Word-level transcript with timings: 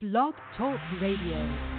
Blog 0.00 0.34
Talk 0.56 0.78
Radio. 1.00 1.77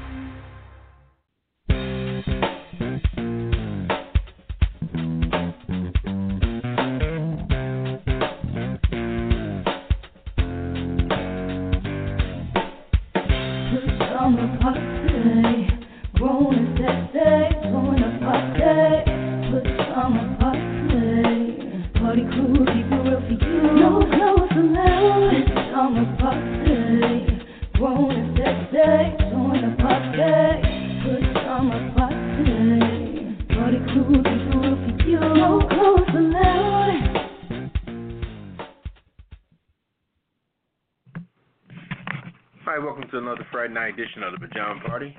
Edition 44.20 44.34
of 44.34 44.40
the 44.40 44.48
Pajama 44.48 44.82
Party. 44.86 45.16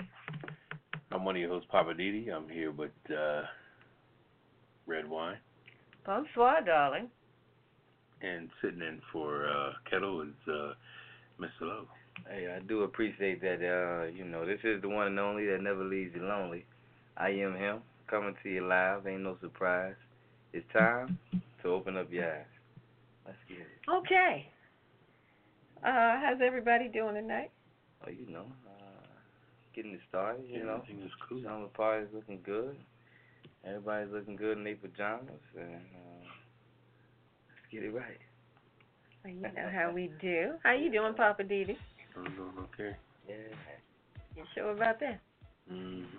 I'm 1.11 1.25
one 1.25 1.35
of 1.35 1.41
your 1.41 1.51
hosts, 1.51 1.69
Poppa 1.71 1.95
DD. 1.95 2.31
I'm 2.31 2.49
here 2.51 2.71
with 2.71 2.91
uh, 3.09 3.43
Redwine. 4.87 5.39
Bonsoir, 6.05 6.61
darling. 6.65 7.09
And 8.21 8.51
sitting 8.61 8.81
in 8.81 9.01
for 9.11 9.49
uh, 9.49 9.73
Ketel 9.89 10.23
is 10.23 10.49
uh, 10.49 10.73
Mr. 11.41 11.63
Lowe. 11.63 11.87
Hey, 12.29 12.55
I 12.55 12.61
do 12.67 12.83
appreciate 12.83 13.41
that. 13.41 13.63
Uh, 13.63 14.13
you 14.13 14.25
know, 14.25 14.45
this 14.45 14.61
is 14.65 14.83
the 14.83 14.89
one 14.89 15.07
and 15.07 15.19
only 15.19 15.47
that 15.47 15.63
never 15.63 15.83
leaves 15.83 16.15
you 16.15 16.23
lonely. 16.23 16.67
I 17.17 17.31
am 17.31 17.55
him, 17.55 17.79
coming 18.07 18.35
to 18.43 18.49
you 18.51 18.67
live. 18.67 19.07
Ain't 19.07 19.23
no 19.23 19.39
surprise. 19.41 19.97
It's 20.53 20.67
time 20.75 21.19
to 21.63 21.69
open 21.69 21.97
up 21.97 22.13
your 22.13 22.31
eyes. 22.31 22.45
Let's 23.25 23.39
get 23.49 23.61
it. 23.61 23.91
Okay. 23.91 24.47
Uh, 25.83 26.21
how's 26.21 26.41
everybody 26.45 26.89
doing 26.89 27.15
tonight? 27.15 27.51
Oh, 28.07 28.11
you 28.11 28.33
know, 28.33 28.47
getting 29.75 29.93
it 29.93 30.01
started. 30.09 30.45
You 30.53 30.61
Yeah, 30.61 30.65
know, 30.65 30.83
everything 30.83 31.03
is 31.05 31.13
cool. 31.29 31.43
summer 31.45 31.69
party's 31.69 32.09
looking 32.15 32.41
good. 32.45 32.77
Everybody's 33.65 34.13
looking 34.13 34.37
good 34.37 34.59
in 34.59 34.65
their 34.65 34.77
pajamas, 34.77 35.41
and 35.57 35.75
uh, 35.95 36.25
let's 37.49 37.67
get 37.71 37.83
it 37.85 37.91
right. 37.93 38.21
Well, 39.25 39.33
you 39.35 39.41
know 39.53 39.69
how 39.73 39.93
we 39.93 40.11
do. 40.21 40.55
How 40.63 40.73
you 40.73 40.91
doing, 40.91 41.15
Poppa 41.15 41.43
DD? 41.45 41.77
I'm 42.17 42.25
doing 42.37 42.53
okay. 42.75 42.97
Yeah. 43.29 43.35
You 44.37 44.45
sure 44.55 44.71
about 44.73 45.01
that? 45.01 45.21
Mm-hmm. 45.71 46.19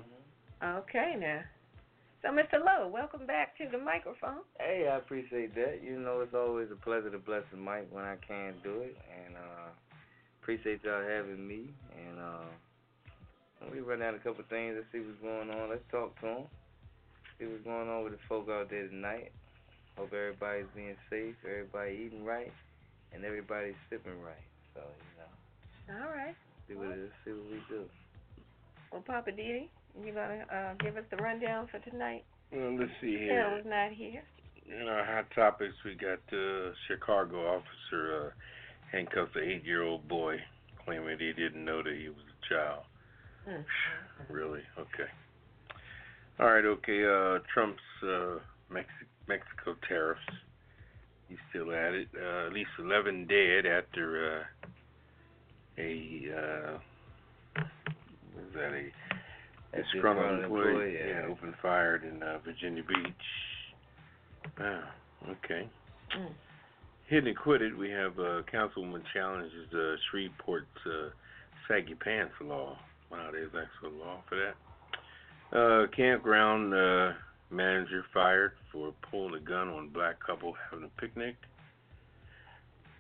Okay, 0.64 1.16
now. 1.20 1.42
So, 2.22 2.30
Mr. 2.30 2.64
Lowe, 2.64 2.88
welcome 2.88 3.26
back 3.26 3.58
to 3.58 3.68
the 3.72 3.78
microphone. 3.78 4.42
Hey, 4.60 4.88
I 4.92 4.98
appreciate 4.98 5.56
that. 5.56 5.82
You 5.84 6.00
know, 6.00 6.22
it's 6.22 6.34
always 6.34 6.70
a 6.72 6.76
pleasure 6.76 7.10
to 7.10 7.18
bless 7.20 7.44
the 7.52 7.58
mic 7.58 7.88
when 7.92 8.04
I 8.06 8.16
can 8.26 8.56
do 8.64 8.82
it, 8.82 8.96
and 9.26 9.36
uh, 9.36 9.70
appreciate 10.42 10.84
y'all 10.84 11.02
having 11.04 11.46
me. 11.48 11.74
And 11.96 12.20
uh, 12.20 12.50
let 13.64 13.74
me 13.74 13.80
run 13.80 14.00
down 14.00 14.16
a 14.16 14.20
couple 14.20 14.44
things. 14.50 14.74
Let's 14.76 14.88
see 14.92 15.00
what's 15.00 15.22
going 15.22 15.50
on. 15.50 15.70
Let's 15.70 15.86
talk 15.92 16.20
to 16.22 16.26
them. 16.26 16.44
See 17.40 17.46
what's 17.46 17.64
going 17.64 17.90
on 17.90 18.04
with 18.04 18.14
the 18.14 18.20
folk 18.28 18.50
out 18.50 18.70
there 18.70 18.88
tonight. 18.88 19.32
Hope 19.98 20.14
everybody's 20.14 20.72
being 20.76 20.96
safe, 21.10 21.36
everybody 21.46 22.08
eating 22.08 22.24
right, 22.24 22.52
and 23.14 23.26
everybody's 23.26 23.78
sipping 23.90 24.22
right. 24.22 24.48
So 24.74 24.82
you 24.82 25.94
know, 25.94 26.06
All 26.06 26.12
right. 26.12 26.36
see 26.68 26.76
what 26.76 26.88
it 26.90 27.00
is, 27.00 27.12
see 27.26 27.32
what 27.32 27.46
we 27.52 27.62
do. 27.70 27.84
Well, 28.92 29.04
Poppa 29.06 29.32
DD, 29.32 29.68
you 30.04 30.14
gonna 30.14 30.46
uh, 30.52 30.74
give 30.84 30.98
us 30.98 31.04
the 31.12 31.18
rundown 31.18 31.68
for 31.70 31.80
tonight? 31.80 32.24
Well, 32.52 32.78
let's 32.80 32.92
see 33.02 33.18
here. 33.18 33.30
Carol's 33.30 33.64
here. 33.64 33.72
not 33.72 33.92
here. 33.92 34.24
In 34.68 34.88
our 34.88 35.04
hot 35.04 35.26
topics, 35.36 35.76
we 35.84 35.96
got 35.96 36.20
uh, 36.32 36.72
Chicago 36.88 37.58
officer 37.60 38.28
uh, 38.28 38.30
handcuffs 38.92 39.36
an 39.36 39.44
eight-year-old 39.44 40.08
boy, 40.08 40.38
claiming 40.86 41.18
he 41.20 41.34
didn't 41.34 41.66
know 41.66 41.84
that 41.84 41.96
he 42.00 42.08
was 42.08 42.24
a 42.24 42.54
child. 42.54 42.84
Really? 44.30 44.62
Okay. 44.78 45.10
All 46.40 46.52
right. 46.52 46.66
Okay. 46.66 47.04
Uh, 47.06 47.40
Trump's 47.54 47.82
uh, 48.04 48.40
Mex- 48.70 48.88
Mexico 49.28 49.76
tariffs. 49.88 50.22
He's 51.28 51.38
still 51.50 51.72
at 51.72 51.94
it. 51.94 52.08
Uh, 52.16 52.48
at 52.48 52.54
least 52.54 52.72
11 52.78 53.28
dead 53.28 53.66
after 53.66 54.42
uh, 54.42 54.62
a 55.78 56.24
uh, 56.38 56.78
was 58.36 58.46
that 58.54 58.74
a 58.74 58.92
disgruntled 59.76 60.44
employee? 60.44 60.68
employee, 60.68 60.98
yeah. 61.10 61.26
opened 61.30 61.54
fired 61.62 62.04
in 62.04 62.22
uh, 62.22 62.40
Virginia 62.44 62.84
Beach. 62.84 63.14
Wow. 64.60 64.84
Okay. 65.30 65.70
Mm. 66.18 66.32
Hit 67.08 67.26
it 67.26 67.28
and 67.28 67.38
Quit 67.38 67.62
it. 67.62 67.78
We 67.78 67.90
have 67.90 68.18
uh, 68.20 68.42
Councilwoman 68.54 69.04
challenges 69.14 69.68
uh, 69.74 69.96
Shreveport's 70.12 70.66
uh, 70.86 71.10
saggy 71.68 71.96
pants 71.96 72.34
law. 72.42 72.78
Wow, 73.12 73.30
there's 73.32 73.50
actually 73.50 74.00
a 74.00 74.04
law 74.04 74.22
for 74.28 74.38
that. 74.38 74.56
Uh, 75.58 75.88
campground 75.96 76.74
uh, 76.74 77.12
manager 77.50 78.06
fired 78.14 78.54
for 78.72 78.94
pulling 79.10 79.36
a 79.36 79.40
gun 79.40 79.68
on 79.68 79.90
black 79.90 80.16
couple 80.26 80.54
having 80.70 80.86
a 80.86 81.02
picnic. 81.02 81.36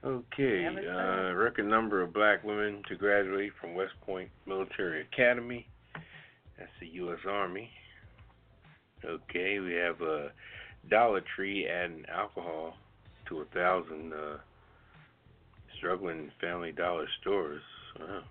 Okay, 0.03 0.65
uh, 0.65 1.33
record 1.33 1.67
number 1.67 2.01
of 2.01 2.11
black 2.11 2.43
women 2.43 2.81
to 2.89 2.95
graduate 2.95 3.53
from 3.61 3.75
West 3.75 3.93
Point 4.05 4.29
Military 4.47 5.01
Academy. 5.01 5.67
That's 6.57 6.71
the 6.79 6.87
U.S. 6.87 7.19
Army. 7.27 7.69
Okay, 9.05 9.59
we 9.59 9.73
have 9.73 10.01
uh, 10.01 10.29
Dollar 10.89 11.21
Tree 11.35 11.67
adding 11.67 12.03
alcohol 12.11 12.73
to 13.29 13.41
a 13.41 13.45
thousand 13.45 14.11
uh, 14.13 14.37
struggling 15.77 16.31
family 16.41 16.71
dollar 16.71 17.07
stores. 17.21 17.61
Wow. 17.99 18.23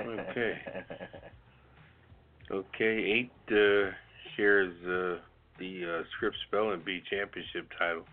Okay. 0.00 0.58
Okay, 2.48 2.84
eight 2.84 3.32
uh, 3.50 3.90
shares 4.36 4.72
uh, 4.84 5.20
the 5.58 5.84
uh, 5.84 6.02
Scripps 6.14 6.36
Spelling 6.46 6.80
Bee 6.86 7.02
championship 7.10 7.68
title 7.76 8.04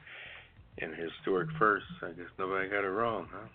and 0.79 0.91
historic 0.95 1.49
first. 1.59 1.85
I 2.01 2.07
guess 2.13 2.25
nobody 2.39 2.67
got 2.67 2.83
it 2.83 2.87
wrong, 2.87 3.27
huh? 3.31 3.47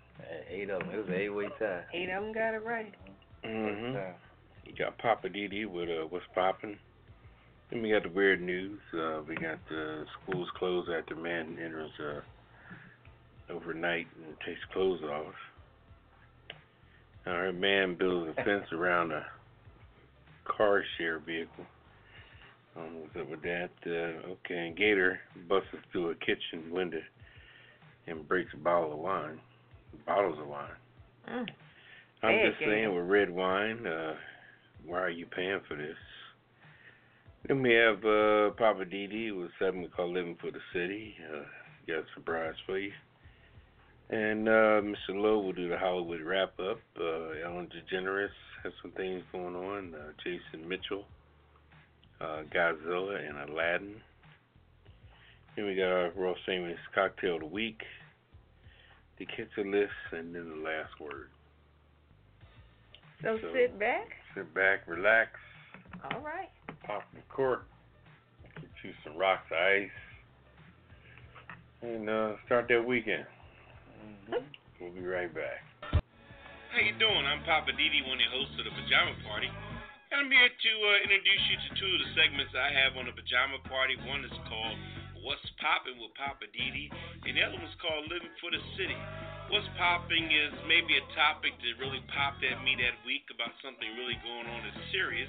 Eight 0.49 0.71
of 0.71 0.81
them. 0.81 0.91
It 0.91 0.99
was 0.99 1.09
an 1.09 1.15
eight-way 1.15 1.49
tie. 1.59 1.83
Eight 1.93 2.11
of 2.11 2.23
them 2.23 2.33
got 2.33 2.55
it 2.55 2.65
right. 2.65 2.95
Mm-hmm. 3.45 3.95
Tie. 3.95 4.15
You 4.67 4.73
got 4.79 4.99
Poppa 4.99 5.29
DD 5.29 5.67
with 5.67 5.89
uh, 5.89 6.07
what's 6.09 6.25
popping. 6.33 6.79
Then 7.71 7.83
we 7.83 7.91
got 7.91 8.05
the 8.05 8.11
weird 8.11 8.41
news. 8.41 8.79
Uh, 8.95 9.23
we 9.27 9.35
got 9.35 9.59
the 9.69 10.05
schools 10.23 10.49
closed 10.57 10.91
after 10.91 11.17
man 11.17 11.59
enters 11.61 11.91
uh, 11.99 13.53
overnight 13.53 14.07
and 14.25 14.37
takes 14.47 14.61
clothes 14.73 15.03
off. 15.03 15.35
Right, 17.27 17.55
man 17.55 17.97
builds 17.99 18.31
a 18.37 18.45
fence 18.45 18.65
around 18.73 19.13
a 19.13 19.25
car 20.45 20.83
share 20.97 21.19
vehicle. 21.19 21.65
Um, 22.77 23.01
what's 23.01 23.17
up 23.17 23.31
with 23.31 23.43
that? 23.43 23.71
Uh, 23.87 24.33
okay, 24.33 24.69
and 24.69 24.77
Gator 24.77 25.21
busts 25.49 25.69
through 25.93 26.11
a 26.11 26.15
kitchen 26.15 26.71
window 26.71 27.01
and 28.07 28.27
breaks 28.27 28.51
a 28.55 28.57
bottle 28.57 28.93
of 28.93 28.99
wine. 28.99 29.41
Bottles 30.07 30.39
of 30.41 30.49
wine. 30.49 30.69
Mm. 31.29 31.47
I'm 32.23 32.37
Bad 32.37 32.51
just 32.51 32.61
saying 32.61 32.95
with 32.95 33.05
Redwine, 33.05 33.87
uh, 33.87 34.15
why 34.85 35.01
are 35.01 35.11
you 35.11 35.27
paying 35.27 35.61
for 35.69 35.77
this? 35.77 35.97
Then 37.47 37.63
we 37.63 37.73
have 37.75 37.99
uh, 37.99 38.51
Poppa 38.57 38.85
DD 38.85 39.39
with 39.39 39.51
something 39.59 39.83
we 39.83 39.89
call 39.89 40.13
Living 40.13 40.37
for 40.41 40.51
the 40.51 40.59
City. 40.73 41.15
Uh, 41.33 41.45
got 41.87 41.99
a 41.99 42.05
surprise 42.15 42.55
for 42.67 42.79
you. 42.79 42.93
And 44.11 44.49
uh, 44.49 44.81
Mr. 44.81 45.11
Lowe 45.11 45.39
will 45.41 45.53
do 45.53 45.69
the 45.69 45.77
Hollywood 45.79 46.23
wrap 46.23 46.59
up. 46.59 46.81
Uh, 46.99 47.31
Ellen 47.45 47.69
DeGeneres 47.69 48.29
has 48.65 48.73
some 48.81 48.91
things 48.93 49.23
going 49.33 49.55
on. 49.55 49.95
Uh, 49.95 50.13
Jason 50.25 50.67
Mitchell, 50.67 51.05
uh, 52.21 52.43
Godzilla, 52.55 53.29
and 53.29 53.51
Aladdin. 53.51 53.97
Then 55.57 55.67
we 55.67 55.75
got 55.75 55.89
our 55.93 56.11
Royal 56.17 56.37
Famous 56.47 56.79
Cocktail 56.95 57.35
of 57.35 57.41
the 57.41 57.47
Week, 57.47 57.83
the 59.19 59.27
Kiss 59.27 59.49
It 59.59 59.67
List, 59.67 59.93
and 60.13 60.35
then 60.35 60.49
the 60.49 60.57
last 60.65 60.99
word. 61.01 61.29
So, 63.23 63.39
So- 63.43 63.53
sit 63.53 63.79
back. 63.79 64.09
Sit 64.35 64.55
back, 64.55 64.87
relax, 64.87 65.31
All 66.13 66.21
right. 66.21 66.49
pop 66.85 67.03
the 67.13 67.21
cork, 67.29 67.67
get 68.55 68.71
you 68.85 68.93
some 69.03 69.17
rocks 69.17 69.51
ice, 69.51 69.91
and 71.83 72.09
uh, 72.09 72.35
start 72.47 72.69
that 72.69 72.87
weekend. 72.87 73.27
Mhm. 73.99 74.45
We'll 74.81 74.93
be 74.93 75.07
right 75.07 75.33
back. 75.33 75.65
How 76.71 76.81
you 76.81 76.93
doing? 76.99 77.27
I'm 77.27 77.43
Poppa 77.45 77.73
DD, 77.73 78.03
one 78.07 78.21
of 78.21 78.25
the 78.25 78.31
hosts 78.31 78.59
of 78.59 78.65
the 78.65 78.71
Pajama 78.71 79.15
Party. 79.27 79.51
And 80.11 80.21
I'm 80.21 80.31
here 80.31 80.49
to 80.49 80.73
uh, 80.87 81.05
introduce 81.05 81.45
you 81.51 81.57
to 81.57 81.71
two 81.77 81.91
of 81.95 82.01
the 82.05 82.11
segments 82.15 82.55
I 82.55 82.71
have 82.73 82.97
on 82.97 83.07
the 83.07 83.13
Pajama 83.13 83.59
Party. 83.69 83.97
One 84.07 84.25
is 84.25 84.33
called 84.49 84.77
What's 85.25 85.45
Popping 85.61 85.99
with 85.99 86.15
Poppa 86.15 86.47
DD, 86.53 86.89
and 87.27 87.37
the 87.37 87.43
other 87.43 87.59
one's 87.59 87.75
called 87.83 88.09
Living 88.09 88.33
for 88.41 88.51
the 88.53 88.63
City. 88.77 88.97
What's 89.51 89.69
Popping 89.77 90.31
is 90.31 90.53
maybe 90.69 90.97
a 90.97 91.05
topic 91.17 91.57
that 91.61 91.75
really 91.81 92.01
popped 92.13 92.45
at 92.45 92.63
me 92.63 92.77
that 92.81 92.97
week 93.05 93.27
about 93.33 93.53
something 93.65 93.89
really 93.97 94.17
going 94.23 94.47
on 94.47 94.61
that's 94.65 94.81
serious. 94.93 95.29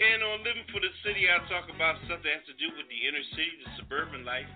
And 0.00 0.22
on 0.24 0.40
Living 0.42 0.64
for 0.72 0.80
the 0.80 0.90
City, 1.04 1.28
I 1.28 1.38
talk 1.46 1.68
about 1.68 2.00
stuff 2.08 2.24
that 2.24 2.32
has 2.32 2.46
to 2.48 2.56
do 2.56 2.72
with 2.72 2.88
the 2.88 3.00
inner 3.04 3.22
city, 3.36 3.52
the 3.60 3.70
suburban 3.76 4.24
life, 4.24 4.48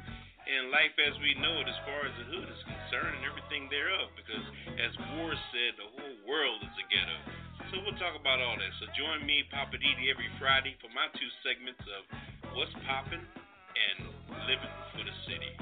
and 0.45 0.69
life 0.69 0.93
as 1.01 1.17
we 1.25 1.33
know 1.41 1.57
it 1.65 1.69
as 1.69 1.79
far 1.89 2.05
as 2.05 2.15
the 2.21 2.27
hood 2.29 2.49
is 2.49 2.63
concerned 2.69 3.17
and 3.17 3.25
everything 3.25 3.69
thereof. 3.73 4.13
Because 4.13 4.45
as 4.77 4.93
Moore 5.17 5.37
said, 5.53 5.73
the 5.81 5.89
whole 5.97 6.17
world 6.29 6.61
is 6.61 6.75
a 6.77 6.87
ghetto. 6.93 7.19
So 7.73 7.81
we'll 7.81 7.97
talk 7.97 8.13
about 8.13 8.45
all 8.45 8.55
that. 8.61 8.73
So 8.79 8.87
join 8.93 9.25
me, 9.25 9.43
Poppa 9.49 9.81
DD, 9.81 10.13
every 10.13 10.29
Friday 10.37 10.77
for 10.85 10.93
my 10.93 11.09
two 11.17 11.31
segments 11.41 11.81
of 11.81 12.03
What's 12.53 12.77
Poppin' 12.85 13.25
and 13.25 13.99
Living 14.47 14.75
for 14.93 15.03
the 15.03 15.17
City. 15.27 15.53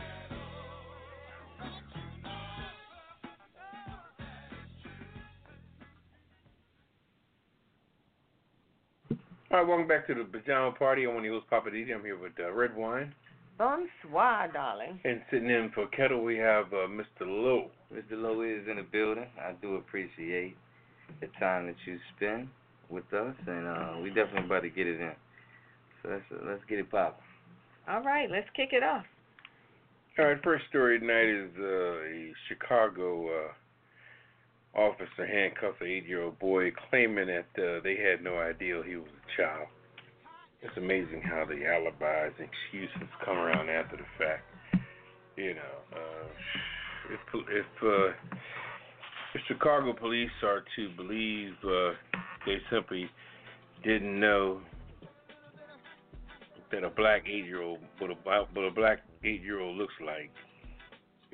All 9.53 9.61
right, 9.61 9.69
welcome 9.69 9.87
back 9.87 10.07
to 10.09 10.15
the 10.15 10.25
Pajama 10.25 10.73
Party. 10.73 11.05
I'm 11.05 11.15
one 11.15 11.19
of 11.19 11.25
your 11.25 11.35
hosts, 11.35 11.49
Poppa 11.51 11.71
DD. 11.71 11.95
I'm 11.95 12.03
here 12.03 12.17
with 12.17 12.33
uh, 12.41 12.51
Redwine. 12.51 13.15
Bonsoir, 13.63 14.51
darling. 14.53 14.99
And 15.05 15.21
sitting 15.31 15.49
in 15.49 15.71
for 15.73 15.87
Ketel, 15.87 16.25
we 16.25 16.37
have 16.37 16.67
uh, 16.73 16.89
Mr. 16.91 17.21
Lowe. 17.21 17.71
Mr. 17.95 18.21
Lowe 18.21 18.43
is 18.43 18.67
in 18.69 18.75
the 18.75 18.83
building. 18.83 19.27
I 19.41 19.53
do 19.63 19.77
appreciate 19.77 20.57
the 21.21 21.29
time 21.39 21.67
that 21.67 21.77
you 21.87 21.97
spend 22.17 22.49
with 22.91 23.05
us, 23.13 23.37
and 23.47 23.69
uh, 23.69 24.01
we 24.03 24.09
definitely 24.09 24.47
about 24.47 24.63
to 24.63 24.69
get 24.69 24.89
it 24.89 25.01
in. 25.01 25.13
So 26.03 26.09
let's 26.09 26.25
uh, 26.33 26.45
let's 26.45 26.63
get 26.69 26.81
it 26.81 26.91
popping. 26.91 27.23
All 27.89 28.03
right, 28.03 28.29
let's 28.29 28.49
kick 28.57 28.71
it 28.73 28.83
off. 28.83 29.05
All 30.19 30.25
right, 30.25 30.43
first 30.43 30.65
story 30.69 30.99
tonight 30.99 31.29
is 31.29 31.51
uh, 31.57 31.65
a 31.65 32.33
Chicago 32.49 33.29
uh, 33.29 34.79
officer 34.81 35.25
handcuffed 35.25 35.83
an 35.83 35.87
eight-year-old 35.87 36.37
boy, 36.41 36.73
claiming 36.91 37.29
that 37.29 37.63
uh, 37.63 37.81
they 37.85 37.95
had 37.95 38.25
no 38.25 38.39
idea 38.39 38.83
he 38.85 38.97
was 38.97 39.07
a 39.07 39.41
child. 39.41 39.69
It's 40.63 40.77
amazing 40.77 41.23
how 41.23 41.45
the 41.45 41.67
alibis 41.67 42.35
and 42.39 42.49
excuses 42.49 43.09
come 43.25 43.37
around 43.37 43.69
after 43.69 43.97
the 43.97 44.07
fact. 44.17 44.45
You 45.37 45.55
know, 45.55 45.75
uh, 45.93 46.27
if 47.11 47.21
if 47.51 47.67
uh, 47.83 48.37
if 49.35 49.41
Chicago 49.49 49.93
police 49.93 50.31
are 50.45 50.63
to 50.77 50.89
believe 50.97 51.53
uh, 51.65 51.93
they 52.47 52.59
simply 52.71 53.11
didn't 53.83 54.21
know 54.21 54.61
that 56.71 56.85
a 56.85 56.91
black 56.91 57.23
eight-year-old, 57.27 57.81
what 57.99 58.11
a 58.11 58.15
what 58.55 58.63
a 58.63 58.71
black 58.71 59.01
eight-year-old 59.25 59.77
looks 59.77 59.95
like, 60.05 60.31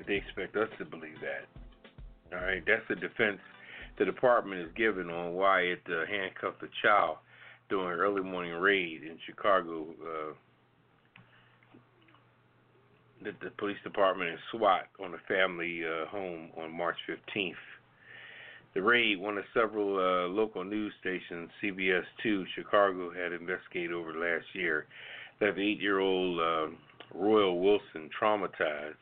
they 0.07 0.15
expect 0.15 0.55
us 0.55 0.69
to 0.79 0.85
believe 0.85 1.17
that. 1.21 2.35
All 2.35 2.45
right, 2.45 2.63
that's 2.65 2.83
the 2.89 2.95
defense 2.95 3.39
the 3.99 4.05
department 4.05 4.61
is 4.61 4.69
giving 4.75 5.09
on 5.09 5.33
why 5.33 5.59
it 5.59 5.81
uh, 5.87 6.05
handcuffed 6.09 6.63
a 6.63 6.69
child 6.81 7.17
during 7.69 7.93
an 7.93 7.99
early 7.99 8.21
morning 8.21 8.53
raid 8.53 9.03
in 9.03 9.17
Chicago. 9.25 9.85
Uh, 10.01 10.33
that 13.23 13.39
the 13.41 13.49
police 13.57 13.77
department 13.83 14.29
and 14.29 14.39
SWAT 14.51 14.87
on 15.03 15.13
a 15.13 15.17
family 15.27 15.81
uh, 15.83 16.07
home 16.07 16.49
on 16.57 16.75
March 16.75 16.95
15th. 17.07 17.53
The 18.73 18.81
raid, 18.81 19.19
one 19.19 19.37
of 19.37 19.43
several 19.53 19.97
uh, 19.97 20.27
local 20.29 20.63
news 20.63 20.93
stations, 21.01 21.49
CBS 21.61 22.03
2 22.23 22.45
Chicago, 22.55 23.11
had 23.11 23.33
investigated 23.33 23.91
over 23.91 24.13
last 24.13 24.45
year, 24.53 24.85
left 25.41 25.57
eight-year-old 25.57 26.39
uh, 26.39 26.75
Royal 27.13 27.59
Wilson 27.59 28.09
traumatized. 28.21 28.93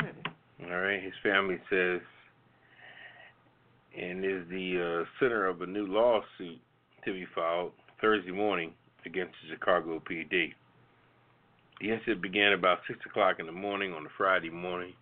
Mm. 0.00 0.70
All 0.70 0.80
right, 0.80 1.02
his 1.02 1.12
family 1.22 1.58
says, 1.68 2.00
and 3.96 4.24
is 4.24 4.48
the 4.48 5.04
uh, 5.04 5.04
center 5.20 5.46
of 5.46 5.60
a 5.60 5.66
new 5.66 5.86
lawsuit 5.86 6.58
to 7.04 7.12
be 7.12 7.26
filed 7.34 7.72
Thursday 8.04 8.32
morning 8.32 8.74
against 9.06 9.32
the 9.40 9.54
Chicago 9.54 9.98
PD. 9.98 10.52
The 11.80 11.90
incident 11.90 12.20
began 12.20 12.52
about 12.52 12.80
6 12.86 12.98
o'clock 13.06 13.36
in 13.40 13.46
the 13.46 13.52
morning 13.52 13.94
on 13.94 14.04
a 14.04 14.10
Friday 14.18 14.50
morning 14.50 14.92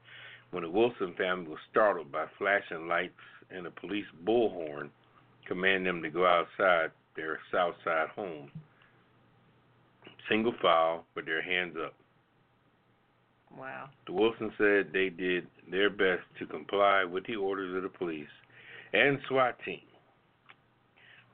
when 0.53 0.63
the 0.63 0.71
Wilson 0.71 1.13
family 1.19 1.49
was 1.49 1.59
startled 1.69 2.13
by 2.13 2.27
flashing 2.39 2.87
lights 2.87 3.19
and 3.51 3.67
a 3.67 3.73
police 3.73 4.07
bullhorn 4.25 4.89
commanding 5.49 5.83
them 5.83 6.03
to 6.05 6.11
go 6.11 6.25
outside 6.25 6.93
their 7.17 7.41
south 7.51 7.75
side 7.85 8.07
home. 8.15 8.53
Single 10.29 10.55
file 10.63 11.05
with 11.17 11.27
their 11.27 11.43
hands 11.43 11.75
up. 11.85 11.95
Wow. 13.59 13.89
The 14.07 14.13
Wilson 14.13 14.53
said 14.57 14.93
they 14.93 15.09
did 15.09 15.49
their 15.69 15.91
best 15.91 16.23
to 16.39 16.47
comply 16.47 17.03
with 17.03 17.27
the 17.27 17.35
orders 17.35 17.75
of 17.77 17.83
the 17.83 17.99
police 17.99 18.31
and 18.93 19.19
SWAT 19.29 19.59
team, 19.65 19.81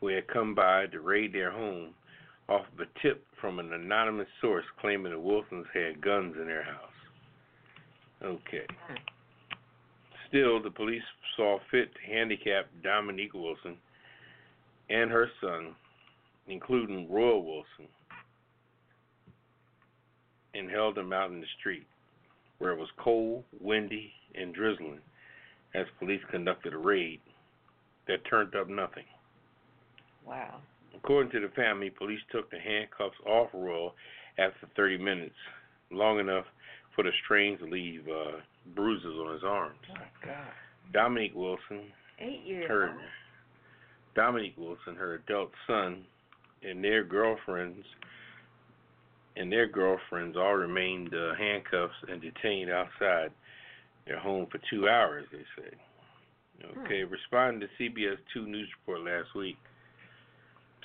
who 0.01 0.09
had 0.09 0.27
come 0.29 0.55
by 0.55 0.87
to 0.87 1.01
raid 1.01 1.33
their 1.33 1.51
home 1.51 1.95
off 2.49 2.67
of 2.73 2.81
a 2.81 3.01
tip 3.03 3.25
from 3.41 3.59
an 3.59 3.73
anonymous 3.73 4.29
source 4.41 4.65
claiming 4.81 5.13
the 5.13 5.19
Wilsons 5.19 5.67
had 5.75 6.01
guns 6.01 6.37
in 6.41 6.47
their 6.47 6.63
house. 6.63 6.91
Okay. 8.23 8.67
Still, 10.29 10.63
the 10.63 10.71
police 10.71 11.03
saw 11.37 11.59
fit 11.71 11.91
to 11.95 12.13
handicap 12.13 12.67
Dominique 12.83 13.35
Wilson 13.35 13.77
and 14.91 15.11
her 15.11 15.31
son, 15.41 15.75
including 16.47 17.11
Royal 17.11 17.45
Wilson, 17.45 17.89
and 20.55 20.71
held 20.71 20.97
them 20.97 21.13
out 21.13 21.31
in 21.31 21.41
the 21.41 21.47
street 21.59 21.87
where 22.59 22.73
it 22.73 22.79
was 22.79 22.89
cold, 22.99 23.45
windy, 23.61 24.13
and 24.35 24.55
drizzling 24.55 25.01
as 25.75 25.87
police 25.99 26.21
conducted 26.31 26.73
a 26.73 26.79
raid 26.79 27.21
that 28.07 28.25
turned 28.29 28.55
up 28.57 28.69
nothing. 28.69 29.05
Wow. 30.29 30.61
According 30.95 31.33
to 31.33 31.41
the 31.41 31.55
family, 31.55 31.91
police 31.91 32.21
took 32.31 32.51
the 32.51 32.59
handcuffs 32.59 33.17
off 33.27 33.49
Royal 33.55 33.95
after 34.39 34.69
30 34.77 34.99
minutes, 34.99 35.35
long 35.91 36.19
enough 36.19 36.45
for 36.95 37.05
the 37.05 37.11
strains 37.25 37.61
to 37.61 37.67
leave 37.67 38.03
uh, 38.09 38.39
bruises 38.75 39.07
on 39.07 39.35
his 39.35 39.45
arms. 39.45 39.79
Oh 39.91 40.27
God. 40.27 40.53
Dominique 40.93 41.35
Wilson, 41.35 41.93
Eight 42.21 42.43
years 42.45 42.69
her 42.69 42.89
old. 42.91 42.99
Dominique 44.15 44.57
Wilson, 44.57 44.97
her 44.97 45.15
adult 45.15 45.51
son, 45.67 46.05
and 46.63 46.83
their 46.83 47.05
girlfriends 47.05 47.85
and 49.37 49.53
their 49.53 49.69
girlfriends 49.69 50.37
all 50.37 50.55
remained 50.55 51.15
uh, 51.15 51.35
handcuffs 51.37 51.95
and 52.11 52.21
detained 52.21 52.71
outside 52.71 53.31
their 54.07 54.19
home 54.19 54.47
for 54.51 54.59
two 54.69 54.89
hours. 54.89 55.27
They 55.31 55.45
say. 55.57 55.71
Okay, 56.85 57.05
responding 57.05 57.61
to 57.61 57.69
CBS 57.81 58.17
2 58.35 58.47
news 58.47 58.69
report 58.81 59.07
last 59.07 59.33
week, 59.37 59.57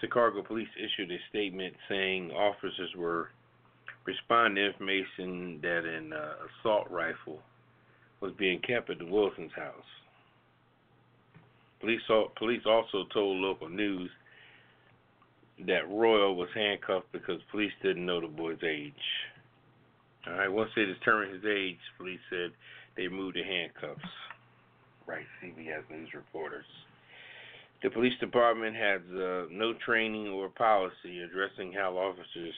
Chicago 0.03 0.43
police 0.43 0.67
issued 0.77 1.10
a 1.12 1.17
statement 1.29 1.74
saying 1.88 2.29
officers 2.31 2.89
were 2.98 3.29
responding 4.05 4.55
to 4.55 4.67
information 4.67 5.60
that 5.62 5.86
an 5.86 6.12
uh, 6.12 6.33
assault 6.60 6.91
rifle 6.91 7.39
was 8.19 8.33
being 8.38 8.60
kept 8.60 8.89
at 8.89 9.00
the 9.00 9.05
Wilson's 9.05 9.53
house. 9.55 9.74
Police, 11.79 12.01
police 12.38 12.62
also 12.65 13.05
told 13.13 13.38
local 13.38 13.69
news 13.69 14.10
that 15.67 15.88
Royal 15.89 16.36
was 16.36 16.50
handcuffed 16.53 17.12
because 17.13 17.39
police 17.50 17.72
didn't 17.81 18.05
know 18.05 18.19
the 18.19 18.27
boy's 18.27 18.62
age. 18.62 18.93
All 20.27 20.33
right, 20.33 20.51
once 20.51 20.69
they 20.75 20.83
determined 20.83 21.33
his 21.33 21.45
age, 21.45 21.79
police 21.98 22.19
said 22.29 22.51
they 22.98 23.07
moved 23.07 23.38
the 23.38 23.43
handcuffs. 23.43 24.01
Right, 25.07 25.25
CBS 25.41 25.89
News 25.89 26.10
reporters. 26.13 26.65
The 27.83 27.89
police 27.89 28.17
department 28.21 28.75
has 28.77 29.01
uh, 29.11 29.43
no 29.51 29.73
training 29.85 30.29
or 30.29 30.47
policy 30.47 31.19
addressing 31.21 31.73
how 31.73 31.97
officers 31.97 32.53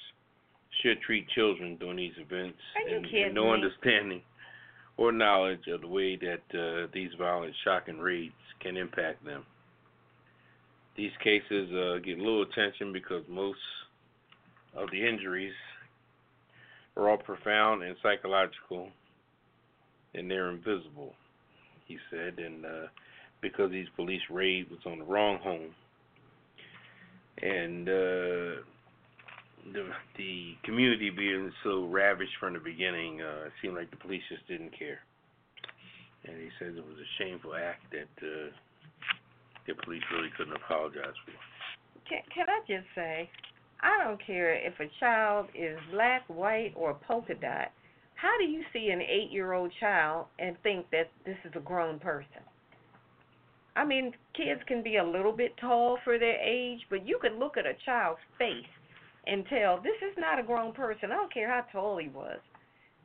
should 0.82 1.02
treat 1.02 1.28
children 1.30 1.78
during 1.78 1.98
these 1.98 2.14
events, 2.18 2.60
and, 2.88 3.06
and 3.06 3.34
no 3.34 3.46
me? 3.46 3.54
understanding 3.54 4.22
or 4.98 5.12
knowledge 5.12 5.68
of 5.68 5.82
the 5.82 5.88
way 5.88 6.16
that 6.16 6.44
uh, 6.54 6.88
these 6.94 7.10
violent, 7.18 7.54
shocking 7.64 7.98
raids 7.98 8.34
can 8.62 8.78
impact 8.78 9.26
them. 9.26 9.44
These 10.96 11.12
cases 11.24 11.70
uh, 11.74 11.98
get 12.06 12.20
little 12.20 12.44
attention 12.44 12.94
because 12.94 13.24
most 13.28 13.60
of 14.76 14.90
the 14.92 15.06
injuries 15.06 15.54
are 16.96 17.10
all 17.10 17.18
profound 17.18 17.84
and 17.84 17.96
psychological, 18.02 18.90
and 20.14 20.30
they're 20.30 20.52
invisible. 20.52 21.14
He 21.86 21.98
said, 22.10 22.40
and 22.40 22.66
uh, 22.66 22.88
because 23.46 23.70
these 23.70 23.88
police 23.96 24.22
raid 24.32 24.66
was 24.72 24.80
on 24.88 24.98
the 24.98 25.06
wrong 25.06 25.38
home, 25.44 25.70
and 27.42 27.88
uh, 27.88 28.66
the 29.72 29.86
the 30.18 30.54
community 30.64 31.12
being 31.12 31.52
so 31.64 31.86
ravaged 31.86 32.32
from 32.40 32.54
the 32.54 32.60
beginning, 32.60 33.22
uh, 33.22 33.46
it 33.46 33.54
seemed 33.62 33.76
like 33.76 33.92
the 33.92 33.98
police 33.98 34.24
just 34.30 34.48
didn't 34.48 34.78
care. 34.78 35.00
And 36.26 36.38
he 36.42 36.50
says 36.58 36.74
it 36.76 36.84
was 36.84 36.98
a 36.98 37.10
shameful 37.22 37.54
act 37.54 37.84
that 37.92 38.26
uh, 38.26 38.50
the 39.68 39.74
police 39.84 40.02
really 40.12 40.30
couldn't 40.36 40.56
apologize 40.56 41.14
for. 41.24 41.34
Can, 42.10 42.22
can 42.34 42.48
I 42.50 42.60
just 42.68 42.88
say, 42.96 43.30
I 43.82 44.04
don't 44.04 44.20
care 44.26 44.56
if 44.56 44.74
a 44.80 44.90
child 45.00 45.48
is 45.54 45.78
black, 45.92 46.24
white, 46.28 46.74
or 46.76 46.96
polka 47.08 47.36
dot. 47.36 47.70
how 48.16 48.34
do 48.40 48.46
you 48.46 48.64
see 48.74 48.90
an 48.90 49.02
eight 49.02 49.32
year 49.32 49.54
old 49.54 49.72
child 49.80 50.26
and 50.40 50.58
think 50.64 50.90
that 50.90 51.12
this 51.26 51.38
is 51.46 51.52
a 51.56 51.60
grown 51.60 52.00
person? 52.00 52.42
I 53.76 53.84
mean, 53.84 54.14
kids 54.34 54.62
can 54.68 54.82
be 54.84 54.98
a 54.98 55.04
little 55.04 55.34
bit 55.34 55.56
tall 55.58 55.98
for 56.04 56.18
their 56.18 56.40
age, 56.40 56.80
but 56.90 57.06
you 57.06 57.20
can 57.22 57.40
look 57.40 57.58
at 57.58 57.66
a 57.66 57.74
child's 57.86 58.22
face 58.38 58.72
and 59.28 59.46
tell 59.48 59.78
this 59.78 60.00
is 60.02 60.18
not 60.18 60.40
a 60.40 60.44
grown 60.44 60.74
person. 60.74 61.12
I 61.12 61.16
don't 61.16 61.34
care 61.34 61.50
how 61.50 61.66
tall 61.72 61.98
he 61.98 62.08
was. 62.08 62.40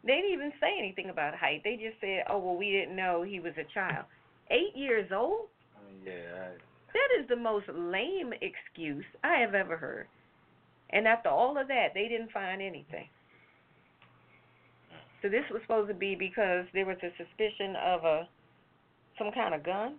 They 0.05 0.15
didn't 0.15 0.33
even 0.33 0.53
say 0.61 0.79
anything 0.79 1.11
about 1.11 1.35
height. 1.35 1.63
They 1.65 1.77
just 1.77 2.01
said, 2.01 2.25
"Oh 2.29 2.39
well, 2.39 2.57
we 2.57 2.71
didn't 2.71 2.97
know 2.97 3.23
he 3.23 3.41
was 3.41 3.53
a 3.59 3.65
child." 3.75 4.07
Eight 4.51 4.75
years 4.75 5.11
old? 5.13 5.49
Yeah, 6.05 6.13
I, 6.35 6.49
That 6.93 7.21
is 7.21 7.29
the 7.29 7.37
most 7.37 7.67
lame 7.69 8.33
excuse 8.41 9.05
I 9.23 9.37
have 9.39 9.55
ever 9.55 9.77
heard. 9.77 10.07
And 10.91 11.07
after 11.07 11.29
all 11.29 11.59
of 11.59 11.69
that, 11.69 11.89
they 11.95 12.09
didn't 12.09 12.33
find 12.33 12.63
anything. 12.63 13.09
So 15.23 15.29
this 15.29 15.45
was 15.51 15.61
supposed 15.63 15.89
to 15.89 15.95
be 15.95 16.15
because 16.15 16.65
there 16.73 16.87
was 16.87 16.97
a 17.03 17.11
suspicion 17.17 17.77
of 17.77 18.05
a 18.05 18.29
some 19.19 19.31
kind 19.33 19.55
of 19.55 19.63
gun, 19.63 19.97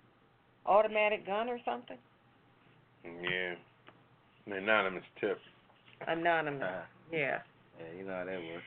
automatic 0.65 1.25
gun 1.25 1.49
or 1.49 1.59
something. 1.65 1.97
Yeah. 3.03 3.55
An 4.47 4.53
anonymous 4.53 5.03
tip. 5.19 5.39
Anonymous. 6.07 6.63
uh, 6.63 6.81
Yeah. 7.11 7.39
yeah, 7.79 7.97
you 7.97 8.05
know 8.05 8.13
how 8.15 8.25
that 8.25 8.39
works. 8.39 8.63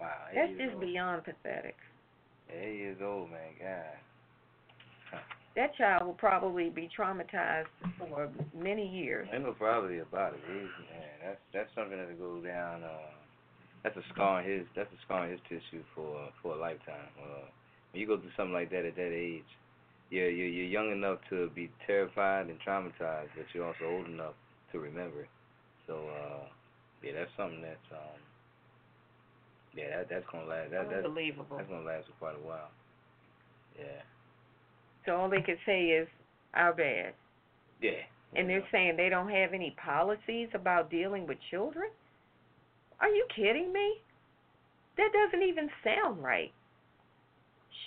Wow, 0.00 0.10
That's 0.34 0.52
just 0.58 0.72
old. 0.74 0.80
beyond 0.80 1.24
pathetic. 1.24 1.76
Eight 2.50 2.76
years 2.76 2.98
old, 3.02 3.30
man. 3.30 3.54
God. 3.60 5.20
That 5.56 5.74
child 5.76 6.04
will 6.04 6.14
probably 6.14 6.68
be 6.68 6.88
traumatized 6.98 7.66
for 7.96 8.28
many 8.60 8.86
years. 8.88 9.28
Ain't 9.32 9.44
no 9.44 9.52
probably 9.52 10.00
about 10.00 10.34
it. 10.34 10.40
Man, 10.48 10.68
that's 11.22 11.38
that's 11.52 11.70
something 11.76 11.96
that'll 11.96 12.16
go 12.16 12.44
down. 12.44 12.82
Uh, 12.82 12.88
that's 13.84 13.96
a 13.96 14.02
scar 14.12 14.40
on 14.40 14.44
his. 14.44 14.66
That's 14.74 14.90
a 14.92 15.00
scar 15.04 15.22
on 15.24 15.30
his 15.30 15.38
tissue 15.48 15.84
for 15.94 16.28
for 16.42 16.54
a 16.54 16.58
lifetime. 16.60 17.06
Uh, 17.22 17.46
when 17.92 18.00
you 18.00 18.06
go 18.08 18.18
through 18.18 18.32
something 18.36 18.52
like 18.52 18.70
that 18.70 18.84
at 18.84 18.96
that 18.96 19.12
age, 19.14 19.46
you're 20.10 20.30
you're, 20.30 20.48
you're 20.48 20.66
young 20.66 20.92
enough 20.92 21.18
to 21.30 21.50
be 21.54 21.70
terrified 21.86 22.46
and 22.48 22.58
traumatized, 22.66 23.30
but 23.36 23.46
you're 23.52 23.66
also 23.66 23.84
old 23.84 24.06
enough 24.06 24.34
to 24.72 24.78
remember 24.78 25.22
it. 25.22 25.28
So 25.86 25.94
uh, 25.94 26.46
yeah, 27.02 27.12
that's 27.14 27.30
something 27.36 27.62
that's 27.62 27.88
um, 27.92 28.20
yeah, 29.76 29.98
that 29.98 30.08
that's 30.10 30.26
gonna 30.30 30.46
last. 30.46 30.70
That 30.70 30.90
that's 30.90 31.06
Unbelievable. 31.06 31.56
that's 31.56 31.68
gonna 31.68 31.86
last 31.86 32.06
for 32.06 32.12
quite 32.18 32.36
a 32.36 32.46
while. 32.46 32.70
Yeah. 33.78 34.02
So 35.06 35.16
all 35.16 35.28
they 35.28 35.42
could 35.42 35.58
say 35.66 35.86
is 35.86 36.08
our 36.54 36.72
bad. 36.72 37.12
Yeah. 37.82 38.02
And 38.36 38.48
they're 38.48 38.66
saying 38.72 38.96
they 38.96 39.08
don't 39.08 39.30
have 39.30 39.52
any 39.52 39.76
policies 39.84 40.48
about 40.54 40.90
dealing 40.90 41.26
with 41.26 41.38
children? 41.50 41.88
Are 43.00 43.08
you 43.08 43.26
kidding 43.34 43.72
me? 43.72 43.94
That 44.96 45.10
doesn't 45.12 45.46
even 45.46 45.68
sound 45.84 46.22
right. 46.22 46.52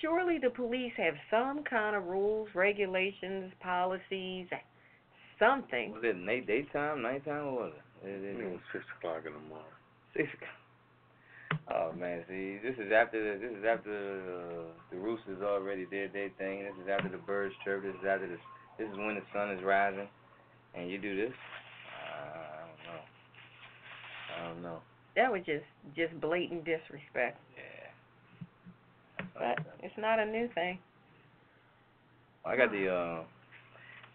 Surely 0.02 0.38
the 0.38 0.50
police 0.50 0.94
have 0.98 1.16
some 1.32 1.64
kind 1.64 1.96
of 1.96 2.06
rules, 2.06 2.50
regulations, 2.54 3.52
policies, 3.62 4.48
something. 5.40 5.92
Was 5.94 6.04
it 6.04 6.18
night 6.18 6.46
daytime, 6.48 7.02
nighttime, 7.02 7.46
or 7.48 7.54
was 7.54 7.74
it? 8.04 8.08
It- 8.08 8.24
it- 8.24 8.40
It 8.40 8.52
was 8.52 8.62
six 8.72 8.86
o'clock 8.98 9.26
in 9.26 9.34
the 9.34 9.40
morning. 9.40 9.66
Six. 10.16 10.30
o'clock. 10.34 10.52
Oh 11.70 11.92
man, 11.94 12.24
see, 12.28 12.58
this 12.58 12.78
is 12.78 12.92
after 12.92 13.18
the, 13.34 13.40
this 13.40 13.58
is 13.58 13.66
after 13.66 13.92
uh, 13.92 14.72
the 14.92 14.98
roosters 14.98 15.42
already 15.42 15.86
did 15.86 16.14
their 16.14 16.30
thing. 16.38 16.64
This 16.64 16.74
is 16.84 16.90
after 16.90 17.10
the 17.10 17.18
birds 17.18 17.56
chirp. 17.64 17.84
This 17.84 17.96
is 17.96 18.06
after 18.08 18.28
the, 18.28 18.38
this 18.78 18.90
is 18.90 18.98
when 18.98 19.16
the 19.16 19.24
sun 19.34 19.52
is 19.52 19.64
rising, 19.64 20.08
and 20.76 20.90
you 20.90 20.98
do 20.98 21.16
this. 21.16 21.34
I 21.34 22.60
don't 22.68 22.84
know. 22.94 23.02
I 24.36 24.48
don't 24.48 24.62
know. 24.62 24.80
That 25.16 25.32
was 25.32 25.42
just 25.46 25.66
just 25.96 26.20
blatant 26.22 26.66
disrespect. 26.66 27.40
Yeah. 27.56 27.64
But 29.38 29.60
it's 29.84 29.94
not 29.98 30.20
a 30.20 30.26
new 30.26 30.50
thing. 30.56 30.80
I 32.46 32.56
got 32.56 32.72
the 32.72 32.88
uh 32.90 33.24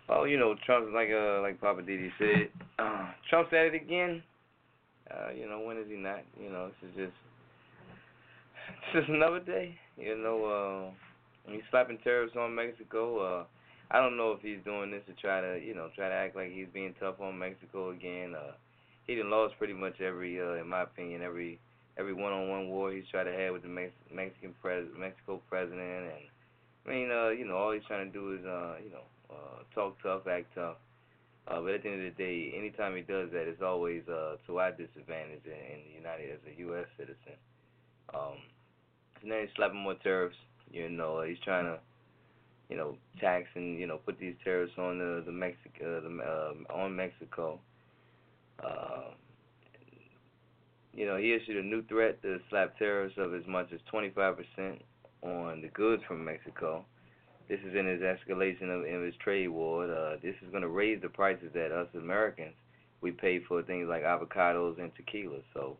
oh, 0.08 0.24
you 0.24 0.38
know, 0.38 0.54
Trump 0.64 0.88
like 0.92 1.08
uh 1.14 1.40
like 1.42 1.60
Poppa 1.60 1.82
DD 1.82 2.08
said, 2.18 2.48
uh 2.78 3.10
Trump's 3.28 3.52
at 3.52 3.66
it 3.66 3.74
again. 3.74 4.22
Uh, 5.10 5.30
you 5.32 5.46
know, 5.46 5.60
when 5.60 5.76
is 5.76 5.86
he 5.88 5.96
not? 5.96 6.20
You 6.40 6.50
know, 6.50 6.68
this 6.68 6.90
is 6.90 6.96
just 6.96 7.16
it's 8.68 8.92
just 8.94 9.08
another 9.10 9.40
day. 9.40 9.76
You 9.96 10.16
know, 10.16 10.90
uh 11.46 11.50
he's 11.52 11.62
slapping 11.70 11.98
tariffs 12.02 12.36
on 12.36 12.54
Mexico. 12.54 13.40
Uh 13.40 13.44
I 13.90 14.00
don't 14.00 14.16
know 14.16 14.32
if 14.32 14.40
he's 14.40 14.64
doing 14.64 14.90
this 14.90 15.02
to 15.06 15.12
try 15.20 15.42
to, 15.42 15.60
you 15.62 15.74
know, 15.74 15.90
try 15.94 16.08
to 16.08 16.14
act 16.14 16.34
like 16.34 16.50
he's 16.50 16.68
being 16.72 16.94
tough 16.98 17.20
on 17.20 17.38
Mexico 17.38 17.90
again. 17.90 18.34
Uh 18.34 18.52
he 19.06 19.16
done 19.16 19.30
lost 19.30 19.54
pretty 19.58 19.74
much 19.74 20.00
every 20.00 20.40
uh 20.40 20.54
in 20.54 20.68
my 20.68 20.82
opinion, 20.82 21.20
every 21.22 21.58
every 21.98 22.14
one 22.14 22.32
on 22.32 22.48
one 22.48 22.68
war 22.68 22.92
he's 22.92 23.08
tried 23.10 23.24
to 23.24 23.32
have 23.32 23.52
with 23.52 23.62
the 23.62 23.68
Mex- 23.68 23.92
Mexican 24.12 24.54
pres 24.60 24.86
Mexico 24.98 25.40
president 25.48 26.04
and 26.04 26.24
I 26.86 26.90
mean, 26.90 27.10
uh, 27.10 27.28
you 27.28 27.46
know, 27.46 27.56
all 27.56 27.72
he's 27.72 27.84
trying 27.86 28.06
to 28.06 28.12
do 28.12 28.34
is, 28.34 28.44
uh, 28.44 28.74
you 28.82 28.90
know, 28.90 29.06
uh, 29.30 29.62
talk 29.74 29.96
tough, 30.02 30.26
act 30.26 30.54
tough. 30.54 30.76
Uh, 31.46 31.60
but 31.60 31.74
at 31.74 31.82
the 31.82 31.90
end 31.90 32.06
of 32.06 32.16
the 32.16 32.22
day, 32.22 32.54
anytime 32.56 32.94
he 32.94 33.02
does 33.02 33.30
that, 33.32 33.48
it's 33.48 33.62
always 33.62 34.02
uh, 34.08 34.36
to 34.46 34.58
our 34.58 34.70
disadvantage 34.70 35.42
in, 35.44 35.52
in 35.52 35.80
the 35.88 35.94
United 35.96 36.30
as 36.30 36.38
a 36.46 36.58
U.S. 36.60 36.86
citizen. 36.96 37.38
Um, 38.14 38.38
and 39.22 39.30
then 39.30 39.40
he's 39.42 39.50
slapping 39.56 39.78
more 39.78 39.94
tariffs. 39.94 40.36
You 40.70 40.88
know, 40.88 41.22
he's 41.22 41.38
trying 41.44 41.64
to, 41.64 41.78
you 42.68 42.76
know, 42.76 42.96
tax 43.20 43.46
and 43.54 43.78
you 43.78 43.86
know 43.86 43.98
put 43.98 44.18
these 44.18 44.34
tariffs 44.42 44.72
on 44.78 44.98
the 44.98 45.22
the 45.26 45.32
Mexic 45.32 45.72
uh, 45.80 46.00
the 46.00 46.54
uh, 46.70 46.72
on 46.72 46.96
Mexico. 46.96 47.60
Uh, 48.64 49.10
you 50.92 51.06
know, 51.06 51.16
he 51.16 51.32
issued 51.32 51.56
a 51.56 51.62
new 51.66 51.82
threat 51.84 52.20
to 52.22 52.38
slap 52.50 52.76
tariffs 52.78 53.14
of 53.18 53.34
as 53.34 53.46
much 53.46 53.72
as 53.72 53.80
25% 53.92 54.80
on 55.22 55.60
the 55.62 55.68
goods 55.68 56.02
from 56.06 56.24
Mexico. 56.24 56.84
This 57.48 57.60
is 57.60 57.74
in 57.74 57.86
his 57.86 58.00
escalation 58.00 58.68
of, 58.70 58.80
of 58.94 59.02
his 59.04 59.14
trade 59.16 59.48
war. 59.48 59.84
Uh, 59.84 60.16
this 60.22 60.34
is 60.42 60.50
going 60.50 60.62
to 60.62 60.68
raise 60.68 61.00
the 61.02 61.08
prices 61.08 61.50
that 61.54 61.72
us 61.72 61.88
Americans 61.94 62.54
we 63.00 63.10
pay 63.10 63.40
for 63.40 63.62
things 63.62 63.88
like 63.88 64.02
avocados 64.04 64.78
and 64.80 64.94
tequila. 64.94 65.38
So, 65.54 65.76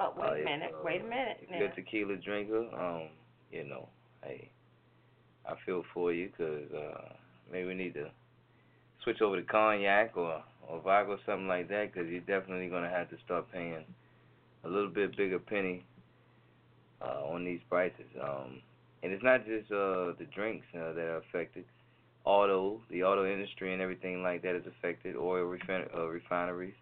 Oh, 0.00 0.12
wait 0.16 0.26
uh, 0.26 0.32
a 0.32 0.36
if, 0.38 0.44
minute, 0.44 0.70
uh, 0.72 0.84
wait 0.84 1.00
a 1.00 1.04
minute. 1.04 1.36
If 1.42 1.50
you're 1.56 1.68
a 1.68 1.74
tequila 1.74 2.16
drinker, 2.16 2.66
um, 2.76 3.08
you 3.52 3.64
know, 3.64 3.88
hey, 4.24 4.50
I 5.46 5.54
feel 5.64 5.84
for 5.94 6.12
you 6.12 6.30
'cause 6.36 6.72
uh, 6.72 7.14
maybe 7.52 7.68
we 7.68 7.74
need 7.74 7.94
to 7.94 8.10
switch 9.04 9.20
over 9.22 9.36
to 9.36 9.42
cognac 9.42 10.16
or 10.16 10.42
or 10.66 10.80
vodka 10.80 11.12
or 11.12 11.18
something 11.26 11.46
like 11.46 11.68
that 11.68 11.92
'cause 11.94 12.06
you're 12.08 12.20
definitely 12.22 12.68
going 12.68 12.82
to 12.82 12.88
have 12.88 13.08
to 13.10 13.18
start 13.18 13.50
paying 13.52 13.84
a 14.64 14.68
little 14.68 14.88
bit 14.88 15.16
bigger 15.16 15.38
penny 15.38 15.84
uh, 17.02 17.24
on 17.26 17.44
these 17.44 17.60
prices. 17.68 18.06
Um, 18.20 18.60
and 19.02 19.12
it's 19.12 19.22
not 19.22 19.44
just 19.44 19.70
uh, 19.70 20.12
the 20.18 20.26
drinks 20.34 20.66
uh, 20.74 20.92
that 20.92 21.04
are 21.04 21.18
affected. 21.18 21.64
Auto, 22.24 22.80
the 22.90 23.02
auto 23.02 23.30
industry 23.30 23.74
and 23.74 23.82
everything 23.82 24.22
like 24.22 24.42
that 24.42 24.56
is 24.56 24.64
affected. 24.66 25.14
Oil 25.14 25.44
refin- 25.44 25.94
uh, 25.94 26.08
refineries, 26.08 26.74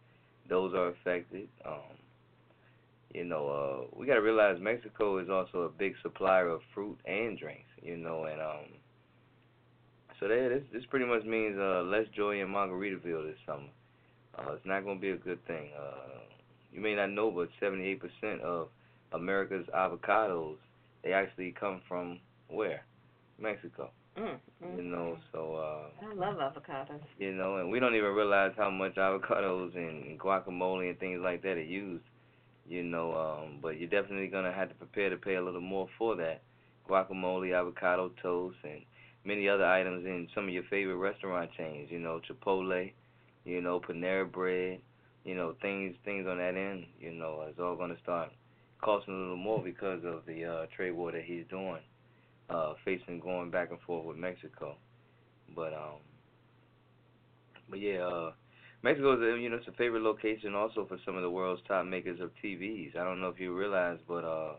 those 0.49 0.73
are 0.73 0.89
affected. 0.89 1.49
Um, 1.67 1.99
you 3.13 3.25
know, 3.25 3.49
uh, 3.49 3.97
we 3.99 4.07
got 4.07 4.15
to 4.15 4.23
realize 4.23 4.59
Mexico 4.61 5.19
is 5.19 5.29
also 5.29 5.63
a 5.63 5.69
big 5.69 5.95
supplier 6.03 6.49
of 6.49 6.61
fruit 6.73 6.97
and 7.05 7.37
drinks. 7.37 7.69
You 7.83 7.97
know, 7.97 8.25
and 8.25 8.41
um, 8.41 8.71
so 10.21 10.29
that 10.29 10.49
this 10.49 10.63
this 10.73 10.85
pretty 10.89 11.07
much 11.07 11.25
means 11.25 11.59
uh, 11.59 11.83
less 11.83 12.07
joy 12.15 12.41
in 12.41 12.49
Margaritaville 12.49 13.27
this 13.27 13.39
summer. 13.45 13.69
Uh, 14.39 14.53
it's 14.53 14.65
not 14.65 14.85
going 14.85 14.99
to 14.99 15.01
be 15.01 15.11
a 15.11 15.17
good 15.17 15.45
thing. 15.47 15.71
Uh, 15.77 16.32
you 16.73 16.81
may 16.81 16.95
not 16.95 17.11
know, 17.11 17.31
but 17.31 17.49
78% 17.61 18.41
of 18.43 18.69
America's 19.13 19.67
avocados 19.77 20.57
they 21.03 21.13
actually 21.13 21.53
come 21.59 21.81
from 21.89 22.19
where? 22.49 22.85
Mexico. 23.39 23.91
Mm, 24.17 24.39
mm, 24.63 24.77
You 24.77 24.83
know, 24.85 25.17
so 25.33 25.55
uh 25.57 26.05
I 26.05 26.15
love 26.15 26.37
avocados. 26.37 27.01
you 27.19 27.33
know, 27.33 27.57
and 27.57 27.71
we 27.71 27.81
don't 27.81 27.95
even 27.95 28.13
realize 28.13 28.53
how 28.57 28.71
much 28.71 28.95
avocados 28.97 29.75
and, 29.77 30.05
and 30.05 30.21
guacamole 30.21 30.89
and 30.91 30.99
things 30.99 31.21
like 31.23 31.43
that 31.43 31.57
are 31.57 31.63
used. 31.63 32.05
You 32.69 32.83
know, 32.85 33.13
um, 33.15 33.59
but 33.61 33.79
you're 33.79 33.89
definitely 33.91 34.29
gonna 34.29 34.53
have 34.53 34.69
to 34.69 34.75
prepare 34.75 35.11
to 35.11 35.17
pay 35.17 35.35
a 35.35 35.43
little 35.43 35.61
more 35.61 35.89
for 35.99 36.15
that. 36.17 36.43
Guacamole, 36.89 37.53
avocado 37.55 38.11
toast, 38.23 38.57
and 38.65 38.83
many 39.25 39.49
other 39.49 39.65
items 39.67 40.05
in 40.07 40.29
some 40.35 40.45
of 40.49 40.55
your 40.55 40.63
favorite 40.71 40.97
restaurant 40.97 41.51
chains. 41.57 41.91
You 41.91 41.99
know, 41.99 42.21
Chipotle, 42.29 42.93
you 43.45 43.61
know, 43.61 43.81
Panera 43.81 44.31
Bread, 44.31 44.81
you 45.25 45.35
know, 45.35 45.55
things 45.63 45.95
things 46.05 46.27
on 46.27 46.39
that 46.39 46.57
end. 46.57 46.87
You 47.01 47.13
know, 47.13 47.45
it's 47.49 47.59
all 47.59 47.77
gonna 47.77 47.97
start 48.03 48.31
costing 48.83 49.15
a 49.15 49.19
little 49.19 49.37
more 49.37 49.63
because 49.63 50.05
of 50.05 50.27
the 50.27 50.45
uh, 50.45 50.67
trade 50.77 50.93
war 50.93 51.13
that 51.13 51.23
he's 51.25 51.45
doing, 51.49 51.81
uh, 52.51 52.75
facing 52.85 53.21
going 53.21 53.51
back 53.51 53.71
and 53.71 53.81
forth 53.81 54.07
with 54.07 54.17
Mexico. 54.17 54.77
But 55.55 55.73
um, 55.73 56.01
but 57.69 57.81
yeah, 57.81 58.07
uh, 58.07 58.33
Mexico 58.83 59.15
is 59.15 59.21
a, 59.21 59.41
you 59.41 59.49
know 59.49 59.57
it's 59.57 59.69
a 59.69 59.73
favorite 59.73 60.03
location 60.03 60.55
also 60.55 60.87
for 60.87 60.99
some 61.05 61.17
of 61.17 61.23
the 61.23 61.31
world's 61.31 61.63
top 61.69 61.87
makers 61.87 62.21
of 62.21 62.31
TVs. 62.43 62.97
I 62.97 63.05
don't 63.05 63.21
know 63.21 63.29
if 63.29 63.39
you 63.39 63.57
realize, 63.57 63.99
but 64.09 64.25
uh, 64.25 64.55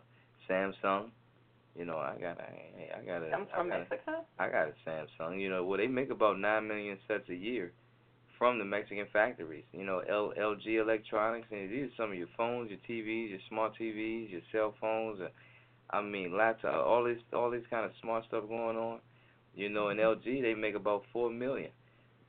Samsung, 0.49 1.09
you 1.77 1.85
know 1.85 1.97
I 1.97 2.15
got 2.19 2.39
a, 2.39 2.97
I 2.97 3.05
got 3.05 3.23
a, 3.23 3.31
Come 3.31 3.47
I 3.53 3.57
from 3.57 3.69
got 3.69 3.79
Mexico? 3.89 4.25
I 4.39 4.49
got 4.49 4.67
a 4.69 4.73
Samsung. 4.89 5.39
You 5.41 5.49
know, 5.49 5.65
well 5.65 5.77
they 5.77 5.87
make 5.87 6.09
about 6.09 6.39
nine 6.39 6.67
million 6.67 6.97
sets 7.07 7.29
a 7.29 7.35
year 7.35 7.73
from 8.37 8.59
the 8.59 8.65
Mexican 8.65 9.05
factories. 9.11 9.63
You 9.71 9.85
know, 9.85 9.99
L, 10.09 10.33
LG 10.37 10.65
Electronics, 10.65 11.47
and 11.51 11.69
these 11.69 11.85
are 11.85 11.95
some 11.97 12.11
of 12.11 12.17
your 12.17 12.27
phones, 12.35 12.69
your 12.69 12.79
TVs, 12.89 13.29
your 13.29 13.39
smart 13.49 13.73
TVs, 13.79 14.31
your 14.31 14.41
cell 14.51 14.73
phones. 14.79 15.21
Uh, 15.21 15.27
I 15.89 16.01
mean, 16.01 16.35
laptop, 16.35 16.85
all 16.85 17.03
this, 17.03 17.19
all 17.33 17.51
this 17.51 17.63
kind 17.69 17.85
of 17.85 17.91
smart 18.01 18.25
stuff 18.27 18.47
going 18.47 18.77
on. 18.77 18.99
You 19.55 19.69
know, 19.69 19.89
in 19.89 19.97
LG 19.97 20.41
they 20.41 20.55
make 20.55 20.75
about 20.75 21.03
four 21.13 21.29
million. 21.29 21.69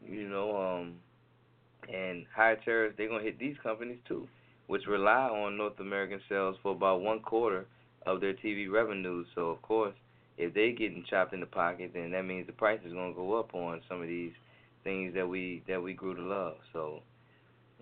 You 0.07 0.29
know, 0.29 0.57
um, 0.57 0.95
and 1.93 2.27
high 2.35 2.57
tariffs 2.65 2.95
they're 2.97 3.09
gonna 3.09 3.23
hit 3.23 3.39
these 3.39 3.57
companies 3.63 3.99
too, 4.07 4.29
which 4.67 4.87
rely 4.87 5.29
on 5.29 5.57
North 5.57 5.81
American 5.81 6.21
sales 6.29 6.57
for 6.63 6.73
about 6.73 7.01
one 7.01 7.21
quarter 7.21 7.67
of 8.07 8.21
their 8.21 8.35
TV 8.35 8.71
revenues. 8.71 9.27
So 9.35 9.49
of 9.49 9.63
course, 9.63 9.95
if 10.37 10.53
they're 10.53 10.73
getting 10.73 11.05
chopped 11.09 11.33
in 11.33 11.41
the 11.41 11.47
pocket, 11.47 11.93
then 11.95 12.11
that 12.11 12.25
means 12.25 12.47
the 12.47 12.53
price 12.53 12.81
is 12.85 12.93
gonna 12.93 13.15
go 13.15 13.39
up 13.39 13.55
on 13.55 13.81
some 13.89 14.03
of 14.03 14.09
these 14.09 14.33
things 14.85 15.15
that 15.15 15.29
we 15.29 15.63
that 15.69 15.83
we 15.83 15.95
grew 15.95 16.15
to 16.15 16.23
love. 16.23 16.57
So, 16.73 17.01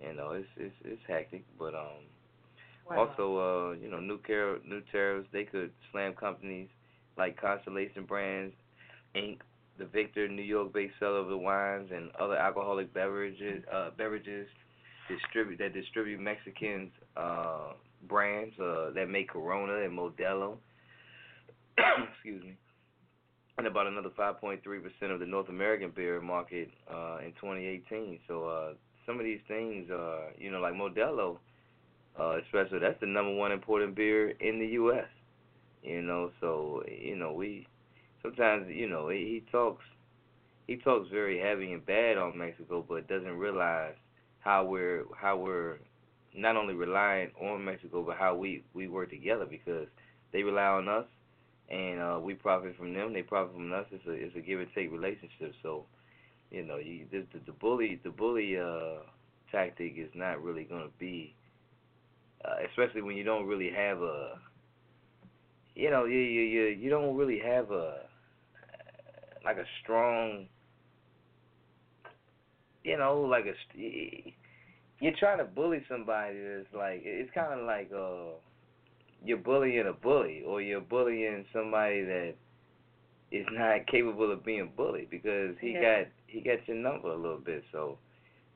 you 0.01 0.15
know, 0.15 0.33
it's 0.33 0.49
it's 0.57 0.75
it's 0.85 1.03
hectic, 1.09 1.45
but 1.59 1.75
um 1.75 2.05
Wow. 2.89 2.97
also 3.09 3.37
uh, 3.39 3.73
you 3.73 3.91
know, 3.91 4.01
new 4.01 4.19
car 4.19 4.59
new 4.67 4.83
tariffs 4.93 5.29
they 5.33 5.45
could 5.45 5.73
slam 5.93 6.15
companies 6.15 6.69
like 7.17 7.41
Constellation 7.41 8.05
Brands, 8.05 8.55
Inc., 9.17 9.39
the 9.79 9.87
Victor 9.87 10.29
New 10.29 10.43
York 10.43 10.73
based 10.73 10.95
seller 10.99 11.19
of 11.19 11.29
the 11.29 11.37
wines 11.37 11.91
and 11.95 12.11
other 12.21 12.37
alcoholic 12.37 12.93
beverages 12.95 13.65
uh 13.73 13.91
beverages 13.97 14.49
distribute 15.09 15.59
that 15.59 15.73
distribute 15.75 16.21
Mexicans 16.21 16.91
uh 17.17 17.73
brands 18.09 18.59
uh 18.61 18.91
that 18.95 19.09
make 19.09 19.29
Corona 19.31 19.85
and 19.85 19.97
Modelo. 19.99 20.57
Excuse 22.15 22.43
me 22.45 22.57
and 23.59 23.67
about 23.67 23.87
another 23.87 24.11
5.3% 24.11 24.61
of 25.13 25.21
the 25.21 25.27
North 25.27 25.49
American 25.49 25.93
beer 25.95 26.21
market 26.21 26.71
uh, 26.91 27.19
in 27.19 27.33
2018. 27.33 28.19
So 28.27 28.45
uh, 28.45 28.73
some 29.07 29.19
of 29.19 29.25
these 29.25 29.41
things, 29.47 29.91
uh, 29.91 30.31
you 30.39 30.51
know, 30.51 30.61
like 30.61 30.75
Modelo, 30.75 31.39
uh, 32.19 32.39
especially 32.45 32.79
that's 32.79 33.01
the 33.01 33.07
number 33.07 33.35
one 33.35 33.53
imported 33.53 33.95
beer 33.95 34.31
in 34.31 34.59
the 34.59 34.67
U.S. 34.69 35.07
You 35.83 36.03
know, 36.03 36.31
so 36.41 36.83
you 36.87 37.17
know 37.17 37.33
we 37.33 37.67
sometimes 38.23 38.67
you 38.69 38.89
know 38.89 39.09
he, 39.09 39.19
he 39.19 39.45
talks 39.51 39.85
he 40.67 40.77
talks 40.77 41.09
very 41.11 41.41
heavy 41.41 41.73
and 41.73 41.85
bad 41.85 42.19
on 42.19 42.39
Mexico, 42.39 42.85
but 42.87 43.09
doesn't 43.09 43.37
realize 43.37 43.95
how 44.41 44.65
we're 44.65 45.05
how 45.17 45.37
we're 45.37 45.79
not 46.35 46.57
only 46.57 46.75
reliant 46.75 47.33
on 47.41 47.65
Mexico, 47.65 48.03
but 48.03 48.17
how 48.17 48.35
we 48.37 48.63
we 48.75 48.89
work 48.89 49.11
together 49.11 49.47
because 49.47 49.89
they 50.33 50.43
rely 50.43 50.65
on 50.65 50.89
us 50.89 51.07
and 51.73 52.01
uh, 52.01 52.21
we 52.23 52.35
profit 52.35 52.77
from 52.77 52.93
them. 52.93 53.13
They 53.13 53.23
profit 53.23 53.55
from 53.55 53.73
us. 53.73 53.87
It's 53.91 54.07
a 54.07 54.13
it's 54.13 54.37
a 54.37 54.41
give 54.41 54.61
and 54.61 54.69
take 54.75 54.93
relationship. 54.93 55.55
So, 55.63 55.87
you 56.51 56.65
know, 56.65 56.77
you 56.77 57.07
the 57.11 57.27
the, 57.33 57.41
the 57.47 57.53
bully 57.53 57.99
the 58.05 58.11
bully 58.11 58.59
uh, 58.59 59.01
tactic 59.51 59.95
is 59.97 60.11
not 60.15 60.43
really 60.43 60.65
going 60.65 60.83
to 60.83 60.93
be, 60.99 61.35
uh, 62.45 62.57
especially 62.69 63.01
when 63.01 63.17
you 63.17 63.25
don't 63.25 63.47
really 63.47 63.71
have 63.75 64.03
a, 64.03 64.39
you 65.75 65.91
know, 65.91 66.05
you 66.05 66.19
you 66.19 66.43
you 66.43 66.63
you 66.65 66.91
don't 66.91 67.17
really 67.17 67.41
have 67.43 67.71
a 67.71 68.01
like 69.45 69.57
a 69.57 69.65
strong, 69.83 70.47
you 72.85 72.99
know, 72.99 73.23
like 73.23 73.47
a 73.47 74.35
you're 75.01 75.17
trying 75.19 75.39
to 75.39 75.45
bully 75.45 75.83
somebody 75.89 76.39
that's 76.39 76.75
like 76.75 77.01
it's 77.03 77.33
kind 77.35 77.59
of 77.59 77.67
like 77.67 77.91
uh 77.97 78.37
you're 79.25 79.39
bullying 79.39 79.87
a 79.87 79.93
bully 79.93 80.43
or 80.47 80.61
you're 80.61 80.81
bullying 80.81 81.45
somebody 81.53 82.05
that 82.05 82.35
is 83.31 83.47
not 83.53 83.87
capable 83.87 84.31
of 84.33 84.45
being 84.45 84.71
bullied 84.77 85.11
because 85.11 85.57
he 85.61 85.73
Yeah. 85.73 86.05
got 86.05 86.07
he 86.27 86.41
got 86.41 86.67
your 86.69 86.77
number 86.77 87.09
a 87.09 87.17
little 87.17 87.39
bit. 87.39 87.65
So, 87.73 87.99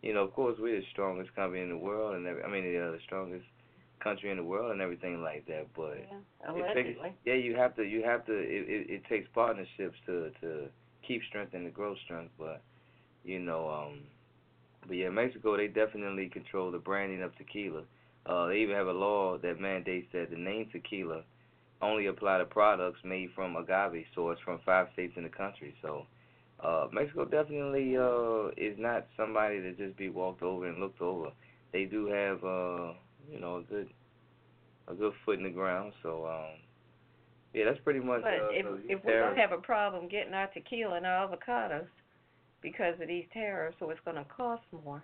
you 0.02 0.12
know, 0.14 0.22
of 0.24 0.32
course 0.34 0.58
we're 0.58 0.80
the 0.80 0.86
strongest 0.92 1.34
company 1.34 1.62
in 1.62 1.70
the 1.70 1.76
world 1.76 2.14
and 2.14 2.26
every, 2.26 2.42
I 2.42 2.48
mean 2.48 2.64
uh, 2.76 2.92
the 2.92 3.00
strongest 3.04 3.46
country 4.00 4.30
in 4.30 4.36
the 4.36 4.44
world 4.44 4.72
and 4.72 4.80
everything 4.80 5.22
like 5.22 5.46
that. 5.46 5.66
But 5.74 5.98
yeah, 6.56 6.74
takes, 6.74 6.98
yeah, 7.24 7.34
you 7.34 7.54
have 7.56 7.74
to 7.76 7.82
you 7.82 8.02
have 8.02 8.24
to 8.26 8.32
it, 8.32 8.68
it, 8.68 8.90
it 8.90 9.02
takes 9.08 9.28
partnerships 9.34 9.96
to 10.06 10.30
to 10.40 10.68
keep 11.06 11.22
strength 11.28 11.54
and 11.54 11.64
to 11.64 11.70
grow 11.70 11.94
strength. 12.04 12.32
But 12.38 12.62
you 13.24 13.38
know, 13.38 13.68
um, 13.68 14.00
but 14.86 14.96
yeah, 14.96 15.08
Mexico 15.08 15.56
they 15.56 15.68
definitely 15.68 16.28
control 16.28 16.70
the 16.70 16.78
branding 16.78 17.22
of 17.22 17.36
tequila. 17.36 17.82
Uh, 18.28 18.46
they 18.46 18.56
even 18.56 18.74
have 18.74 18.88
a 18.88 18.92
law 18.92 19.38
that 19.38 19.60
mandates 19.60 20.08
that 20.12 20.30
the 20.30 20.36
name 20.36 20.68
tequila 20.72 21.22
only 21.82 22.06
apply 22.06 22.38
to 22.38 22.44
products 22.44 22.98
made 23.04 23.30
from 23.34 23.56
agave 23.56 24.04
source 24.14 24.38
from 24.44 24.58
five 24.64 24.88
states 24.94 25.14
in 25.16 25.22
the 25.22 25.28
country. 25.28 25.74
So 25.82 26.06
uh, 26.60 26.88
Mexico 26.92 27.24
definitely 27.24 27.96
uh, 27.96 28.48
is 28.56 28.76
not 28.78 29.06
somebody 29.16 29.60
to 29.60 29.72
just 29.74 29.96
be 29.96 30.08
walked 30.08 30.42
over 30.42 30.66
and 30.66 30.78
looked 30.78 31.00
over. 31.00 31.30
They 31.72 31.84
do 31.84 32.06
have 32.06 32.42
uh, 32.42 32.92
you 33.30 33.40
know 33.40 33.58
a 33.58 33.62
good 33.62 33.88
a 34.88 34.94
good 34.94 35.12
foot 35.24 35.38
in 35.38 35.44
the 35.44 35.50
ground. 35.50 35.92
So 36.02 36.26
um, 36.26 36.58
yeah, 37.52 37.64
that's 37.66 37.80
pretty 37.84 38.00
much. 38.00 38.22
But 38.22 38.32
uh, 38.32 38.48
if 38.50 38.66
if 38.88 39.04
we 39.04 39.12
don't 39.12 39.36
have 39.36 39.52
a 39.52 39.58
problem 39.58 40.08
getting 40.08 40.34
our 40.34 40.48
tequila 40.48 40.96
and 40.96 41.06
our 41.06 41.28
avocados 41.28 41.86
because 42.62 42.94
of 43.00 43.08
these 43.08 43.26
tariffs, 43.32 43.76
so 43.78 43.90
it's 43.90 44.00
going 44.04 44.16
to 44.16 44.24
cost 44.24 44.62
more. 44.72 45.02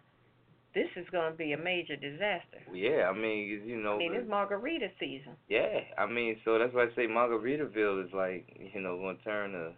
This 0.75 0.89
is 0.97 1.07
going 1.11 1.31
to 1.33 1.37
be 1.37 1.53
a 1.53 1.59
major 1.59 1.97
disaster. 1.97 2.61
yeah, 2.73 3.11
I 3.11 3.13
mean 3.13 3.63
you 3.67 3.77
know. 3.83 3.97
I 3.97 3.99
mean, 3.99 4.15
it's 4.15 4.29
margarita 4.29 4.89
season. 4.99 5.33
Yeah, 5.49 5.81
I 5.99 6.07
mean, 6.07 6.37
so 6.45 6.59
that's 6.59 6.73
why 6.75 6.85
I 6.85 6.89
say 6.97 7.07
Margaritaville 7.07 8.05
is 8.07 8.13
like, 8.15 8.47
you 8.75 8.81
know, 8.81 8.97
going 8.97 9.19
to 9.19 9.23
turn 9.25 9.53
to, 9.53 9.73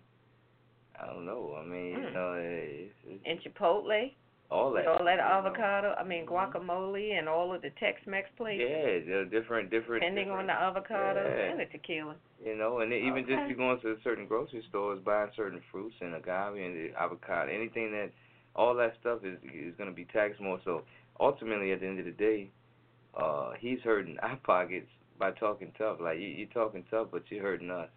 I 1.00 1.06
don't 1.06 1.26
know. 1.26 1.56
I 1.60 1.64
mean, 1.66 1.90
you 1.90 1.98
Mm. 1.98 2.12
know, 2.14 2.34
it's, 2.38 2.94
it's 3.06 3.22
And 3.26 3.40
Chipotle, 3.42 4.12
all 4.52 4.70
that. 4.72 4.86
all 4.86 5.04
that 5.04 5.12
you 5.12 5.16
know. 5.16 5.22
avocado, 5.24 5.94
I 5.98 6.04
mean, 6.04 6.26
Mhm. 6.26 6.30
guacamole 6.52 7.18
and 7.18 7.28
all 7.28 7.52
of 7.52 7.62
the 7.62 7.70
Tex-Mex 7.70 8.30
places, 8.36 8.60
Yeah, 8.70 9.00
they're 9.10 9.24
different, 9.24 9.70
different. 9.70 10.02
depending 10.02 10.30
on 10.30 10.46
the 10.46 10.52
avocado 10.52 11.26
yeah. 11.26 11.50
and 11.50 11.58
the 11.58 11.66
tequila. 11.66 12.14
You 12.44 12.54
know, 12.54 12.78
and 12.80 12.92
then 12.92 13.00
even 13.00 13.26
just 13.26 13.48
you 13.48 13.56
going 13.56 13.80
to 13.80 13.98
certain 14.04 14.26
grocery 14.26 14.62
stores, 14.68 15.00
buying 15.04 15.30
certain 15.34 15.60
fruits 15.72 15.96
and 16.00 16.14
agave 16.14 16.54
and 16.54 16.76
the 16.76 16.92
avocado, 17.00 17.50
anything 17.50 17.90
that, 17.92 18.12
all 18.54 18.74
that 18.76 18.94
stuff 19.00 19.20
is 19.24 19.38
is 19.44 19.74
going 19.76 19.90
to 19.90 19.94
be 19.94 20.06
taxed 20.06 20.40
more. 20.40 20.60
So 20.64 20.82
ultimately, 21.20 21.72
at 21.72 21.80
the 21.80 21.86
end 21.86 21.98
of 21.98 22.04
the 22.06 22.12
day, 22.12 22.50
uh, 23.16 23.52
he's 23.58 23.80
hurting 23.82 24.16
our 24.22 24.36
pockets 24.44 24.88
by 25.18 25.30
talking 25.32 25.72
tough. 25.78 25.98
Like 26.00 26.18
you, 26.18 26.28
you're 26.28 26.48
talking 26.48 26.84
tough, 26.90 27.08
but 27.12 27.22
you're 27.30 27.42
hurting 27.42 27.70
us. 27.70 27.88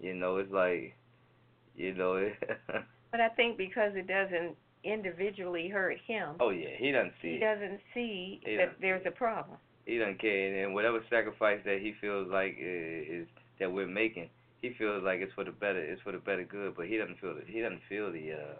You 0.00 0.14
know, 0.14 0.36
it's 0.36 0.52
like, 0.52 0.94
you 1.76 1.94
know. 1.94 2.30
But 3.12 3.20
I 3.20 3.28
think 3.30 3.56
because 3.56 3.92
it 3.94 4.06
doesn't 4.06 4.56
individually 4.84 5.68
hurt 5.68 5.96
him, 6.06 6.36
oh 6.40 6.50
yeah, 6.50 6.68
he 6.76 6.92
doesn't 6.92 7.14
see 7.22 7.28
he 7.28 7.34
it. 7.36 7.40
doesn't 7.40 7.80
see 7.94 8.40
He 8.44 8.56
that 8.56 8.76
there's 8.80 9.06
a 9.06 9.10
problem. 9.10 9.56
He 9.86 9.96
doesn't 9.98 10.20
care, 10.20 10.64
and 10.64 10.74
whatever 10.74 11.00
sacrifice 11.08 11.60
that 11.64 11.78
he 11.80 11.94
feels 12.00 12.28
like 12.30 12.56
is, 12.58 13.22
is 13.22 13.26
that 13.58 13.72
we're 13.72 13.86
making, 13.86 14.28
he 14.60 14.74
feels 14.76 15.02
like 15.04 15.20
it's 15.20 15.32
for 15.34 15.44
the 15.44 15.52
better, 15.52 15.78
it's 15.80 16.02
for 16.02 16.12
the 16.12 16.18
better 16.18 16.44
good. 16.44 16.74
But 16.76 16.86
he 16.88 16.96
doesn't 16.98 17.18
feel 17.20 17.34
the, 17.34 17.42
he 17.46 17.60
doesn't 17.60 17.80
feel 17.88 18.12
the 18.12 18.32
uh, 18.32 18.54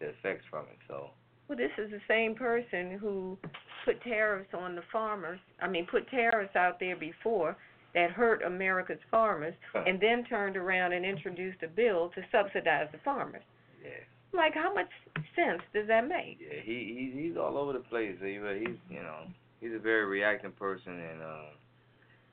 the 0.00 0.06
effects 0.08 0.44
from 0.50 0.66
it. 0.66 0.78
So 0.88 1.10
Well, 1.48 1.56
this 1.58 1.70
is 1.78 1.90
the 1.90 2.00
same 2.08 2.34
person 2.34 2.98
who 2.98 3.38
put 3.84 4.02
tariffs 4.02 4.50
on 4.52 4.74
the 4.76 4.82
farmers. 4.92 5.38
I 5.60 5.68
mean, 5.68 5.86
put 5.86 6.08
tariffs 6.10 6.54
out 6.56 6.78
there 6.80 6.96
before 6.96 7.56
that 7.94 8.10
hurt 8.10 8.42
America's 8.42 8.98
farmers, 9.10 9.54
and 9.74 9.98
then 9.98 10.24
turned 10.24 10.56
around 10.56 10.92
and 10.92 11.04
introduced 11.04 11.62
a 11.62 11.68
bill 11.68 12.10
to 12.14 12.20
subsidize 12.30 12.88
the 12.92 12.98
farmers. 13.02 13.42
yeah, 13.82 13.90
Like, 14.34 14.52
how 14.52 14.74
much 14.74 14.90
sense 15.34 15.62
does 15.72 15.86
that 15.88 16.06
make? 16.06 16.38
yeah, 16.40 16.60
he 16.62 17.10
he's 17.14 17.28
he's 17.28 17.36
all 17.38 17.56
over 17.56 17.72
the 17.72 17.78
place. 17.88 18.16
He, 18.20 18.34
he's 18.34 18.76
you 18.90 19.02
know 19.02 19.20
he's 19.60 19.72
a 19.74 19.78
very 19.78 20.04
reacting 20.04 20.52
person, 20.52 20.92
and 20.92 21.22
uh, 21.22 21.48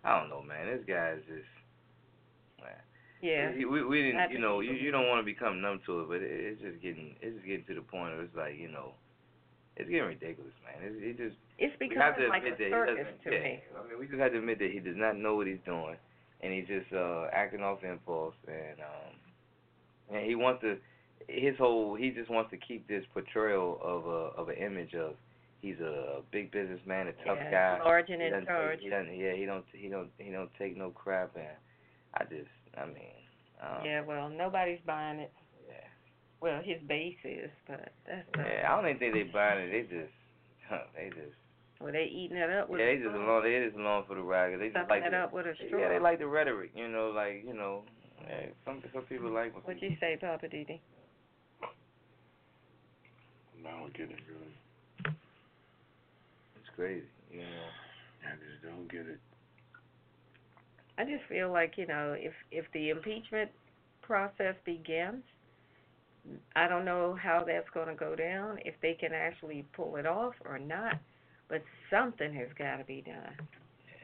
I 0.04 0.20
don't 0.20 0.30
know, 0.30 0.42
man. 0.42 0.68
This 0.68 0.84
guy 0.86 1.12
is 1.18 1.24
just. 1.28 1.48
Man. 2.60 2.72
Yeah. 3.24 3.56
We 3.56 3.84
we 3.86 4.04
didn't 4.04 4.32
you 4.32 4.40
know 4.40 4.60
you 4.60 4.74
you 4.74 4.92
don't 4.92 5.08
want 5.08 5.22
to 5.22 5.26
become 5.26 5.62
numb 5.62 5.80
to 5.86 6.02
it, 6.02 6.08
but 6.10 6.20
it, 6.20 6.28
it's 6.28 6.62
just 6.62 6.82
getting 6.84 7.16
it's 7.22 7.34
just 7.40 7.48
getting 7.48 7.64
to 7.72 7.76
the 7.76 7.82
point 7.88 8.12
where 8.12 8.28
it's 8.28 8.36
like 8.36 8.60
you 8.60 8.68
know, 8.68 8.92
it's 9.78 9.90
getting 9.90 10.12
ridiculous, 10.12 10.52
man. 10.60 10.84
It, 10.84 11.00
it 11.00 11.18
just 11.18 11.40
It's 11.58 11.72
we 11.80 11.88
have 11.96 12.20
to 12.20 12.28
becoming 12.28 12.36
like 12.36 12.44
a 12.44 12.52
admit 12.52 12.60
that 12.60 12.68
he 12.68 12.72
circus 12.76 13.00
doesn't. 13.00 13.24
to 13.24 13.32
yeah, 13.32 13.44
me. 13.48 13.64
I 13.72 13.88
mean, 13.88 13.96
we 13.98 14.08
just 14.12 14.20
have 14.20 14.32
to 14.36 14.40
admit 14.44 14.60
that 14.60 14.72
he 14.76 14.80
does 14.84 15.00
not 15.00 15.16
know 15.16 15.40
what 15.40 15.48
he's 15.48 15.64
doing, 15.64 15.96
and 16.44 16.52
he's 16.52 16.68
just 16.68 16.92
uh 16.92 17.32
acting 17.32 17.64
off 17.64 17.80
impulse, 17.88 18.36
and 18.44 18.84
um, 18.84 19.16
and 20.20 20.28
he 20.28 20.36
wants 20.36 20.60
to. 20.68 20.76
His 21.32 21.56
whole 21.56 21.96
he 21.96 22.12
just 22.12 22.30
wants 22.30 22.52
to 22.52 22.60
keep 22.60 22.92
this 22.92 23.08
portrayal 23.16 23.80
of 23.80 24.04
a 24.06 24.36
of 24.36 24.50
an 24.52 24.60
image 24.60 24.94
of 25.00 25.16
he's 25.64 25.80
a 25.80 26.20
big 26.36 26.52
businessman, 26.52 27.08
a 27.08 27.16
tough 27.24 27.40
yeah, 27.40 27.80
guy. 27.80 27.84
large 27.88 28.10
and 28.10 28.22
in 28.22 28.44
charge. 28.44 28.80
He 28.84 28.90
doesn't. 28.90 29.16
Yeah, 29.16 29.32
he 29.32 29.46
don't. 29.46 29.64
He 29.72 29.88
don't. 29.88 30.12
He 30.18 30.30
don't 30.30 30.52
take 30.60 30.76
no 30.76 30.92
crap, 30.92 31.38
and 31.38 31.56
I 32.20 32.26
just. 32.26 32.52
I 32.78 32.86
mean. 32.86 33.14
Um, 33.62 33.86
Yeah, 33.86 34.02
well, 34.02 34.30
nobody's 34.30 34.80
buying 34.86 35.20
it. 35.20 35.32
Yeah. 35.68 35.76
Well, 36.42 36.62
his 36.64 36.82
base 36.88 37.18
is, 37.24 37.50
but 37.68 37.94
that's 38.08 38.28
not. 38.36 38.46
Yeah, 38.48 38.72
I 38.72 38.76
don't 38.76 38.88
even 38.90 39.00
think 39.00 39.14
they 39.14 39.24
buying 39.24 39.70
it. 39.70 39.72
They 39.72 39.82
just. 39.98 40.14
They 40.96 41.10
just. 41.10 41.36
Well, 41.80 41.92
they 41.92 42.06
eating 42.12 42.38
it 42.38 42.50
up 42.50 42.70
with 42.70 42.80
Yeah, 42.80 42.88
they 42.88 42.96
just 42.98 43.10
straw. 43.12 43.26
along. 43.26 43.44
They 43.44 43.60
just 43.66 43.78
along 43.78 44.06
for 44.08 44.16
the 44.16 44.22
ride. 44.22 44.58
They 44.60 44.70
just 44.70 44.90
like 44.90 45.04
it 45.04 45.12
the, 45.12 45.18
up 45.18 45.34
with 45.34 45.46
a 45.46 45.54
straw. 45.68 45.80
Yeah, 45.80 45.90
they 45.90 46.00
like 46.00 46.20
the 46.20 46.28
rhetoric, 46.28 46.72
you 46.76 46.88
know, 46.88 47.12
like 47.14 47.44
you 47.46 47.54
know, 47.54 47.84
yeah, 48.28 48.48
some 48.66 48.82
some 48.94 49.04
people 49.04 49.30
like 49.30 49.54
when 49.54 49.64
What'd 49.64 49.82
people- 49.82 49.92
you 49.92 49.98
say, 50.00 50.18
Poppa 50.20 50.48
DD? 50.48 50.80
I 53.66 53.72
don't 53.80 53.94
getting 53.94 54.12
it 54.16 54.24
really. 54.28 55.16
It's 56.60 56.70
crazy, 56.76 57.06
you 57.32 57.40
know. 57.40 57.68
I 58.28 58.36
just 58.36 58.64
don't 58.64 58.88
get 58.92 59.08
it. 59.08 59.20
I 60.98 61.06
just 61.06 61.24
feel 61.28 61.52
like 61.52 61.74
you 61.78 61.88
know 61.88 62.16
if 62.18 62.34
if 62.52 62.66
the 62.74 62.90
impeachment 62.90 63.50
process 64.02 64.56
begins, 64.66 65.24
I 66.56 66.68
don't 66.68 66.86
know 66.86 67.18
how 67.22 67.44
that's 67.46 67.70
going 67.74 67.88
to 67.88 67.96
go 67.96 68.16
down 68.16 68.60
if 68.66 68.76
they 68.82 68.94
can 68.94 69.14
actually 69.14 69.66
pull 69.74 69.96
it 69.96 70.06
off 70.06 70.34
or 70.46 70.60
not, 70.60 71.00
but 71.50 71.64
something 71.90 72.34
has 72.34 72.50
got 72.58 72.78
to 72.78 72.84
be 72.84 73.02
done. 73.02 73.48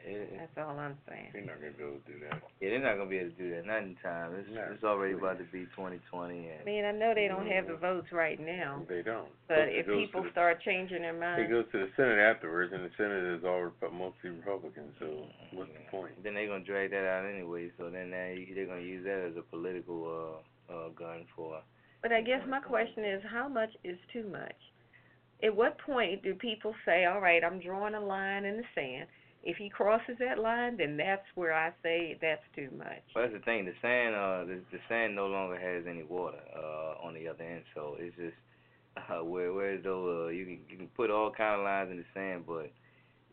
It, 0.04 0.32
That's 0.38 0.56
all 0.68 0.78
I'm 0.78 0.96
saying. 1.08 1.30
They're 1.32 1.44
not 1.44 1.60
gonna 1.60 1.72
be 1.76 1.82
able 1.84 2.00
to 2.00 2.12
do 2.12 2.18
that. 2.28 2.42
yeah, 2.60 2.68
they're 2.70 2.80
not 2.82 2.96
gonna 2.96 3.10
be 3.10 3.18
able 3.18 3.30
to 3.30 3.36
do 3.36 3.50
that. 3.54 3.66
Not 3.66 3.82
in 3.84 3.96
time. 4.02 4.34
It's 4.34 4.48
No. 4.50 4.64
it's 4.72 4.84
already 4.84 5.14
about 5.14 5.38
to 5.38 5.44
be 5.52 5.66
2020, 5.76 6.00
I 6.48 6.52
and 6.56 6.64
mean, 6.64 6.84
I 6.84 6.92
know 6.92 7.12
they 7.14 7.28
don't 7.28 7.46
have 7.46 7.66
the 7.66 7.76
votes 7.76 8.12
right 8.12 8.38
now, 8.40 8.82
They 8.88 9.02
don't. 9.02 9.28
but 9.48 9.68
It 9.68 9.84
if 9.84 9.86
goes 9.86 9.96
to 10.00 10.06
people 10.06 10.22
the- 10.24 10.30
start 10.30 10.60
changing 10.62 11.02
their 11.02 11.12
minds, 11.12 11.44
It 11.44 11.50
goes 11.50 11.66
to 11.72 11.78
the 11.86 11.90
Senate 11.96 12.18
afterwards, 12.18 12.72
and 12.72 12.84
the 12.84 12.90
Senate 12.96 13.24
is 13.38 13.44
all 13.44 13.72
mostly 13.92 14.30
Republicans. 14.30 14.94
So 14.98 15.26
what's 15.52 15.72
the 15.72 15.80
point? 15.90 16.22
then 16.22 16.34
they're 16.34 16.46
gonna 16.48 16.64
drag 16.64 16.90
that 16.92 17.04
out 17.06 17.24
anyway. 17.26 17.70
So 17.76 17.90
then 17.90 18.10
now 18.10 18.26
you, 18.28 18.54
they're 18.54 18.66
gonna 18.66 18.80
use 18.80 19.04
that 19.04 19.20
as 19.30 19.36
a 19.36 19.42
political 19.42 20.42
uh 20.68 20.72
uh 20.72 20.88
gun 20.90 21.26
for. 21.36 21.60
But 22.02 22.12
I 22.12 22.22
guess 22.22 22.40
my 22.46 22.60
question 22.60 23.04
is, 23.04 23.22
how 23.24 23.48
much 23.48 23.70
is 23.84 23.98
too 24.12 24.24
much? 24.24 24.56
At 25.42 25.54
what 25.56 25.78
point 25.78 26.22
do 26.22 26.34
people 26.34 26.74
say, 26.84 27.06
all 27.06 27.20
right, 27.20 27.42
I'm 27.42 27.60
drawing 27.60 27.94
a 27.94 28.00
line 28.00 28.44
in 28.44 28.56
the 28.58 28.64
sand. 28.74 29.08
If 29.42 29.56
he 29.56 29.70
crosses 29.70 30.16
that 30.18 30.38
line, 30.38 30.76
then 30.76 30.96
that's 30.96 31.24
where 31.34 31.54
I 31.54 31.72
say 31.82 32.18
that's 32.20 32.42
too 32.54 32.68
much. 32.76 33.02
But 33.14 33.22
that's 33.22 33.32
the 33.32 33.40
thing. 33.40 33.64
The 33.64 33.72
sand 33.80 34.14
uh 34.14 34.44
the, 34.44 34.60
the 34.70 34.78
sand 34.88 35.14
no 35.14 35.26
longer 35.26 35.58
has 35.58 35.84
any 35.88 36.02
water 36.02 36.40
uh 36.54 37.06
on 37.06 37.14
the 37.14 37.28
other 37.28 37.44
end. 37.44 37.62
So 37.74 37.96
it's 37.98 38.16
just 38.16 38.36
uh, 38.96 39.24
where 39.24 39.52
whereas 39.52 39.80
though 39.82 40.26
uh, 40.26 40.28
you 40.28 40.44
can 40.44 40.58
you 40.68 40.76
can 40.76 40.88
put 40.88 41.10
all 41.10 41.30
kind 41.30 41.60
of 41.60 41.64
lines 41.64 41.90
in 41.90 41.96
the 41.96 42.04
sand, 42.14 42.44
but 42.46 42.70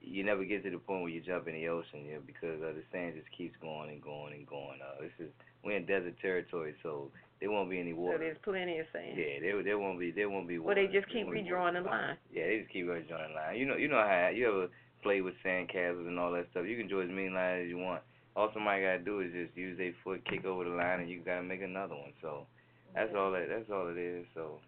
you 0.02 0.24
never 0.24 0.46
get 0.46 0.64
to 0.64 0.70
the 0.70 0.78
point 0.78 1.02
where 1.02 1.12
you 1.12 1.22
jump 1.22 1.48
in 1.48 1.56
the 1.56 1.68
ocean, 1.68 2.06
yeah, 2.08 2.18
because 2.26 2.62
uh, 2.62 2.72
the 2.72 2.84
sand 2.92 3.16
just 3.16 3.30
keeps 3.36 3.56
going 3.62 3.90
and 3.90 4.02
going 4.02 4.34
and 4.34 4.48
going. 4.48 4.80
Uh, 4.82 5.02
this 5.02 5.12
is 5.20 5.32
we're 5.64 5.76
in 5.76 5.86
desert 5.86 6.16
territory, 6.22 6.76
so 6.84 7.10
there 7.40 7.52
won't 7.52 7.70
be 7.70 7.80
any 7.80 7.94
water. 7.94 8.18
So 8.18 8.20
there's 8.20 8.38
plenty 8.44 8.80
of 8.80 8.86
sand. 8.94 9.18
Yeah, 9.18 9.40
there 9.42 9.64
there 9.64 9.80
won't 9.80 10.00
be 10.00 10.12
there 10.12 10.30
won't 10.30 10.48
be 10.48 10.60
Well, 10.60 10.76
they 10.76 10.88
just 10.88 11.10
keep 11.10 11.28
redrawing 11.28 11.74
the 11.74 11.82
line. 11.82 12.18
Yeah, 12.32 12.48
they 12.48 12.60
just 12.60 12.72
keep 12.72 12.86
redrawing 12.86 13.30
the 13.30 13.36
line. 13.36 13.58
You 13.58 13.66
know 13.66 13.76
you 13.76 13.88
know 13.88 13.98
how 13.98 14.30
you 14.34 14.48
ever 14.48 14.68
play 15.04 15.22
with 15.22 15.34
sand 15.44 15.70
castles 15.70 16.08
and 16.08 16.20
all 16.20 16.32
that 16.34 16.48
stuff. 16.52 16.66
You 16.68 16.78
can 16.78 16.88
draw 16.88 17.02
as 17.02 17.10
many 17.10 17.30
lines 17.30 17.66
as 17.66 17.70
you 17.70 17.78
want. 17.78 18.02
All 18.36 18.50
somebody 18.54 18.82
gotta 18.84 19.00
do 19.00 19.22
is 19.22 19.32
just 19.34 19.58
use 19.58 19.78
their 19.78 19.94
foot, 20.04 20.24
kick 20.30 20.46
over 20.46 20.64
the 20.64 20.70
line, 20.72 21.00
and 21.02 21.10
you 21.10 21.22
gotta 21.26 21.44
make 21.44 21.62
another 21.62 21.96
one. 21.96 22.14
So 22.22 22.46
that's 22.94 23.12
all 23.16 23.32
that 23.32 23.48
that's 23.50 23.70
all 23.72 23.88
it 23.90 23.98
is. 23.98 24.26
So 24.34 24.60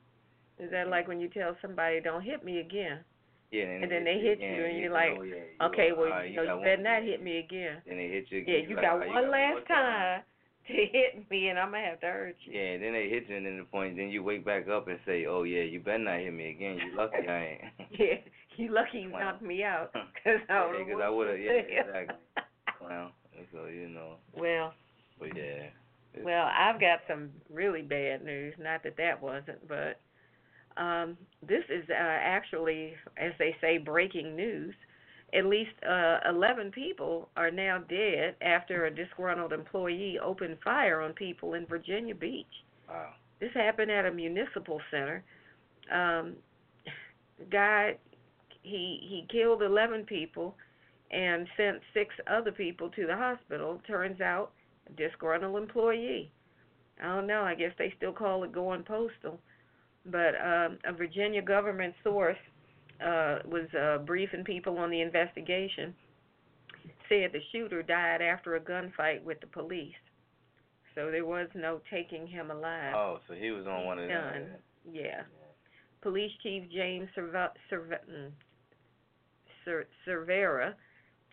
Is 0.59 0.71
that 0.71 0.87
like 0.87 1.07
when 1.07 1.19
you 1.19 1.29
tell 1.29 1.55
somebody, 1.61 2.01
don't 2.01 2.21
hit 2.23 2.43
me 2.43 2.59
again? 2.59 2.99
yeah, 3.51 3.63
and, 3.63 3.83
And 3.83 3.91
then 3.91 4.03
they 4.05 4.19
hit 4.19 4.39
you 4.39 4.65
and 4.65 4.77
you're 4.77 4.93
like, 4.93 5.13
oh, 5.17 5.23
yeah, 5.23 5.35
you 5.35 5.65
Okay, 5.65 5.89
well, 5.91 6.05
alright, 6.05 6.29
you 6.29 6.35
know, 6.37 6.55
you 6.55 6.61
better 6.61 6.81
not 6.83 7.03
hit 7.03 7.23
me 7.23 7.37
again. 7.39 7.81
Then 7.87 7.97
they 7.97 8.07
hit 8.07 8.25
you 8.29 8.39
Yeah, 8.39 8.43
again. 8.43 8.61
you 8.63 8.69
You're 8.69 8.81
got 8.81 8.99
like, 8.99 9.09
"Oh, 9.09 9.13
one 9.13 9.23
you 9.25 9.29
last 9.31 9.51
more 9.51 9.61
time 9.67 10.21
to 10.67 10.73
hit 10.73 11.29
me, 11.31 11.47
and 11.49 11.57
I'm 11.57 11.71
gonna 11.71 11.85
have 11.85 11.99
to 12.01 12.07
hurt 12.07 12.35
you. 12.45 12.53
Yeah, 12.53 12.77
then 12.77 12.93
they 12.93 13.09
hit 13.09 13.27
you, 13.27 13.37
and 13.37 13.45
then 13.45 13.57
the 13.57 13.63
point, 13.63 13.97
then 13.97 14.09
you 14.09 14.21
wake 14.23 14.45
back 14.45 14.67
up 14.67 14.87
and 14.87 14.99
say, 15.05 15.25
"Oh 15.25 15.43
yeah, 15.43 15.63
you 15.63 15.79
better 15.79 15.97
not 15.97 16.19
hit 16.19 16.33
me 16.33 16.49
again. 16.51 16.77
You 16.77 16.95
lucky 16.95 17.27
I 17.27 17.39
ain't." 17.57 17.61
Yeah, 17.99 18.15
you 18.59 18.73
lucky 18.73 18.99
you 18.99 19.09
knocked 19.09 19.41
me 19.41 19.63
out, 19.63 19.91
cause 20.23 20.39
I 20.49 20.53
Yeah, 21.35 21.51
I 21.51 21.65
yeah, 21.69 21.81
exactly. 21.81 22.15
Clown. 22.77 23.11
So 23.53 23.65
you 23.65 23.89
know, 23.89 24.15
Well, 24.35 24.73
but 25.19 25.35
yeah. 25.35 25.67
Well, 26.23 26.49
I've 26.57 26.79
got 26.79 26.99
some 27.07 27.29
really 27.49 27.81
bad 27.81 28.23
news. 28.25 28.53
Not 28.59 28.83
that 28.83 28.97
that 28.97 29.21
wasn't, 29.21 29.65
but 29.67 29.99
um, 30.75 31.17
this 31.47 31.63
is 31.69 31.83
uh, 31.89 31.93
actually, 31.95 32.93
as 33.17 33.31
they 33.39 33.55
say, 33.61 33.77
breaking 33.77 34.35
news. 34.35 34.73
At 35.33 35.45
least 35.45 35.71
uh, 35.87 36.17
11 36.27 36.71
people 36.71 37.29
are 37.37 37.51
now 37.51 37.77
dead 37.87 38.35
after 38.41 38.85
a 38.85 38.91
disgruntled 38.95 39.53
employee 39.53 40.17
opened 40.17 40.57
fire 40.63 41.01
on 41.01 41.13
people 41.13 41.53
in 41.53 41.67
Virginia 41.67 42.15
Beach. 42.15 42.47
Wow. 42.89 43.11
This 43.39 43.51
happened 43.53 43.91
at 43.91 44.05
a 44.05 44.11
municipal 44.11 44.81
center. 44.89 45.23
Um, 45.93 46.33
guy, 47.51 47.97
he 48.61 48.99
he 49.01 49.25
killed 49.29 49.61
11 49.61 50.05
people 50.05 50.55
and 51.11 51.47
sent 51.57 51.79
six 51.93 52.13
other 52.27 52.51
people 52.51 52.89
to 52.91 53.07
the 53.07 53.15
hospital. 53.15 53.81
Turns 53.87 54.21
out, 54.21 54.51
a 54.87 54.93
disgruntled 54.93 55.57
employee. 55.57 56.31
I 57.01 57.15
don't 57.15 57.27
know. 57.27 57.41
I 57.41 57.55
guess 57.55 57.71
they 57.77 57.93
still 57.97 58.11
call 58.11 58.43
it 58.43 58.51
going 58.51 58.83
postal. 58.83 59.39
But 60.05 60.35
um, 60.35 60.77
a 60.85 60.93
Virginia 60.95 61.41
government 61.41 61.93
source 62.03 62.37
uh, 63.01 63.39
was 63.45 63.67
uh, 63.79 63.99
briefing 63.99 64.43
people 64.43 64.77
on 64.77 64.89
the 64.89 65.01
investigation. 65.01 65.95
Said 67.07 67.31
the 67.31 67.39
shooter 67.51 67.81
died 67.81 68.21
after 68.21 68.55
a 68.55 68.59
gunfight 68.59 69.23
with 69.23 69.39
the 69.41 69.47
police. 69.47 69.95
So 70.95 71.09
there 71.11 71.25
was 71.25 71.47
no 71.55 71.81
taking 71.89 72.27
him 72.27 72.51
alive. 72.51 72.93
Oh, 72.95 73.19
so 73.27 73.33
he 73.33 73.51
was 73.51 73.65
on 73.65 73.85
one 73.85 73.99
of 73.99 74.07
them. 74.07 74.21
Done. 74.21 74.47
Yeah. 74.91 75.21
Police 76.01 76.31
Chief 76.43 76.63
James 76.71 77.09
Cer- 77.15 77.91
Cervera 80.05 80.73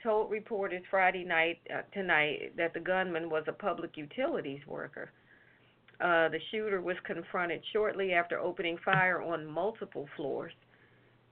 told 0.03 0.31
reporters 0.31 0.83
Friday 0.91 1.25
night 1.25 1.59
uh, 1.75 1.83
tonight 1.93 2.53
that 2.57 2.75
the 2.75 2.81
gunman 2.81 3.31
was 3.31 3.45
a 3.49 3.53
public 3.53 3.97
utilities 3.97 4.61
worker. 4.67 5.11
Uh, 6.01 6.29
the 6.29 6.39
shooter 6.51 6.81
was 6.81 6.97
confronted 7.05 7.63
shortly 7.73 8.13
after 8.13 8.39
opening 8.39 8.77
fire 8.85 9.23
on 9.23 9.47
multiple 9.47 10.07
floors. 10.17 10.53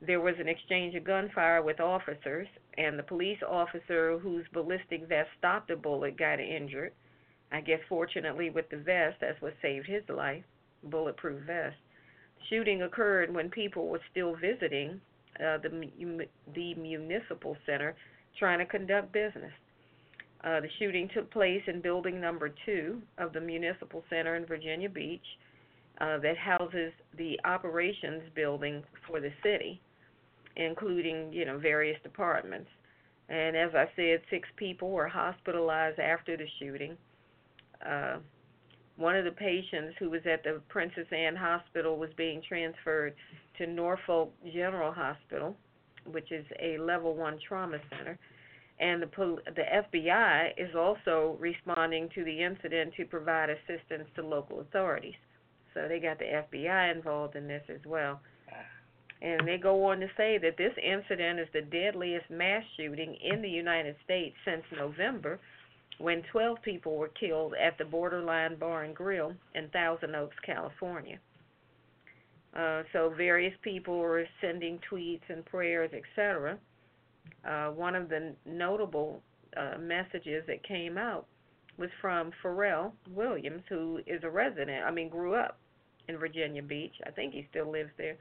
There 0.01 0.21
was 0.21 0.35
an 0.39 0.49
exchange 0.49 0.95
of 0.95 1.05
gunfire 1.05 1.63
with 1.63 1.81
officers, 1.81 2.49
and 2.77 2.99
the 2.99 3.03
police 3.03 3.39
officer 3.47 4.19
whose 4.19 4.47
ballistic 4.53 5.07
vest 5.09 5.29
stopped 5.39 5.69
the 5.69 5.77
bullet 5.77 6.17
got 6.17 6.41
injured. 6.41 6.93
I 7.53 7.61
guess 7.61 7.81
fortunately 7.89 8.51
with 8.51 8.69
the 8.71 8.79
vest, 8.79 9.19
that's 9.21 9.41
what 9.41 9.55
saved 9.63 9.87
his 9.87 10.03
life, 10.09 10.45
bulletproof 10.83 11.43
vest. 11.43 11.77
Shooting 12.49 12.83
occurred 12.83 13.33
when 13.33 13.51
people 13.51 13.89
were 13.89 14.01
still 14.11 14.35
visiting 14.35 15.01
uh, 15.41 15.59
the 15.59 16.27
the 16.55 16.75
municipal 16.75 17.57
center 17.67 17.95
trying 18.39 18.59
to 18.59 18.67
conduct 18.67 19.13
business. 19.13 19.53
Uh, 20.43 20.61
the 20.61 20.69
shooting 20.79 21.09
took 21.15 21.31
place 21.31 21.63
in 21.67 21.81
building 21.81 22.21
number 22.21 22.53
two 22.67 23.01
of 23.19 23.33
the 23.33 23.41
municipal 23.41 24.05
center 24.11 24.37
in 24.37 24.45
Virginia 24.45 24.89
Beach, 24.89 25.25
uh, 26.01 26.19
that 26.19 26.37
houses 26.37 26.93
the 27.17 27.39
operations 27.45 28.23
building 28.35 28.83
for 29.07 29.21
the 29.21 29.31
city, 29.43 29.81
including 30.57 31.33
you 31.33 31.45
know 31.45 31.59
various 31.59 31.99
departments. 32.03 32.69
And 33.29 33.57
as 33.57 33.71
I 33.75 33.87
said, 33.97 34.21
six 34.29 34.49
people 34.57 34.91
were 34.91 35.09
hospitalized 35.09 35.99
after 35.99 36.37
the 36.37 36.47
shooting. 36.59 36.97
Uh, 37.85 38.19
one 38.97 39.17
of 39.17 39.25
the 39.25 39.33
patients 39.33 39.97
who 39.99 40.11
was 40.11 40.23
at 40.31 40.45
the 40.45 40.61
Princess 40.69 41.07
Anne 41.11 41.37
Hospital 41.37 41.97
was 41.97 42.11
being 42.17 42.41
transferred 42.47 43.15
to 43.59 43.67
Norfolk 43.67 44.33
General 44.53 44.93
Hospital, 44.93 45.57
which 46.07 46.31
is 46.31 46.45
a 46.61 46.79
level 46.79 47.15
one 47.15 47.39
trauma 47.47 47.79
center. 47.91 48.19
And 48.81 49.03
the 49.03 49.09
the 49.55 49.63
FBI 49.97 50.51
is 50.57 50.75
also 50.75 51.37
responding 51.39 52.09
to 52.15 52.25
the 52.25 52.43
incident 52.43 52.93
to 52.97 53.05
provide 53.05 53.49
assistance 53.51 54.09
to 54.17 54.27
local 54.27 54.61
authorities. 54.61 55.15
So 55.75 55.87
they 55.89 56.01
got 56.01 56.19
the 56.19 56.43
FBI 56.53 56.95
involved 56.95 57.37
in 57.37 57.47
this 57.47 57.63
as 57.69 57.81
well. 57.87 58.21
And 59.23 59.47
they 59.47 59.57
go 59.57 59.85
on 59.87 60.01
to 60.01 60.09
say 60.17 60.39
that 60.39 60.57
this 60.59 60.75
incident 60.77 61.41
is 61.41 61.49
the 61.53 61.63
deadliest 61.63 62.29
mass 62.31 62.63
shooting 62.77 63.17
in 63.23 63.41
the 63.43 63.49
United 63.49 63.97
States 64.05 64.37
since 64.45 64.63
November, 64.77 65.41
when 65.99 66.23
12 66.33 66.59
people 66.63 66.97
were 66.97 67.09
killed 67.09 67.55
at 67.55 67.79
the 67.79 67.85
Borderline 67.85 68.57
Bar 68.57 68.85
and 68.85 68.95
Grill 68.95 69.33
in 69.55 69.69
Thousand 69.69 70.15
Oaks, 70.15 70.37
California. 70.45 71.19
Uh, 72.55 72.83
so 72.93 73.13
various 73.17 73.55
people 73.63 73.99
were 73.99 74.25
sending 74.41 74.79
tweets 74.91 75.23
and 75.29 75.45
prayers, 75.45 75.91
etc. 75.93 76.59
Uh, 77.45 77.69
one 77.71 77.95
of 77.95 78.09
the 78.09 78.35
notable 78.47 79.21
uh, 79.57 79.77
messages 79.79 80.45
that 80.47 80.67
came 80.67 80.97
out 80.97 81.27
was 81.79 81.91
from 82.01 82.31
Pharrell 82.43 82.93
Williams, 83.11 83.63
who 83.69 84.01
is 84.07 84.23
a 84.23 84.31
resident. 84.31 84.85
I 84.85 84.91
mean, 84.91 85.09
grew 85.09 85.35
up 85.35 85.59
in 86.09 86.17
Virginia 86.17 86.63
Beach. 86.63 86.95
I 87.07 87.11
think 87.11 87.35
he 87.35 87.47
still 87.51 87.71
lives 87.71 87.91
there. 87.97 88.17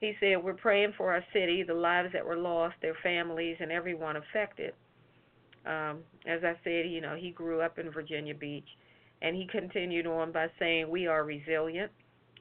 He 0.00 0.14
said, 0.20 0.42
"We're 0.42 0.54
praying 0.54 0.92
for 0.96 1.12
our 1.12 1.24
city, 1.32 1.62
the 1.62 1.74
lives 1.74 2.12
that 2.12 2.24
were 2.24 2.36
lost, 2.36 2.76
their 2.80 2.96
families, 3.02 3.56
and 3.60 3.72
everyone 3.72 4.16
affected." 4.16 4.74
Um, 5.66 5.98
as 6.26 6.44
I 6.44 6.54
said, 6.62 6.88
you 6.88 7.00
know, 7.00 7.16
he 7.16 7.30
grew 7.30 7.60
up 7.60 7.78
in 7.78 7.90
Virginia 7.90 8.34
Beach, 8.34 8.68
and 9.22 9.34
he 9.34 9.46
continued 9.46 10.06
on 10.06 10.30
by 10.30 10.48
saying, 10.58 10.88
"We 10.88 11.06
are 11.06 11.24
resilient. 11.24 11.90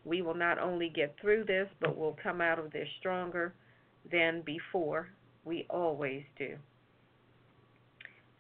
We 0.03 0.21
will 0.21 0.35
not 0.35 0.59
only 0.59 0.89
get 0.89 1.17
through 1.19 1.45
this, 1.45 1.67
but 1.79 1.97
we'll 1.97 2.17
come 2.21 2.39
out 2.39 2.59
of 2.59 2.71
this 2.71 2.88
stronger 2.99 3.53
than 4.11 4.41
before. 4.41 5.09
We 5.43 5.65
always 5.69 6.23
do." 6.38 6.57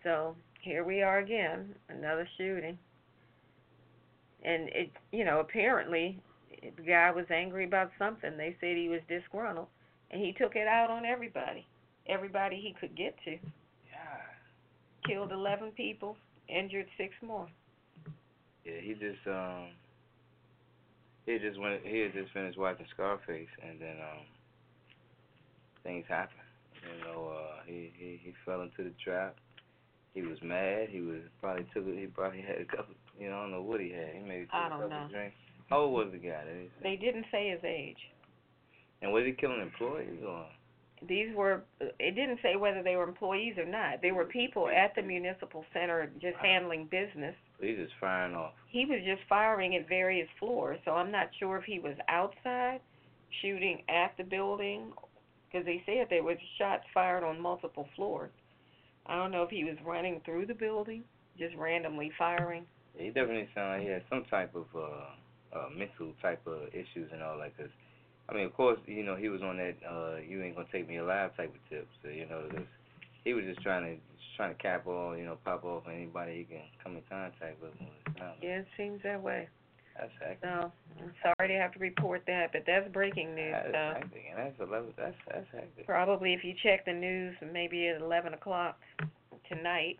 So 0.03 0.35
here 0.61 0.83
we 0.83 1.01
are 1.01 1.17
again, 1.17 1.75
another 1.89 2.27
shooting, 2.37 2.77
and 4.43 4.69
it, 4.69 4.91
you 5.11 5.25
know, 5.25 5.39
apparently 5.39 6.19
the 6.77 6.83
guy 6.83 7.09
was 7.09 7.25
angry 7.31 7.65
about 7.65 7.91
something. 7.97 8.37
They 8.37 8.55
said 8.59 8.77
he 8.77 8.89
was 8.89 9.01
disgruntled, 9.07 9.67
and 10.11 10.21
he 10.21 10.33
took 10.33 10.55
it 10.55 10.67
out 10.67 10.91
on 10.91 11.05
everybody, 11.05 11.65
everybody 12.07 12.61
he 12.61 12.73
could 12.79 12.95
get 12.95 13.15
to. 13.25 13.39
Killed 15.07 15.31
11 15.31 15.71
people, 15.77 16.15
injured 16.49 16.87
six 16.97 17.13
more. 17.21 17.47
Yeah, 18.65 18.81
he 18.81 18.93
just 18.93 19.21
um 19.27 19.67
he 21.25 21.37
just 21.37 21.59
went 21.59 21.81
he 21.85 21.99
had 21.99 22.13
just 22.13 22.31
finished 22.33 22.57
watching 22.57 22.85
Scarface 22.93 23.47
and 23.67 23.79
then 23.79 23.97
um 24.01 24.25
things 25.83 26.05
happened. 26.07 26.39
You 26.81 27.05
know, 27.05 27.31
uh 27.31 27.61
he, 27.67 27.91
he, 27.97 28.19
he 28.23 28.33
fell 28.45 28.61
into 28.61 28.83
the 28.83 28.93
trap. 29.03 29.35
He 30.13 30.21
was 30.21 30.37
mad, 30.41 30.87
he 30.89 31.01
was 31.01 31.21
probably 31.39 31.67
took 31.73 31.85
he 31.85 32.07
probably 32.07 32.41
had 32.41 32.61
a 32.61 32.65
couple 32.65 32.95
you 33.19 33.29
know, 33.29 33.37
I 33.37 33.41
don't 33.41 33.51
know 33.51 33.61
what 33.61 33.79
he 33.79 33.91
had. 33.91 34.09
He 34.13 34.21
maybe 34.21 34.45
took 34.45 34.53
I 34.55 34.67
a 34.67 34.69
couple 34.71 34.89
know. 34.89 35.07
drinks. 35.11 35.35
How 35.69 35.79
old 35.81 35.93
was 35.93 36.07
the 36.11 36.17
guy? 36.17 36.43
Did? 36.45 36.69
They 36.81 36.95
didn't 36.95 37.25
say 37.31 37.49
his 37.49 37.63
age. 37.63 37.97
And 39.01 39.11
was 39.11 39.23
he 39.25 39.33
killing 39.33 39.61
employees 39.61 40.21
or 40.27 40.45
These 41.07 41.35
were, 41.35 41.61
it 41.79 42.15
didn't 42.15 42.39
say 42.41 42.55
whether 42.55 42.81
they 42.81 42.95
were 42.95 43.03
employees 43.03 43.57
or 43.57 43.65
not. 43.65 44.01
They 44.01 44.11
were 44.11 44.25
people 44.25 44.69
at 44.69 44.95
the 44.95 45.01
municipal 45.01 45.65
center 45.73 46.09
just 46.21 46.37
handling 46.37 46.85
business. 46.85 47.35
he 47.59 47.73
was 47.73 47.87
just 47.87 47.93
firing 47.99 48.35
off? 48.35 48.53
He 48.69 48.85
was 48.85 48.99
just 49.05 49.21
firing 49.27 49.75
at 49.75 49.87
various 49.87 50.27
floors, 50.39 50.79
so 50.85 50.91
I'm 50.91 51.11
not 51.11 51.27
sure 51.39 51.57
if 51.57 51.65
he 51.65 51.79
was 51.79 51.95
outside 52.07 52.79
shooting 53.41 53.81
at 53.89 54.15
the 54.17 54.23
building, 54.23 54.93
because 55.51 55.65
they 55.65 55.83
said 55.85 56.07
there 56.09 56.23
was 56.23 56.37
shots 56.57 56.83
fired 56.93 57.23
on 57.23 57.39
multiple 57.41 57.87
floors. 57.95 58.31
I 59.05 59.15
don't 59.15 59.31
know 59.31 59.43
if 59.43 59.49
he 59.49 59.63
was 59.63 59.75
running 59.85 60.21
through 60.25 60.47
the 60.47 60.53
building, 60.53 61.03
just 61.37 61.55
randomly 61.55 62.11
firing. 62.17 62.65
He 62.97 63.07
definitely 63.07 63.49
sounded 63.53 63.77
like 63.77 63.81
he 63.81 63.93
had 63.93 64.03
some 64.09 64.23
type 64.29 64.55
of 64.55 64.65
uh, 64.75 65.57
uh, 65.57 65.69
mental 65.75 66.13
type 66.21 66.41
of 66.47 66.69
issues 66.69 67.09
and 67.11 67.21
all 67.21 67.37
that. 67.39 67.55
Cause 67.57 67.69
I 68.27 68.33
mean, 68.33 68.45
of 68.45 68.53
course, 68.53 68.79
you 68.87 69.03
know, 69.03 69.15
he 69.15 69.29
was 69.29 69.41
on 69.41 69.57
that 69.57 69.75
uh, 69.87 70.17
"you 70.17 70.41
ain't 70.41 70.55
gonna 70.55 70.67
take 70.71 70.87
me 70.87 70.97
alive" 70.97 71.35
type 71.37 71.53
of 71.53 71.69
tip. 71.69 71.87
So 72.01 72.09
you 72.09 72.25
know, 72.25 72.47
'cause 72.49 72.65
he 73.23 73.33
was 73.33 73.45
just 73.45 73.61
trying 73.61 73.83
to 73.83 73.95
just 74.17 74.35
trying 74.35 74.55
to 74.55 74.61
cap 74.61 74.87
all, 74.87 75.15
you 75.15 75.25
know, 75.25 75.37
pop 75.43 75.63
off 75.63 75.87
anybody 75.87 76.39
he 76.39 76.43
can 76.45 76.63
come 76.83 76.95
in 76.97 77.03
contact 77.09 77.61
with. 77.61 77.71
I 77.81 77.85
don't 77.85 78.17
know. 78.17 78.33
Yeah, 78.41 78.59
it 78.59 78.67
seems 78.77 79.01
that 79.03 79.21
way. 79.21 79.47
That's 79.97 80.11
hectic. 80.19 80.39
So 80.41 80.71
I'm 81.01 81.13
sorry 81.21 81.47
to 81.49 81.55
have 81.55 81.71
to 81.73 81.79
report 81.79 82.23
that, 82.27 82.51
but 82.51 82.63
that's 82.65 82.87
breaking 82.91 83.35
news. 83.35 83.53
That's 83.53 83.73
So 83.73 83.99
hectic, 83.99 84.25
and 84.29 84.39
that's 84.39 84.59
eleven. 84.59 84.93
That's 84.97 85.15
that's 85.27 85.47
hectic. 85.51 85.85
probably 85.85 86.33
if 86.33 86.43
you 86.43 86.53
check 86.63 86.85
the 86.85 86.93
news, 86.93 87.35
maybe 87.53 87.87
at 87.87 88.01
11 88.01 88.33
o'clock 88.33 88.79
tonight, 89.47 89.99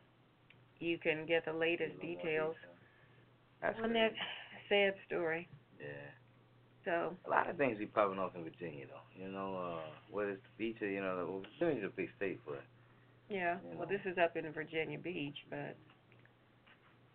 you 0.80 0.98
can 0.98 1.26
get 1.26 1.46
the 1.46 1.54
latest 1.54 2.00
details 2.02 2.56
That's 3.62 3.80
on 3.82 3.94
that 3.94 4.12
sad 4.68 4.96
story. 5.08 5.48
Yeah. 5.80 5.86
So 6.86 7.18
A 7.26 7.30
lot 7.30 7.50
of 7.50 7.58
things 7.58 7.80
be 7.80 7.88
popping 7.88 8.20
off 8.20 8.36
in 8.36 8.44
Virginia, 8.44 8.86
though. 8.86 9.22
You 9.22 9.32
know, 9.32 9.58
uh, 9.58 9.90
whether 10.12 10.32
it's 10.32 10.44
the 10.44 10.64
beach 10.64 10.78
or 10.82 10.88
you 10.88 11.02
know, 11.02 11.26
well, 11.28 11.42
Virginia's 11.60 11.92
a 11.92 11.96
big 11.96 12.10
state, 12.16 12.40
but 12.46 12.62
yeah, 13.30 13.58
You 13.72 13.78
well 13.78 13.88
this 13.88 14.02
is 14.06 14.18
up 14.18 14.38
in 14.38 14.50
Virginia 14.54 15.00
Beach, 15.00 15.38
but 15.50 15.76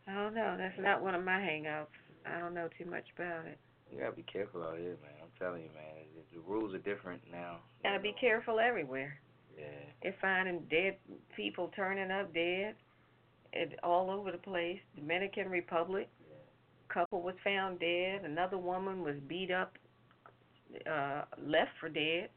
I 0.09 0.15
don't 0.15 0.35
know. 0.35 0.57
That's 0.59 0.79
not 0.81 1.03
one 1.03 1.15
of 1.15 1.25
my 1.25 1.39
hangouts. 1.39 1.95
I 2.27 2.39
don't 2.41 2.55
know 2.55 2.69
too 2.79 2.91
much 2.91 3.05
about 3.17 3.47
it. 3.47 3.59
you 3.93 4.01
gotta 4.01 4.17
be 4.17 4.25
careful 4.25 4.63
out 4.63 4.79
here, 4.79 4.97
man. 5.03 5.15
I'm 5.23 5.31
telling 5.39 5.63
you, 5.63 5.69
man. 5.75 6.05
The, 6.33 6.41
rules 6.41 6.75
are 6.75 6.79
different 6.79 7.23
now. 7.31 7.59
you 7.83 7.91
Gotta 7.91 8.03
be 8.03 8.15
careful 8.21 8.59
everywhere. 8.59 9.21
Yeah. 9.57 9.67
They're 10.03 10.17
finding 10.21 10.63
dead 10.71 10.97
people 11.37 11.71
turning 11.77 12.11
up 12.11 12.35
dead, 12.35 12.75
it, 13.53 13.79
all 13.83 14.11
over 14.11 14.33
the 14.33 14.39
place. 14.39 14.81
Dominican 14.97 15.49
Republic, 15.49 16.09
couple 16.93 17.23
was 17.23 17.35
found 17.45 17.81
dead. 17.81 18.25
Another 18.25 18.59
woman 18.59 19.03
was 19.03 19.17
beat 19.29 19.51
up, 19.51 19.75
uh, 20.91 21.23
left 21.39 21.71
for 21.81 21.89
dead. 21.89 22.29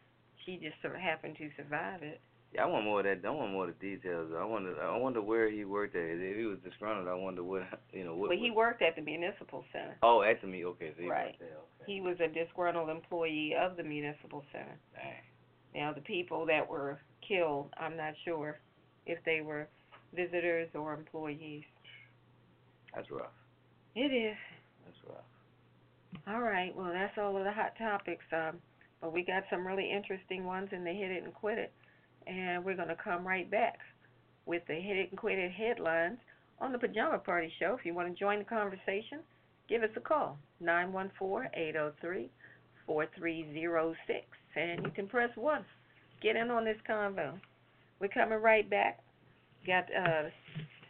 She 0.46 0.58
just 0.58 0.76
sort 0.82 0.96
of 0.96 1.02
happened 1.02 1.38
to 1.38 1.50
survive 1.56 2.04
it. 2.04 2.20
Yeah, 2.54 2.63
I 2.63 2.66
want 2.68 2.86
more 2.86 3.00
of 3.00 3.06
that. 3.06 3.28
I 3.28 3.32
want 3.32 3.52
more 3.52 3.68
of 3.68 3.74
the 3.80 3.96
details. 3.96 4.32
I 4.38 4.44
wonder. 4.46 4.80
I 4.80 4.96
wonder 4.98 5.22
where 5.22 5.50
he 5.50 5.66
worked 5.66 5.96
at. 5.96 6.04
If 6.04 6.38
he 6.38 6.46
was 6.46 6.60
disgruntled, 6.63 7.08
I 7.08 7.16
wonder 7.16 7.44
what 7.44 7.63
you 7.92 8.04
know. 8.04 8.16
What, 8.16 8.30
Well, 8.30 8.38
he 8.38 8.52
worked 8.52 8.84
at 8.84 8.96
the 8.96 9.02
municipal 9.02 9.66
center. 9.72 9.98
Oh, 10.04 10.22
at 10.22 10.39
the 10.42 10.48
me. 10.48 10.63
Okay, 10.66 10.92
so 10.96 11.02
he 11.02 11.10
Right. 11.10 11.36
there. 11.39 11.50
Okay. 11.82 11.92
He 11.92 12.02
was 12.02 12.20
a 12.20 12.28
disgruntled 12.28 12.89
employee 12.89 13.56
of 13.60 13.76
the 13.76 13.84
municipal 13.84 14.44
center. 14.52 14.78
Dang. 14.94 15.13
Now, 15.74 15.94
the 15.94 16.02
people 16.02 16.46
that 16.46 16.68
were 16.70 17.00
killed, 17.28 17.74
I'm 17.78 17.98
not 17.98 18.13
sure 18.24 18.60
if 19.08 19.18
they 19.26 19.42
were 19.42 19.68
visitors 20.13 20.70
or 20.76 20.94
employees. 20.94 21.63
That's 22.94 23.10
rough. 23.10 23.32
It 23.96 24.12
is. 24.12 24.38
That's 24.86 24.98
rough. 25.08 25.24
All 26.28 26.42
right. 26.42 26.76
Well, 26.76 26.92
that's 26.92 27.18
all 27.18 27.38
of 27.38 27.44
the 27.44 27.52
hot 27.52 27.74
topics. 27.78 28.26
Um, 28.32 28.58
but 29.02 29.14
we 29.14 29.24
got 29.24 29.44
some 29.50 29.68
really 29.68 29.92
interesting 29.92 30.46
ones 30.46 30.70
in 30.72 30.84
the 30.84 30.92
Hit 30.92 31.12
It 31.12 31.24
and 31.24 31.34
Quit 31.34 31.58
It. 31.58 31.72
And 32.26 32.64
we're 32.64 32.76
going 32.76 32.88
to 32.88 32.96
come 32.96 33.28
right 33.28 33.50
back 33.50 33.80
with 34.46 34.64
the 34.68 34.76
Hit 34.76 34.98
It 34.98 35.10
and 35.12 35.20
Quit 35.20 35.38
It 35.38 35.52
headlines 35.52 36.18
on 36.60 36.72
the 36.72 36.78
Pajama 36.78 37.20
Party 37.20 37.52
Show. 37.60 37.76
If 37.78 37.86
you 37.86 37.94
want 37.94 38.08
to 38.08 38.20
join 38.20 38.40
the 38.40 38.46
conversation, 38.46 39.20
give 39.68 39.84
us 39.84 39.90
a 39.96 40.00
call, 40.00 40.38
914-803-4306. 40.64 42.30
And 44.56 44.86
you 44.86 44.92
can 44.96 45.08
press 45.08 45.30
1. 45.36 45.66
Get 46.22 46.36
in 46.36 46.50
on 46.50 46.64
this 46.64 46.78
convo. 46.90 47.34
We're 48.00 48.08
coming 48.08 48.40
right 48.42 48.70
back. 48.70 49.00
Got 49.68 49.86
uh, 49.96 50.30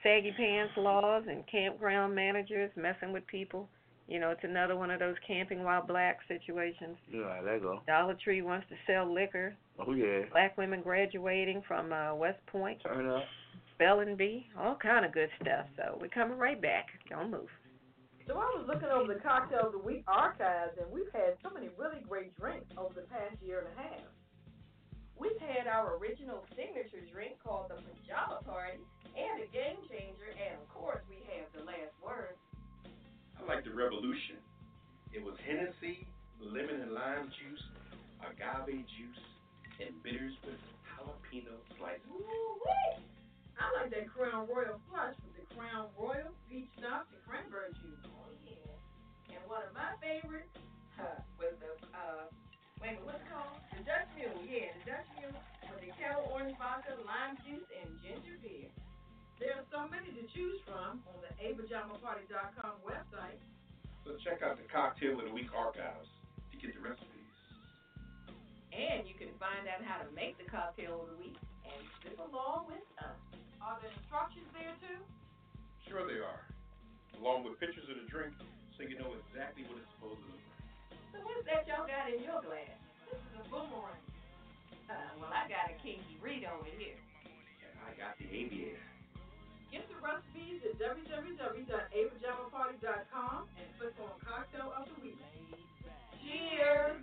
saggy 0.03 0.33
pants 0.35 0.73
laws 0.77 1.23
and 1.29 1.43
campground 1.49 2.13
managers 2.13 2.71
messing 2.75 3.11
with 3.13 3.25
people. 3.27 3.69
You 4.07 4.19
know, 4.19 4.31
it's 4.31 4.43
another 4.43 4.75
one 4.75 4.91
of 4.91 4.99
those 4.99 5.15
camping 5.25 5.63
while 5.63 5.85
black 5.85 6.19
situations. 6.27 6.97
You 7.09 7.21
know 7.21 7.29
how 7.35 7.41
that 7.43 7.61
go. 7.61 7.79
Dollar 7.87 8.15
Tree 8.21 8.41
wants 8.41 8.67
to 8.69 8.75
sell 8.85 9.11
liquor. 9.11 9.55
Oh 9.79 9.93
yeah. 9.93 10.23
Black 10.31 10.57
women 10.57 10.81
graduating 10.81 11.63
from 11.67 11.93
uh, 11.93 12.13
West 12.13 12.45
Point, 12.47 12.81
Turn 12.83 13.09
up. 13.09 13.23
spelling 13.75 14.17
bee, 14.17 14.45
all 14.59 14.75
kind 14.75 15.05
of 15.05 15.13
good 15.13 15.29
stuff. 15.41 15.65
So 15.77 15.97
we're 16.01 16.09
coming 16.09 16.37
right 16.37 16.61
back. 16.61 16.87
Don't 17.09 17.31
move. 17.31 17.47
So 18.27 18.35
I 18.35 18.47
was 18.55 18.65
looking 18.67 18.87
over 18.87 19.13
the 19.13 19.19
Cocktail 19.19 19.67
of 19.67 19.71
the 19.71 19.79
Week 19.83 20.03
archives, 20.07 20.75
and 20.79 20.87
we've 20.91 21.11
had 21.11 21.35
so 21.43 21.49
many 21.53 21.67
really 21.77 21.99
great 22.07 22.35
drinks 22.39 22.71
over 22.77 22.93
the 22.95 23.07
past 23.07 23.35
year 23.43 23.59
and 23.59 23.67
a 23.71 23.81
half. 23.83 24.07
We've 25.19 25.39
had 25.39 25.67
our 25.67 25.95
original 25.97 26.43
signature 26.55 27.03
drink 27.11 27.35
called 27.43 27.71
the 27.71 27.75
Pajama 27.83 28.39
Party 28.43 28.79
and 29.13 29.45
a 29.45 29.49
game 29.53 29.79
changer, 29.89 30.29
and 30.33 30.57
of 30.57 30.67
course 30.73 31.01
we 31.09 31.21
have 31.29 31.49
the 31.53 31.63
last 31.65 31.93
word. 32.01 32.33
I 33.37 33.41
like 33.45 33.63
the 33.63 33.73
Revolution. 33.73 34.41
It 35.13 35.21
was 35.21 35.37
Hennessy, 35.45 36.07
lemon 36.41 36.81
and 36.81 36.93
lime 36.93 37.29
juice, 37.29 37.63
agave 38.25 38.85
juice, 38.97 39.23
and 39.77 39.93
bitters 40.01 40.33
with 40.41 40.57
jalapeno 40.89 41.53
slices. 41.77 42.09
Ooh-wee! 42.09 43.05
I 43.61 43.65
like 43.77 43.93
that 43.93 44.09
Crown 44.09 44.49
Royal 44.49 44.81
Flush 44.89 45.13
with 45.21 45.37
the 45.37 45.45
Crown 45.53 45.93
Royal, 45.93 46.33
peach 46.49 46.69
schnapps, 46.77 47.13
and 47.13 47.21
cranberry 47.29 47.69
juice. 47.77 48.01
Oh 48.09 48.33
yeah. 48.41 49.37
And 49.37 49.41
one 49.45 49.61
of 49.61 49.73
my 49.77 49.93
favorites 50.01 50.49
huh, 50.97 51.21
was 51.37 51.53
the 51.61 51.77
uh 51.93 52.25
wait 52.81 52.97
what's 53.05 53.21
it 53.21 53.29
called? 53.29 53.61
The 53.77 53.85
Dutch 53.85 54.09
Mule, 54.17 54.41
yeah, 54.49 54.73
the 54.81 54.97
Dutch 54.97 55.09
Mule 55.21 55.37
with 55.69 55.81
the 55.85 55.93
Ketel 55.93 56.25
orange 56.33 56.57
vodka, 56.57 56.97
lime 57.05 57.37
juice, 57.45 57.69
and 57.77 57.89
ginger 58.01 58.41
beer. 58.41 58.73
There 59.43 59.59
are 59.59 59.67
so 59.75 59.91
many 59.91 60.07
to 60.15 60.23
choose 60.31 60.63
from 60.63 61.03
on 61.03 61.19
the 61.19 61.27
apajamaparty.com 61.43 62.79
website. 62.79 63.35
So 64.07 64.15
check 64.23 64.39
out 64.39 64.55
the 64.55 64.63
Cocktail 64.71 65.19
of 65.19 65.27
the 65.27 65.35
Week 65.35 65.51
archives 65.51 66.07
to 66.47 66.55
get 66.55 66.71
the 66.71 66.79
recipes. 66.79 67.35
And 68.71 69.03
you 69.03 69.11
can 69.19 69.35
find 69.43 69.67
out 69.67 69.83
how 69.83 69.99
to 69.99 70.07
make 70.15 70.39
the 70.39 70.47
cocktail 70.47 71.03
of 71.03 71.11
the 71.11 71.19
week 71.19 71.35
and 71.67 71.75
sip 71.99 72.15
along 72.23 72.71
with 72.71 72.87
us. 73.03 73.19
Are 73.59 73.75
there 73.83 73.91
instructions 73.91 74.47
there 74.55 74.79
too? 74.79 75.03
Sure 75.91 76.07
they 76.07 76.23
are. 76.23 76.47
Along 77.19 77.43
with 77.43 77.59
pictures 77.59 77.83
of 77.91 77.99
the 77.99 78.07
drink 78.07 78.31
so 78.79 78.87
you 78.87 78.95
know 78.95 79.11
exactly 79.27 79.67
what 79.67 79.75
it's 79.75 79.91
supposed 79.99 80.23
to 80.23 80.27
look 80.31 80.43
like. 80.55 80.63
So 81.11 81.19
what's 81.19 81.43
that 81.51 81.67
y'all 81.67 81.83
got 81.83 82.07
in 82.07 82.23
your 82.23 82.39
glass? 82.39 82.79
This 83.11 83.19
is 83.19 83.43
a 83.43 83.45
boomerang. 83.51 84.07
Uh, 84.87 85.19
well, 85.19 85.35
I 85.35 85.51
got 85.51 85.67
a 85.67 85.75
kinky 85.83 86.15
read 86.23 86.47
over 86.47 86.71
here. 86.79 86.95
And 87.27 87.75
I 87.83 87.91
got 87.99 88.15
the 88.15 88.31
aviator. 88.31 88.92
Get 90.03 90.11
the 90.11 90.11
recipes 90.11 90.59
at 90.67 90.75
www.apajamaparty.com 90.79 93.47
and 93.55 93.67
click 93.79 93.95
on 94.01 94.19
Cocktail 94.25 94.73
of 94.77 94.85
the 94.87 94.93
Week. 95.01 95.17
Cheers. 96.21 96.97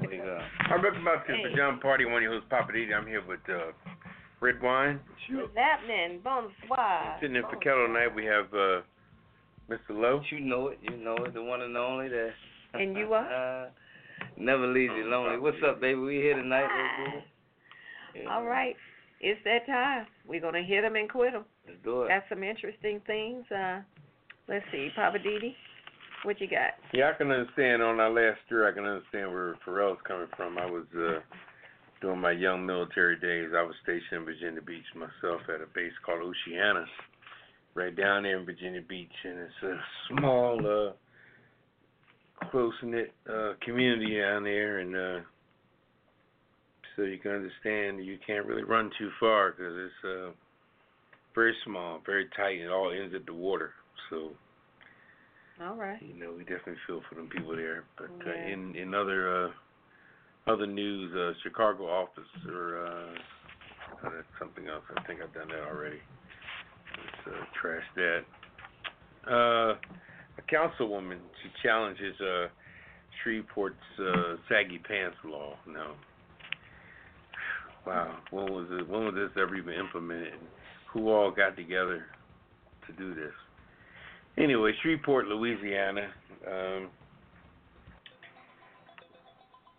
There 0.00 0.12
you. 0.14 0.38
I'm 0.70 0.82
welcome 0.82 1.04
back 1.04 1.26
to 1.26 1.32
the 1.32 1.38
Hey. 1.38 1.50
Pajama 1.50 1.78
Party. 1.78 2.04
One 2.04 2.16
of 2.16 2.22
your 2.22 2.32
hosts, 2.34 2.46
Papa 2.48 2.72
D. 2.72 2.86
I'm 2.94 3.06
here 3.06 3.22
with 3.26 3.40
uh, 3.48 3.72
Redwine. 4.40 5.00
What's 5.32 5.56
happening? 5.56 6.20
Bonsoir. 6.22 7.16
Sitting 7.20 7.36
in 7.36 7.42
for 7.42 7.56
Ketel 7.56 7.86
tonight, 7.88 8.14
we 8.14 8.24
have 8.24 8.46
uh, 8.54 8.82
Mr. 9.68 9.90
Lowe. 9.90 10.20
You 10.30 10.40
know 10.40 10.68
it. 10.68 10.78
You 10.82 10.96
know 10.96 11.16
it. 11.16 11.34
The 11.34 11.42
one 11.42 11.62
and 11.62 11.76
only. 11.76 12.08
That. 12.08 12.30
And 12.74 12.96
you 12.96 13.12
are? 13.14 13.68
Never 14.36 14.66
leaves 14.66 14.92
you 14.96 15.04
lonely. 15.04 15.38
What's 15.38 15.56
up, 15.66 15.80
baby? 15.80 15.98
We 15.98 16.16
here 16.16 16.34
tonight. 16.36 16.62
Let's 16.66 17.12
do 17.12 17.18
it. 17.18 17.24
Yeah. 18.24 18.34
All 18.34 18.44
right. 18.44 18.74
it's 19.20 19.40
that 19.44 19.66
time. 19.66 20.06
We're 20.26 20.40
gonna 20.40 20.62
hit 20.62 20.84
'em 20.84 20.96
and 20.96 21.08
quit 21.10 21.34
'em. 21.34 21.44
Let's 21.66 21.78
do 21.84 22.02
it. 22.02 22.08
Got 22.08 22.24
some 22.28 22.42
interesting 22.42 23.00
things. 23.06 23.44
Uh, 23.50 23.80
let's 24.48 24.64
see, 24.72 24.88
Poppa 24.96 25.18
DD, 25.18 25.54
what 26.24 26.40
you 26.40 26.48
got? 26.48 26.74
Yeah, 26.92 27.10
I 27.10 27.12
can 27.18 27.30
understand 27.30 27.82
on 27.82 28.00
our 28.00 28.10
last 28.10 28.40
tour. 28.48 28.68
I 28.68 28.72
can 28.72 28.84
understand 28.84 29.30
where 29.32 29.54
Pharrell's 29.66 30.00
coming 30.06 30.28
from. 30.36 30.58
I 30.58 30.66
was 30.66 30.84
uh 30.96 31.20
during 32.00 32.20
my 32.20 32.30
young 32.32 32.64
military 32.64 33.16
days. 33.18 33.50
I 33.56 33.62
was 33.62 33.74
stationed 33.82 34.20
in 34.20 34.24
Virginia 34.24 34.62
Beach 34.62 34.86
myself 34.94 35.42
at 35.48 35.60
a 35.60 35.66
base 35.74 35.92
called 36.06 36.22
Oceana, 36.22 36.86
right 37.74 37.94
down 37.94 38.22
there 38.22 38.38
in 38.38 38.44
Virginia 38.46 38.82
Beach, 38.82 39.14
and 39.24 39.38
it's 39.40 39.62
a 39.64 39.76
small, 40.08 40.58
uh 40.66 40.92
close 42.50 42.74
knit 42.82 43.12
uh 43.28 43.52
community 43.64 44.18
down 44.20 44.44
there, 44.44 44.78
and 44.78 44.96
uh 44.96 45.24
so 46.96 47.02
you 47.02 47.18
can 47.18 47.32
understand 47.32 48.04
you 48.04 48.18
can't 48.26 48.46
really 48.46 48.64
run 48.64 48.90
too 48.98 49.10
far 49.20 49.50
because 49.52 49.74
it's 49.76 50.04
uh 50.04 50.30
very 51.34 51.54
small, 51.64 52.00
very 52.04 52.26
tight, 52.36 52.58
and 52.58 52.62
it 52.62 52.70
all 52.70 52.90
ends 52.90 53.14
at 53.14 53.24
the 53.26 53.34
water. 53.34 53.70
So 54.10 54.30
All 55.62 55.76
right. 55.76 56.00
you 56.02 56.14
know, 56.18 56.32
we 56.32 56.40
definitely 56.40 56.74
feel 56.86 57.00
for 57.08 57.14
them 57.14 57.28
people 57.28 57.54
there. 57.54 57.84
But 57.96 58.10
uh, 58.26 58.32
in 58.32 58.74
in 58.74 58.94
other 58.94 59.46
uh, 59.46 59.50
other 60.50 60.66
news, 60.66 61.14
uh, 61.14 61.38
Chicago 61.42 61.84
officer, 61.84 62.86
uh, 62.86 63.14
that's 64.02 64.26
something 64.38 64.66
else. 64.68 64.82
I 64.96 65.02
think 65.06 65.20
I've 65.22 65.34
done 65.34 65.48
that 65.48 65.68
already. 65.68 66.00
Let's 66.96 67.36
uh, 67.36 67.44
trash 67.60 67.84
that. 67.96 68.20
Uh, 69.30 69.74
a 70.38 70.54
councilwoman, 70.54 71.18
she 71.42 71.50
challenges 71.62 72.14
uh, 72.20 72.46
Shreveport's 73.22 73.74
uh, 74.00 74.36
saggy 74.48 74.78
pants 74.78 75.16
law. 75.24 75.56
No. 75.66 75.94
Wow, 77.86 78.18
when 78.30 78.52
was 78.52 78.66
it? 78.70 78.88
When 78.88 79.04
was 79.04 79.14
this 79.14 79.30
ever 79.42 79.56
even 79.56 79.74
implemented? 79.74 80.34
Who 80.92 81.10
all 81.10 81.30
got 81.30 81.56
together 81.56 82.06
to 82.86 82.92
do 82.92 83.14
this? 83.14 83.32
Anyway, 84.36 84.72
Shreveport, 84.82 85.26
Louisiana. 85.26 86.08
Um, 86.46 86.90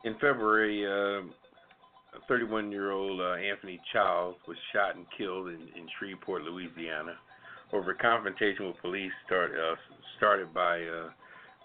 in 0.03 0.13
February, 0.15 0.85
uh, 0.85 1.23
31-year-old 2.29 3.21
uh, 3.21 3.33
Anthony 3.33 3.79
Childs 3.93 4.37
was 4.47 4.57
shot 4.73 4.95
and 4.95 5.05
killed 5.17 5.47
in, 5.47 5.61
in 5.77 5.87
Shreveport, 5.97 6.43
Louisiana, 6.43 7.15
over 7.73 7.93
confrontation 7.93 8.67
with 8.67 8.77
police 8.81 9.11
start, 9.25 9.51
uh, 9.51 9.75
started 10.17 10.53
by 10.53 10.81
uh, 10.81 11.09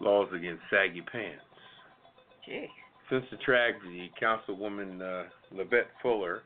laws 0.00 0.28
against 0.34 0.62
saggy 0.70 1.02
pants. 1.02 1.42
Gee. 2.46 2.66
Since 3.10 3.24
the 3.30 3.36
tragedy, 3.38 4.10
Councilwoman 4.20 5.00
uh, 5.00 5.24
LeVette 5.54 5.92
Fuller 6.02 6.42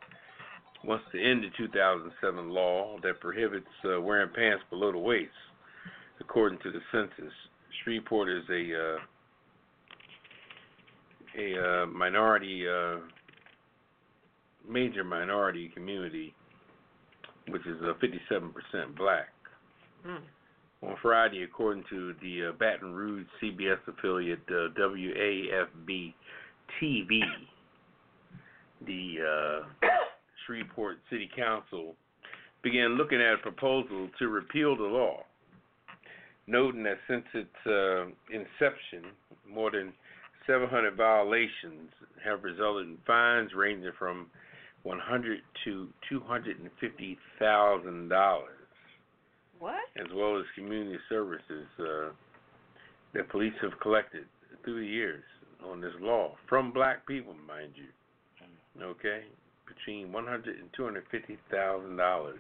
wants 0.85 1.05
to 1.13 1.19
end 1.23 1.43
the 1.43 1.49
2007 1.57 2.51
law 2.51 2.97
that 3.03 3.21
prohibits 3.21 3.67
uh, 3.85 4.01
wearing 4.01 4.31
pants 4.35 4.63
below 4.71 4.93
the 4.93 4.99
waist. 4.99 5.31
According 6.21 6.59
to 6.61 6.73
the 6.73 6.81
census, 6.93 7.33
Shreveport 7.83 8.29
is 8.29 8.43
a 8.51 8.97
uh, 8.97 8.99
a 11.39 11.83
uh, 11.83 11.87
minority, 11.87 12.65
uh, 12.69 12.97
major 14.69 15.05
minority 15.05 15.71
community, 15.75 16.35
which 17.49 17.63
is 17.67 17.77
uh, 17.83 17.93
57% 18.03 18.97
black. 18.97 19.29
Mm. 20.07 20.21
On 20.81 20.97
Friday, 21.03 21.43
according 21.43 21.85
to 21.91 22.15
the 22.23 22.49
uh, 22.49 22.53
Baton 22.53 22.93
Rouge 22.93 23.27
CBS 23.43 23.79
affiliate 23.89 24.39
uh, 24.49 24.69
WAFB 24.79 26.15
TV, 26.81 27.21
the 28.87 29.17
uh, 29.21 29.87
Shreveport 30.47 30.99
City 31.11 31.29
Council 31.35 31.97
began 32.63 32.97
looking 32.97 33.21
at 33.21 33.35
a 33.35 33.39
proposal 33.39 34.09
to 34.19 34.29
repeal 34.29 34.77
the 34.77 34.85
law, 34.85 35.25
noting 36.47 36.85
that 36.85 36.99
since 37.09 37.25
its 37.35 37.67
uh, 37.67 38.05
inception, 38.33 39.13
more 39.49 39.73
than 39.73 39.93
700 40.47 40.97
violations 40.97 41.91
have 42.25 42.45
resulted 42.45 42.87
in 42.87 42.99
fines 43.05 43.51
ranging 43.55 43.91
from 43.99 44.29
100 44.85 45.41
to 45.65 45.89
250 46.09 47.19
thousand 47.39 48.09
dollars 48.09 48.58
What? 49.59 49.81
as 49.97 50.07
well 50.15 50.39
as 50.39 50.45
community 50.55 50.99
services 51.09 51.67
uh, 51.81 52.11
that 53.15 53.29
police 53.31 53.55
have 53.63 53.79
collected 53.81 54.25
through 54.65 54.81
the 54.81 54.87
years 54.87 55.25
on 55.65 55.81
this 55.81 55.93
law 56.01 56.35
from 56.49 56.73
black 56.73 57.07
people, 57.07 57.35
mind 57.47 57.73
you. 57.75 57.87
Okay, 58.81 59.23
between 59.67 60.13
one 60.13 60.25
hundred 60.25 60.59
and 60.61 60.69
two 60.77 60.85
hundred 60.85 61.05
fifty 61.11 61.37
thousand 61.51 61.97
dollars 61.97 62.39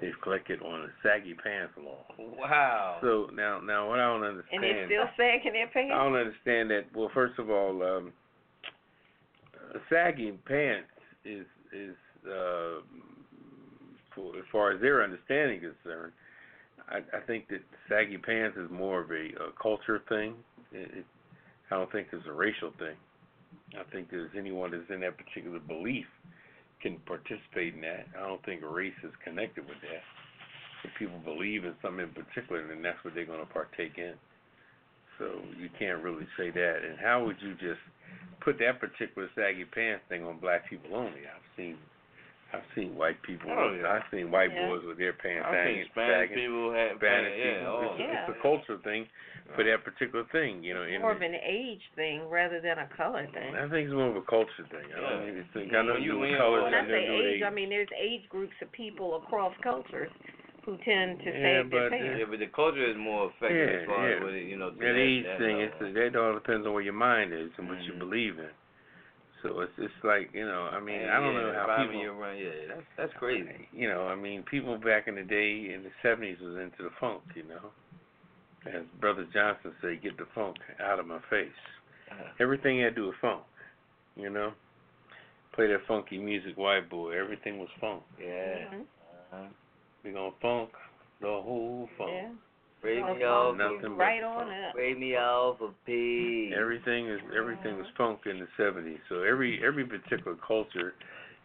they've 0.00 0.20
collected 0.22 0.60
on 0.60 0.80
a 0.80 0.88
saggy 1.02 1.34
pants 1.34 1.72
law. 1.78 2.04
Wow. 2.18 2.98
So 3.00 3.28
now, 3.32 3.60
now 3.60 3.88
what 3.88 4.00
I 4.00 4.06
don't 4.06 4.24
understand. 4.24 4.64
And 4.64 4.64
they're 4.64 4.86
still 4.86 5.10
sagging 5.16 5.52
their 5.52 5.68
pants. 5.68 5.92
I 5.94 6.02
don't 6.02 6.16
understand 6.16 6.70
that. 6.70 6.86
Well, 6.94 7.10
first 7.14 7.38
of 7.38 7.50
all, 7.50 7.82
um, 7.82 8.12
uh, 9.54 9.78
sagging 9.88 10.38
pants 10.46 10.88
is 11.24 11.46
is 11.72 11.94
uh, 12.26 12.82
for 14.14 14.36
as 14.36 14.44
far 14.50 14.72
as 14.72 14.80
their 14.80 15.04
understanding 15.04 15.58
is 15.58 15.72
concerned. 15.84 16.12
I, 16.92 16.98
I 17.16 17.20
think 17.26 17.48
that 17.48 17.60
saggy 17.88 18.18
pants 18.18 18.56
is 18.58 18.70
more 18.70 19.00
of 19.00 19.10
a, 19.10 19.32
a 19.40 19.52
culture 19.60 20.02
thing. 20.08 20.34
It, 20.72 20.98
it, 20.98 21.06
I 21.70 21.76
don't 21.76 21.90
think 21.90 22.08
it's 22.12 22.26
a 22.28 22.32
racial 22.32 22.70
thing. 22.78 22.96
I 23.72 23.82
think 23.90 24.10
there's 24.10 24.30
anyone 24.36 24.70
that's 24.70 24.90
in 24.90 25.00
that 25.00 25.16
particular 25.16 25.58
belief 25.58 26.06
can 26.82 26.98
participate 27.06 27.74
in 27.74 27.80
that. 27.80 28.06
I 28.18 28.26
don't 28.26 28.44
think 28.44 28.60
race 28.62 28.92
is 29.02 29.12
connected 29.24 29.64
with 29.64 29.80
that. 29.80 30.04
If 30.84 30.90
people 30.98 31.18
believe 31.24 31.64
in 31.64 31.74
something 31.80 32.04
in 32.04 32.12
particular, 32.12 32.66
then 32.66 32.82
that's 32.82 32.98
what 33.04 33.14
they're 33.14 33.24
going 33.24 33.40
to 33.40 33.52
partake 33.52 33.96
in. 33.96 34.14
So 35.18 35.40
you 35.56 35.70
can't 35.78 36.02
really 36.02 36.26
say 36.36 36.50
that. 36.50 36.78
And 36.84 36.98
how 36.98 37.24
would 37.24 37.36
you 37.40 37.54
just 37.54 37.80
put 38.44 38.58
that 38.58 38.80
particular 38.80 39.30
saggy 39.34 39.64
pants 39.64 40.02
thing 40.08 40.24
on 40.24 40.40
black 40.40 40.68
people 40.68 40.96
only? 40.96 41.22
I've 41.24 41.46
seen, 41.56 41.78
I've 42.52 42.68
seen 42.74 42.94
white 42.96 43.16
people. 43.22 43.48
Oh, 43.50 43.72
yeah. 43.72 43.88
I've 43.88 44.04
seen 44.10 44.30
white 44.30 44.52
Yeah. 44.52 44.68
boys 44.68 44.84
with 44.84 44.98
their 44.98 45.14
pants 45.14 45.46
I've 45.48 45.54
hanging, 45.54 45.84
seen 45.84 45.92
Spanish 45.92 46.28
sagging. 46.28 46.36
people 46.36 46.72
have 46.72 46.96
Spanish 47.00 47.32
yeah, 47.38 47.58
people. 47.58 47.72
oh, 47.72 47.82
it's, 47.92 48.00
Yeah. 48.00 48.26
it's 48.28 48.38
a 48.38 48.42
cultural 48.42 48.78
thing 48.84 49.08
for 49.56 49.64
that 49.64 49.84
particular 49.84 50.24
thing, 50.32 50.62
you 50.62 50.74
know. 50.74 50.82
and 50.82 51.00
More 51.00 51.12
of 51.12 51.22
an 51.22 51.34
age 51.34 51.82
thing 51.96 52.28
rather 52.28 52.60
than 52.60 52.78
a 52.78 52.86
color 52.96 53.26
thing. 53.32 53.56
I 53.56 53.68
think 53.68 53.86
it's 53.88 53.94
more 53.96 54.08
of 54.08 54.16
a 54.16 54.22
culture 54.22 54.64
thing. 54.68 54.84
I 54.92 55.00
don't 55.00 55.26
Yeah. 55.26 55.32
think 55.32 55.36
it's 55.54 55.70
got 55.72 55.84
nothing 55.86 56.02
to 56.04 56.08
do 56.08 56.12
When 56.12 56.20
with 56.20 56.30
you- 56.30 56.36
colors. 56.36 56.62
When 56.64 56.74
I 56.74 56.86
say 56.86 57.06
to 57.06 57.12
age, 57.14 57.42
I 57.42 57.50
mean 57.50 57.68
there's 57.70 57.88
age 57.96 58.28
groups 58.28 58.54
of 58.60 58.70
people 58.72 59.16
across 59.16 59.56
cultures 59.62 60.12
who 60.64 60.76
tend 60.84 61.18
to 61.20 61.30
Yeah, 61.32 61.62
sag 61.62 61.70
but- 61.70 61.78
their 61.78 61.90
pants. 61.90 62.18
Yeah, 62.20 62.24
but 62.26 62.38
the 62.38 62.46
culture 62.48 62.84
is 62.84 62.96
more 62.96 63.26
effective 63.34 63.68
Yeah, 63.68 63.80
as 63.80 63.86
far 63.86 64.08
yeah. 64.08 64.16
as 64.16 64.22
what 64.22 64.32
it, 64.34 64.44
you 64.44 64.56
know. 64.56 64.70
That 64.70 64.78
that, 64.78 64.96
age 64.96 65.24
that 65.24 65.38
thing, 65.38 65.58
level. 65.58 65.86
it's, 65.88 65.94
that 65.94 66.16
all 66.16 66.34
depends 66.34 66.66
on 66.66 66.72
where 66.74 66.82
your 66.82 66.92
mind 66.92 67.32
is 67.32 67.50
and 67.58 67.68
what 67.68 67.80
you 67.82 67.92
Mhm. 67.94 67.98
believe 67.98 68.38
in. 68.38 68.50
So 69.42 69.60
it's 69.60 69.72
it's 69.78 69.92
like 70.04 70.30
you 70.32 70.44
know, 70.46 70.68
I 70.72 70.78
mean, 70.80 71.00
Yeah, 71.02 71.16
I 71.16 71.20
don't 71.20 71.34
know 71.34 71.52
how 71.52 71.66
five 71.66 71.86
people. 71.88 72.00
year 72.00 72.12
run, 72.12 72.36
yeah, 72.38 72.50
that's 72.68 72.86
that's 72.96 73.12
crazy. 73.18 73.68
You 73.72 73.88
know, 73.88 74.06
I 74.06 74.14
mean, 74.14 74.42
people 74.44 74.78
back 74.78 75.08
in 75.08 75.16
the 75.16 75.22
day 75.22 75.72
in 75.74 75.82
the 75.82 75.90
seventies 76.02 76.38
was 76.40 76.56
into 76.56 76.82
the 76.84 76.94
funk. 77.00 77.22
You 77.34 77.44
know, 77.44 77.70
as 78.66 78.84
Brother 79.00 79.26
Johnson 79.32 79.72
said, 79.80 80.02
"Get 80.02 80.16
the 80.16 80.26
funk 80.34 80.56
out 80.80 81.00
of 81.00 81.06
my 81.06 81.18
face." 81.30 81.50
Everything 82.40 82.80
had 82.80 82.90
to 82.94 83.00
do 83.02 83.06
with 83.08 83.16
funk. 83.20 83.42
You 84.16 84.30
know, 84.30 84.52
play 85.54 85.66
that 85.68 85.80
funky 85.88 86.18
music, 86.18 86.56
white 86.56 86.88
boy. 86.90 87.18
Everything 87.18 87.58
was 87.58 87.68
funk. 87.80 88.02
Yeah. 88.20 88.66
Mhm. 88.70 88.80
Uh-huh. 89.32 89.48
We 90.04 90.12
gonna 90.12 90.30
funk 90.40 90.70
the 91.20 91.26
whole 91.26 91.88
funk. 91.96 92.10
Yeah. 92.12 92.30
Raise 92.82 93.02
Well, 93.02 93.54
nothing 93.54 93.78
but 93.82 93.96
right 93.96 94.22
on 94.24 94.46
funk. 94.46 94.50
up. 94.70 94.74
raise 94.74 94.98
me 94.98 95.14
off 95.16 95.60
a. 95.60 96.50
Everything 96.52 97.08
is 97.08 97.20
everything 97.36 97.76
was 97.78 97.86
funk 97.96 98.20
in 98.26 98.40
the 98.40 98.48
seventies. 98.56 98.98
So 99.08 99.22
every 99.22 99.60
every 99.64 99.84
particular 99.86 100.36
culture 100.46 100.94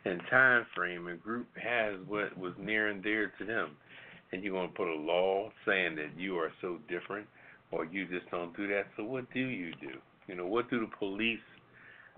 and 0.06 0.20
time 0.32 0.66
frame 0.76 1.08
and 1.08 1.22
group 1.22 1.48
has 1.62 1.96
what 2.08 2.36
was 2.38 2.54
near 2.58 2.88
and 2.88 3.04
dear 3.04 3.32
to 3.38 3.46
them. 3.46 3.72
And 4.32 4.44
you're 4.44 4.54
gonna 4.54 4.74
put 4.76 4.88
a 4.88 4.96
law 5.00 5.52
saying 5.66 5.96
that 5.98 6.18
you 6.18 6.38
are 6.38 6.52
so 6.60 6.80
different 6.90 7.28
or 7.72 7.86
you 7.86 8.08
just 8.08 8.30
don't 8.32 8.56
do 8.58 8.68
that. 8.70 8.88
So 8.96 9.04
what 9.04 9.32
do 9.32 9.40
you 9.40 9.72
do? 9.80 10.00
You 10.28 10.36
know, 10.36 10.48
what 10.48 10.70
do 10.72 10.80
the 10.80 10.92
police 10.98 11.40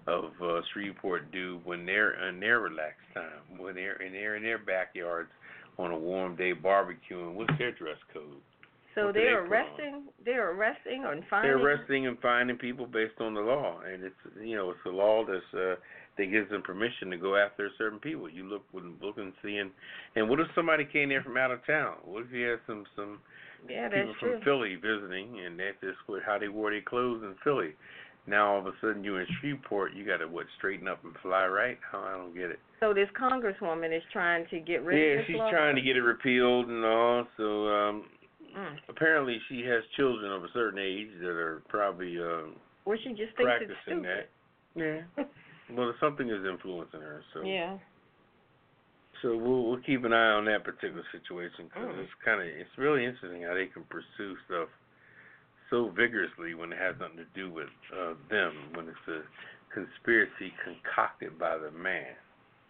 of 0.08 0.32
uh 0.42 0.62
Shreveport 0.72 1.32
do 1.34 1.60
when 1.66 1.86
they're 1.86 2.30
in 2.30 2.40
their 2.40 2.62
relaxed 2.62 3.02
time, 3.14 3.58
when 3.60 3.76
they're 3.76 4.02
in 4.02 4.14
they're 4.14 4.38
in 4.38 4.44
their 4.44 4.60
backyards 4.60 5.30
on 5.78 5.92
a 5.92 5.98
warm 5.98 6.36
day 6.36 6.54
barbecuing, 6.54 7.34
what's 7.34 7.58
their 7.58 7.72
dress 7.74 7.98
code? 8.14 8.42
So 9.00 9.06
What 9.08 9.16
do 9.16 9.20
they 9.22 9.26
they're 9.28 9.46
arresting 9.46 10.04
they're 10.26 10.52
arresting 10.52 11.06
or 11.06 11.16
finding 11.30 11.50
They're 11.50 11.58
arresting 11.58 12.08
and 12.08 12.20
finding 12.20 12.58
people 12.58 12.86
based 12.86 13.20
on 13.20 13.34
the 13.34 13.42
law, 13.42 13.80
and 13.82 14.04
it's 14.04 14.16
you 14.42 14.56
know 14.56 14.72
it's 14.72 14.80
the 14.84 14.92
law 14.92 15.24
that's 15.26 15.54
uh, 15.54 15.76
that 16.18 16.26
gives 16.26 16.50
them 16.50 16.62
permission 16.62 17.10
to 17.12 17.18
go 17.18 17.36
after 17.36 17.70
certain 17.78 18.00
people. 18.00 18.30
You 18.30 18.44
look 18.44 18.64
look 18.74 19.18
and 19.18 19.34
see, 19.42 19.58
and 19.58 19.72
and 20.16 20.30
what 20.30 20.40
if 20.40 20.48
somebody 20.54 20.86
came 20.86 21.10
there 21.10 21.24
from 21.24 21.38
out 21.38 21.52
of 21.52 21.66
town? 21.66 21.96
What 22.04 22.26
if 22.26 22.32
you 22.32 22.46
had 22.46 22.60
some 22.68 22.84
some 22.96 23.20
Yeah, 23.70 23.88
people 23.90 24.14
from 24.20 24.30
true. 24.30 24.42
Philly 24.44 24.76
visiting, 24.76 25.40
and 25.46 25.60
that's 25.60 25.80
just 25.82 25.98
what, 26.08 26.24
how 26.26 26.38
they 26.38 26.50
wore 26.50 26.72
their 26.72 26.82
clothes 26.82 27.24
in 27.24 27.36
Philly? 27.44 27.76
Now 28.28 28.54
all 28.54 28.60
of 28.60 28.68
a 28.68 28.74
sudden 28.82 29.04
you're 29.04 29.22
in 29.22 29.28
Shreveport, 29.40 29.94
you 29.94 30.06
got 30.06 30.18
to 30.18 30.28
what 30.28 30.46
straighten 30.58 30.88
up 30.88 31.04
and 31.04 31.14
fly 31.24 31.48
right? 31.48 31.80
Oh, 31.94 32.04
I 32.06 32.18
don't 32.18 32.34
get 32.36 32.52
it. 32.52 32.60
So 32.80 32.94
this 32.94 33.10
congresswoman 33.20 33.96
is 33.96 34.04
trying 34.14 34.46
to 34.52 34.60
get 34.60 34.84
rid 34.84 34.98
yeah, 34.98 35.14
of 35.14 35.18
this 35.20 35.28
she's 35.28 35.36
law? 35.38 35.50
trying 35.50 35.76
to 35.76 35.82
get 35.82 35.98
it 35.98 36.02
repealed 36.02 36.70
and 36.70 36.86
all. 36.86 37.28
So 37.38 37.68
um 37.68 38.04
Mm. 38.58 38.78
apparently 38.90 39.40
she 39.50 39.62
has 39.62 39.84
children 39.96 40.32
of 40.32 40.44
a 40.44 40.52
certain 40.54 40.80
age 40.80 41.10
that 41.22 41.30
are 41.30 41.62
probably 41.70 42.18
um 42.20 42.56
Well, 42.86 42.98
she 43.04 43.10
just 43.10 43.36
thinks 43.38 43.52
it's 43.62 43.72
practicing 43.84 44.04
stupid. 44.04 44.06
that. 44.06 44.30
Yeah. 45.18 45.26
Well, 45.72 45.94
something 46.00 46.28
is 46.28 46.44
influencing 46.50 47.02
her. 47.02 47.22
So 47.34 47.42
Yeah. 47.44 47.78
So 49.22 49.38
we'll 49.38 49.66
we'll 49.70 49.82
keep 49.82 50.04
an 50.04 50.14
eye 50.14 50.32
on 50.34 50.46
that 50.46 50.64
particular 50.64 51.04
situation 51.12 51.66
because 51.70 51.90
Mm. 51.96 52.00
it's 52.04 52.14
kind 52.26 52.42
of 52.42 52.48
it's 52.48 52.76
really 52.78 53.06
interesting 53.06 53.44
how 53.44 53.54
they 53.54 53.68
can 53.68 53.84
pursue 53.84 54.36
stuff 54.48 54.70
so 55.70 55.90
vigorously 55.90 56.56
when 56.56 56.74
it 56.74 56.80
has 56.80 56.96
nothing 57.00 57.18
to 57.18 57.26
do 57.36 57.52
with 57.52 57.70
uh, 57.94 58.14
them 58.30 58.54
when 58.74 58.88
it's 58.88 59.08
a 59.08 59.22
conspiracy 59.74 60.52
concocted 60.64 61.38
by 61.38 61.58
the 61.58 61.70
man. 61.72 62.16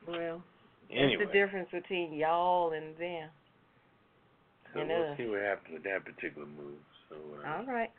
Well, 0.05 0.43
Anyway, 0.91 1.17
that's 1.19 1.31
the 1.31 1.39
difference 1.39 1.69
between 1.71 2.13
y'all 2.13 2.73
and 2.73 2.97
them. 2.97 3.29
So 4.73 4.79
and 4.81 4.89
we'll 4.89 5.11
us. 5.11 5.17
see 5.17 5.25
what 5.27 5.41
happens 5.41 5.73
with 5.73 5.83
that 5.83 6.05
particular 6.05 6.47
move. 6.47 6.79
So 7.09 7.15
uh, 7.43 7.57
All 7.57 7.65
right. 7.65 7.89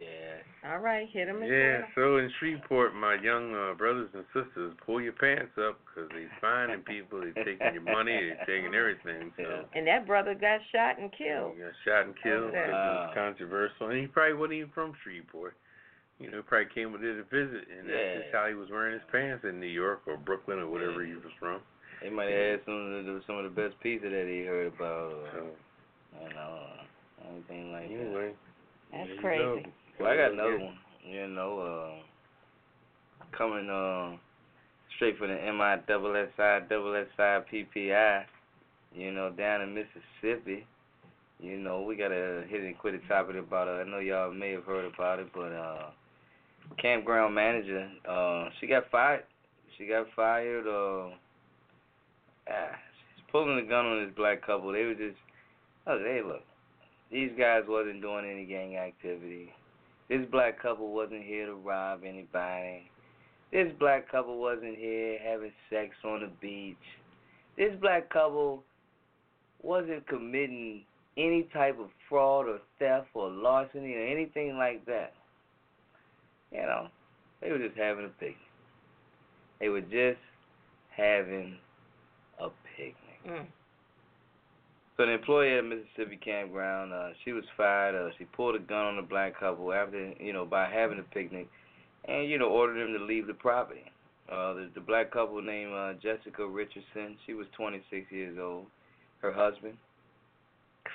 Yeah. 0.00 0.40
All 0.72 0.78
right. 0.80 1.06
Hit 1.12 1.26
them. 1.26 1.42
yeah, 1.44 1.82
so 1.94 2.16
in 2.16 2.30
Shreveport, 2.40 2.94
my 2.94 3.16
young 3.22 3.52
uh, 3.54 3.74
brothers 3.74 4.08
and 4.14 4.24
sisters, 4.32 4.72
pull 4.86 4.98
your 5.00 5.12
pants 5.12 5.52
up 5.60 5.76
because 5.84 6.08
they're 6.14 6.30
finding 6.40 6.80
people, 6.80 7.20
they're 7.20 7.44
taking 7.44 7.74
your 7.74 7.82
money, 7.84 8.16
they're 8.16 8.40
taking 8.48 8.72
everything. 8.72 9.30
So. 9.36 9.68
And 9.74 9.86
that 9.86 10.06
brother 10.06 10.32
got 10.34 10.60
shot 10.72 10.96
and 10.98 11.12
killed. 11.12 11.52
He 11.52 11.60
got 11.60 11.76
shot 11.84 12.06
and 12.08 12.14
killed 12.22 12.48
Over 12.48 12.52
there. 12.56 12.70
it 12.70 12.72
was 12.72 13.12
controversial. 13.14 13.88
And 13.92 14.00
he 14.00 14.06
probably 14.06 14.34
wasn't 14.40 14.54
even 14.64 14.70
from 14.72 14.92
Shreveport. 15.04 15.52
You 16.18 16.30
know, 16.30 16.38
he 16.38 16.42
probably 16.48 16.72
came 16.72 16.92
with 16.92 17.04
it 17.04 17.16
to 17.20 17.24
visit, 17.28 17.68
and 17.68 17.84
Yeah. 17.88 17.92
that's 17.96 18.16
just 18.24 18.32
how 18.32 18.48
he 18.48 18.54
was 18.56 18.68
wearing 18.72 18.92
his 18.96 19.04
pants 19.12 19.44
in 19.44 19.60
New 19.60 19.68
York 19.72 20.00
or 20.08 20.16
Brooklyn 20.16 20.60
or 20.60 20.68
whatever 20.68 21.04
he 21.04 21.12
was 21.12 21.32
from. 21.38 21.60
They 22.00 22.08
might 22.08 22.32
have 22.32 22.56
had 22.56 22.60
some 22.64 22.76
of 22.76 23.04
the 23.04 23.20
some 23.26 23.36
of 23.36 23.44
the 23.44 23.52
best 23.52 23.76
pizza 23.84 24.08
that 24.08 24.24
he 24.28 24.44
heard 24.48 24.72
about, 24.72 25.12
or 25.12 25.28
So, 25.32 25.40
you 26.14 26.34
know, 26.34 26.58
uh, 26.58 27.30
anything 27.30 27.72
like 27.72 27.88
that. 27.88 27.94
anyway. 27.94 28.32
That's 28.92 29.08
there 29.08 29.20
crazy. 29.20 29.42
go. 29.42 29.62
Well, 30.00 30.10
I 30.10 30.16
got 30.16 30.32
another 30.32 30.58
one. 30.58 30.78
You 31.06 31.28
know, 31.28 31.60
uh, 31.60 33.36
coming 33.36 33.70
uh, 33.70 34.16
straight 34.96 35.18
from 35.18 35.28
the 35.28 35.40
M 35.40 35.60
I 35.60 35.78
double 35.86 36.16
S 36.16 36.28
I 36.38 36.60
double 36.68 36.94
S 36.94 37.06
I 37.18 37.40
P 37.50 37.64
P 37.72 37.92
I. 37.92 38.24
You 38.94 39.12
know, 39.12 39.30
down 39.30 39.62
in 39.62 39.74
Mississippi. 39.74 40.66
You 41.42 41.56
know, 41.56 41.82
we 41.82 41.96
got 41.96 42.12
a 42.12 42.44
hit 42.48 42.60
and 42.60 42.76
quit 42.76 42.94
it 42.94 43.02
topic 43.08 43.36
about 43.36 43.68
it. 43.68 43.86
I 43.86 43.90
know 43.90 43.98
y'all 43.98 44.32
may 44.32 44.50
have 44.52 44.64
heard 44.64 44.84
about 44.92 45.20
it, 45.20 45.28
but 45.34 45.52
uh, 45.52 45.90
campground 46.78 47.34
manager, 47.34 47.88
uh, 48.06 48.50
she 48.60 48.66
got 48.66 48.90
fired. 48.90 49.24
She 49.78 49.86
got 49.86 50.06
fired. 50.14 50.66
Uh, 50.66 51.14
ah, 52.50 52.76
she's 53.16 53.24
pulling 53.32 53.56
the 53.56 53.62
gun 53.62 53.86
on 53.86 54.04
this 54.04 54.14
black 54.14 54.44
couple. 54.44 54.72
They 54.72 54.84
were 54.84 54.94
just, 54.94 55.16
oh, 55.86 55.98
hey, 55.98 56.20
look, 56.24 56.42
these 57.10 57.30
guys 57.38 57.62
wasn't 57.66 58.02
doing 58.02 58.30
any 58.30 58.44
gang 58.44 58.76
activity. 58.76 59.52
This 60.08 60.26
black 60.30 60.60
couple 60.60 60.92
wasn't 60.92 61.24
here 61.24 61.46
to 61.46 61.54
rob 61.54 62.00
anybody. 62.04 62.90
This 63.52 63.72
black 63.78 64.10
couple 64.10 64.38
wasn't 64.38 64.76
here 64.76 65.18
having 65.24 65.52
sex 65.70 65.90
on 66.04 66.20
the 66.20 66.30
beach. 66.40 66.76
This 67.56 67.72
black 67.80 68.10
couple 68.10 68.62
wasn't 69.62 70.06
committing 70.06 70.84
any 71.16 71.48
type 71.52 71.78
of 71.78 71.88
fraud 72.08 72.46
or 72.46 72.58
theft 72.78 73.08
or 73.14 73.28
larceny 73.28 73.94
or 73.94 74.06
anything 74.06 74.56
like 74.56 74.84
that. 74.86 75.12
You 76.52 76.62
know, 76.62 76.88
they 77.40 77.50
were 77.50 77.58
just 77.58 77.76
having 77.76 78.04
a 78.04 78.08
picnic. 78.08 78.36
They 79.60 79.68
were 79.68 79.80
just 79.80 80.20
having 80.96 81.56
a 82.38 82.48
picnic. 82.76 82.96
Mm. 83.28 83.46
So 85.00 85.06
the 85.06 85.12
employee 85.12 85.56
at 85.56 85.64
Mississippi 85.64 86.18
campground, 86.22 86.92
uh, 86.92 87.12
she 87.24 87.32
was 87.32 87.44
fired. 87.56 87.94
Uh, 87.94 88.10
she 88.18 88.26
pulled 88.26 88.54
a 88.54 88.58
gun 88.58 88.84
on 88.84 88.96
the 88.96 89.02
black 89.02 89.40
couple 89.40 89.72
after, 89.72 90.12
you 90.20 90.34
know, 90.34 90.44
by 90.44 90.68
having 90.68 90.98
a 90.98 91.02
picnic, 91.14 91.48
and 92.04 92.28
you 92.28 92.38
know, 92.38 92.50
ordered 92.50 92.86
them 92.86 92.92
to 92.98 93.02
leave 93.06 93.26
the 93.26 93.32
property. 93.32 93.84
Uh, 94.30 94.52
the, 94.52 94.70
the 94.74 94.80
black 94.82 95.10
couple 95.10 95.40
named 95.40 95.72
uh, 95.72 95.94
Jessica 95.94 96.46
Richardson. 96.46 97.16
She 97.24 97.32
was 97.32 97.46
26 97.56 98.12
years 98.12 98.36
old. 98.38 98.66
Her 99.22 99.32
husband, 99.32 99.78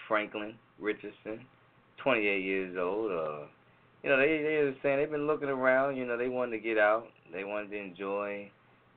Franklin 0.08 0.54
Richardson, 0.80 1.44
28 2.04 2.44
years 2.44 2.78
old. 2.80 3.12
Uh, 3.12 3.48
you 4.04 4.12
know, 4.12 4.18
they 4.18 4.38
they 4.44 4.66
were 4.66 4.76
saying 4.84 5.00
they've 5.00 5.10
been 5.10 5.26
looking 5.26 5.50
around. 5.50 5.96
You 5.96 6.06
know, 6.06 6.16
they 6.16 6.30
wanted 6.30 6.52
to 6.58 6.60
get 6.60 6.78
out. 6.78 7.08
They 7.34 7.44
wanted 7.44 7.72
to 7.72 7.78
enjoy 7.78 8.52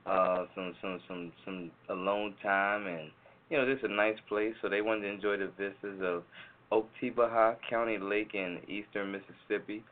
uh, 0.04 0.44
some 0.54 0.74
some 0.82 1.00
some 1.08 1.32
some 1.46 1.70
alone 1.88 2.34
time 2.42 2.86
and 2.86 3.10
you 3.50 3.56
know, 3.56 3.66
this 3.66 3.78
is 3.78 3.84
a 3.84 3.94
nice 3.94 4.18
place, 4.28 4.54
so 4.60 4.68
they 4.68 4.82
wanted 4.82 5.02
to 5.02 5.08
enjoy 5.08 5.36
the 5.36 5.50
vistas 5.58 6.00
of 6.02 6.22
Oktibbeha 6.70 7.56
County 7.68 7.98
Lake 7.98 8.34
in 8.34 8.58
eastern 8.68 9.12
Mississippi. 9.12 9.82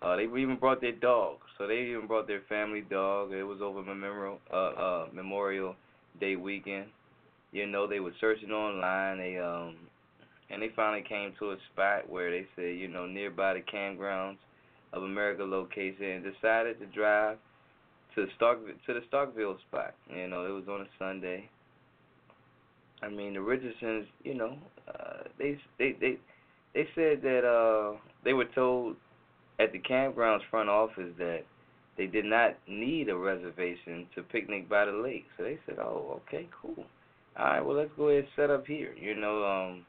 Uh, 0.00 0.16
they 0.16 0.24
even 0.24 0.56
brought 0.58 0.80
their 0.80 0.92
dog, 0.92 1.36
so 1.56 1.66
they 1.66 1.78
even 1.78 2.06
brought 2.06 2.26
their 2.26 2.42
family 2.48 2.80
dog. 2.80 3.32
It 3.32 3.44
was 3.44 3.60
over 3.62 3.82
Memorial 3.82 4.38
uh, 4.52 4.56
uh, 4.56 5.06
Memorial 5.12 5.76
Day 6.20 6.36
weekend. 6.36 6.86
You 7.52 7.66
know, 7.66 7.86
they 7.86 8.00
were 8.00 8.12
searching 8.20 8.50
online. 8.50 9.18
They 9.18 9.38
um, 9.38 9.76
and 10.50 10.60
they 10.60 10.70
finally 10.74 11.04
came 11.08 11.32
to 11.38 11.52
a 11.52 11.56
spot 11.72 12.08
where 12.10 12.30
they 12.30 12.46
said, 12.56 12.76
you 12.76 12.88
know, 12.88 13.06
nearby 13.06 13.54
the 13.54 13.60
Kampgrounds 13.60 14.36
of 14.92 15.02
America 15.02 15.44
location, 15.44 16.04
and 16.04 16.24
decided 16.24 16.78
to 16.80 16.86
drive 16.86 17.38
to 18.14 18.26
Stark 18.36 18.58
to 18.86 18.94
the 18.94 19.00
Starkville 19.12 19.58
spot. 19.68 19.94
You 20.14 20.28
know, 20.28 20.44
it 20.46 20.50
was 20.50 20.64
on 20.68 20.80
a 20.80 20.88
Sunday. 20.98 21.48
I 23.02 23.08
mean, 23.08 23.34
the 23.34 23.40
Richardsons, 23.40 24.06
you 24.22 24.34
know, 24.34 24.56
uh, 24.88 25.24
they 25.38 25.58
they 25.78 25.96
they 26.00 26.18
they 26.74 26.86
said 26.94 27.22
that 27.22 27.44
uh, 27.44 27.98
they 28.24 28.32
were 28.32 28.46
told 28.54 28.96
at 29.58 29.72
the 29.72 29.78
campground's 29.80 30.44
front 30.50 30.68
office 30.68 31.12
that 31.18 31.40
they 31.96 32.06
did 32.06 32.24
not 32.24 32.56
need 32.68 33.08
a 33.08 33.16
reservation 33.16 34.06
to 34.14 34.22
picnic 34.22 34.68
by 34.68 34.84
the 34.84 34.92
lake. 34.92 35.24
So 35.36 35.44
they 35.44 35.58
said, 35.66 35.78
"Oh, 35.78 36.20
okay, 36.28 36.48
cool. 36.60 36.84
All 37.36 37.46
right, 37.46 37.60
well, 37.60 37.76
let's 37.76 37.90
go 37.96 38.08
ahead 38.08 38.24
and 38.24 38.28
set 38.36 38.50
up 38.50 38.66
here." 38.66 38.94
You 38.94 39.16
know, 39.16 39.44
um, 39.44 39.86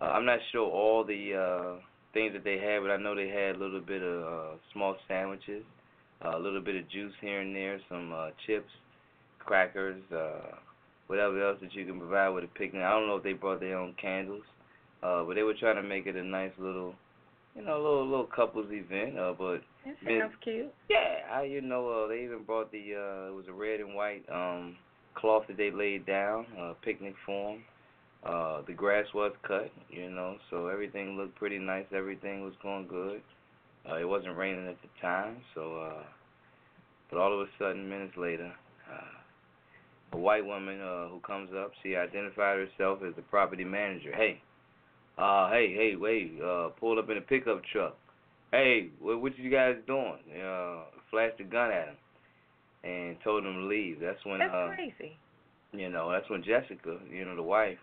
uh, 0.00 0.06
I'm 0.06 0.24
not 0.24 0.38
sure 0.52 0.68
all 0.68 1.04
the 1.04 1.34
uh, 1.34 1.80
things 2.14 2.32
that 2.32 2.44
they 2.44 2.58
had, 2.58 2.80
but 2.82 2.90
I 2.90 2.96
know 2.96 3.14
they 3.14 3.28
had 3.28 3.56
a 3.56 3.58
little 3.58 3.80
bit 3.80 4.02
of 4.02 4.22
uh, 4.22 4.56
small 4.72 4.96
sandwiches, 5.08 5.64
uh, 6.24 6.36
a 6.36 6.38
little 6.38 6.62
bit 6.62 6.76
of 6.76 6.88
juice 6.90 7.12
here 7.20 7.40
and 7.40 7.54
there, 7.54 7.80
some 7.88 8.12
uh, 8.12 8.28
chips, 8.46 8.70
crackers. 9.40 10.00
Uh, 10.12 10.56
whatever 11.06 11.42
else 11.48 11.58
that 11.60 11.74
you 11.74 11.84
can 11.84 11.98
provide 11.98 12.30
with 12.30 12.44
a 12.44 12.48
picnic. 12.48 12.82
I 12.82 12.90
don't 12.90 13.06
know 13.06 13.16
if 13.16 13.22
they 13.22 13.32
brought 13.32 13.60
their 13.60 13.78
own 13.78 13.94
candles, 14.00 14.42
uh, 15.02 15.24
but 15.24 15.34
they 15.34 15.42
were 15.42 15.54
trying 15.54 15.76
to 15.76 15.82
make 15.82 16.06
it 16.06 16.16
a 16.16 16.22
nice 16.22 16.52
little, 16.58 16.94
you 17.54 17.62
know, 17.62 17.76
little 17.76 18.06
little 18.08 18.28
couples 18.34 18.66
event. 18.70 19.18
Uh, 19.18 19.34
but 19.38 19.62
That 19.84 19.96
sounds 20.20 20.34
cute. 20.42 20.72
yeah, 20.90 21.32
I 21.32 21.42
you 21.44 21.60
know 21.60 21.88
uh, 21.88 22.08
they 22.08 22.24
even 22.24 22.42
brought 22.44 22.72
the 22.72 22.78
uh, 22.94 23.30
it 23.30 23.34
was 23.34 23.44
a 23.48 23.52
red 23.52 23.80
and 23.80 23.94
white 23.94 24.24
um, 24.32 24.76
cloth 25.14 25.44
that 25.48 25.56
they 25.56 25.70
laid 25.70 26.06
down, 26.06 26.46
uh, 26.60 26.74
picnic 26.82 27.14
form. 27.24 27.62
Uh, 28.24 28.62
the 28.66 28.72
grass 28.72 29.06
was 29.14 29.32
cut, 29.46 29.70
you 29.88 30.10
know, 30.10 30.36
so 30.50 30.66
everything 30.66 31.16
looked 31.16 31.36
pretty 31.36 31.58
nice. 31.58 31.84
Everything 31.94 32.42
was 32.42 32.54
going 32.60 32.86
good. 32.88 33.20
Uh, 33.88 33.96
it 33.98 34.04
wasn't 34.04 34.36
raining 34.36 34.66
at 34.66 34.76
the 34.82 34.88
time, 35.00 35.36
so. 35.54 35.76
Uh, 35.80 36.02
but 37.08 37.20
all 37.20 37.32
of 37.32 37.46
a 37.46 37.50
sudden, 37.56 37.88
minutes 37.88 38.16
later. 38.16 38.52
Uh, 38.92 39.16
a 40.12 40.16
white 40.16 40.44
woman 40.44 40.80
uh, 40.80 41.08
who 41.08 41.20
comes 41.20 41.50
up. 41.56 41.72
She 41.82 41.96
identified 41.96 42.58
herself 42.58 43.00
as 43.06 43.14
the 43.16 43.22
property 43.22 43.64
manager. 43.64 44.12
Hey, 44.14 44.40
uh, 45.18 45.50
hey, 45.50 45.74
hey, 45.74 45.96
wait, 45.96 46.38
uh, 46.42 46.68
pulled 46.78 46.98
up 46.98 47.10
in 47.10 47.16
a 47.16 47.20
pickup 47.22 47.62
truck. 47.72 47.96
Hey, 48.52 48.90
what, 49.00 49.20
what 49.20 49.38
you 49.38 49.50
guys 49.50 49.76
doing? 49.86 50.18
Uh, 50.30 50.84
flashed 51.10 51.40
a 51.40 51.44
gun 51.44 51.70
at 51.70 51.88
him 51.88 51.96
and 52.84 53.16
told 53.24 53.44
him 53.44 53.54
to 53.54 53.66
leave. 53.66 53.98
That's 54.00 54.24
when, 54.24 54.38
That's 54.38 54.54
uh, 54.54 54.68
crazy. 54.74 55.16
you 55.72 55.90
know, 55.90 56.10
that's 56.10 56.28
when 56.30 56.44
Jessica, 56.44 56.98
you 57.10 57.24
know, 57.24 57.34
the 57.34 57.42
wife, 57.42 57.78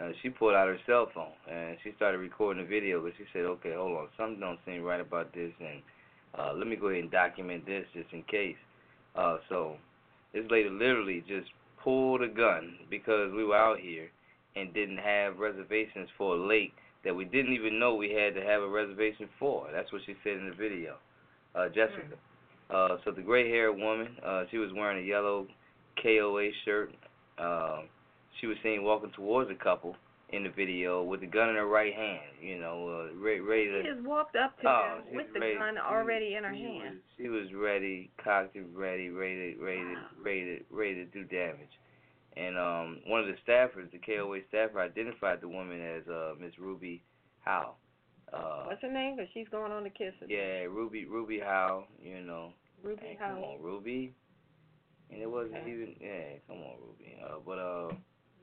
uh, 0.00 0.08
she 0.22 0.30
pulled 0.30 0.54
out 0.54 0.68
her 0.68 0.78
cell 0.86 1.08
phone 1.14 1.32
and 1.50 1.76
she 1.84 1.92
started 1.96 2.18
recording 2.18 2.62
the 2.62 2.68
video. 2.68 3.02
But 3.02 3.12
she 3.18 3.24
said, 3.32 3.42
okay, 3.42 3.74
hold 3.76 3.96
on, 3.96 4.08
something 4.16 4.40
don't 4.40 4.58
seem 4.66 4.82
right 4.82 5.00
about 5.00 5.32
this, 5.34 5.52
and 5.60 5.82
uh, 6.38 6.52
let 6.54 6.66
me 6.66 6.76
go 6.76 6.88
ahead 6.88 7.02
and 7.02 7.10
document 7.10 7.66
this 7.66 7.84
just 7.94 8.12
in 8.12 8.22
case. 8.22 8.56
Uh, 9.14 9.36
so 9.48 9.76
this 10.32 10.44
lady 10.50 10.68
literally 10.68 11.24
just 11.26 11.48
pulled 11.82 12.22
a 12.22 12.28
gun 12.28 12.76
because 12.90 13.32
we 13.34 13.44
were 13.44 13.56
out 13.56 13.78
here 13.78 14.08
and 14.56 14.72
didn't 14.74 14.98
have 14.98 15.38
reservations 15.38 16.08
for 16.16 16.36
a 16.36 16.46
lake 16.46 16.72
that 17.04 17.14
we 17.14 17.24
didn't 17.24 17.52
even 17.52 17.78
know 17.78 17.94
we 17.94 18.10
had 18.10 18.34
to 18.34 18.42
have 18.42 18.62
a 18.62 18.68
reservation 18.68 19.28
for. 19.38 19.68
That's 19.72 19.92
what 19.92 20.02
she 20.06 20.14
said 20.22 20.34
in 20.34 20.48
the 20.48 20.54
video, 20.54 20.96
uh, 21.54 21.68
Jessica. 21.68 22.16
Uh, 22.70 22.96
so 23.04 23.10
the 23.10 23.22
gray-haired 23.22 23.76
woman, 23.76 24.16
uh, 24.24 24.44
she 24.50 24.58
was 24.58 24.70
wearing 24.74 25.04
a 25.04 25.06
yellow 25.06 25.46
KOA 26.02 26.50
shirt. 26.64 26.90
Um, 27.38 27.88
she 28.40 28.46
was 28.46 28.56
seen 28.62 28.82
walking 28.82 29.10
towards 29.14 29.50
a 29.50 29.54
couple 29.54 29.96
in 30.32 30.42
the 30.44 30.50
video 30.50 31.02
with 31.02 31.20
the 31.20 31.26
gun 31.26 31.50
in 31.50 31.56
her 31.56 31.66
right 31.66 31.92
hand. 31.94 32.22
You 32.40 32.58
know, 32.58 33.08
uh, 33.12 33.14
ready, 33.16 33.40
ready 33.40 33.66
She 33.66 33.82
to. 33.88 33.94
just 33.94 34.06
walked 34.06 34.34
up 34.36 34.58
to 34.62 34.68
Oh, 34.68 35.00
them 35.04 35.14
with 35.16 35.32
the 35.34 35.40
ready- 35.40 35.54
gun 35.58 35.74
she- 35.74 35.80
already 35.80 36.34
in 36.36 36.44
her 36.44 36.54
she 36.54 36.62
hand. 36.62 36.94
Was, 36.94 37.02
she 37.16 37.28
was 37.28 37.52
ready, 37.54 38.10
cocked 38.22 38.56
and 38.56 38.74
ready, 38.76 39.10
ready, 39.10 39.54
ready, 39.56 39.80
Wow. 39.80 40.06
ready, 40.22 40.44
to, 40.58 40.64
ready 40.70 40.94
to 40.94 41.04
do 41.06 41.24
damage. 41.24 41.70
And 42.36 42.56
um, 42.56 43.00
one 43.06 43.20
of 43.20 43.26
the 43.26 43.36
staffers, 43.46 43.90
the 43.92 43.98
KOA 43.98 44.38
staffer, 44.48 44.80
identified 44.80 45.42
the 45.42 45.48
woman 45.48 45.80
as 45.82 46.08
uh, 46.08 46.34
Miss 46.40 46.58
Ruby 46.58 47.02
Howe. 47.40 47.74
Uh, 48.32 48.64
What's 48.64 48.80
her 48.80 48.90
name? 48.90 49.18
'Cause 49.18 49.26
she's 49.34 49.48
going 49.48 49.70
on 49.70 49.82
to 49.84 49.90
kiss 49.90 50.14
it. 50.22 50.30
yeah, 50.30 50.62
Ruby 50.62 51.04
Ruby 51.04 51.38
Howe. 51.38 51.84
You 52.02 52.22
know, 52.22 52.54
Ruby 52.82 53.02
Hey, 53.02 53.16
come 53.20 53.36
on, 53.44 53.60
Ruby. 53.60 54.14
And 55.10 55.20
it 55.20 55.30
wasn't 55.30 55.56
Okay. 55.56 55.70
even 55.70 55.94
yeah, 56.00 56.38
come 56.48 56.62
on, 56.62 56.76
Ruby. 56.80 57.18
Uh, 57.22 57.38
but 57.44 57.58
uh, 57.58 57.90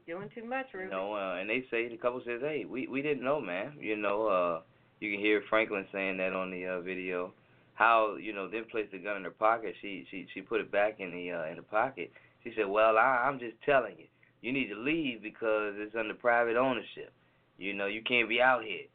Doing 0.09 0.29
too 0.33 0.43
much, 0.43 0.65
Ruby. 0.73 0.85
you 0.85 0.89
know, 0.89 1.13
uh, 1.13 1.37
and 1.39 1.47
they 1.47 1.63
say 1.69 1.87
the 1.87 1.95
couple 1.95 2.19
says, 2.25 2.41
hey, 2.41 2.65
we 2.67 2.87
we 2.87 3.03
didn't 3.03 3.23
know, 3.23 3.39
man. 3.39 3.73
You 3.79 3.95
know, 3.95 4.25
uh, 4.25 4.61
you 4.99 5.11
can 5.11 5.19
hear 5.19 5.43
Franklin 5.51 5.85
saying 5.91 6.17
that 6.17 6.33
on 6.33 6.49
the 6.49 6.65
uh, 6.65 6.81
video. 6.81 7.31
How 7.75 8.15
you 8.19 8.33
know 8.33 8.49
then 8.49 8.65
placed 8.71 8.91
the 8.91 8.97
gun 8.97 9.17
in 9.17 9.23
her 9.23 9.29
pocket. 9.29 9.75
She 9.83 10.07
she 10.09 10.25
she 10.33 10.41
put 10.41 10.61
it 10.61 10.71
back 10.71 10.99
in 10.99 11.11
the 11.11 11.31
uh, 11.31 11.45
in 11.51 11.57
the 11.57 11.61
pocket. 11.61 12.11
She 12.43 12.51
said, 12.57 12.67
well, 12.67 12.97
I, 12.97 13.27
I'm 13.27 13.37
just 13.37 13.53
telling 13.63 13.97
you, 13.99 14.05
you 14.41 14.51
need 14.51 14.69
to 14.69 14.75
leave 14.79 15.21
because 15.21 15.75
it's 15.77 15.95
under 15.95 16.15
private 16.15 16.57
ownership. 16.57 17.13
You 17.59 17.75
know, 17.75 17.85
you 17.85 18.01
can't 18.01 18.27
be 18.27 18.41
out 18.41 18.63
here. 18.63 18.87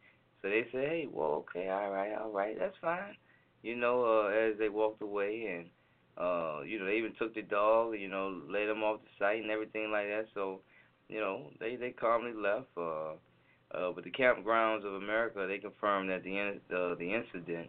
So 0.43 0.49
they 0.49 0.67
said, 0.73 0.89
hey, 0.89 1.09
well, 1.09 1.45
okay, 1.47 1.69
all 1.69 1.93
right, 1.93 2.13
all 2.21 2.33
right, 2.33 2.59
that's 2.59 2.77
fine. 2.81 3.15
You 3.63 3.77
know, 3.77 4.05
uh, 4.05 4.29
as 4.31 4.59
they 4.59 4.69
walked 4.69 5.01
away 5.01 5.59
and 5.59 5.67
uh, 6.17 6.63
you 6.67 6.79
know, 6.79 6.87
they 6.87 6.97
even 6.97 7.13
took 7.19 7.35
the 7.35 7.43
dog, 7.43 7.95
you 7.99 8.09
know, 8.09 8.41
laid 8.49 8.69
him 8.69 8.83
off 8.83 9.01
the 9.03 9.25
site 9.25 9.43
and 9.43 9.51
everything 9.51 9.91
like 9.91 10.07
that. 10.07 10.27
So, 10.35 10.61
you 11.09 11.21
know, 11.21 11.51
they 11.61 11.77
they 11.77 11.91
calmly 11.91 12.33
left. 12.33 12.69
Uh, 12.77 13.13
uh, 13.75 13.91
but 13.93 14.05
the 14.05 14.11
Kampgrounds 14.11 14.87
of 14.87 14.95
America, 14.95 15.47
they 15.49 15.59
confirmed 15.59 16.09
that 16.11 16.23
the 16.23 16.39
in, 16.39 16.61
uh, 16.75 16.95
the 16.95 17.13
incident 17.13 17.69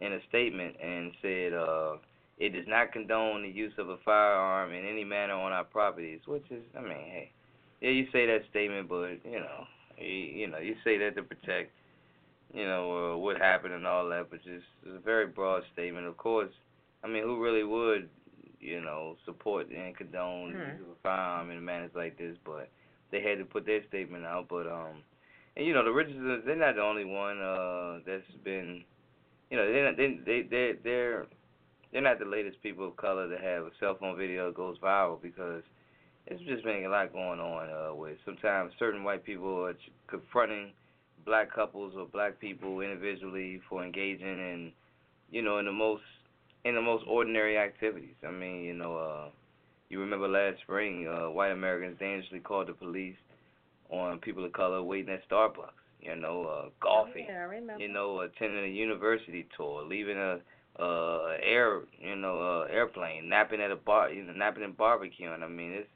in 0.00 0.12
a 0.12 0.18
statement 0.28 0.74
and 0.82 1.12
said 1.22 1.52
uh, 1.52 1.94
it 2.38 2.52
does 2.52 2.66
not 2.66 2.92
condone 2.92 3.42
the 3.42 3.48
use 3.48 3.72
of 3.78 3.88
a 3.88 3.96
firearm 4.04 4.72
in 4.72 4.84
any 4.84 5.04
manner 5.04 5.34
on 5.34 5.52
our 5.52 5.64
properties. 5.64 6.20
Which 6.26 6.44
is, 6.50 6.62
I 6.76 6.80
mean, 6.80 6.90
hey, 6.92 7.30
yeah, 7.80 7.90
you 7.90 8.06
say 8.12 8.26
that 8.26 8.40
statement, 8.50 8.88
but 8.88 9.10
you 9.24 9.38
know, 9.38 9.64
you, 9.98 10.08
you 10.08 10.46
know, 10.48 10.58
you 10.58 10.74
say 10.82 10.98
that 10.98 11.14
to 11.16 11.22
protect, 11.22 11.70
you 12.52 12.64
know, 12.64 13.14
uh, 13.14 13.16
what 13.16 13.38
happened 13.38 13.74
and 13.74 13.86
all 13.86 14.08
that. 14.08 14.26
But 14.30 14.42
just 14.42 14.66
it's 14.84 14.96
a 14.96 15.04
very 15.04 15.26
broad 15.26 15.62
statement. 15.72 16.06
Of 16.06 16.16
course, 16.16 16.50
I 17.04 17.06
mean, 17.06 17.22
who 17.22 17.40
really 17.42 17.64
would, 17.64 18.08
you 18.64 18.80
know, 18.80 19.16
support 19.26 19.68
and 19.70 19.96
condone 19.96 20.52
the 20.54 20.58
Hmm. 20.58 20.60
use 20.60 20.80
of 20.82 20.88
a 20.90 20.96
firearm 21.02 21.50
in 21.50 21.64
manners 21.64 21.92
like 21.94 22.18
this? 22.18 22.36
But 22.44 22.70
they 23.12 23.22
had 23.22 23.38
to 23.38 23.44
put 23.44 23.66
their 23.66 23.84
statement 23.88 24.24
out. 24.26 24.48
But 24.48 24.66
um, 24.66 25.02
and 25.56 25.66
you 25.66 25.74
know, 25.74 25.84
the 25.84 25.92
Richardsons, 25.92 26.44
they're 26.46 26.56
not 26.56 26.76
the 26.76 26.82
only 26.82 27.04
one 27.04 27.40
uh 27.40 28.00
that's 28.06 28.24
been, 28.44 28.84
you 29.50 29.56
know, 29.56 29.70
they're 29.70 29.86
not, 29.86 29.96
they 29.96 30.18
they 30.24 30.42
they 30.48 30.72
they're 30.84 31.26
they're 31.92 32.02
not 32.02 32.18
the 32.18 32.24
latest 32.26 32.62
people 32.62 32.88
of 32.88 32.96
color 32.96 33.28
to 33.28 33.36
have 33.42 33.64
a 33.64 33.70
cell 33.80 33.96
phone 33.98 34.16
video 34.16 34.48
that 34.48 34.56
goes 34.56 34.78
viral 34.78 35.20
because 35.22 35.62
it's 36.26 36.42
just 36.44 36.64
been 36.64 36.84
a 36.84 36.88
lot 36.88 37.12
going 37.12 37.40
on 37.40 37.68
uh 37.70 37.94
with 37.94 38.16
sometimes 38.24 38.72
certain 38.78 39.04
white 39.04 39.24
people 39.24 39.64
are 39.64 39.74
ch- 39.74 39.90
confronting 40.08 40.72
black 41.24 41.52
couples 41.54 41.94
or 41.96 42.06
black 42.06 42.38
people 42.40 42.80
individually 42.80 43.60
for 43.68 43.84
engaging 43.84 44.26
in 44.38 44.72
you 45.30 45.42
know 45.42 45.58
in 45.58 45.66
the 45.66 45.72
most 45.72 46.02
in 46.64 46.74
the 46.74 46.80
most 46.82 47.04
ordinary 47.06 47.58
activities. 47.58 48.14
I 48.26 48.30
mean, 48.30 48.62
you 48.64 48.74
know, 48.74 48.96
uh 48.96 49.28
you 49.90 50.00
remember 50.00 50.28
last 50.28 50.60
spring, 50.62 51.06
uh 51.08 51.30
white 51.30 51.50
Americans 51.52 51.98
dangerously 51.98 52.40
called 52.40 52.68
the 52.68 52.72
police 52.72 53.16
on 53.90 54.18
people 54.18 54.44
of 54.44 54.52
color 54.52 54.82
waiting 54.82 55.12
at 55.14 55.28
Starbucks, 55.28 55.78
you 56.00 56.16
know, 56.16 56.44
uh 56.46 56.68
golfing, 56.80 57.26
Yeah, 57.28 57.34
I 57.40 57.44
remember. 57.44 57.82
you 57.82 57.88
know, 57.92 58.20
attending 58.20 58.64
a 58.64 58.68
university 58.68 59.46
tour, 59.56 59.84
leaving 59.84 60.16
a 60.18 60.38
uh 60.80 61.36
air 61.42 61.80
you 62.00 62.16
know, 62.16 62.40
uh 62.40 62.72
airplane, 62.72 63.28
napping 63.28 63.60
at 63.60 63.70
a 63.70 63.76
bar 63.76 64.10
you 64.10 64.24
know, 64.24 64.32
napping 64.32 64.64
and 64.64 64.76
barbecuing. 64.76 65.42
I 65.42 65.48
mean 65.48 65.72
it's 65.72 65.88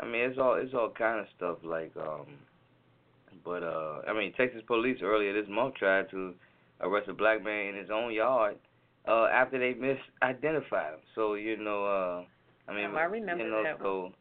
I 0.00 0.04
mean 0.06 0.22
it's 0.30 0.38
all 0.38 0.54
it's 0.54 0.74
all 0.74 0.90
kind 0.90 1.20
of 1.20 1.26
stuff 1.36 1.58
like 1.64 1.92
um 1.96 2.26
but 3.44 3.62
uh 3.62 4.00
I 4.08 4.12
mean 4.12 4.32
Texas 4.34 4.62
police 4.66 4.98
earlier 5.02 5.32
this 5.32 5.50
month 5.50 5.74
tried 5.74 6.08
to 6.10 6.34
arrest 6.80 7.08
a 7.08 7.12
black 7.14 7.42
man 7.44 7.66
in 7.70 7.74
his 7.76 7.90
own 7.90 8.12
yard 8.12 8.56
uh 9.08 9.26
after 9.26 9.58
they 9.58 9.74
misidentified 9.74 10.94
him. 10.94 11.00
So, 11.14 11.34
you 11.34 11.56
know, 11.56 11.84
uh 11.86 12.70
I 12.70 12.74
mean 12.74 12.94
I 12.94 13.04
remember 13.04 13.44
you 13.44 13.50
know, 13.50 13.62
that 13.62 13.78
so 13.80 14.12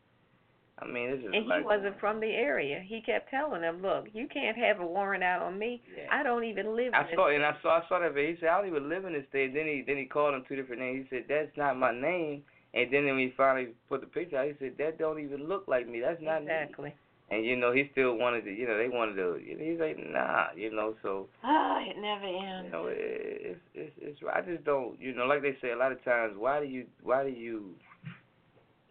I 0.80 0.88
mean 0.88 1.10
it's 1.10 1.24
just 1.24 1.36
and 1.36 1.46
he 1.46 1.64
wasn't 1.64 2.00
from 2.00 2.20
the 2.20 2.32
area. 2.32 2.82
He 2.86 3.02
kept 3.02 3.30
telling 3.30 3.62
them, 3.62 3.82
"Look, 3.82 4.08
you 4.14 4.28
can't 4.28 4.58
have 4.58 4.80
a 4.80 4.86
warrant 4.86 5.24
out 5.24 5.44
on 5.44 5.60
me. 5.60 5.82
yeah. 5.96 6.08
I 6.12 6.24
don't 6.24 6.44
even 6.44 6.76
live 6.76 6.94
I 6.94 7.02
in 7.02 7.16
saw 7.16 7.30
and 7.30 7.46
I 7.46 7.56
saw 7.62 7.80
I 7.80 7.88
saw 7.88 8.00
that 8.00 8.14
video. 8.14 8.32
He 8.34 8.40
said 8.40 8.50
I 8.50 8.58
don't 8.60 8.68
even 8.68 8.90
live 8.90 9.06
in 9.06 9.14
this 9.14 9.26
state. 9.30 9.54
Then 9.54 9.66
he 9.66 9.84
then 9.86 9.98
he 9.98 10.06
called 10.06 10.34
him 10.34 10.44
two 10.48 10.56
different 10.56 10.82
names. 10.82 11.08
He 11.10 11.18
said 11.18 11.26
that's 11.30 11.56
not 11.56 11.78
my 11.78 11.92
name. 11.92 12.44
And 12.74 12.92
then 12.92 13.06
when 13.06 13.20
he 13.20 13.34
finally 13.36 13.74
put 13.90 14.00
the 14.02 14.08
picture 14.08 14.38
out, 14.38 14.48
he 14.48 14.54
said 14.58 14.76
that 14.80 14.98
don't 14.98 15.20
even 15.20 15.48
look 15.48 15.66
like 15.68 15.88
me. 15.88 16.00
That's 16.00 16.22
not 16.22 16.44
me. 16.44 16.52
exactly. 16.52 16.96
And 17.32 17.46
you 17.46 17.56
know 17.56 17.72
he 17.72 17.90
still 17.94 18.16
wanted 18.18 18.44
to. 18.46 18.52
You 18.52 18.68
know 18.68 18.78
they 18.78 18.90
wanted 18.90 19.16
to. 19.16 19.40
You 19.44 19.58
know, 19.58 19.64
he's 19.64 19.80
like 19.80 19.98
nah. 19.98 20.48
You 20.56 20.72
know 20.74 20.96
so 21.02 21.28
Ah, 21.44 21.80
it 21.82 21.96
never 21.98 22.26
ends. 22.26 22.66
you 22.66 22.72
know 22.72 22.88
it, 22.88 22.98
it's 22.98 23.60
it's 23.74 23.94
it's. 24.02 24.20
I 24.34 24.42
just 24.42 24.64
don't. 24.66 25.00
You 25.00 25.16
know 25.16 25.26
like 25.26 25.42
they 25.42 25.56
say 25.62 25.72
a 25.72 25.78
lot 25.78 25.92
of 25.92 26.04
times. 26.04 26.34
Why 26.38 26.60
do 26.60 26.66
you 26.66 26.86
why 27.04 27.24
do 27.24 27.30
you 27.30 27.72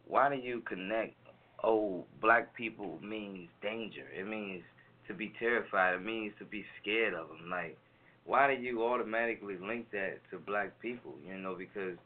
why 0.07 0.29
do 0.35 0.37
you 0.37 0.61
connect? 0.63 1.15
Oh, 1.63 2.05
black 2.23 2.55
people 2.57 2.99
means 3.03 3.49
danger. 3.63 4.07
It 4.19 4.27
means 4.27 4.63
to 5.09 5.15
be 5.15 5.33
terrified. 5.39 5.95
It 5.97 6.05
means 6.05 6.33
to 6.39 6.45
be 6.47 6.65
scared 6.81 7.13
of 7.15 7.29
them. 7.29 7.51
Like 7.51 7.77
why 8.25 8.55
do 8.55 8.61
you 8.61 8.83
automatically 8.85 9.57
link 9.61 9.91
that 9.93 10.19
to 10.31 10.39
black 10.39 10.81
people? 10.81 11.15
You 11.29 11.37
know, 11.39 11.55
because 11.55 11.99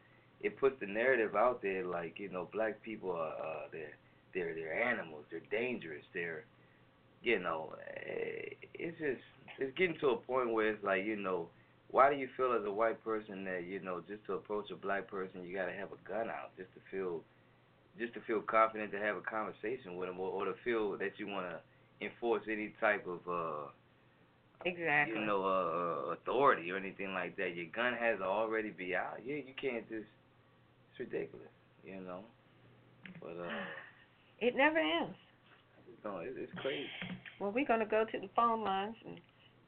it 0.42 0.58
puts 0.58 0.78
the 0.80 0.86
narrative 0.86 1.34
out 1.36 1.62
there 1.62 1.84
like 1.84 2.18
you 2.18 2.28
know 2.28 2.48
black 2.52 2.82
people 2.82 3.12
are 3.12 3.28
uh, 3.32 3.66
they're 3.72 3.94
they're 4.34 4.54
they're 4.54 4.82
animals, 4.82 5.24
they're 5.30 5.42
dangerous, 5.50 6.04
they're 6.14 6.44
you 7.22 7.38
know 7.38 7.74
eh, 8.06 8.54
it's 8.74 8.98
just 8.98 9.20
it's 9.58 9.76
getting 9.76 9.98
to 10.00 10.08
a 10.10 10.16
point 10.16 10.52
where 10.52 10.68
it's 10.68 10.84
like 10.84 11.04
you 11.04 11.16
know 11.16 11.48
why 11.90 12.10
do 12.10 12.16
you 12.16 12.28
feel 12.36 12.52
as 12.58 12.64
a 12.66 12.72
white 12.72 13.02
person 13.04 13.44
that 13.44 13.64
you 13.64 13.80
know 13.80 14.00
just 14.08 14.24
to 14.26 14.34
approach 14.34 14.70
a 14.70 14.76
black 14.76 15.08
person 15.08 15.44
you 15.44 15.54
got 15.56 15.66
to 15.66 15.72
have 15.72 15.88
a 15.92 16.08
gun 16.08 16.28
out 16.28 16.54
just 16.56 16.72
to 16.74 16.80
feel 16.90 17.22
just 17.98 18.14
to 18.14 18.20
feel 18.20 18.40
confident 18.42 18.92
to 18.92 18.98
have 18.98 19.16
a 19.16 19.20
conversation 19.22 19.96
with 19.96 20.08
them 20.08 20.18
or, 20.20 20.30
or 20.30 20.44
to 20.46 20.54
feel 20.64 20.96
that 20.98 21.12
you 21.18 21.26
want 21.28 21.46
to 21.48 21.58
enforce 22.04 22.42
any 22.50 22.72
type 22.80 23.06
of 23.06 23.20
uh 23.28 23.68
Exactly. 24.64 25.20
you 25.20 25.26
know, 25.26 25.44
uh, 25.44 26.10
uh, 26.10 26.12
authority 26.14 26.70
or 26.70 26.76
anything 26.76 27.12
like 27.14 27.36
that. 27.36 27.54
Your 27.54 27.66
gun 27.74 27.94
has 27.94 28.18
to 28.18 28.24
already 28.24 28.70
be 28.70 28.94
out. 28.94 29.18
You 29.24 29.36
you 29.36 29.54
can't 29.60 29.88
just. 29.88 30.06
It's 30.90 31.00
ridiculous, 31.00 31.48
you 31.84 32.00
know. 32.00 32.20
But 33.20 33.36
uh, 33.40 33.50
It 34.40 34.56
never 34.56 34.78
ends. 34.78 35.16
no, 36.04 36.18
it, 36.18 36.34
it's 36.36 36.52
crazy. 36.60 36.86
Well, 37.40 37.50
we're 37.52 37.66
gonna 37.66 37.86
go 37.86 38.04
to 38.10 38.18
the 38.20 38.28
phone 38.36 38.62
lines 38.62 38.96
and 39.06 39.18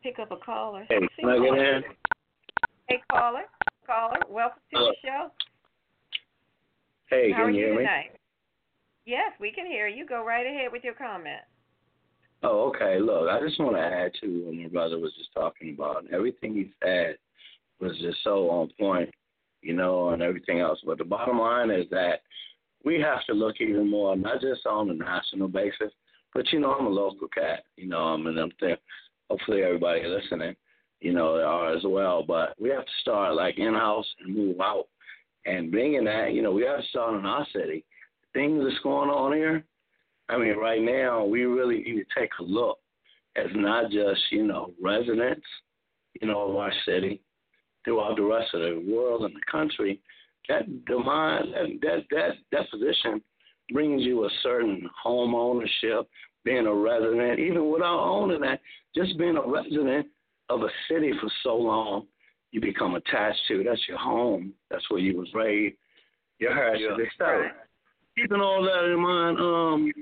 pick 0.03 0.19
up 0.19 0.31
a 0.33 0.37
caller. 0.37 0.85
Hey, 0.89 1.01
See 1.17 1.23
can 1.23 1.31
I 1.31 1.39
get 1.39 1.59
in? 1.59 1.83
Hey, 2.89 3.03
caller, 3.11 3.43
caller, 3.87 4.21
welcome 4.29 4.61
to 4.75 4.79
the 4.79 4.95
show. 5.05 5.31
Hey, 7.11 7.33
How 7.33 7.43
are 7.43 7.47
can 7.47 7.55
you 7.55 7.61
you 7.61 7.67
hear 7.67 7.75
me? 7.75 7.79
tonight? 7.83 8.11
Yes, 9.07 9.33
we 9.41 9.53
can 9.53 9.67
hear 9.67 9.87
you. 9.89 10.07
Go 10.07 10.25
right 10.25 10.47
ahead 10.47 10.73
with 10.73 10.83
your 10.85 10.95
comment. 10.95 11.41
Oh, 12.43 12.69
okay. 12.75 12.99
Look, 13.01 13.29
I 13.29 13.41
just 13.41 13.59
want 13.61 13.77
to 13.77 13.81
add 13.83 14.12
to 14.21 14.45
what 14.45 14.55
my 14.55 14.69
brother 14.69 14.99
was 14.99 15.12
just 15.17 15.33
talking 15.33 15.75
about. 15.75 16.05
Everything 16.12 16.55
he 16.55 16.73
said 16.83 17.17
was 17.81 17.97
just 18.01 18.19
so 18.25 18.51
on 18.51 18.71
point, 18.79 19.11
you 19.62 19.75
know, 19.75 20.11
and 20.11 20.23
everything 20.23 20.61
else. 20.61 20.81
But 20.85 20.99
the 20.99 21.05
bottom 21.05 21.39
line 21.39 21.71
is 21.71 21.87
that 21.91 22.21
we 22.87 23.01
have 23.01 23.24
to 23.26 23.34
look 23.34 23.57
even 23.61 23.91
more, 23.91 24.16
not 24.16 24.41
just 24.41 24.64
on 24.64 24.89
a 24.89 24.95
national 24.95 25.49
basis, 25.49 25.93
but 26.32 26.51
you 26.53 26.61
know, 26.61 26.72
I'm 26.72 26.87
a 26.87 26.91
local 26.91 27.28
cat, 27.28 27.64
you 27.76 27.89
know, 27.89 27.99
I 27.99 28.16
mean, 28.16 28.39
I'm 28.39 28.53
there. 28.61 28.78
Hopefully, 29.28 29.62
everybody 29.62 30.05
listening, 30.07 30.55
you 31.01 31.12
know, 31.12 31.34
are 31.34 31.76
as 31.76 31.82
well. 31.84 32.22
But 32.22 32.55
we 32.61 32.68
have 32.70 32.84
to 32.84 32.93
start 33.01 33.34
like 33.34 33.59
in 33.59 33.74
house 33.74 34.07
and 34.20 34.34
move 34.34 34.61
out. 34.61 34.84
And 35.45 35.72
being 35.72 35.95
in 35.95 36.05
that, 36.05 36.32
you 36.32 36.43
know, 36.43 36.53
we 36.53 36.62
have 36.62 36.80
to 36.80 36.87
start 36.89 37.18
in 37.18 37.26
our 37.26 37.47
city. 37.53 37.84
Things 38.32 38.62
that's 38.62 38.82
going 38.84 39.11
on 39.11 39.32
here, 39.32 39.64
I 40.28 40.39
mean, 40.39 40.57
right 40.57 40.80
now 40.80 41.24
we 41.24 41.45
really 41.45 41.78
need 41.78 42.05
to 42.05 42.20
take 42.20 42.30
a 42.39 42.45
look 42.45 42.78
as 43.34 43.47
not 43.55 43.91
just 43.91 44.20
you 44.30 44.47
know 44.47 44.72
residents, 44.80 45.47
you 46.20 46.28
know, 46.28 46.51
of 46.51 46.57
our 46.57 46.72
city, 46.87 47.20
throughout 47.84 48.16
the 48.16 48.22
rest 48.22 48.55
of 48.55 48.61
the 48.61 48.84
world 48.89 49.22
and 49.22 49.34
the 49.34 49.51
country. 49.51 50.01
That 50.49 50.84
demand 50.86 51.55
that 51.55 51.78
that 51.82 52.05
that, 52.11 52.30
that 52.53 52.70
position 52.70 53.20
brings 53.72 54.03
you 54.03 54.24
a 54.24 54.30
certain 54.42 54.88
home 55.03 55.34
ownership, 55.34 56.09
being 56.44 56.66
a 56.66 56.74
resident, 56.74 57.38
even 57.38 57.70
without 57.70 57.99
owning 57.99 58.40
that, 58.40 58.61
just 58.94 59.18
being 59.18 59.36
a 59.36 59.47
resident 59.49 60.07
of 60.49 60.62
a 60.62 60.68
city 60.88 61.12
for 61.20 61.28
so 61.42 61.57
long, 61.57 62.07
you 62.53 62.61
become 62.61 62.94
attached 62.94 63.40
to. 63.49 63.64
That's 63.64 63.82
your 63.88 63.99
home. 63.99 64.53
That's 64.70 64.88
where 64.90 65.01
you 65.01 65.18
was 65.18 65.28
raised. 65.34 65.76
Your 66.38 66.55
heritage. 66.55 66.86
Yeah. 66.99 67.07
So, 67.18 67.42
keeping 68.16 68.40
all 68.40 68.62
that 68.62 68.84
in 68.92 69.01
mind, 69.01 69.38
um, 69.38 69.92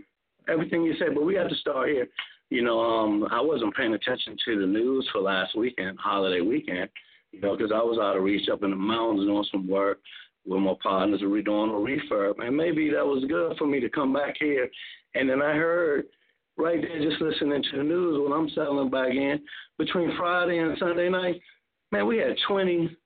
everything 0.48 0.82
you 0.82 0.94
said, 0.98 1.14
but 1.14 1.24
we 1.24 1.34
have 1.36 1.48
to 1.48 1.54
start 1.56 1.88
here. 1.88 2.06
you 2.50 2.62
know, 2.62 2.80
um, 2.80 3.26
I 3.30 3.40
wasn't 3.40 3.74
paying 3.74 3.94
attention 3.94 4.36
to 4.44 4.60
the 4.60 4.66
news 4.66 5.08
for 5.12 5.20
last 5.20 5.56
weekend, 5.56 5.98
holiday 5.98 6.40
weekend, 6.40 6.90
you 7.32 7.40
know, 7.40 7.56
because 7.56 7.72
I 7.72 7.82
was 7.82 7.98
out 8.00 8.16
of 8.16 8.22
reach 8.22 8.48
up 8.48 8.62
in 8.62 8.70
the 8.70 8.76
mountains 8.76 9.26
doing 9.26 9.46
some 9.50 9.68
work 9.68 10.00
with 10.46 10.60
my 10.60 10.74
partners 10.82 11.20
and 11.22 11.30
redoing 11.30 11.70
a 11.70 12.14
refurb, 12.14 12.34
and 12.44 12.56
maybe 12.56 12.90
that 12.90 13.04
was 13.04 13.24
good 13.28 13.56
for 13.56 13.66
me 13.66 13.80
to 13.80 13.88
come 13.88 14.12
back 14.12 14.34
here. 14.38 14.68
And 15.14 15.28
then 15.28 15.40
I 15.40 15.54
heard 15.54 16.04
right 16.56 16.80
there, 16.80 17.10
just 17.10 17.20
listening 17.20 17.62
to 17.62 17.78
the 17.78 17.82
news 17.82 18.20
when 18.22 18.38
I'm 18.38 18.48
settling 18.50 18.90
back 18.90 19.10
in, 19.10 19.40
between 19.78 20.16
Friday 20.16 20.58
and 20.58 20.76
Sunday 20.78 21.08
night, 21.08 21.40
man, 21.92 22.06
we 22.06 22.18
had 22.18 22.36
20 22.46 22.96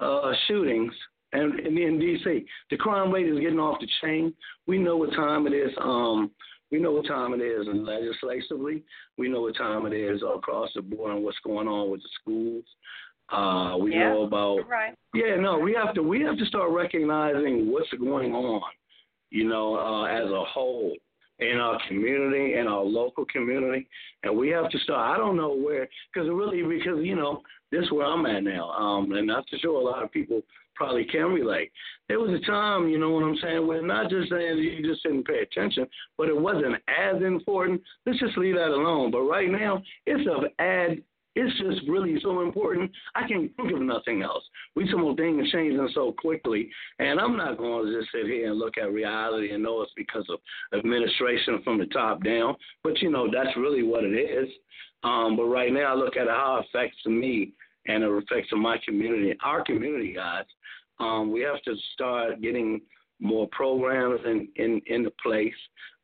uh, 0.00 0.32
shootings 0.48 0.92
and 1.32 1.58
in, 1.60 1.98
D.C. 1.98 2.46
The 2.70 2.76
crime 2.76 3.10
rate 3.10 3.28
is 3.28 3.40
getting 3.40 3.58
off 3.58 3.80
the 3.80 3.88
chain. 4.02 4.32
We 4.66 4.78
know 4.78 4.96
what 4.96 5.12
time 5.12 5.46
it 5.46 5.52
is. 5.52 5.70
Um, 5.80 6.30
we 6.70 6.78
know 6.78 6.92
what 6.92 7.06
time 7.06 7.34
it 7.34 7.42
is 7.42 7.66
legislatively. 7.68 8.84
We 9.18 9.28
know 9.28 9.42
what 9.42 9.56
time 9.56 9.86
it 9.86 9.92
is 9.92 10.22
across 10.22 10.70
the 10.74 10.82
board 10.82 11.14
and 11.14 11.24
what's 11.24 11.38
going 11.44 11.68
on 11.68 11.90
with 11.90 12.02
the 12.02 12.08
schools. 12.20 12.64
Uh, 13.32 13.76
we 13.78 13.92
yeah, 13.92 14.10
know 14.10 14.22
about 14.24 14.68
right. 14.68 14.94
yeah. 15.14 15.36
No, 15.36 15.58
we 15.58 15.74
have 15.74 15.94
to 15.94 16.02
we 16.02 16.20
have 16.22 16.36
to 16.36 16.44
start 16.44 16.70
recognizing 16.70 17.72
what's 17.72 17.90
going 17.92 18.32
on. 18.32 18.62
You 19.30 19.48
know, 19.48 19.76
uh, 19.76 20.04
as 20.04 20.30
a 20.30 20.44
whole 20.44 20.94
in 21.40 21.58
our 21.58 21.78
community, 21.88 22.54
in 22.54 22.66
our 22.66 22.82
local 22.82 23.24
community, 23.26 23.88
and 24.22 24.36
we 24.36 24.48
have 24.50 24.70
to 24.70 24.78
start. 24.78 25.14
I 25.14 25.18
don't 25.18 25.36
know 25.36 25.54
where, 25.54 25.88
because 26.12 26.28
really, 26.28 26.62
because 26.62 27.04
you 27.04 27.16
know, 27.16 27.42
this 27.72 27.84
is 27.84 27.90
where 27.90 28.06
I'm 28.06 28.26
at 28.26 28.44
now, 28.44 28.70
um, 28.70 29.10
and 29.12 29.26
not 29.26 29.46
to 29.48 29.58
sure 29.58 29.80
a 29.80 29.84
lot 29.84 30.02
of 30.02 30.12
people 30.12 30.42
probably 30.76 31.04
can 31.04 31.26
relate. 31.26 31.70
There 32.08 32.20
was 32.20 32.38
a 32.40 32.44
time, 32.44 32.88
you 32.88 32.98
know 32.98 33.10
what 33.10 33.24
I'm 33.24 33.36
saying, 33.42 33.66
where 33.66 33.82
not 33.82 34.10
just 34.10 34.30
saying 34.30 34.58
you 34.58 34.82
just 34.82 35.02
didn't 35.02 35.26
pay 35.26 35.40
attention, 35.40 35.86
but 36.18 36.28
it 36.28 36.38
wasn't 36.38 36.76
as 36.88 37.22
important. 37.22 37.80
Let's 38.06 38.18
just 38.18 38.36
leave 38.36 38.56
that 38.56 38.68
alone. 38.68 39.10
But 39.10 39.22
right 39.22 39.50
now, 39.50 39.82
it's 40.06 40.28
of 40.28 40.44
add 40.58 41.02
it's 41.34 41.58
just 41.58 41.88
really 41.88 42.18
so 42.22 42.42
important. 42.42 42.90
I 43.14 43.26
can't 43.26 43.54
think 43.56 43.72
of 43.72 43.80
nothing 43.80 44.22
else. 44.22 44.44
We 44.76 44.88
some 44.90 45.00
more 45.00 45.16
things 45.16 45.50
changing 45.50 45.88
so 45.94 46.14
quickly, 46.16 46.70
and 46.98 47.18
I'm 47.18 47.36
not 47.36 47.58
going 47.58 47.86
to 47.86 47.98
just 47.98 48.12
sit 48.12 48.26
here 48.26 48.50
and 48.50 48.58
look 48.58 48.78
at 48.78 48.92
reality 48.92 49.52
and 49.52 49.62
know 49.62 49.82
it's 49.82 49.92
because 49.96 50.26
of 50.28 50.38
administration 50.78 51.60
from 51.64 51.78
the 51.78 51.86
top 51.86 52.22
down. 52.22 52.54
But 52.82 53.00
you 53.00 53.10
know 53.10 53.28
that's 53.32 53.56
really 53.56 53.82
what 53.82 54.04
it 54.04 54.14
is. 54.14 54.48
Um, 55.02 55.36
but 55.36 55.44
right 55.44 55.72
now, 55.72 55.92
I 55.92 55.94
look 55.94 56.16
at 56.16 56.28
how 56.28 56.60
it 56.60 56.66
affects 56.66 57.04
me 57.04 57.52
and 57.86 58.02
it 58.02 58.10
affects 58.10 58.50
my 58.52 58.78
community, 58.84 59.36
our 59.44 59.62
community, 59.62 60.14
guys. 60.14 60.44
Um, 61.00 61.32
we 61.32 61.40
have 61.40 61.60
to 61.62 61.74
start 61.92 62.40
getting 62.40 62.80
more 63.20 63.48
programs 63.52 64.20
in 64.24 64.48
in 64.56 64.80
into 64.86 65.10
place 65.22 65.52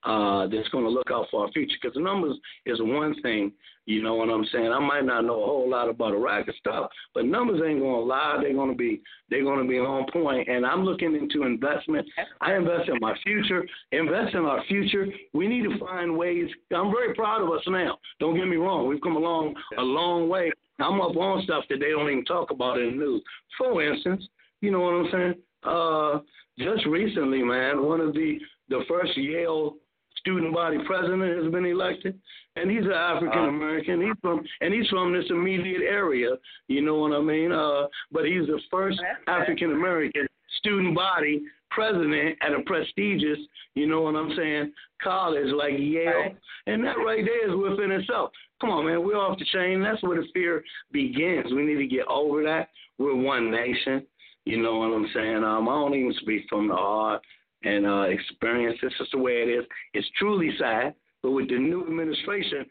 uh, 0.04 0.46
that's 0.46 0.68
going 0.68 0.84
to 0.84 0.90
look 0.90 1.10
out 1.10 1.26
for 1.30 1.44
our 1.44 1.52
future. 1.52 1.76
Because 1.80 1.94
the 1.94 2.00
numbers 2.00 2.36
is 2.66 2.78
one 2.80 3.20
thing, 3.22 3.52
you 3.90 4.02
know 4.02 4.14
what 4.14 4.28
I'm 4.28 4.44
saying. 4.52 4.70
I 4.72 4.78
might 4.78 5.04
not 5.04 5.24
know 5.24 5.42
a 5.42 5.46
whole 5.46 5.68
lot 5.68 5.88
about 5.88 6.14
Iraq 6.14 6.46
and 6.46 6.56
stuff, 6.56 6.90
but 7.12 7.24
numbers 7.24 7.60
ain't 7.66 7.80
going 7.80 8.00
to 8.00 8.06
lie. 8.06 8.38
They're 8.40 8.54
going 8.54 8.70
to 8.70 8.76
be 8.76 9.02
they're 9.28 9.42
going 9.42 9.60
to 9.60 9.68
be 9.68 9.78
on 9.78 10.06
point. 10.12 10.48
And 10.48 10.64
I'm 10.64 10.84
looking 10.84 11.16
into 11.16 11.44
investment. 11.44 12.06
I 12.40 12.54
invest 12.54 12.88
in 12.88 12.98
my 13.00 13.16
future. 13.24 13.66
Invest 13.90 14.34
in 14.36 14.44
our 14.44 14.62
future. 14.66 15.08
We 15.32 15.48
need 15.48 15.64
to 15.64 15.76
find 15.80 16.16
ways. 16.16 16.48
I'm 16.72 16.92
very 16.92 17.14
proud 17.14 17.42
of 17.42 17.50
us 17.50 17.62
now. 17.66 17.98
Don't 18.20 18.36
get 18.36 18.46
me 18.46 18.56
wrong. 18.56 18.86
We've 18.86 19.00
come 19.00 19.16
along 19.16 19.56
a 19.76 19.82
long 19.82 20.28
way. 20.28 20.52
I'm 20.78 21.00
up 21.00 21.16
on 21.16 21.42
stuff 21.42 21.64
that 21.68 21.80
they 21.80 21.90
don't 21.90 22.08
even 22.08 22.24
talk 22.24 22.52
about 22.52 22.78
in 22.78 22.92
the 22.92 23.04
news. 23.04 23.22
For 23.58 23.82
instance, 23.82 24.24
you 24.60 24.70
know 24.70 24.80
what 24.80 24.94
I'm 24.94 25.08
saying? 25.10 25.34
Uh, 25.64 26.18
just 26.58 26.86
recently, 26.86 27.42
man, 27.42 27.82
one 27.82 28.00
of 28.00 28.14
the 28.14 28.38
the 28.68 28.82
first 28.88 29.16
Yale 29.16 29.74
student 30.20 30.54
body 30.54 30.78
president 30.86 31.42
has 31.42 31.52
been 31.52 31.64
elected, 31.64 32.18
and 32.56 32.70
he's 32.70 32.84
an 32.84 32.92
African 32.92 33.46
American. 33.46 34.00
He's 34.00 34.16
from 34.22 34.42
and 34.60 34.72
he's 34.72 34.88
from 34.88 35.12
this 35.12 35.26
immediate 35.30 35.82
area. 35.82 36.30
You 36.68 36.82
know 36.82 36.96
what 36.96 37.12
I 37.12 37.20
mean? 37.20 37.52
Uh, 37.52 37.86
but 38.12 38.24
he's 38.26 38.46
the 38.46 38.60
first 38.70 39.00
African 39.26 39.72
American 39.72 40.26
student 40.58 40.94
body 40.94 41.42
president 41.70 42.36
at 42.42 42.52
a 42.52 42.60
prestigious, 42.66 43.38
you 43.74 43.86
know 43.86 44.00
what 44.02 44.16
I'm 44.16 44.34
saying, 44.36 44.72
college 45.02 45.52
like 45.54 45.74
Yale. 45.78 46.34
And 46.66 46.84
that 46.84 46.96
right 46.96 47.24
there 47.24 47.48
is 47.48 47.56
within 47.56 47.92
itself. 47.92 48.30
Come 48.60 48.70
on, 48.70 48.86
man, 48.86 49.04
we're 49.04 49.16
off 49.16 49.38
the 49.38 49.44
chain. 49.46 49.82
That's 49.82 50.02
where 50.02 50.20
the 50.20 50.26
fear 50.34 50.62
begins. 50.92 51.52
We 51.52 51.62
need 51.62 51.78
to 51.78 51.86
get 51.86 52.06
over 52.08 52.42
that. 52.44 52.68
We're 52.98 53.14
one 53.14 53.50
nation. 53.50 54.06
You 54.44 54.60
know 54.60 54.78
what 54.78 54.86
I'm 54.86 55.06
saying? 55.14 55.44
Um, 55.44 55.68
I 55.68 55.72
don't 55.72 55.94
even 55.94 56.14
speak 56.20 56.42
from 56.48 56.68
the 56.68 56.74
heart 56.74 57.22
and 57.64 57.86
uh, 57.86 58.02
experience. 58.02 58.78
This 58.82 58.92
just 58.98 59.12
the 59.12 59.18
way 59.18 59.42
it 59.42 59.48
is. 59.48 59.64
It's 59.94 60.06
truly 60.18 60.50
sad, 60.58 60.94
but 61.22 61.32
with 61.32 61.48
the 61.48 61.58
new 61.58 61.82
administration, 61.86 62.64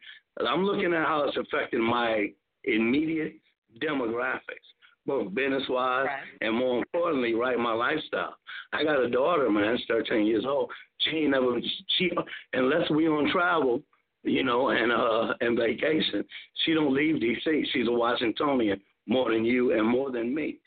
I'm 0.48 0.64
looking 0.64 0.94
at 0.94 1.06
how 1.06 1.24
it's 1.28 1.38
affecting 1.38 1.82
my 1.82 2.28
immediate 2.64 3.36
demographics, 3.82 4.68
both 5.06 5.34
business 5.34 5.64
wise 5.70 6.08
right. 6.08 6.20
and 6.42 6.56
more 6.56 6.80
importantly, 6.80 7.34
right, 7.34 7.58
my 7.58 7.74
lifestyle. 7.74 8.36
I 8.74 8.84
got 8.84 9.04
a 9.04 9.10
daughter, 9.10 9.50
man, 9.50 9.78
she's 9.78 9.86
13 9.88 10.26
years 10.26 10.46
old. 10.48 10.72
She 11.00 11.18
ain't 11.18 11.32
never 11.32 11.60
she 11.98 12.12
unless 12.54 12.90
we 12.90 13.08
on 13.08 13.32
travel, 13.32 13.82
you 14.24 14.44
know, 14.44 14.70
and 14.70 14.92
uh 14.92 15.34
and 15.42 15.58
vacation, 15.58 16.24
she 16.66 16.74
don't 16.74 16.94
leave 16.94 17.16
DC. 17.16 17.64
She's 17.72 17.88
a 17.88 17.92
Washingtonian 17.92 18.82
more 19.08 19.32
than 19.32 19.46
you 19.46 19.74
and 19.78 19.88
more 19.88 20.12
than 20.12 20.34
me. 20.34 20.60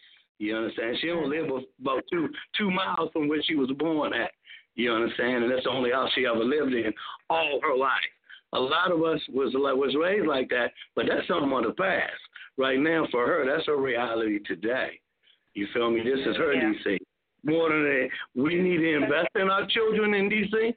You 0.43 0.57
understand? 0.57 0.97
She 1.01 1.09
only 1.11 1.38
lived 1.38 1.66
about 1.80 2.03
two 2.11 2.28
two 2.59 2.68
miles 2.68 3.11
from 3.12 3.28
where 3.28 3.40
she 3.45 3.55
was 3.55 3.70
born 3.78 4.12
at. 4.12 4.32
You 4.74 4.93
understand? 4.93 5.45
And 5.45 5.53
that's 5.53 5.62
the 5.62 5.70
only 5.70 5.93
house 5.93 6.11
she 6.16 6.26
ever 6.26 6.43
lived 6.43 6.74
in 6.74 6.93
all 7.30 7.61
her 7.62 7.76
life. 7.76 7.93
A 8.53 8.59
lot 8.59 8.90
of 8.90 9.05
us 9.05 9.20
was 9.32 9.55
like 9.55 9.76
was 9.76 9.95
raised 9.95 10.26
like 10.26 10.49
that, 10.49 10.72
but 10.97 11.07
that's 11.09 11.28
something 11.28 11.53
of 11.53 11.62
the 11.62 11.72
past. 11.74 12.18
Right 12.59 12.80
now, 12.80 13.07
for 13.12 13.24
her, 13.24 13.47
that's 13.47 13.68
her 13.68 13.76
reality 13.76 14.40
today. 14.45 14.99
You 15.55 15.68
feel 15.72 15.93
me? 15.93 16.01
This 16.01 16.26
is 16.26 16.36
her 16.36 16.55
yeah. 16.55 16.72
DC. 16.86 16.99
More 17.45 17.68
than 17.68 17.84
that, 17.84 18.09
we 18.34 18.57
need 18.57 18.78
to 18.78 18.97
invest 18.97 19.28
in 19.36 19.49
our 19.49 19.64
children 19.68 20.12
in 20.14 20.28
DC. 20.28 20.74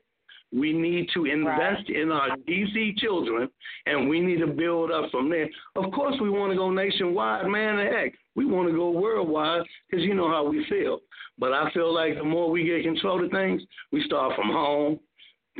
We 0.53 0.73
need 0.73 1.09
to 1.15 1.25
invest 1.25 1.89
right. 1.89 1.89
in 1.89 2.11
our 2.11 2.37
DC 2.47 2.97
children, 2.97 3.49
and 3.87 4.07
we 4.07 4.19
need 4.19 4.39
to 4.41 4.47
build 4.47 4.91
up 4.91 5.09
from 5.09 5.31
there. 5.31 5.49
Of 5.75 5.91
course, 5.91 6.15
we 6.21 6.29
want 6.29 6.51
to 6.51 6.57
go 6.57 6.69
nationwide, 6.69 7.47
man. 7.47 7.77
Heck, 7.77 8.13
we 8.35 8.45
want 8.45 8.69
to 8.69 8.75
go 8.75 8.91
worldwide 8.91 9.63
because 9.89 10.05
you 10.05 10.13
know 10.13 10.29
how 10.29 10.47
we 10.47 10.65
feel. 10.69 10.99
But 11.37 11.53
I 11.53 11.71
feel 11.71 11.93
like 11.93 12.17
the 12.17 12.23
more 12.23 12.49
we 12.49 12.65
get 12.65 12.83
control 12.83 13.23
of 13.23 13.31
things, 13.31 13.61
we 13.91 14.03
start 14.03 14.35
from 14.35 14.47
home, 14.47 14.99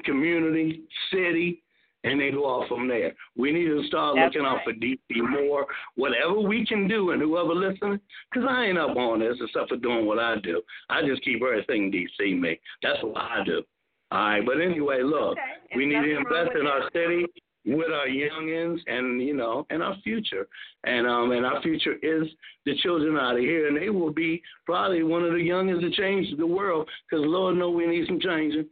community, 0.04 0.84
city, 1.12 1.64
and 2.04 2.20
they 2.20 2.32
go 2.32 2.46
off 2.46 2.68
from 2.68 2.88
there. 2.88 3.14
We 3.36 3.52
need 3.52 3.66
to 3.66 3.84
start 3.88 4.16
That's 4.16 4.36
looking 4.36 4.46
right. 4.46 4.58
out 4.58 4.64
for 4.64 4.74
DC 4.74 5.00
more, 5.30 5.66
whatever 5.96 6.40
we 6.40 6.66
can 6.66 6.88
do, 6.88 7.12
and 7.12 7.22
whoever 7.22 7.56
listening, 7.56 8.00
because 8.32 8.48
I 8.50 8.66
ain't 8.66 8.78
up 8.78 8.96
on 8.96 9.20
this 9.20 9.38
except 9.42 9.70
for 9.70 9.78
doing 9.78 10.06
what 10.06 10.20
I 10.20 10.36
do. 10.44 10.62
I 10.90 11.02
just 11.02 11.24
keep 11.24 11.42
everything 11.42 11.92
DC 11.92 12.40
me. 12.40 12.60
That's 12.84 13.02
what 13.02 13.18
I 13.18 13.44
do. 13.44 13.64
All 14.12 14.20
right, 14.20 14.46
but 14.46 14.62
anyway, 14.62 15.02
look, 15.02 15.32
okay. 15.32 15.76
we 15.76 15.88
need 15.88 16.02
to 16.02 16.18
invest 16.18 16.52
in 16.60 16.68
our 16.68 16.90
city 16.94 17.26
with 17.66 17.90
our 17.92 18.08
youngins 18.08 18.80
and 18.88 19.22
you 19.22 19.36
know 19.36 19.66
and 19.70 19.82
our 19.82 19.96
future. 20.04 20.48
And 20.84 21.08
um 21.08 21.32
and 21.32 21.46
our 21.46 21.62
future 21.62 21.94
is 22.02 22.28
the 22.66 22.76
children 22.78 23.18
out 23.18 23.36
of 23.36 23.42
here 23.42 23.68
and 23.68 23.78
they 23.78 23.90
will 23.90 24.12
be 24.12 24.42
probably 24.66 25.04
one 25.04 25.24
of 25.24 25.34
the 25.34 25.42
youngest 25.42 25.82
to 25.82 25.92
change 25.92 26.28
the 26.38 26.46
world 26.46 26.90
because 27.10 27.26
lord 27.26 27.58
know 27.58 27.70
we 27.70 27.88
need 27.88 28.08
some 28.08 28.20
changing. 28.20 28.66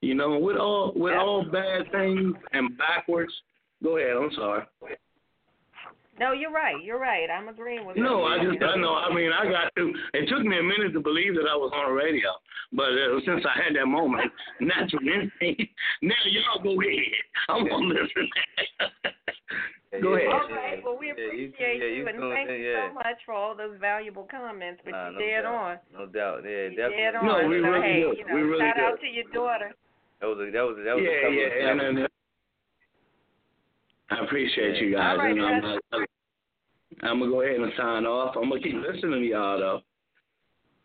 You 0.00 0.14
know 0.14 0.38
with 0.38 0.56
all 0.56 0.92
with 0.94 1.14
all 1.14 1.44
bad 1.44 1.90
things 1.90 2.34
and 2.52 2.76
backwards 2.76 3.32
go 3.82 3.96
ahead 3.96 4.16
i'm 4.16 4.30
sorry 4.34 4.64
no, 6.18 6.32
you're 6.32 6.52
right. 6.52 6.82
You're 6.82 6.98
right. 6.98 7.28
I'm 7.30 7.48
agreeing 7.48 7.86
with 7.86 7.96
you. 7.96 8.02
No, 8.02 8.24
I 8.24 8.38
just 8.38 8.62
I 8.62 8.76
know. 8.76 8.94
I 8.94 9.12
mean, 9.12 9.30
I 9.32 9.50
got 9.50 9.74
to. 9.76 9.92
It 10.14 10.28
took 10.28 10.44
me 10.44 10.58
a 10.58 10.62
minute 10.62 10.92
to 10.92 11.00
believe 11.00 11.34
that 11.34 11.50
I 11.50 11.56
was 11.56 11.72
on 11.74 11.90
the 11.90 11.94
radio, 11.94 12.30
but 12.72 12.94
uh, 12.94 13.18
since 13.26 13.42
I 13.42 13.62
had 13.62 13.74
that 13.74 13.86
moment, 13.86 14.30
natural 14.60 15.02
instinct. 15.02 15.62
Now 16.02 16.14
y'all 16.26 16.62
go 16.62 16.80
ahead. 16.80 17.24
I'm 17.48 17.66
gonna 17.66 17.86
listen. 17.86 18.28
go 20.02 20.14
ahead. 20.14 20.28
All 20.28 20.48
right. 20.50 20.78
Well, 20.84 20.98
we 20.98 21.10
appreciate 21.10 21.54
yeah, 21.58 21.72
you, 21.72 21.82
yeah, 21.82 21.96
you, 21.96 22.08
and 22.08 22.18
thank 22.30 22.50
you 22.50 22.56
yeah. 22.56 22.88
so 22.88 22.94
much 22.94 23.18
for 23.24 23.32
all 23.32 23.56
those 23.56 23.78
valuable 23.80 24.26
comments. 24.30 24.82
But 24.84 24.92
nah, 24.92 25.08
you 25.08 25.12
no 25.14 25.18
dead 25.18 25.42
doubt. 25.42 25.54
on. 25.54 25.74
No 25.92 26.06
doubt. 26.06 26.40
Yeah, 26.44 26.70
you 26.70 26.76
definitely. 26.76 27.02
Dead 27.02 27.14
on. 27.16 27.26
No, 27.26 27.48
we 27.48 27.58
so, 27.58 27.68
really 27.68 27.82
hey, 27.82 28.00
do. 28.00 28.14
You 28.18 28.24
know, 28.26 28.34
we 28.34 28.42
really 28.42 28.60
shout 28.60 28.76
do. 28.76 28.82
out 28.82 29.00
to 29.00 29.08
your 29.08 29.28
daughter. 29.32 29.74
That 30.20 30.26
was 30.28 30.38
a, 30.38 30.50
that 30.50 30.62
was 30.62 30.76
a, 30.78 30.82
that 30.84 30.94
was 30.94 31.04
yeah, 31.04 31.10
a 31.10 31.22
couple 31.22 31.36
yeah, 31.36 31.46
of 31.46 31.78
and, 31.78 31.98
and, 31.98 32.08
I 34.10 34.24
appreciate 34.24 34.76
you 34.82 34.94
guys. 34.94 35.16
All 35.18 35.24
right, 35.24 35.36
and 35.36 35.42
I'm, 35.42 36.04
I'm 37.02 37.18
gonna 37.18 37.30
go 37.30 37.42
ahead 37.42 37.60
and 37.60 37.72
sign 37.76 38.04
off. 38.04 38.36
I'm 38.36 38.48
gonna 38.48 38.60
keep 38.60 38.74
listening 38.74 39.22
to 39.22 39.26
y'all 39.26 39.58
though. 39.58 39.80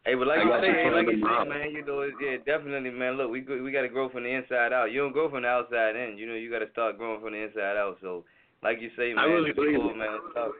Hey, 0.05 0.15
but 0.15 0.27
like 0.27 0.39
I 0.39 0.43
you 0.43 0.49
got 0.49 0.61
say, 0.61 0.85
you 0.85 0.95
like 0.95 1.05
you 1.05 1.11
the 1.11 1.21
say, 1.21 1.27
mouth. 1.27 1.47
man, 1.47 1.71
you 1.71 1.85
know, 1.85 2.07
yeah, 2.23 2.37
definitely, 2.45 2.89
man. 2.89 3.17
Look, 3.17 3.29
we 3.29 3.41
we 3.43 3.71
got 3.71 3.83
to 3.83 3.89
grow 3.89 4.09
from 4.09 4.23
the 4.23 4.29
inside 4.29 4.71
out. 4.71 4.91
You 4.91 5.01
don't 5.01 5.11
grow 5.11 5.29
from 5.29 5.43
the 5.43 5.49
outside 5.49 5.95
in. 5.95 6.17
You 6.17 6.25
know, 6.25 6.35
you 6.35 6.49
got 6.49 6.59
to 6.59 6.71
start 6.71 6.97
growing 6.97 7.21
from 7.21 7.33
the 7.33 7.43
inside 7.43 7.75
out. 7.75 7.97
So, 8.01 8.23
like 8.63 8.81
you 8.81 8.89
say, 8.97 9.13
man, 9.13 9.19
I 9.19 9.23
really 9.27 9.51
believe 9.51 9.75
cool, 9.75 9.93
man. 9.93 10.17
Talk. 10.33 10.53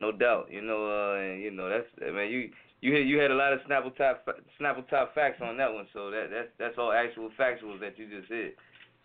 No 0.00 0.10
doubt. 0.10 0.48
You 0.50 0.62
know, 0.62 0.90
uh, 0.90 1.20
and, 1.20 1.40
you 1.40 1.50
know, 1.50 1.70
that's 1.70 1.86
man. 2.12 2.28
You 2.28 2.50
you 2.82 2.94
had 2.94 3.06
you 3.06 3.18
had 3.18 3.30
a 3.30 3.34
lot 3.34 3.52
of 3.52 3.60
Snapple 3.60 3.96
top 3.96 4.26
Snapple 4.60 4.88
top 4.90 5.14
facts 5.14 5.40
on 5.40 5.56
that 5.56 5.72
one. 5.72 5.86
So 5.92 6.10
that 6.10 6.26
that's 6.30 6.48
that's 6.58 6.74
all 6.76 6.92
actual 6.92 7.30
factuals 7.38 7.80
that 7.80 7.96
you 7.96 8.10
just 8.10 8.28
said. 8.28 8.52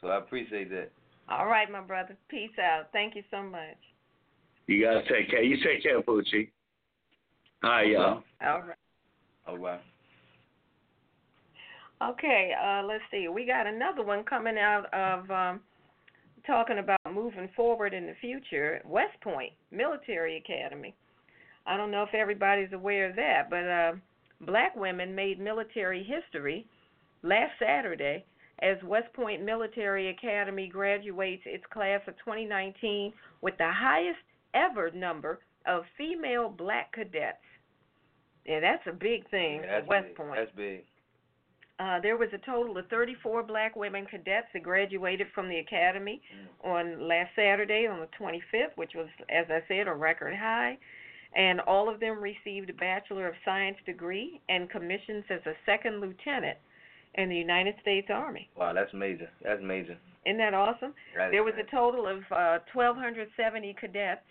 So 0.02 0.08
I 0.08 0.18
appreciate 0.18 0.70
that. 0.72 0.90
All 1.30 1.48
right, 1.48 1.70
my 1.72 1.82
brother. 1.82 2.18
Peace 2.30 2.52
out. 2.62 2.90
Thank 2.92 3.16
you 3.16 3.24
so 3.32 3.42
much. 3.42 3.78
You 4.68 4.84
gotta 4.84 5.02
take 5.10 5.30
care. 5.30 5.44
You 5.44 5.58
take 5.64 5.84
care, 5.84 6.02
Poochie. 6.02 6.50
Hi, 7.64 7.84
y'all. 7.84 8.24
All 8.42 8.62
right. 8.62 8.78
All 9.48 9.58
right. 9.58 9.82
Okay, 12.04 12.52
uh, 12.62 12.84
let's 12.86 13.04
see. 13.10 13.28
We 13.28 13.46
got 13.46 13.68
another 13.68 14.04
one 14.04 14.24
coming 14.24 14.58
out 14.58 14.94
of 14.94 15.32
um, 15.32 15.62
talking 16.46 16.80
about 16.80 17.00
moving 17.12 17.50
forward 17.56 17.94
in 17.94 18.06
the 18.06 18.14
future. 18.20 18.82
West 18.86 19.20
Point 19.22 19.54
Military 19.72 20.38
Academy. 20.38 20.94
I 21.66 21.78
don't 21.78 21.92
know 21.92 22.04
if 22.04 22.14
everybody's 22.14 22.74
aware 22.74 23.10
of 23.10 23.16
that, 23.16 23.50
but 23.50 23.64
uh, 23.66 23.94
black 24.46 24.76
women 24.76 25.16
made 25.16 25.40
military 25.40 26.04
history 26.04 26.68
last 27.24 27.54
Saturday 27.60 28.26
as 28.60 28.78
West 28.84 29.12
Point 29.14 29.44
Military 29.44 30.10
Academy 30.10 30.68
graduates 30.68 31.44
its 31.46 31.64
class 31.72 32.02
of 32.08 32.16
2019 32.20 33.14
with 33.42 33.58
the 33.58 33.72
highest 33.72 34.20
ever 34.54 34.92
number 34.92 35.40
of 35.66 35.84
female 35.98 36.50
black 36.50 36.94
cadets. 36.94 37.38
Yeah, 38.46 38.60
that's 38.60 38.86
a 38.88 38.94
big 38.94 39.30
thing 39.30 39.62
Yeah, 39.64 39.78
at 39.78 39.88
West 39.88 40.08
big. 40.08 40.16
Point. 40.16 40.36
That's 40.38 40.52
big. 40.56 40.84
Uh, 41.78 42.00
there 42.00 42.16
was 42.16 42.30
a 42.34 42.38
total 42.46 42.78
of 42.78 42.88
34 42.88 43.44
black 43.44 43.76
women 43.76 44.06
cadets 44.06 44.48
that 44.54 44.64
graduated 44.64 45.28
from 45.36 45.50
the 45.50 45.58
academy 45.58 46.22
on 46.64 47.06
last 47.06 47.32
Saturday 47.36 47.86
on 47.86 48.00
the 48.00 48.08
25th, 48.18 48.72
which 48.76 48.92
was, 48.96 49.08
as 49.30 49.46
I 49.50 49.60
said, 49.68 49.88
a 49.88 49.94
record 49.94 50.34
high. 50.36 50.78
And 51.36 51.60
all 51.60 51.94
of 51.94 52.00
them 52.00 52.24
received 52.24 52.70
a 52.70 52.74
Bachelor 52.74 53.28
of 53.28 53.36
Science 53.44 53.76
degree 53.86 54.40
and 54.48 54.70
commissions 54.70 55.26
as 55.30 55.42
a 55.46 55.54
second 55.66 56.00
lieutenant 56.00 56.58
in 57.16 57.30
the 57.30 57.36
United 57.36 57.76
States 57.82 58.08
Army. 58.12 58.50
Wow, 58.58 58.74
that's 58.74 58.94
major. 58.94 59.30
That's 59.44 59.62
major. 59.64 59.98
Isn't 60.26 60.38
that 60.38 60.54
awesome? 60.54 60.94
That 61.16 61.32
There 61.32 61.44
was 61.44 61.54
a 61.60 61.70
total 61.70 62.08
of 62.08 62.18
uh, 62.32 62.60
1,270 62.74 63.76
cadets 63.80 64.22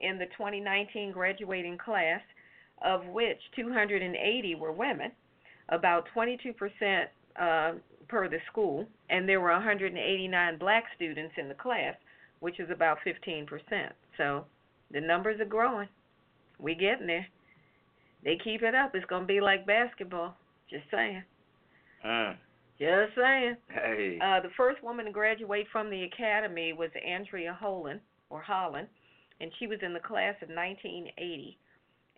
in 0.00 0.18
the 0.18 0.26
2019 0.36 1.12
graduating 1.12 1.76
class, 1.78 2.20
of 2.82 3.04
which 3.06 3.38
280 3.56 4.54
were 4.54 4.72
women, 4.72 5.12
about 5.68 6.06
22% 6.16 7.04
uh, 7.40 7.72
per 8.08 8.28
the 8.28 8.38
school, 8.50 8.86
and 9.10 9.28
there 9.28 9.40
were 9.40 9.52
189 9.52 10.58
black 10.58 10.84
students 10.96 11.34
in 11.36 11.48
the 11.48 11.54
class, 11.54 11.94
which 12.40 12.58
is 12.58 12.70
about 12.70 12.98
15%. 13.06 13.46
So 14.16 14.44
the 14.90 15.00
numbers 15.00 15.40
are 15.40 15.44
growing. 15.44 15.88
We 16.58 16.74
getting 16.74 17.06
there. 17.06 17.26
They 18.24 18.38
keep 18.42 18.62
it 18.62 18.74
up. 18.74 18.94
It's 18.94 19.06
gonna 19.06 19.26
be 19.26 19.40
like 19.40 19.66
basketball. 19.66 20.36
Just 20.68 20.84
saying. 20.90 21.22
Mm. 22.04 22.36
Just 22.78 23.14
saying. 23.14 23.56
Hey. 23.68 24.18
Uh, 24.22 24.40
the 24.40 24.48
first 24.56 24.82
woman 24.82 25.04
to 25.04 25.10
graduate 25.12 25.66
from 25.70 25.90
the 25.90 26.04
academy 26.04 26.72
was 26.72 26.90
Andrea 27.06 27.52
Holland, 27.58 28.00
or 28.30 28.40
Holland, 28.40 28.88
and 29.40 29.50
she 29.58 29.66
was 29.66 29.78
in 29.82 29.92
the 29.92 30.00
class 30.00 30.34
of 30.42 30.48
1980. 30.48 31.58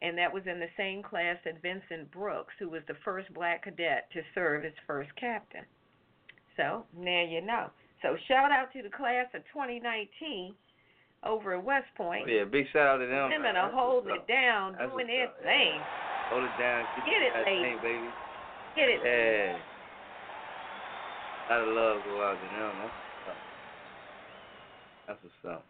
And 0.02 0.18
that 0.18 0.32
was 0.32 0.42
in 0.46 0.58
the 0.58 0.70
same 0.76 1.02
class 1.02 1.36
that 1.44 1.62
Vincent 1.62 2.10
Brooks, 2.10 2.54
who 2.58 2.68
was 2.68 2.82
the 2.88 2.94
first 3.04 3.32
black 3.34 3.62
cadet 3.64 4.10
to 4.12 4.20
serve 4.34 4.64
as 4.64 4.72
first 4.86 5.10
captain. 5.14 5.62
So, 6.56 6.84
now 6.96 7.24
you 7.24 7.40
know. 7.40 7.70
So, 8.02 8.16
shout 8.26 8.50
out 8.50 8.72
to 8.74 8.82
the 8.82 8.90
class 8.90 9.26
of 9.34 9.42
2019 9.54 10.54
over 11.22 11.54
at 11.54 11.62
West 11.64 11.86
Point. 11.96 12.26
yeah, 12.28 12.42
big 12.44 12.66
shout 12.72 12.86
out 12.86 12.98
to 12.98 13.06
them. 13.06 13.30
Women 13.30 13.54
are 13.56 13.70
holding 13.70 14.14
it 14.14 14.26
down, 14.26 14.74
That's 14.78 14.90
doing 14.90 15.06
their 15.06 15.26
up. 15.30 15.38
thing. 15.42 15.78
Hold 16.34 16.44
it 16.44 16.56
down. 16.58 16.82
Keep 16.98 17.04
Get 17.06 17.22
it, 17.22 17.32
lady. 17.46 17.76
baby. 17.82 18.10
Get 18.74 18.88
it. 18.90 19.00
Yeah. 19.06 19.58
Lot 21.50 21.60
of 21.60 21.68
love 21.74 21.96
go 22.04 22.22
out 22.22 22.36
to 22.38 22.48
them. 22.56 22.74
That's 22.78 22.92
what's 22.92 23.28
up. 23.28 23.36
That's 25.06 25.18
what's 25.22 25.44
up. 25.56 25.64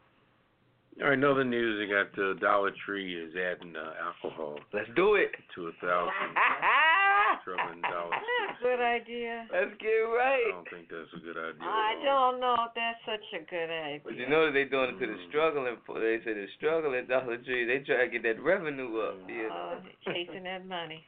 All 1.01 1.09
right, 1.09 1.17
another 1.17 1.43
news. 1.45 1.81
I 1.81 1.89
got 1.89 2.13
uh, 2.21 2.35
Dollar 2.39 2.71
Tree 2.85 3.17
is 3.17 3.33
adding 3.33 3.73
uh, 3.75 3.97
alcohol 4.13 4.61
Let's 4.75 4.91
do 4.95 5.15
it. 5.17 5.33
to 5.57 5.69
a 5.69 5.73
thousand 5.81 6.37
struggling 7.41 7.81
Dollar 7.81 8.13
Trees. 8.13 8.61
Good 8.61 8.77
idea. 8.85 9.49
Let's 9.49 9.73
get 9.81 9.89
right. 10.13 10.53
I 10.53 10.53
don't 10.53 10.69
think 10.69 10.93
that's 10.93 11.09
a 11.17 11.21
good 11.25 11.41
idea. 11.41 11.65
I 11.65 11.97
don't 12.05 12.39
know 12.45 12.55
if 12.69 12.77
that's 12.77 13.01
such 13.09 13.25
a 13.41 13.43
good 13.49 13.73
idea. 13.73 14.05
But 14.05 14.21
you 14.21 14.29
know 14.29 14.45
that 14.47 14.53
they 14.53 14.65
doing 14.69 14.93
it 14.93 15.01
to 15.01 15.07
the 15.09 15.17
Mm. 15.17 15.29
struggling. 15.33 15.77
po- 15.87 15.97
They 15.99 16.21
say 16.29 16.35
the 16.37 16.45
struggling 16.61 17.07
Dollar 17.09 17.39
Tree. 17.41 17.65
They 17.65 17.81
try 17.89 18.05
to 18.05 18.11
get 18.13 18.23
that 18.29 18.37
revenue 18.45 18.93
up. 19.01 19.17
You 19.27 19.49
know. 19.49 19.81
chasing 20.05 20.45
that 20.45 20.69
money. 20.69 21.03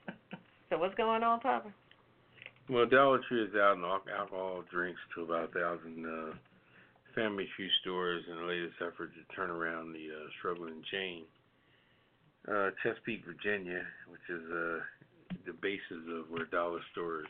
So 0.73 0.79
what's 0.81 0.95
going 0.97 1.23
on, 1.23 1.41
Papa? 1.41 1.69
Well, 2.69 2.87
Dollar 2.87 3.21
Tree 3.29 3.45
is 3.45 3.55
out 3.55 3.77
in 3.77 3.85
alcohol 3.85 4.65
drinks 4.71 5.01
to 5.15 5.23
about 5.23 5.51
a 5.51 5.53
thousand 5.53 6.07
uh, 6.07 6.35
family 7.15 7.47
tree 7.55 7.71
stores 7.83 8.25
in 8.31 8.37
the 8.39 8.45
latest 8.45 8.77
effort 8.81 9.11
to 9.15 9.37
turn 9.37 9.51
around 9.51 9.93
the 9.93 10.09
uh, 10.09 10.29
struggling 10.39 10.83
chain. 10.91 11.25
Uh, 12.49 12.71
Chesapeake, 12.83 13.25
Virginia, 13.27 13.83
which 14.09 14.21
is 14.31 14.43
uh, 14.51 14.79
the 15.47 15.53
basis 15.61 16.05
of 16.11 16.31
where 16.31 16.47
Dollar 16.47 16.81
Store 16.93 17.25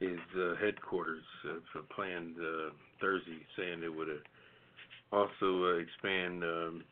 is 0.00 0.18
uh, 0.36 0.54
headquarters, 0.60 1.24
uh, 1.48 1.80
planned 1.94 2.34
uh, 2.40 2.70
Thursday, 3.00 3.38
saying 3.56 3.80
they 3.80 3.88
would 3.88 4.10
uh, 4.10 5.16
also 5.16 5.64
uh, 5.64 5.78
expand 5.78 6.42
um, 6.42 6.84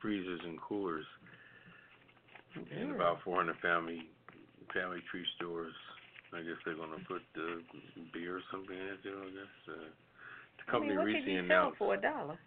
freezers 0.00 0.40
and 0.44 0.60
coolers 0.60 1.06
in 2.54 2.88
Mm. 2.88 2.94
about 2.96 3.22
400 3.24 3.56
family 3.62 4.02
family 4.74 5.00
tree 5.10 5.24
stores. 5.36 5.74
I 6.32 6.40
guess 6.40 6.56
they're 6.64 6.74
gonna 6.80 7.00
put 7.06 7.22
uh, 7.36 7.60
beer 8.12 8.36
or 8.40 8.44
something 8.50 8.76
in 8.76 8.86
it 8.96 9.02
too. 9.04 9.16
I 9.20 9.30
guess 9.36 9.54
uh, 9.68 9.88
the 10.56 10.64
I 10.66 10.70
company 10.70 10.96
mean, 10.96 10.98
what 10.98 11.06
could 11.06 11.14
recently 11.28 11.32
you 11.36 11.46
sell 11.48 11.56
announced. 11.68 11.78
for 11.78 11.94
a 11.94 12.00
dollar? 12.00 12.38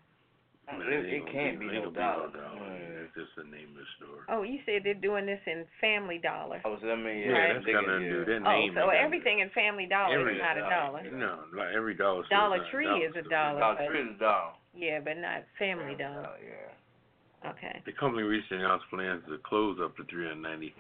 Man, 0.66 0.82
It- 0.82 1.06
it 1.14 1.26
can't 1.30 1.60
be 1.62 1.70
ain't 1.70 1.86
no 1.86 1.94
gonna 1.94 2.02
dollar. 2.02 2.30
dollar. 2.34 2.58
Mm. 2.66 2.98
That's 2.98 3.14
just 3.14 3.36
the 3.38 3.46
name 3.46 3.70
of 3.70 3.78
the 3.78 3.86
store. 4.02 4.26
Oh, 4.34 4.42
you 4.42 4.58
said 4.66 4.82
they're 4.82 4.98
doing 4.98 5.28
this 5.30 5.38
in 5.46 5.62
Family 5.80 6.18
Dollar. 6.18 6.58
I 6.66 6.68
was, 6.68 6.82
I 6.82 6.98
mean, 6.98 7.22
Yeah, 7.22 7.26
yeah, 7.30 7.38
Right. 7.38 7.54
that's 7.54 7.66
they 7.70 7.74
got 7.78 7.86
can- 7.86 7.94
nothing 7.94 8.10
to 8.10 8.26
do. 8.26 8.32
yeah. 8.34 8.40
That 8.42 8.48
Oh, 8.50 8.58
name. 8.58 8.74
so 8.74 8.90
everything 8.90 9.40
in 9.46 9.50
Family 9.54 9.86
Dollar 9.86 10.18
Every 10.18 10.36
is 10.38 10.42
not 10.42 10.58
a 10.58 10.62
dollar. 10.66 11.04
No, 11.12 11.44
like 11.54 11.70
every 11.78 11.94
dollar. 11.94 12.26
Dollar 12.34 12.58
not 12.58 12.70
Tree 12.74 12.90
is 13.06 13.14
a 13.16 13.22
dollar. 13.30 13.60
Dollar 13.62 13.86
Tree 13.88 14.02
is 14.10 14.16
a 14.16 14.20
dollar. 14.20 14.54
Yeah, 14.74 15.00
but 15.06 15.18
not 15.22 15.44
Family 15.62 15.94
Dollar. 15.94 16.34
Oh, 16.34 16.42
yeah. 16.42 17.52
Okay. 17.52 17.84
The 17.86 17.92
company 17.94 18.24
recently 18.24 18.66
announced 18.66 18.90
plans 18.90 19.22
to 19.30 19.38
close 19.46 19.78
up 19.80 19.96
to 19.98 20.04
390 20.06 20.74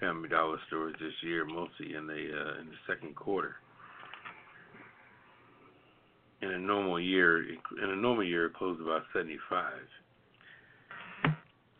Family 0.00 0.28
Dollar 0.28 0.58
stores 0.66 0.94
this 1.00 1.12
year, 1.22 1.44
mostly 1.44 1.94
in 1.94 2.06
the 2.06 2.14
uh, 2.14 2.60
in 2.60 2.66
the 2.66 2.78
second 2.86 3.14
quarter. 3.16 3.56
In 6.40 6.50
a 6.52 6.58
normal 6.58 7.00
year, 7.00 7.42
in 7.42 7.90
a 7.90 7.96
normal 7.96 8.24
year, 8.24 8.46
it 8.46 8.54
closed 8.54 8.80
about 8.80 9.02
75. 9.12 9.72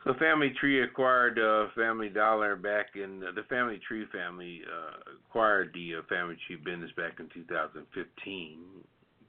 So 0.04 0.14
Family 0.14 0.52
Tree 0.58 0.82
acquired 0.82 1.38
uh, 1.38 1.70
Family 1.76 2.08
Dollar 2.08 2.56
back 2.56 2.96
in 2.96 3.22
uh, 3.22 3.32
the 3.34 3.42
Family 3.44 3.78
Tree 3.86 4.06
family 4.12 4.62
uh, 4.64 5.12
acquired 5.28 5.70
the 5.74 5.96
uh, 5.96 6.02
Family 6.08 6.36
Tree 6.46 6.56
business 6.56 6.90
back 6.96 7.20
in 7.20 7.28
2015, 7.34 8.58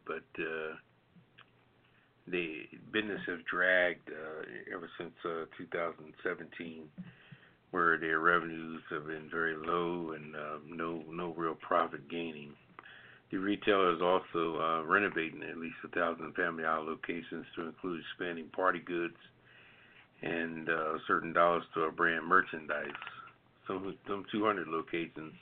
but 0.07 0.23
uh, 0.39 0.75
the 2.27 2.63
business 2.93 3.19
has 3.27 3.39
dragged 3.49 4.09
uh, 4.09 4.73
ever 4.73 4.89
since 4.97 5.13
uh, 5.25 5.45
2017, 5.57 6.83
where 7.71 7.97
their 7.97 8.19
revenues 8.19 8.81
have 8.89 9.07
been 9.07 9.29
very 9.31 9.55
low 9.55 10.13
and 10.13 10.35
uh, 10.35 10.57
no 10.67 11.03
no 11.11 11.33
real 11.37 11.55
profit 11.55 12.09
gaining. 12.09 12.53
The 13.31 13.37
retailer 13.37 13.93
is 13.93 14.01
also 14.01 14.59
uh, 14.59 14.83
renovating 14.85 15.43
at 15.43 15.57
least 15.57 15.75
a 15.85 15.89
thousand 15.89 16.33
Family 16.33 16.63
Dollar 16.63 16.81
locations 16.81 17.45
to 17.55 17.67
include 17.67 18.01
expanding 18.01 18.47
party 18.55 18.79
goods 18.79 19.17
and 20.21 20.67
uh, 20.67 20.97
certain 21.07 21.33
dollar 21.33 21.61
store 21.71 21.91
brand 21.91 22.25
merchandise. 22.25 22.87
Some 23.67 23.95
some 24.07 24.25
200 24.31 24.67
locations 24.67 25.33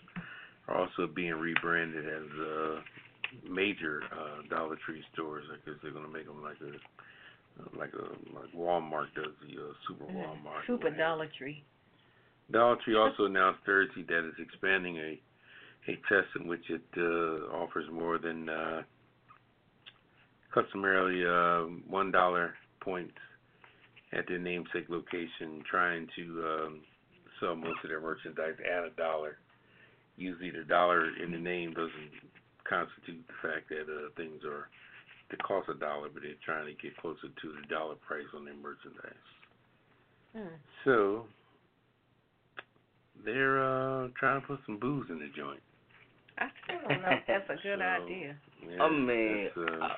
are 0.67 0.75
also 0.75 1.07
being 1.07 1.33
rebranded 1.33 2.05
as 2.05 2.39
uh, 2.39 2.79
major 3.49 4.01
uh, 4.11 4.41
Dollar 4.49 4.77
Tree 4.85 5.01
stores. 5.13 5.45
I 5.51 5.55
guess 5.65 5.79
they're 5.81 5.91
gonna 5.91 6.09
make 6.09 6.25
them 6.25 6.43
like 6.43 6.57
a 6.61 7.77
like 7.77 7.93
a 7.93 8.37
like 8.37 8.51
Walmart 8.55 9.07
does 9.15 9.33
the 9.41 9.61
uh, 9.61 9.73
Super 9.87 10.11
Walmart. 10.11 10.67
Super 10.67 10.83
what 10.83 10.83
have 10.83 10.93
you. 10.93 11.03
Dollar 11.03 11.29
Tree. 11.37 11.63
Dollar 12.51 12.77
Tree 12.83 12.95
also 12.95 13.25
announced 13.25 13.59
Thursday 13.65 14.03
that 14.07 14.27
it's 14.27 14.39
expanding 14.39 14.97
a 14.97 15.19
a 15.87 15.95
test 16.09 16.27
in 16.39 16.47
which 16.47 16.69
it 16.69 16.83
uh, 16.97 17.55
offers 17.55 17.85
more 17.91 18.17
than 18.17 18.49
uh, 18.49 18.81
customarily 20.53 21.25
uh, 21.25 21.69
one 21.87 22.11
dollar 22.11 22.55
points 22.81 23.15
at 24.13 24.27
their 24.27 24.39
namesake 24.39 24.89
location, 24.89 25.63
trying 25.69 26.07
to 26.15 26.45
um, 26.45 26.81
sell 27.39 27.55
most 27.55 27.79
of 27.83 27.89
their 27.89 28.01
merchandise 28.01 28.55
at 28.59 28.83
a 28.83 28.89
dollar. 28.97 29.37
Usually, 30.17 30.51
the 30.51 30.63
dollar 30.63 31.09
in 31.23 31.31
the 31.31 31.37
name 31.37 31.73
doesn't 31.73 32.11
constitute 32.67 33.23
the 33.27 33.47
fact 33.47 33.69
that 33.69 33.83
uh, 33.83 34.09
things 34.17 34.43
are 34.45 34.67
they 35.29 35.37
cost 35.37 35.69
a 35.69 35.73
dollar, 35.73 36.09
but 36.13 36.23
they're 36.23 36.39
trying 36.43 36.65
to 36.67 36.81
get 36.81 36.97
closer 36.97 37.27
to 37.27 37.47
the 37.47 37.67
dollar 37.73 37.95
price 37.95 38.27
on 38.35 38.45
their 38.45 38.55
merchandise. 38.55 39.27
Hmm. 40.35 40.55
So 40.85 41.25
they're 43.25 43.63
uh 43.63 44.07
trying 44.19 44.41
to 44.41 44.47
put 44.47 44.59
some 44.65 44.79
booze 44.79 45.07
in 45.09 45.19
the 45.19 45.29
joint. 45.35 45.59
I 46.37 46.47
still 46.63 46.77
don't 46.87 47.01
know 47.01 47.09
if 47.11 47.23
that's 47.27 47.49
a 47.49 47.53
good 47.63 47.79
So, 47.79 47.83
idea. 47.83 48.35
Yeah, 48.69 48.83
I 48.83 48.89
mean, 48.91 49.49
that's, 49.55 49.57
uh, 49.57 49.85
uh, 49.85 49.89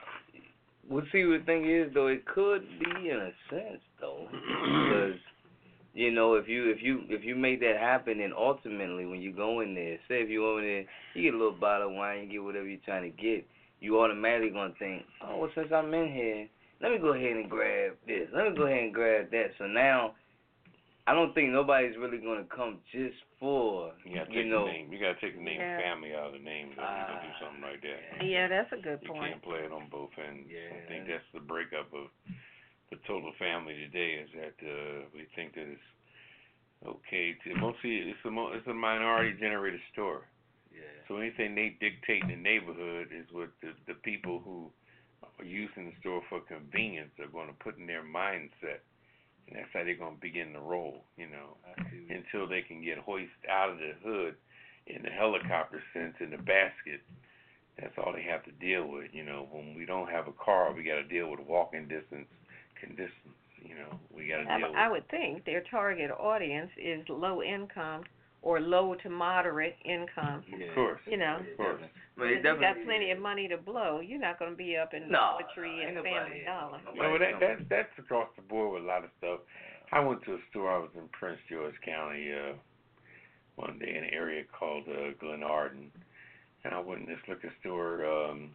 Well, 0.89 1.03
see, 1.11 1.23
the 1.23 1.41
thing 1.45 1.69
is 1.69 1.93
though, 1.93 2.07
it 2.07 2.25
could 2.25 2.61
be 2.79 3.09
in 3.09 3.17
a 3.17 3.31
sense 3.49 3.81
though, 3.99 4.27
because 4.31 5.15
you 5.93 6.11
know, 6.11 6.35
if 6.35 6.47
you 6.47 6.69
if 6.69 6.81
you 6.81 7.01
if 7.09 7.23
you 7.23 7.35
make 7.35 7.59
that 7.61 7.77
happen, 7.79 8.19
then 8.19 8.31
ultimately 8.37 9.05
when 9.05 9.21
you 9.21 9.33
go 9.33 9.59
in 9.61 9.73
there, 9.75 9.97
say 10.07 10.21
if 10.21 10.29
you 10.29 10.39
go 10.41 10.57
in 10.59 10.63
there, 10.65 10.85
you 11.13 11.23
get 11.23 11.33
a 11.33 11.37
little 11.37 11.51
bottle 11.59 11.89
of 11.89 11.93
wine, 11.95 12.23
you 12.23 12.29
get 12.31 12.43
whatever 12.43 12.65
you're 12.67 12.79
trying 12.85 13.03
to 13.11 13.21
get, 13.21 13.45
you 13.81 13.99
automatically 13.99 14.51
gonna 14.51 14.73
think, 14.79 15.03
oh, 15.25 15.37
well, 15.39 15.49
since 15.55 15.69
I'm 15.73 15.93
in 15.93 16.11
here, 16.13 16.47
let 16.81 16.91
me 16.91 16.99
go 16.99 17.13
ahead 17.13 17.35
and 17.37 17.49
grab 17.49 17.93
this, 18.07 18.29
let 18.33 18.49
me 18.49 18.55
go 18.55 18.67
ahead 18.67 18.83
and 18.83 18.93
grab 18.93 19.31
that. 19.31 19.47
So 19.57 19.65
now, 19.65 20.13
I 21.09 21.13
don't 21.17 21.33
think 21.33 21.49
nobody's 21.49 21.97
really 21.97 22.19
gonna 22.21 22.45
come 22.53 22.77
just 22.93 23.17
for 23.41 23.89
You 24.05 24.13
gotta 24.21 24.29
you 24.29 24.43
take 24.45 24.51
know. 24.53 24.65
the 24.69 24.71
name. 24.77 24.93
You 24.93 24.99
gotta 25.01 25.17
take 25.19 25.33
the 25.33 25.41
name 25.41 25.57
Yeah. 25.59 25.81
family 25.81 26.13
out 26.13 26.27
of 26.29 26.33
the 26.37 26.45
name. 26.45 26.69
Though. 26.77 26.85
you 26.85 27.01
gonna 27.09 27.25
do 27.25 27.33
Ah, 27.33 27.39
something 27.41 27.63
like 27.65 27.81
that. 27.81 28.01
Yeah, 28.23 28.45
that's 28.47 28.71
a 28.71 28.77
good 28.77 28.99
You 29.01 29.09
point. 29.09 29.23
You 29.23 29.29
can't 29.33 29.41
play 29.49 29.61
it 29.65 29.71
on 29.73 29.89
both 29.89 30.13
ends. 30.21 30.45
Yeah. 30.45 30.69
I 30.77 30.85
think 30.85 31.07
that's 31.09 31.25
the 31.33 31.39
breakup 31.41 31.89
of 31.97 32.13
the 32.93 32.97
total 33.09 33.33
family 33.41 33.73
today. 33.89 34.21
Is 34.21 34.29
that 34.37 34.57
uh, 34.61 35.09
we 35.13 35.25
think 35.35 35.55
that 35.57 35.65
it's 35.65 35.89
okay 36.85 37.33
to 37.43 37.55
mostly 37.55 37.97
it's 38.13 38.23
a 38.25 38.29
mo- 38.31 38.51
it's 38.53 38.67
a 38.67 38.73
minority 38.73 39.33
generated 39.39 39.81
store. 39.91 40.21
Yeah. 40.71 40.81
So 41.07 41.17
anything 41.17 41.55
they 41.55 41.69
dictate 41.81 42.21
in 42.23 42.29
the 42.29 42.35
neighborhood 42.37 43.09
is 43.11 43.25
what 43.31 43.49
the 43.61 43.73
the 43.87 43.95
people 44.05 44.39
who 44.45 44.69
are 45.39 45.45
using 45.45 45.89
the 45.89 45.95
store 45.99 46.21
for 46.29 46.39
convenience 46.41 47.11
are 47.19 47.27
going 47.33 47.47
to 47.47 47.57
put 47.63 47.77
in 47.77 47.87
their 47.87 48.03
mindset, 48.03 48.83
and 49.49 49.57
that's 49.57 49.69
how 49.73 49.83
they're 49.83 49.97
going 49.97 50.15
to 50.15 50.21
begin 50.21 50.53
to 50.53 50.59
roll. 50.59 51.03
You 51.17 51.27
know 51.27 51.57
I 51.65 51.81
until 52.13 52.47
they 52.47 52.61
can 52.61 52.83
get 52.83 52.97
hoisted 52.97 53.49
out 53.49 53.69
of 53.69 53.77
the 53.77 53.93
hood 54.03 54.35
in 54.87 55.03
the 55.03 55.09
helicopter 55.09 55.81
sense 55.93 56.15
in 56.19 56.31
the 56.31 56.37
basket. 56.37 57.01
That's 57.79 57.93
all 57.97 58.13
they 58.13 58.23
have 58.23 58.43
to 58.45 58.51
deal 58.51 58.87
with. 58.87 59.13
You 59.13 59.23
know, 59.23 59.47
when 59.51 59.75
we 59.75 59.85
don't 59.85 60.09
have 60.09 60.27
a 60.27 60.33
car, 60.33 60.73
we 60.73 60.83
got 60.83 60.95
to 60.95 61.03
deal 61.03 61.29
with 61.29 61.39
walking 61.39 61.87
distance 61.87 62.27
conditions. 62.79 63.35
You 63.63 63.75
know, 63.75 63.99
we 64.15 64.27
got 64.27 64.43
to 64.43 64.51
I, 64.51 64.57
deal 64.57 64.71
I 64.75 64.89
with. 64.89 65.03
would 65.03 65.09
think 65.09 65.45
their 65.45 65.63
target 65.69 66.11
audience 66.11 66.71
is 66.77 67.03
low 67.09 67.41
income 67.41 68.03
or 68.41 68.59
low 68.59 68.95
to 69.03 69.09
moderate 69.09 69.75
income. 69.85 70.43
Of 70.53 70.75
course. 70.75 71.01
You 71.05 71.17
know, 71.17 71.37
Of 71.51 71.57
course. 71.57 71.81
But 72.17 72.27
if 72.27 72.43
you 72.43 72.59
got 72.59 72.75
plenty 72.85 73.11
of 73.11 73.19
money 73.19 73.47
to 73.47 73.57
blow, 73.57 73.99
you're 74.01 74.19
not 74.19 74.39
going 74.39 74.51
to 74.51 74.57
be 74.57 74.75
up 74.77 74.93
in 74.93 75.03
No, 75.09 75.39
Dollar 75.39 75.43
Tree 75.55 75.83
and 75.83 75.95
nobody- 75.95 76.13
Family 76.15 76.41
Dollar. 76.45 76.79
nobody- 76.85 76.99
No, 76.99 77.11
but 77.11 77.19
that, 77.19 77.39
that 77.59 77.69
that's 77.69 77.99
across 77.99 78.27
the 78.35 78.41
board 78.41 78.73
with 78.73 78.83
a 78.83 78.87
lot 78.87 79.03
of 79.03 79.09
stuff. 79.17 79.39
I 79.91 79.99
went 79.99 80.23
to 80.25 80.33
a 80.33 80.37
store. 80.49 80.71
I 80.71 80.77
was 80.79 80.89
in 80.95 81.07
Prince 81.09 81.39
George 81.49 81.75
County 81.83 82.31
uh, 82.31 82.53
one 83.55 83.79
day 83.79 83.89
in 83.95 84.03
an 84.03 84.09
area 84.13 84.43
called 84.57 84.83
uh, 84.87 85.11
Glenarden, 85.23 85.87
and 86.63 86.73
I 86.73 86.79
went 86.79 87.01
in 87.01 87.07
this 87.07 87.19
liquor 87.27 87.51
store 87.61 88.05
um, 88.05 88.51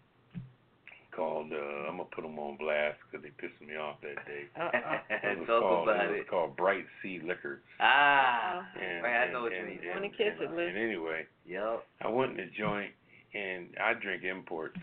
called. 1.15 1.53
Uh, 1.53 1.89
I'm 1.89 1.97
gonna 1.99 2.05
put 2.15 2.23
them 2.23 2.39
on 2.39 2.57
blast 2.57 2.99
because 3.11 3.23
they 3.25 3.31
pissed 3.41 3.61
me 3.61 3.77
off 3.77 3.97
that 4.03 4.25
day. 4.27 4.45
Uh-uh. 4.59 4.99
It 5.33 5.39
was 5.39 5.47
Talk 5.53 5.63
called, 5.63 5.89
about 5.89 6.05
it 6.07 6.11
was 6.11 6.21
it. 6.21 6.29
called 6.31 6.57
Bright 6.57 6.85
Sea 7.03 7.21
Liquors. 7.25 7.61
Ah, 7.81 8.67
And, 8.81 9.03
right, 9.03 9.17
I 9.21 9.25
and, 9.25 9.33
know 9.33 9.43
what 9.43 9.53
you 9.53 9.59
and, 9.59 9.69
mean. 9.69 9.79
And, 9.83 9.95
Wanna 10.03 10.11
kiss 10.11 10.35
it, 10.41 10.49
and, 10.49 10.57
Lou? 10.57 10.67
and 10.67 10.77
anyway, 10.79 11.27
Yep. 11.47 11.85
I 12.03 12.09
went 12.09 12.33
in 12.33 12.37
the 12.39 12.51
joint 12.57 12.91
and 13.35 13.69
I 13.83 13.95
drink 13.95 14.23
imports, 14.25 14.79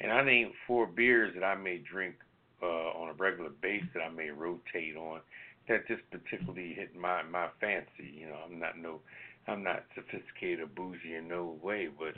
and 0.00 0.10
I 0.12 0.22
named 0.24 0.52
four 0.66 0.86
beers 0.86 1.34
that 1.34 1.44
I 1.44 1.54
may 1.54 1.78
drink 1.78 2.14
uh, 2.62 2.66
on 2.98 3.10
a 3.10 3.12
regular 3.14 3.50
basis 3.62 3.88
that 3.94 4.00
I 4.02 4.08
may 4.10 4.30
rotate 4.30 4.96
on. 4.96 5.20
That 5.68 5.86
just 5.86 6.00
particularly 6.10 6.72
hit 6.72 6.96
my 6.96 7.22
my 7.24 7.48
fancy. 7.60 8.08
You 8.18 8.28
know, 8.28 8.38
I'm 8.46 8.58
not 8.58 8.78
no, 8.78 9.00
I'm 9.46 9.62
not 9.62 9.84
sophisticated 9.94 10.60
or 10.60 10.66
bougie 10.66 11.14
in 11.16 11.28
no 11.28 11.56
way, 11.62 11.88
but 11.96 12.14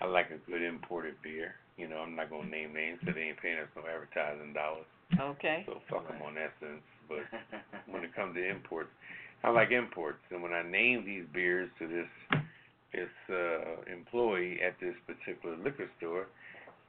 I 0.00 0.06
like 0.06 0.30
a 0.30 0.38
good 0.50 0.62
imported 0.62 1.14
beer. 1.22 1.54
You 1.76 1.88
know, 1.88 1.98
I'm 1.98 2.14
not 2.14 2.30
gonna 2.30 2.48
name 2.48 2.72
names 2.72 2.98
because 3.00 3.14
they 3.16 3.22
ain't 3.22 3.40
paying 3.40 3.58
us 3.58 3.68
no 3.74 3.82
advertising 3.82 4.52
dollars, 4.52 4.86
Okay. 5.18 5.64
so 5.66 5.80
fuck 5.90 6.06
them 6.06 6.22
on 6.22 6.34
sense. 6.60 6.82
But 7.08 7.26
when 7.92 8.04
it 8.04 8.14
comes 8.14 8.34
to 8.36 8.48
imports. 8.48 8.90
I 9.42 9.50
like 9.50 9.72
imports, 9.72 10.20
and 10.30 10.42
when 10.42 10.52
I 10.54 10.62
named 10.62 11.06
these 11.06 11.24
beers 11.34 11.68
to 11.78 11.86
this 11.86 12.40
this 12.92 13.10
uh, 13.28 13.82
employee 13.92 14.58
at 14.64 14.78
this 14.80 14.94
particular 15.06 15.56
liquor 15.58 15.90
store, 15.98 16.26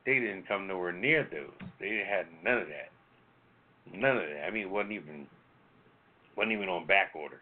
they 0.05 0.19
didn't 0.19 0.47
come 0.47 0.67
nowhere 0.67 0.93
near 0.93 1.27
those. 1.29 1.51
They 1.79 2.03
had 2.07 2.27
none 2.43 2.59
of 2.59 2.67
that, 2.69 2.91
none 3.91 4.17
of 4.17 4.23
that. 4.23 4.45
I 4.47 4.51
mean, 4.51 4.63
it 4.63 4.69
wasn't 4.69 4.93
even 4.93 5.27
wasn't 6.37 6.53
even 6.53 6.69
on 6.69 6.85
back 6.85 7.11
order. 7.15 7.41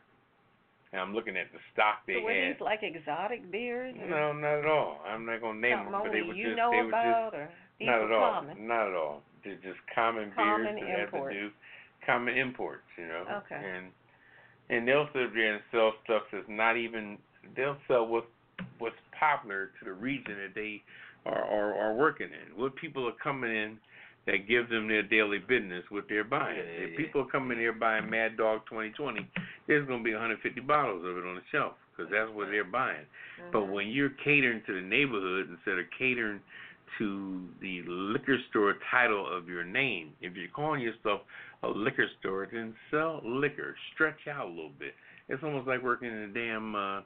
And 0.94 1.02
I'm 1.02 1.14
looking 1.14 1.36
at 1.36 1.52
the 1.52 1.58
stock 1.74 2.06
they 2.06 2.22
so 2.22 2.26
were 2.26 2.34
had. 2.34 2.54
these 2.54 2.62
like 2.62 2.84
exotic 2.84 3.52
beers? 3.52 3.96
No, 3.98 4.32
not 4.32 4.60
at 4.60 4.66
all. 4.66 5.02
I'm 5.10 5.26
not 5.26 5.42
gonna 5.42 5.60
name 5.60 5.90
them, 5.90 5.92
but 5.92 6.14
they 6.14 6.22
were 6.22 6.38
just 6.38 6.54
they 6.54 6.62
were 6.62 6.86
just 6.86 6.88
about, 6.88 7.34
or 7.34 7.50
these 7.80 7.88
not 7.90 8.04
at 8.04 8.12
all. 8.12 8.32
common? 8.32 8.68
Not 8.68 8.88
at 8.90 8.94
all. 8.94 9.22
They're 9.44 9.56
just 9.56 9.82
common, 9.94 10.32
Common 10.36 10.76
beers 10.78 11.10
that 11.12 11.12
have 11.12 11.12
to 11.12 11.34
do 11.34 11.50
common 12.06 12.38
imports, 12.38 12.86
you 12.96 13.08
know. 13.08 13.26
Okay. 13.42 13.58
And 13.58 13.90
and 14.70 14.88
they'll 14.88 15.10
sit 15.14 15.34
there 15.34 15.56
and 15.56 15.64
sell 15.72 15.94
stuff 16.06 16.24
that's 16.32 16.46
not 16.48 16.78
even 16.78 17.18
they'll 17.56 17.78
sell 17.88 18.06
what 18.06 18.28
what's 18.78 18.96
popular 19.20 19.72
to 19.80 19.86
the 19.86 19.94
region 19.94 20.38
that 20.46 20.54
they 20.54 20.84
are, 21.26 21.44
are 21.44 21.74
are 21.74 21.94
working 21.96 22.28
in. 22.28 22.62
What 22.62 22.76
people 22.76 23.08
are 23.08 23.18
coming 23.22 23.50
in 23.50 23.80
that 24.26 24.48
gives 24.48 24.70
them 24.70 24.88
their 24.88 25.04
daily 25.04 25.38
business 25.40 25.84
what 25.90 26.06
they're 26.08 26.24
buying. 26.24 26.58
Yeah, 26.58 26.64
yeah, 26.64 26.88
if 26.88 26.98
people 26.98 27.22
are 27.22 27.26
coming 27.26 27.58
here 27.58 27.74
buying 27.74 28.10
Mad 28.10 28.38
Dog 28.38 28.62
2020, 28.70 29.28
there's 29.68 29.86
going 29.88 30.00
to 30.00 30.04
be 30.04 30.14
150 30.14 30.62
bottles 30.62 31.04
of 31.06 31.18
it 31.18 31.26
on 31.28 31.36
the 31.36 31.42
shelf 31.52 31.74
because 31.92 32.12
that's 32.12 32.32
what 32.32 32.48
they're 32.50 32.64
buying. 32.64 33.06
But 33.52 33.64
Mhm. 33.64 33.72
when 33.72 33.88
you're 33.90 34.10
catering 34.24 34.62
to 34.64 34.74
the 34.74 34.82
neighborhood 34.82 35.50
instead 35.50 35.78
of 35.78 35.90
catering 35.92 36.42
to 36.98 37.50
the 37.60 37.82
liquor 37.84 38.38
store 38.50 38.76
title 38.90 39.28
of 39.28 39.50
your 39.50 39.64
name, 39.64 40.14
if 40.22 40.36
you're 40.36 40.48
calling 40.50 40.82
yourself 40.82 41.22
a 41.64 41.68
liquor 41.68 42.08
store, 42.20 42.48
then 42.52 42.74
sell 42.92 43.22
liquor. 43.26 43.76
Stretch 43.94 44.28
out 44.28 44.46
a 44.46 44.50
little 44.50 44.70
bit. 44.80 44.96
It's 45.28 45.44
almost 45.44 45.68
like 45.68 45.82
working 45.82 46.10
in 46.10 46.18
a 46.18 46.28
damn 46.28 46.76
uh, 46.76 47.02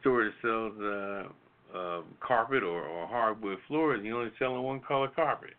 store 0.00 0.24
that 0.24 0.34
sells 0.42 0.78
uh, 0.80 1.28
uh, 1.76 2.02
carpet 2.20 2.62
or, 2.62 2.82
or 2.82 3.06
hardwood 3.06 3.58
floors. 3.68 3.98
and 3.98 4.06
You're 4.06 4.18
only 4.18 4.32
selling 4.38 4.62
one 4.62 4.80
color 4.80 5.08
carpet 5.08 5.54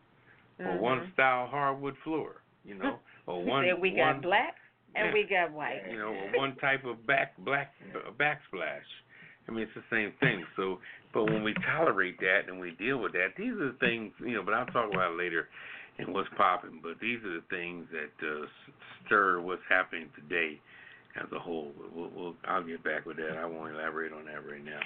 or 0.59 0.77
one 0.77 1.11
style 1.13 1.47
hardwood 1.47 1.95
floor. 2.03 2.35
You 2.65 2.75
know, 2.75 2.99
or 3.27 3.43
one. 3.43 3.65
We 3.81 3.91
got 3.91 4.13
one, 4.13 4.21
black 4.21 4.55
and 4.95 5.07
yeah 5.07 5.13
we 5.13 5.23
got 5.27 5.51
white. 5.51 5.81
you 5.89 5.97
know, 5.97 6.13
or 6.13 6.31
one 6.37 6.55
type 6.57 6.85
of 6.85 7.05
back 7.05 7.33
black 7.39 7.73
backsplash. 8.19 8.87
I 9.47 9.51
mean, 9.51 9.63
it's 9.63 9.71
the 9.75 9.83
same 9.91 10.13
thing. 10.19 10.45
So, 10.55 10.79
but 11.13 11.25
when 11.25 11.43
we 11.43 11.53
tolerate 11.65 12.17
that 12.19 12.41
and 12.47 12.59
we 12.59 12.71
deal 12.71 12.97
with 12.99 13.11
that, 13.11 13.29
these 13.37 13.51
are 13.51 13.71
the 13.73 13.77
things, 13.79 14.13
you 14.19 14.33
know. 14.33 14.43
But 14.43 14.53
I'll 14.53 14.65
talk 14.67 14.89
about 14.91 15.13
it 15.13 15.17
later 15.17 15.49
and 15.97 16.13
what's 16.13 16.29
popping. 16.37 16.79
But 16.81 16.99
these 17.01 17.19
are 17.25 17.41
the 17.41 17.43
things 17.49 17.85
that 17.91 18.25
uh, 18.25 18.45
stir 19.05 19.41
what's 19.41 19.61
happening 19.69 20.07
today 20.15 20.59
as 21.21 21.29
a 21.35 21.39
whole. 21.39 21.71
But 21.77 21.95
We'll, 21.95 22.11
we'll, 22.15 22.35
I'll 22.47 22.63
get 22.63 22.83
back 22.83 23.05
with 23.05 23.17
that. 23.17 23.37
I 23.37 23.45
won't 23.45 23.73
elaborate 23.73 24.13
on 24.13 24.25
that 24.25 24.49
right 24.49 24.63
now. 24.63 24.79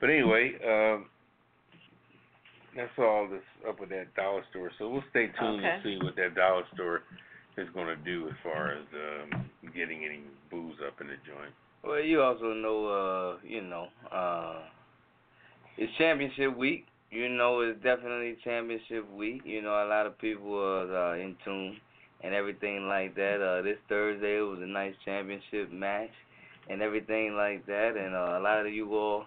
But 0.00 0.10
anyway, 0.10 0.52
um, 0.64 1.06
that's 2.76 2.92
all 2.98 3.28
that's 3.30 3.42
up 3.68 3.80
with 3.80 3.90
that 3.90 4.14
dollar 4.14 4.42
store. 4.50 4.70
So 4.78 4.88
we'll 4.88 5.04
stay 5.10 5.28
tuned 5.38 5.60
Okay. 5.64 5.80
to 5.82 5.82
see 5.82 6.04
what 6.04 6.16
that 6.16 6.34
dollar 6.34 6.62
store 6.74 7.02
is 7.56 7.68
going 7.74 7.86
to 7.86 7.96
do 7.96 8.28
as 8.28 8.34
far 8.42 8.72
as 8.72 8.84
um, 8.94 9.50
getting 9.74 10.04
any 10.04 10.20
booze 10.50 10.76
up 10.86 11.00
in 11.00 11.08
the 11.08 11.16
joint. 11.26 11.52
Well, 11.82 12.00
you 12.00 12.20
also 12.22 12.52
know, 12.52 12.86
uh, 12.86 13.46
you 13.46 13.62
know, 13.62 13.88
uh, 14.12 14.60
it's 15.78 15.92
championship 15.98 16.56
week. 16.56 16.86
You 17.10 17.28
know, 17.28 17.60
it's 17.60 17.82
definitely 17.82 18.36
championship 18.44 19.10
week. 19.12 19.42
You 19.44 19.62
know, 19.62 19.70
a 19.70 19.88
lot 19.88 20.06
of 20.06 20.18
people 20.18 20.54
are 20.58 21.12
uh, 21.12 21.18
in 21.18 21.36
tune 21.44 21.76
and 22.22 22.34
everything 22.34 22.88
like 22.88 23.14
that. 23.14 23.40
Uh, 23.40 23.62
this 23.62 23.78
Thursday 23.88 24.38
it 24.38 24.40
was 24.42 24.58
a 24.62 24.66
nice 24.66 24.94
championship 25.04 25.72
match 25.72 26.10
and 26.68 26.82
everything 26.82 27.34
like 27.36 27.64
that. 27.66 27.96
And 27.96 28.14
uh, 28.14 28.38
a 28.38 28.42
lot 28.42 28.66
of 28.66 28.72
you 28.72 28.92
all 28.94 29.26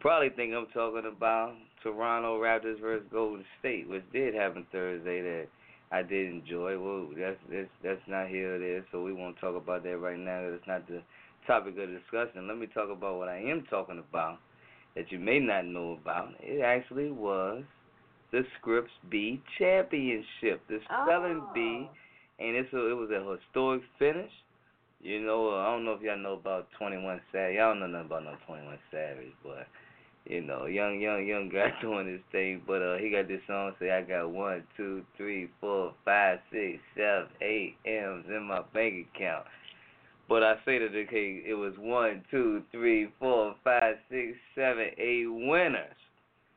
probably 0.00 0.30
think 0.30 0.52
I'm 0.54 0.66
talking 0.74 1.08
about 1.08 1.54
Toronto 1.82 2.40
Raptors 2.40 2.80
versus 2.80 3.06
Golden 3.10 3.44
State, 3.58 3.88
which 3.88 4.04
did 4.12 4.34
happen 4.34 4.66
Thursday 4.70 5.22
that 5.22 5.46
I 5.92 6.02
did 6.02 6.30
enjoy. 6.30 6.78
Well, 6.78 7.08
that's 7.16 7.38
that's 7.50 7.68
that's 7.82 8.00
not 8.06 8.28
here 8.28 8.56
or 8.56 8.58
there, 8.58 8.84
so 8.92 9.02
we 9.02 9.12
won't 9.12 9.38
talk 9.40 9.56
about 9.56 9.82
that 9.84 9.98
right 9.98 10.18
now. 10.18 10.40
It's 10.40 10.66
not 10.66 10.86
the 10.86 11.02
topic 11.46 11.74
of 11.78 11.88
discussion. 11.88 12.46
Let 12.46 12.58
me 12.58 12.66
talk 12.66 12.90
about 12.90 13.18
what 13.18 13.28
I 13.28 13.38
am 13.38 13.64
talking 13.68 13.98
about 13.98 14.38
that 14.94 15.10
you 15.10 15.18
may 15.18 15.38
not 15.38 15.66
know 15.66 15.98
about. 16.00 16.30
It 16.40 16.62
actually 16.62 17.10
was 17.10 17.62
the 18.32 18.42
Scripps 18.58 18.90
Bee 19.10 19.42
Championship, 19.58 20.62
the 20.68 20.78
Spelling 20.84 21.42
Bee, 21.54 21.88
oh. 21.88 22.44
and 22.44 22.56
it's 22.56 22.72
a, 22.72 22.90
it 22.90 22.94
was 22.94 23.10
a 23.10 23.36
historic 23.36 23.82
finish. 23.98 24.30
You 25.02 25.20
know, 25.22 25.54
I 25.56 25.72
don't 25.72 25.84
know 25.84 25.92
if 25.92 26.02
y'all 26.02 26.18
know 26.18 26.34
about 26.34 26.68
Twenty 26.78 26.98
One 26.98 27.20
Savage. 27.32 27.56
Y'all 27.56 27.72
don't 27.72 27.80
know 27.80 27.86
nothing 27.86 28.06
about 28.06 28.24
no 28.24 28.34
Twenty 28.46 28.66
One 28.66 28.78
Savage, 28.90 29.32
but 29.42 29.66
you 30.26 30.42
know, 30.42 30.66
young, 30.66 31.00
young, 31.00 31.26
young 31.26 31.48
guy 31.52 31.72
doing 31.80 32.06
his 32.06 32.20
thing. 32.32 32.62
But 32.66 32.82
uh, 32.82 32.96
he 32.98 33.10
got 33.10 33.28
this 33.28 33.40
song 33.46 33.72
say, 33.78 33.90
"I 33.90 34.02
got 34.02 34.30
one, 34.30 34.64
two, 34.76 35.02
three, 35.16 35.50
four, 35.60 35.94
five, 36.04 36.38
six, 36.50 36.78
seven, 36.96 37.28
eight 37.40 37.76
M's 37.86 38.26
in 38.28 38.44
my 38.44 38.62
bank 38.72 39.06
account." 39.14 39.46
But 40.28 40.44
I 40.44 40.54
say 40.64 40.78
that 40.78 40.94
okay, 40.94 41.42
it 41.44 41.54
was 41.54 41.72
one, 41.78 42.22
two, 42.30 42.62
three, 42.70 43.10
four, 43.18 43.56
five, 43.64 43.96
six, 44.08 44.36
seven, 44.54 44.86
eight 44.96 45.26
winners 45.26 45.96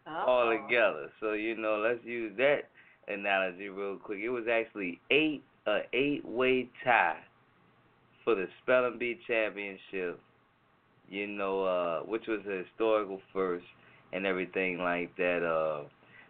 all 0.06 0.50
Uh-oh. 0.50 0.68
together. 0.68 1.10
So 1.20 1.34
you 1.34 1.58
know, 1.58 1.78
let's 1.78 2.06
use 2.06 2.34
that 2.38 2.70
analogy 3.08 3.70
real 3.70 3.98
quick. 3.98 4.20
It 4.20 4.30
was 4.30 4.46
actually 4.52 5.00
eight 5.12 5.44
a 5.66 5.80
eight 5.94 6.26
way 6.26 6.70
tie 6.84 7.20
for 8.24 8.36
the 8.36 8.48
spelling 8.62 8.98
bee 9.00 9.20
championship. 9.28 10.20
You 11.10 11.28
know, 11.28 11.64
uh, 11.64 12.00
which 12.02 12.28
was 12.28 12.40
a 12.48 12.64
historical 12.64 13.22
first 13.32 13.66
and 14.14 14.26
everything 14.26 14.80
like 14.80 15.16
that. 15.18 15.44
Uh, 15.44 15.88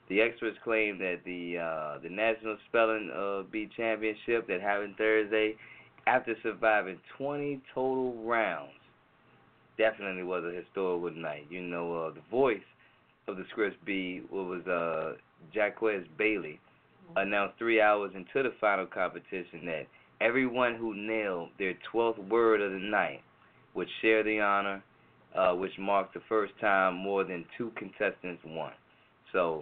the 0.09 0.21
experts 0.21 0.57
claim 0.63 0.97
that 0.99 1.19
the 1.25 1.57
uh, 1.57 1.99
the 2.03 2.09
National 2.09 2.57
Spelling 2.69 3.11
uh, 3.15 3.43
Bee 3.51 3.69
Championship 3.75 4.47
that 4.47 4.61
happened 4.61 4.95
Thursday, 4.97 5.55
after 6.07 6.35
surviving 6.43 6.99
20 7.17 7.61
total 7.73 8.13
rounds, 8.23 8.73
definitely 9.77 10.23
was 10.23 10.43
a 10.43 10.51
historical 10.51 11.11
night. 11.11 11.45
You 11.49 11.61
know, 11.61 11.95
uh, 11.95 12.13
the 12.13 12.21
voice 12.29 12.59
of 13.27 13.37
the 13.37 13.45
Scripps 13.51 13.77
Bee 13.85 14.21
was 14.29 14.65
uh, 14.67 15.13
Jacques 15.53 15.79
Bailly, 16.17 16.59
announced 17.15 17.57
three 17.57 17.79
hours 17.79 18.11
into 18.15 18.43
the 18.43 18.53
final 18.59 18.85
competition 18.85 19.65
that 19.65 19.87
everyone 20.19 20.75
who 20.75 20.93
nailed 20.95 21.49
their 21.57 21.73
12th 21.93 22.27
word 22.29 22.61
of 22.61 22.71
the 22.71 22.79
night 22.79 23.21
would 23.73 23.87
share 24.01 24.23
the 24.23 24.39
honor, 24.39 24.83
uh, 25.35 25.53
which 25.53 25.71
marks 25.79 26.13
the 26.13 26.21
first 26.29 26.53
time 26.61 26.95
more 26.95 27.23
than 27.23 27.45
two 27.57 27.71
contestants 27.75 28.41
won. 28.45 28.71
So, 29.31 29.61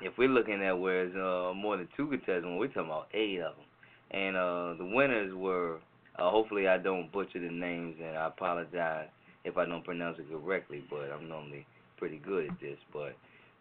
if 0.00 0.12
we're 0.18 0.28
looking 0.28 0.62
at 0.62 0.72
where 0.72 1.04
it's 1.04 1.14
uh, 1.14 1.54
more 1.54 1.76
than 1.76 1.88
two 1.96 2.08
contestants, 2.08 2.46
we're 2.58 2.68
talking 2.68 2.86
about 2.86 3.08
eight 3.14 3.38
of 3.38 3.54
them. 3.56 3.64
And 4.10 4.36
uh, 4.36 4.74
the 4.78 4.90
winners 4.94 5.32
were, 5.34 5.78
uh, 6.18 6.30
hopefully 6.30 6.68
I 6.68 6.78
don't 6.78 7.12
butcher 7.12 7.40
the 7.40 7.50
names, 7.50 7.96
and 8.02 8.16
I 8.16 8.26
apologize 8.26 9.08
if 9.44 9.56
I 9.56 9.66
don't 9.66 9.84
pronounce 9.84 10.18
it 10.18 10.26
correctly, 10.30 10.84
but 10.90 11.10
I'm 11.12 11.28
normally 11.28 11.66
pretty 11.98 12.18
good 12.24 12.50
at 12.50 12.60
this. 12.60 12.78
But 12.92 13.14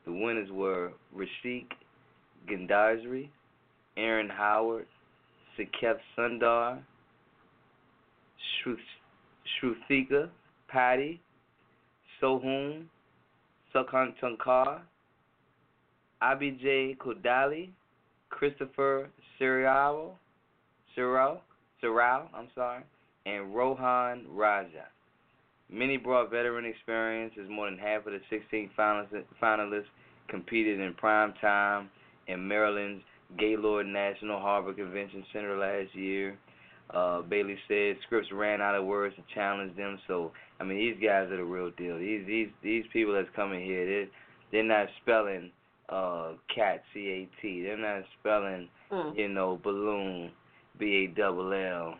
the 0.05 0.11
winners 0.11 0.49
were 0.51 0.91
Rishik 1.15 1.67
Gandhasri, 2.49 3.29
Erin 3.97 4.29
Howard, 4.29 4.87
Saketh 5.57 5.99
Sundar, 6.17 6.79
Shruthika 9.61 10.29
Padhy, 10.73 11.19
Sohum 12.21 12.85
Sukhatankar, 13.73 14.81
Abhijay 16.21 16.97
Kodali, 16.97 17.69
Christopher 18.29 19.09
Serrao, 19.39 20.11
Serrao, 20.97 21.39
Serrao, 21.81 22.27
I'm 22.33 22.47
sorry, 22.55 22.83
and 23.25 23.53
Rohan 23.53 24.25
Raja. 24.29 24.87
Many 25.69 25.97
brought 25.97 26.29
veteran 26.29 26.65
experience 26.65 27.33
as 27.41 27.49
more 27.49 27.69
than 27.69 27.79
half 27.79 28.05
of 28.05 28.13
the 28.13 28.19
16 28.29 28.69
finalists 28.77 29.85
competed 30.27 30.79
in 30.79 30.93
prime 30.93 31.33
time 31.41 31.89
in 32.27 32.47
Maryland's 32.47 33.03
Gaylord 33.39 33.87
National 33.87 34.39
Harbor 34.39 34.73
Convention 34.73 35.25
Center 35.33 35.57
last 35.57 35.95
year. 35.95 36.37
Uh, 36.89 37.21
Bailly 37.21 37.57
said 37.67 37.95
Scripps 38.05 38.27
ran 38.31 38.61
out 38.61 38.75
of 38.75 38.85
words 38.85 39.15
to 39.15 39.23
challenge 39.33 39.75
them. 39.75 39.99
So 40.07 40.31
I 40.59 40.63
mean, 40.63 40.77
these 40.77 40.95
guys 41.03 41.31
are 41.31 41.37
the 41.37 41.43
real 41.43 41.71
deal. 41.71 41.97
These 41.97 42.25
these 42.27 42.49
these 42.61 42.83
people 42.93 43.13
that's 43.13 43.33
coming 43.35 43.65
here, 43.65 43.85
they 43.85 44.11
they're 44.51 44.63
not 44.63 44.87
spelling 45.01 45.51
uh 45.89 46.33
cat 46.53 46.83
C 46.93 46.99
A 47.09 47.41
T. 47.41 47.63
They're 47.63 47.77
not 47.77 48.03
spelling 48.19 48.69
Mm. 48.91 49.17
you 49.17 49.27
know 49.27 49.59
balloon 49.63 50.29
B 50.77 50.85
A 51.09 51.19
double 51.19 51.51
L. 51.51 51.95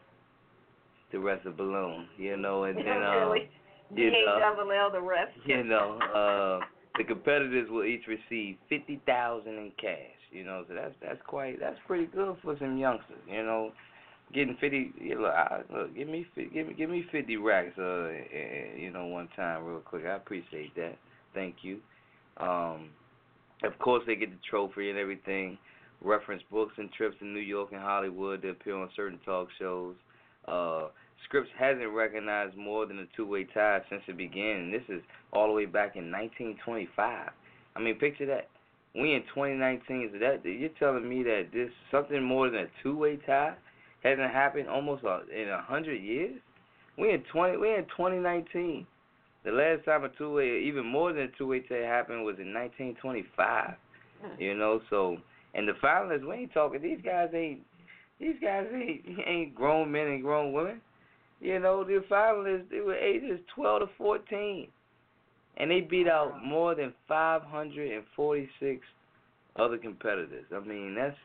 The 1.12 1.20
rest 1.20 1.46
of 1.46 1.58
balloon, 1.58 2.08
you 2.18 2.38
know, 2.38 2.64
and 2.66 2.78
then 2.78 2.88
uh, 3.04 3.28
really? 3.28 3.50
you 3.96 4.12
know, 4.12 4.40
double 4.40 4.72
L 4.72 4.92
the 4.92 5.02
rest. 5.02 5.32
you 5.46 5.64
know, 5.64 6.00
uh, 6.00 6.66
the 6.98 7.04
competitors 7.04 7.70
will 7.70 7.84
each 7.86 8.04
receive 8.08 8.58
fifty 8.70 9.00
thousand 9.06 9.54
in 9.54 9.72
cash. 9.80 9.98
You 10.32 10.44
know, 10.44 10.66
so 10.68 10.74
that's 10.74 10.94
that's 11.02 11.20
quite 11.28 11.60
that's 11.60 11.78
pretty 11.88 12.08
good 12.08 12.36
for 12.44 12.56
some 12.60 12.78
youngsters. 12.78 13.22
You 13.28 13.44
know, 13.44 13.72
getting 14.34 14.58
fifty. 14.60 14.92
You 15.00 15.16
know, 15.16 15.26
I, 15.26 15.62
look, 15.72 15.96
give 15.96 16.08
me 16.08 16.26
give 16.36 16.68
me 16.68 16.74
give 16.74 16.90
me 16.90 17.06
fifty 17.12 17.38
racks. 17.38 17.78
Uh, 17.78 18.10
you 18.78 18.92
know, 18.92 19.06
one 19.06 19.30
time 19.36 19.64
real 19.66 19.80
quick. 19.80 20.06
I 20.06 20.16
appreciate 20.16 20.76
that. 20.76 20.98
Thank 21.34 21.58
you. 21.62 21.80
Um, 22.38 22.90
of 23.64 23.78
course, 23.80 24.04
they 24.06 24.16
get 24.16 24.32
the 24.32 24.40
trophy 24.50 24.90
and 24.90 25.00
everything. 25.00 25.58
Reference 26.02 26.44
books 26.52 26.74
and 26.78 26.92
trips 26.92 27.16
to 27.20 27.26
New 27.26 27.40
York 27.40 27.70
and 27.72 27.82
Hollywood 27.82 28.42
to 28.42 28.50
appear 28.50 28.76
on 28.76 28.90
certain 28.96 29.20
talk 29.26 29.48
shows. 29.58 29.96
Uh, 30.48 30.88
Scripps 31.24 31.50
hasn't 31.58 31.90
recognized 31.92 32.58
more 32.58 32.86
than 32.86 33.00
a 33.00 33.06
two-way 33.16 33.46
tie 33.54 33.80
since 33.90 34.02
it 34.08 34.18
began, 34.18 34.58
and 34.58 34.74
this 34.74 34.84
is 34.90 35.02
all 35.32 35.48
the 35.48 35.54
way 35.54 35.66
back 35.66 35.96
in 35.96 36.12
1925. 36.12 37.30
I 37.76 37.80
mean, 37.80 37.96
picture 37.96 38.26
that. 38.26 38.50
We 38.96 39.16
in 39.16 39.24
2019. 39.34 40.12
So 40.14 40.20
that 40.20 40.42
you're 40.44 40.70
telling 40.78 41.08
me 41.08 41.24
that 41.24 41.48
this 41.54 41.70
something 41.90 42.22
more 42.22 42.50
than 42.50 42.62
a 42.62 42.84
two-way 42.84 43.18
tie 43.26 43.56
hasn't 44.04 44.32
happened 44.32 44.68
almost 44.68 45.04
a, 45.04 45.22
in 45.34 45.49
a 45.49 45.62
hundred 45.62 46.01
years? 46.01 46.39
We 46.97 47.12
in 47.12 47.24
20. 47.32 47.58
We 47.58 47.74
in 47.74 47.86
2019. 47.86 48.86
The 49.45 49.51
last 49.51 49.84
time 49.84 50.04
a 50.04 50.10
two-way, 50.10 50.64
even 50.66 50.86
more 50.86 51.12
than 51.12 51.24
a 51.24 51.38
two-way 51.38 51.62
tie 51.62 51.86
happened 51.86 52.24
was 52.24 52.36
in 52.39 52.54
1925. 52.54 53.74
Hmm. 54.22 54.41
You 54.41 54.56
know, 54.56 54.82
so 54.89 55.18
and 55.54 55.68
the 55.68 55.74
finalists, 55.84 56.28
we 56.28 56.36
ain't 56.36 56.54
talking. 56.54 56.82
These 56.82 57.01
guys 57.04 57.30
ain't. 57.34 57.62
These 58.20 58.36
guys 58.41 58.68
ain't 58.74 59.06
ain't 59.28 59.56
grown 59.56 59.91
men 59.91 60.08
and 60.08 60.24
grown 60.24 60.54
women. 60.54 60.82
You 61.41 61.60
know, 61.60 61.84
the 61.84 62.04
finalists 62.10 62.70
they 62.70 62.80
were 62.80 62.95
ages 62.95 63.39
12 63.54 63.82
to 63.82 63.89
14, 63.97 64.68
and 65.58 65.72
they 65.72 65.82
beat 65.82 66.08
out 66.08 66.43
more 66.43 66.74
than 66.74 66.93
546 67.08 68.86
other 69.58 69.78
competitors. 69.78 70.45
I 70.56 70.60
mean, 70.62 70.95
that's 70.95 71.18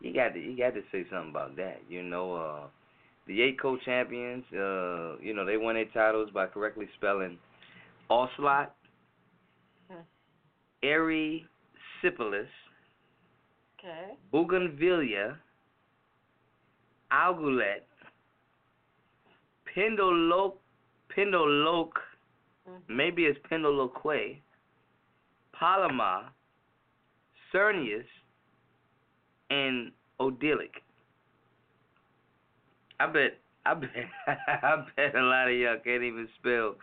you 0.00 0.12
got 0.14 0.34
to 0.34 0.40
you 0.40 0.56
got 0.56 0.74
to 0.74 0.82
say 0.92 1.04
something 1.10 1.30
about 1.30 1.56
that. 1.56 1.78
You 1.88 2.02
know, 2.02 2.34
uh, 2.34 2.66
the 3.26 3.40
eight 3.42 3.60
co-champions, 3.60 4.44
uh, 4.52 5.18
you 5.18 5.34
know, 5.34 5.44
they 5.44 5.56
won 5.56 5.74
their 5.74 5.84
titles 5.86 6.30
by 6.32 6.46
correctly 6.46 6.88
spelling 6.96 7.38
Ocelot, 8.08 8.74
Hmm. 9.90 10.02
Erysipelas, 10.82 12.48
Okay. 13.78 14.14
Bougainvillea, 14.32 15.38
Algulet, 17.12 17.86
Pendoloc, 19.74 20.54
Pendoloc, 21.16 21.90
Mhm. 22.68 22.82
maybe 22.88 23.24
it's 23.24 23.38
Pendeloque, 23.50 24.40
Palama, 25.54 26.30
Cernuous, 27.52 28.06
and 29.50 29.92
Odylic. 30.20 30.80
I 32.98 33.06
bet, 33.06 33.38
I 33.64 33.74
bet, 33.74 33.90
I 34.26 34.84
bet 34.96 35.14
a 35.14 35.22
lot 35.22 35.48
of 35.48 35.56
y'all 35.56 35.78
can't 35.82 36.02
even 36.02 36.28
spell 36.38 36.76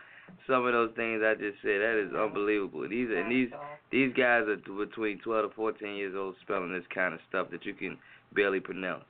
some 0.46 0.66
of 0.66 0.72
those 0.72 0.90
things 0.96 1.22
I 1.24 1.34
just 1.34 1.62
said. 1.62 1.80
That 1.80 2.04
is 2.06 2.14
unbelievable. 2.14 2.88
These 2.88 3.08
and 3.14 3.30
these 3.30 3.48
these 3.90 4.12
guys 4.14 4.44
are 4.48 4.56
between 4.56 5.20
12 5.20 5.50
to 5.50 5.56
14 5.56 5.94
years 5.94 6.14
old 6.16 6.34
spelling 6.42 6.72
this 6.72 6.84
kind 6.94 7.14
of 7.14 7.20
stuff 7.28 7.48
that 7.50 7.64
you 7.64 7.74
can 7.74 7.96
barely 8.34 8.60
pronounce. 8.60 9.04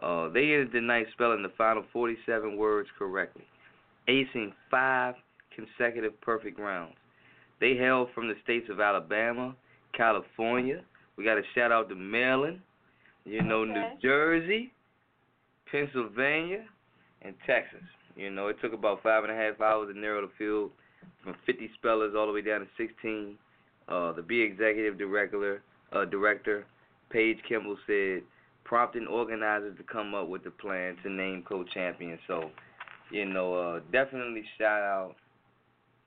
Uh, 0.00 0.28
they 0.28 0.52
ended 0.52 0.70
the 0.72 0.80
night 0.80 1.06
spelling 1.12 1.42
the 1.42 1.52
final 1.56 1.84
47 1.92 2.56
words 2.56 2.88
correctly, 2.98 3.44
acing 4.08 4.52
five 4.70 5.14
consecutive 5.54 6.20
perfect 6.20 6.58
rounds. 6.58 6.94
They 7.60 7.74
hail 7.74 8.08
from 8.14 8.28
the 8.28 8.34
states 8.44 8.66
of 8.70 8.80
Alabama, 8.80 9.54
California. 9.96 10.82
We 11.16 11.24
got 11.24 11.38
a 11.38 11.42
shout 11.54 11.72
out 11.72 11.88
to 11.88 11.94
Maryland, 11.94 12.60
you 13.26 13.42
know, 13.42 13.64
New 13.64 13.84
Jersey, 14.00 14.72
Pennsylvania, 15.70 16.64
and 17.22 17.34
Texas. 17.46 17.82
You 18.14 18.30
know, 18.30 18.48
it 18.48 18.56
took 18.62 18.72
about 18.72 19.02
five 19.02 19.24
and 19.24 19.32
a 19.32 19.36
half 19.36 19.60
hours 19.60 19.92
to 19.92 19.98
narrow 19.98 20.22
the 20.22 20.32
field 20.38 20.70
from 21.22 21.34
50 21.44 21.70
spellers 21.78 22.14
all 22.16 22.26
the 22.26 22.32
way 22.32 22.40
down 22.40 22.60
to 22.60 22.66
16. 22.78 23.36
Uh, 23.88 24.12
the 24.12 24.22
B 24.22 24.40
executive 24.40 24.96
director, 24.96 25.62
uh, 25.92 26.04
director 26.04 26.64
Paige 27.10 27.38
Kimball 27.48 27.76
said, 27.86 28.22
prompting 28.64 29.06
organizers 29.06 29.76
to 29.76 29.84
come 29.84 30.14
up 30.14 30.28
with 30.28 30.44
the 30.44 30.50
plan 30.50 30.96
to 31.02 31.10
name 31.10 31.44
co-champions. 31.48 32.20
So, 32.26 32.50
you 33.10 33.24
know, 33.24 33.54
uh, 33.54 33.80
definitely 33.92 34.42
shout 34.58 34.82
out 34.82 35.14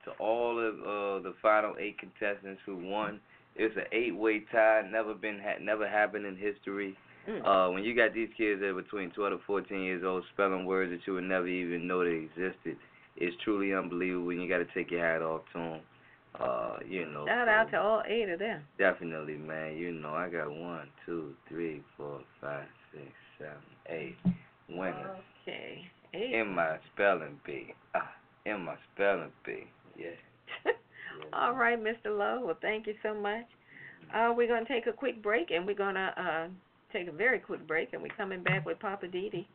to 0.04 0.10
all 0.12 0.58
of 0.58 0.74
uh, 0.74 1.22
the 1.22 1.34
final 1.40 1.74
eight 1.78 1.98
contestants 1.98 2.60
who 2.66 2.76
won. 2.76 3.20
It's 3.56 3.76
an 3.76 3.84
eight-way 3.92 4.44
tie, 4.52 4.82
never 4.90 5.14
been 5.14 5.38
ha- 5.42 5.58
never 5.60 5.88
happened 5.88 6.26
in 6.26 6.36
history. 6.36 6.96
Mm. 7.28 7.44
Uh, 7.46 7.72
when 7.72 7.84
you 7.84 7.94
got 7.94 8.14
these 8.14 8.28
kids 8.36 8.60
that 8.60 8.68
are 8.68 8.74
between 8.74 9.10
12 9.10 9.32
to 9.32 9.38
14 9.46 9.80
years 9.82 10.02
old 10.04 10.24
spelling 10.32 10.64
words 10.64 10.90
that 10.90 11.06
you 11.06 11.14
would 11.14 11.24
never 11.24 11.46
even 11.46 11.86
know 11.86 12.04
they 12.04 12.28
existed, 12.28 12.76
it's 13.16 13.36
truly 13.44 13.74
unbelievable. 13.74 14.30
And 14.30 14.42
you 14.42 14.48
got 14.48 14.58
to 14.58 14.66
take 14.74 14.90
your 14.90 15.00
hat 15.04 15.22
off 15.22 15.42
to 15.52 15.58
them. 15.58 15.80
Uh, 16.38 16.76
you 16.88 17.06
know. 17.06 17.26
Shout 17.26 17.48
so 17.48 17.50
out 17.50 17.70
to 17.72 17.80
all 17.80 18.02
eight 18.08 18.28
of 18.28 18.38
them. 18.38 18.62
Definitely, 18.78 19.36
man. 19.36 19.76
You 19.76 19.92
know, 19.92 20.14
I 20.14 20.28
got 20.28 20.50
one, 20.50 20.88
two, 21.04 21.34
three, 21.48 21.82
four, 21.96 22.20
five, 22.40 22.66
six, 22.92 23.06
seven, 23.38 23.54
eight 23.88 24.16
winners 24.68 25.18
Okay. 25.42 25.84
Eight. 26.14 26.34
in 26.34 26.54
my 26.54 26.76
spelling 26.92 27.38
bee. 27.44 27.74
Ah, 27.94 28.12
in 28.46 28.64
my 28.64 28.76
spelling 28.94 29.32
bee. 29.44 29.64
Yeah. 29.98 30.10
All 31.32 31.54
right, 31.54 31.78
Mr. 31.82 32.06
Lowe. 32.06 32.42
Well, 32.44 32.58
thank 32.62 32.86
you 32.86 32.94
so 33.02 33.12
much. 33.14 33.44
Uh, 34.14 34.32
we're 34.36 34.48
gonna 34.48 34.66
take 34.66 34.86
a 34.86 34.92
quick 34.92 35.22
break, 35.22 35.50
and 35.50 35.66
we're 35.66 35.74
gonna 35.74 36.12
uh 36.16 36.48
take 36.92 37.08
a 37.08 37.12
very 37.12 37.38
quick 37.38 37.66
break, 37.66 37.92
and 37.92 38.02
we're 38.02 38.08
coming 38.16 38.42
back 38.42 38.64
with 38.66 38.78
Poppa 38.80 39.06
DD. 39.06 39.46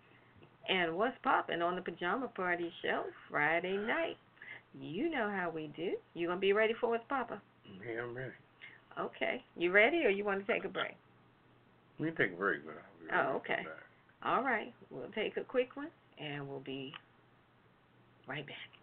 And 0.68 0.96
what's 0.98 1.18
popping 1.24 1.62
on 1.62 1.76
the 1.76 1.82
pajama 1.82 2.28
party 2.30 2.72
show 2.82 3.04
Friday 3.30 3.78
night? 3.78 4.18
You 4.80 5.10
know 5.10 5.30
how 5.30 5.52
we 5.54 5.72
do. 5.76 5.92
You 6.14 6.28
gonna 6.28 6.40
be 6.40 6.54
ready 6.54 6.74
for 6.80 6.96
us, 6.96 7.02
Poppa? 7.08 7.42
Yeah, 7.88 8.02
I'm 8.02 8.16
ready. 8.16 8.32
Okay. 9.00 9.44
You 9.58 9.72
ready, 9.72 10.06
or 10.06 10.10
you 10.10 10.24
want 10.24 10.46
to 10.46 10.52
take 10.52 10.66
a 10.66 10.70
break? 10.70 10.96
We 12.00 12.08
can 12.08 12.16
take 12.16 12.34
a 12.34 12.36
break, 12.36 12.66
but 12.66 12.76
Oh, 13.14 13.36
okay. 13.38 13.64
All 14.24 14.44
right. 14.44 14.74
We'll 14.90 15.12
take 15.14 15.38
a 15.38 15.44
quick 15.44 15.76
one, 15.76 15.90
and 16.20 16.48
we'll 16.48 16.62
be 16.62 16.94
right 18.28 18.46
back. 18.46 18.75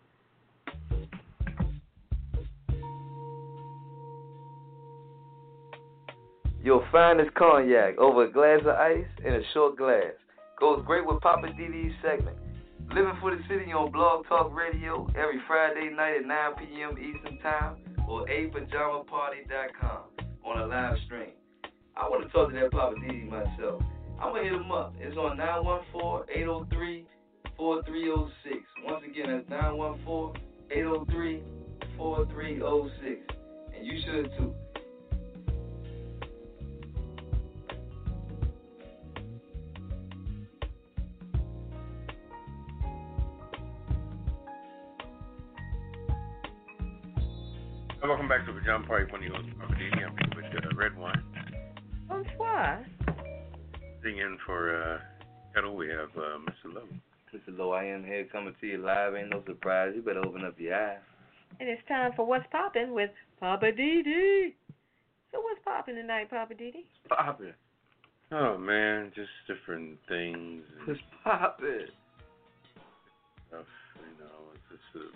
Your 6.63 6.87
finest 6.93 7.35
cognac 7.35 7.99
over 7.99 8.25
a 8.25 8.31
glass 8.31 8.61
of 8.61 8.77
ice 8.77 9.05
in 9.25 9.35
a 9.35 9.41
short 9.53 9.77
glass. 9.77 10.13
Goes 10.61 10.85
great 10.87 11.05
with 11.05 11.21
Poppa 11.21 11.49
DD's 11.49 11.93
segment. 12.01 12.37
Living 12.95 13.17
for 13.21 13.35
the 13.35 13.43
City 13.49 13.73
on 13.73 13.91
Blog 13.91 14.25
Talk 14.29 14.55
Radio 14.55 15.09
every 15.17 15.41
Friday 15.49 15.91
night 15.93 16.19
at 16.21 16.27
9 16.27 16.53
p.m. 16.59 16.97
Eastern 16.99 17.39
Time 17.39 17.79
or 18.09 18.25
apajamaparty.com 18.27 20.03
on 20.45 20.61
a 20.61 20.67
live 20.67 20.97
stream. 21.07 21.31
I 21.97 22.09
want 22.09 22.23
to 22.25 22.31
talk 22.31 22.51
to 22.53 22.61
that 22.61 22.71
Poppa 22.71 22.95
DD 22.95 23.29
myself. 23.29 23.83
I'm 24.21 24.31
going 24.31 24.45
to 24.45 24.51
hit 24.51 24.61
him 24.61 24.71
up. 24.71 24.95
It's 25.01 25.17
on 25.17 25.39
914-803-4306. 27.59 28.65
Once 28.85 29.05
again, 29.05 29.45
that's 29.49 29.63
914-803-4306. 30.71 33.19
And 33.75 33.85
you 33.85 34.01
should 34.05 34.31
too. 34.39 34.55
Welcome 48.73 48.89
back 48.89 49.01
to 49.01 49.05
the 49.07 49.13
One 49.13 49.21
of 49.21 49.29
your 49.29 49.37
hosts, 49.37 49.53
Poppa 49.61 49.75
DD. 49.75 49.93
I'm 49.93 50.17
here 50.17 50.31
with 50.35 50.65
uh, 50.65 50.75
Redwine. 50.75 51.23
Bonsoir. 52.09 52.87
Singing 54.03 54.39
for 54.47 54.83
uh, 54.83 54.99
Ketel, 55.55 55.77
we 55.77 55.89
have 55.89 56.09
uh, 56.17 56.39
Mr. 56.41 56.73
Lowe. 56.73 56.89
Mr. 57.35 57.59
Low, 57.59 57.73
I 57.73 57.85
am 57.85 58.03
here 58.03 58.27
coming 58.33 58.55
to 58.59 58.67
you 58.67 58.79
live. 58.79 59.15
Ain't 59.15 59.29
no 59.29 59.43
surprise. 59.47 59.93
You 59.95 60.01
better 60.01 60.25
open 60.25 60.47
up 60.47 60.55
your 60.59 60.75
eyes. 60.75 61.01
And 61.61 61.69
it's 61.69 61.87
time 61.87 62.13
for 62.17 62.25
What's 62.25 62.47
Poppin' 62.51 62.95
with 62.95 63.11
Poppa 63.39 63.73
DD. 63.73 64.55
So 65.33 65.41
what's 65.43 65.61
poppin' 65.67 65.97
tonight, 65.97 66.31
Poppa 66.31 66.55
DD? 66.55 66.85
Poppin'. 67.11 67.53
Oh 68.31 68.57
man, 68.57 69.13
just 69.15 69.29
different 69.47 69.99
things 70.09 70.63
and 70.79 70.89
What's 70.89 71.01
poppin'? 71.23 71.89
stuff. 73.49 73.67
You 74.01 74.25
know, 74.25 74.49
it's 74.55 74.65
just 74.71 75.05
uh, 75.05 75.09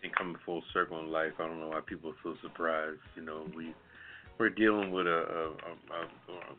everything 0.00 0.14
coming 0.16 0.36
full 0.44 0.62
circle 0.72 0.98
in 1.00 1.10
life. 1.10 1.32
I 1.38 1.46
don't 1.46 1.60
know 1.60 1.68
why 1.68 1.80
people 1.84 2.14
so 2.22 2.34
surprised. 2.42 3.00
You 3.16 3.22
know, 3.22 3.46
we 3.56 3.74
we're 4.38 4.50
dealing 4.50 4.92
with 4.92 5.06
a, 5.06 5.10
a, 5.10 5.44
a, 5.44 5.98
a, 5.98 6.32
a 6.32 6.54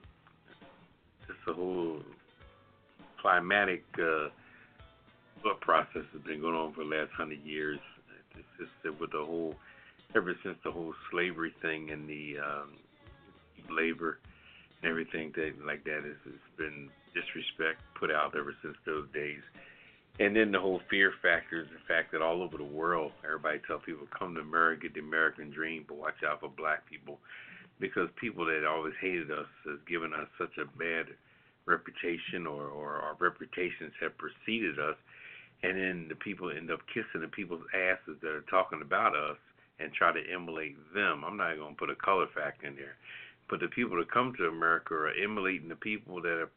just 1.27 1.39
a 1.47 1.53
whole 1.53 1.99
climatic 3.19 3.83
uh, 3.99 4.29
thought 5.41 5.61
process 5.61 6.03
has 6.13 6.21
been 6.25 6.41
going 6.41 6.55
on 6.55 6.73
for 6.73 6.83
the 6.83 6.89
last 6.89 7.11
hundred 7.11 7.43
years. 7.43 7.79
It's 8.35 8.47
just 8.59 8.71
that 8.83 8.99
with 8.99 9.11
the 9.11 9.23
whole, 9.23 9.55
ever 10.15 10.35
since 10.43 10.57
the 10.63 10.71
whole 10.71 10.93
slavery 11.11 11.53
thing 11.61 11.91
and 11.91 12.07
the 12.07 12.37
um, 12.39 12.73
labor 13.75 14.19
and 14.81 14.89
everything 14.89 15.31
that 15.35 15.53
like 15.65 15.83
that 15.85 16.03
has 16.03 16.33
been 16.57 16.89
disrespect 17.13 17.81
put 17.99 18.11
out 18.11 18.35
ever 18.37 18.55
since 18.61 18.75
those 18.85 19.07
days. 19.13 19.41
And 20.19 20.35
then 20.35 20.51
the 20.51 20.59
whole 20.59 20.81
fear 20.89 21.13
factors, 21.21 21.67
the 21.71 21.79
fact 21.87 22.11
that 22.11 22.21
all 22.21 22.43
over 22.43 22.57
the 22.57 22.63
world, 22.63 23.11
everybody 23.23 23.59
tell 23.65 23.79
people 23.79 24.05
come 24.17 24.35
to 24.35 24.41
America, 24.41 24.87
the 24.93 24.99
American 24.99 25.51
dream, 25.51 25.85
but 25.87 25.97
watch 25.97 26.21
out 26.27 26.41
for 26.41 26.49
black 26.49 26.87
people, 26.89 27.17
because 27.79 28.09
people 28.19 28.45
that 28.45 28.67
always 28.67 28.93
hated 29.01 29.31
us 29.31 29.47
has 29.65 29.79
given 29.87 30.13
us 30.13 30.27
such 30.37 30.57
a 30.59 30.65
bad 30.77 31.07
reputation, 31.65 32.45
or 32.45 32.67
or 32.67 32.95
our 33.01 33.15
reputations 33.19 33.93
have 34.01 34.11
preceded 34.17 34.77
us, 34.77 34.97
and 35.63 35.77
then 35.77 36.05
the 36.09 36.15
people 36.15 36.51
end 36.51 36.69
up 36.69 36.81
kissing 36.93 37.21
the 37.21 37.27
people's 37.27 37.65
asses 37.73 38.17
that 38.21 38.31
are 38.31 38.45
talking 38.49 38.81
about 38.81 39.15
us 39.15 39.37
and 39.79 39.93
try 39.93 40.11
to 40.11 40.21
emulate 40.31 40.75
them. 40.93 41.23
I'm 41.25 41.37
not 41.37 41.57
going 41.57 41.73
to 41.73 41.79
put 41.79 41.89
a 41.89 41.95
color 41.95 42.27
factor 42.35 42.67
in 42.67 42.75
there 42.75 42.95
but 43.51 43.59
the 43.59 43.67
people 43.67 43.97
that 43.97 44.09
come 44.09 44.33
to 44.37 44.45
America 44.45 44.93
are 44.93 45.11
emulating 45.21 45.67
the 45.67 45.75
people 45.75 46.21
that 46.21 46.47
are 46.47 46.51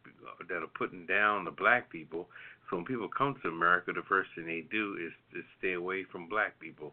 that 0.48 0.62
are 0.62 0.70
putting 0.78 1.04
down 1.06 1.44
the 1.44 1.50
black 1.50 1.90
people. 1.90 2.28
So 2.68 2.76
when 2.76 2.84
people 2.84 3.08
come 3.08 3.34
to 3.42 3.48
America, 3.48 3.92
the 3.92 4.02
first 4.08 4.30
thing 4.34 4.46
they 4.46 4.64
do 4.70 4.96
is 5.00 5.12
to 5.32 5.42
stay 5.58 5.74
away 5.74 6.04
from 6.10 6.28
black 6.28 6.58
people. 6.60 6.92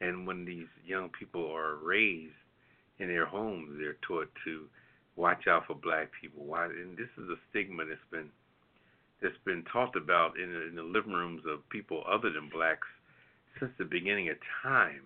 And 0.00 0.26
when 0.26 0.44
these 0.44 0.68
young 0.84 1.10
people 1.10 1.50
are 1.52 1.76
raised 1.76 2.32
in 2.98 3.08
their 3.08 3.26
homes, 3.26 3.76
they're 3.78 3.98
taught 4.06 4.30
to 4.44 4.64
watch 5.16 5.46
out 5.46 5.66
for 5.66 5.74
black 5.74 6.08
people. 6.20 6.44
Why? 6.44 6.66
And 6.66 6.96
this 6.96 7.10
is 7.18 7.28
a 7.28 7.36
stigma 7.50 7.84
that's 7.84 8.00
been 8.10 8.30
that's 9.20 9.36
been 9.44 9.62
talked 9.70 9.96
about 9.96 10.38
in 10.38 10.48
in 10.68 10.74
the 10.76 10.82
living 10.82 11.12
rooms 11.12 11.42
of 11.46 11.68
people 11.68 12.02
other 12.10 12.30
than 12.30 12.48
blacks 12.48 12.88
since 13.58 13.72
the 13.78 13.84
beginning 13.84 14.30
of 14.30 14.36
time, 14.62 15.02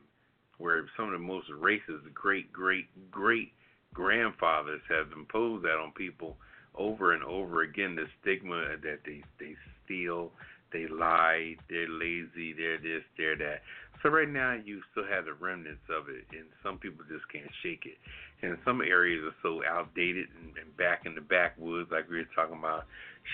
where 0.58 0.86
some 0.96 1.06
of 1.06 1.12
the 1.12 1.18
most 1.18 1.48
racist, 1.50 2.12
great, 2.12 2.52
great, 2.52 2.86
great 3.10 3.52
grandfathers 3.92 4.82
have 4.88 5.12
imposed 5.12 5.64
that 5.64 5.78
on 5.78 5.92
people 5.92 6.36
over 6.76 7.12
and 7.12 7.22
over 7.24 7.62
again 7.62 7.94
the 7.94 8.06
stigma 8.20 8.76
that 8.82 8.98
they 9.04 9.22
they 9.38 9.54
steal 9.84 10.30
they 10.72 10.86
lie 10.88 11.54
they're 11.68 11.88
lazy 11.88 12.52
they're 12.52 12.78
this 12.78 13.02
they're 13.16 13.36
that 13.36 13.62
so 14.02 14.10
right 14.10 14.28
now 14.28 14.52
you 14.52 14.80
still 14.90 15.06
have 15.08 15.24
the 15.24 15.32
remnants 15.32 15.84
of 15.88 16.08
it 16.08 16.24
and 16.32 16.46
some 16.62 16.78
people 16.78 17.04
just 17.08 17.24
can't 17.32 17.50
shake 17.62 17.86
it 17.86 17.98
and 18.42 18.58
some 18.64 18.80
areas 18.82 19.24
are 19.24 19.36
so 19.42 19.62
outdated 19.64 20.26
and, 20.42 20.56
and 20.58 20.76
back 20.76 21.06
in 21.06 21.14
the 21.14 21.20
backwoods 21.20 21.90
like 21.90 22.08
we 22.10 22.16
were 22.16 22.28
talking 22.34 22.58
about 22.58 22.86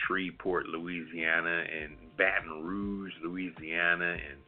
shreveport 0.06 0.66
louisiana 0.66 1.64
and 1.64 1.96
baton 2.16 2.62
rouge 2.62 3.12
louisiana 3.22 4.12
and 4.12 4.38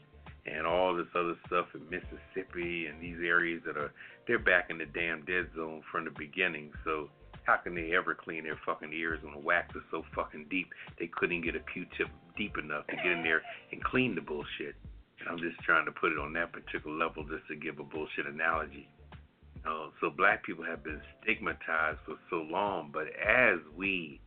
and 0.45 0.66
all 0.66 0.95
this 0.95 1.07
other 1.14 1.36
stuff 1.47 1.66
in 1.74 1.82
Mississippi 1.88 2.86
and 2.86 3.01
these 3.01 3.18
areas 3.24 3.62
that 3.64 3.76
are 3.76 3.93
they're 4.26 4.38
back 4.38 4.70
in 4.70 4.78
the 4.78 4.86
damn 4.86 5.24
dead 5.24 5.49
zone 5.55 5.82
from 5.90 6.05
the 6.05 6.11
beginning. 6.11 6.72
So 6.84 7.09
how 7.45 7.57
can 7.57 7.74
they 7.74 7.95
ever 7.95 8.14
clean 8.14 8.45
their 8.45 8.59
fucking 8.64 8.93
ears 8.93 9.20
when 9.22 9.32
the 9.32 9.40
wax 9.40 9.74
is 9.74 9.82
so 9.90 10.05
fucking 10.14 10.47
deep 10.51 10.68
they 10.99 11.09
couldn't 11.09 11.43
get 11.43 11.57
a 11.57 11.61
Q-tip 11.72 12.09
deep 12.36 12.57
enough 12.57 12.86
to 12.86 12.97
get 12.97 13.07
in 13.07 13.22
there 13.22 13.43
and 13.72 13.82
clean 13.82 14.14
the 14.14 14.20
bullshit? 14.20 14.76
And 15.20 15.28
I'm 15.28 15.38
just 15.38 15.59
trying 15.61 15.86
to 15.86 15.93
put 15.93 16.12
it 16.12 16.18
on 16.18 16.32
that 16.34 16.53
particular 16.53 16.97
level 16.97 17.24
just 17.24 17.47
to 17.49 17.57
give 17.57 17.78
a 17.78 17.84
bullshit 17.84 18.26
analogy. 18.26 18.88
Know, 19.64 19.90
so 20.01 20.11
black 20.11 20.45
people 20.45 20.64
have 20.64 20.82
been 20.82 21.01
stigmatized 21.22 21.99
for 22.05 22.16
so 22.30 22.43
long, 22.51 22.90
but 22.93 23.07
as 23.14 23.61
we 23.76 24.20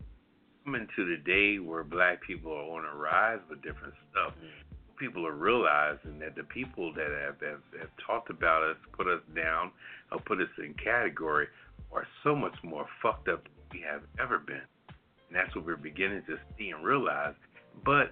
come 0.64 0.76
into 0.76 1.06
the 1.06 1.18
day 1.26 1.60
where 1.60 1.84
black 1.84 2.22
people 2.24 2.54
are 2.54 2.80
on 2.80 2.86
a 2.86 2.96
rise 2.96 3.40
with 3.50 3.62
different 3.62 3.94
stuff, 4.12 4.32
mm-hmm. 4.32 4.96
people 4.98 5.28
are 5.28 5.36
realizing 5.36 6.20
that 6.20 6.36
the 6.36 6.44
people 6.44 6.94
that 6.94 7.10
have, 7.10 7.42
have, 7.42 7.62
have 7.80 7.90
talked 8.08 8.30
about 8.30 8.64
us, 8.64 8.78
put 8.94 9.08
us 9.08 9.20
down, 9.36 9.72
or 10.12 10.20
put 10.20 10.40
us 10.40 10.48
in 10.58 10.74
category 10.82 11.48
are 11.96 12.08
so 12.24 12.36
much 12.36 12.56
more 12.64 12.86
fucked 13.02 13.30
up 13.30 13.44
than 13.44 13.54
we 13.72 13.82
have 13.90 14.02
ever 14.20 14.40
been. 14.40 14.62
And 14.88 15.34
that's 15.34 15.56
what 15.56 15.66
we're 15.66 15.78
beginning 15.78 16.24
to 16.28 16.38
see 16.58 16.70
and 16.70 16.84
realize. 16.84 17.34
But 17.84 18.12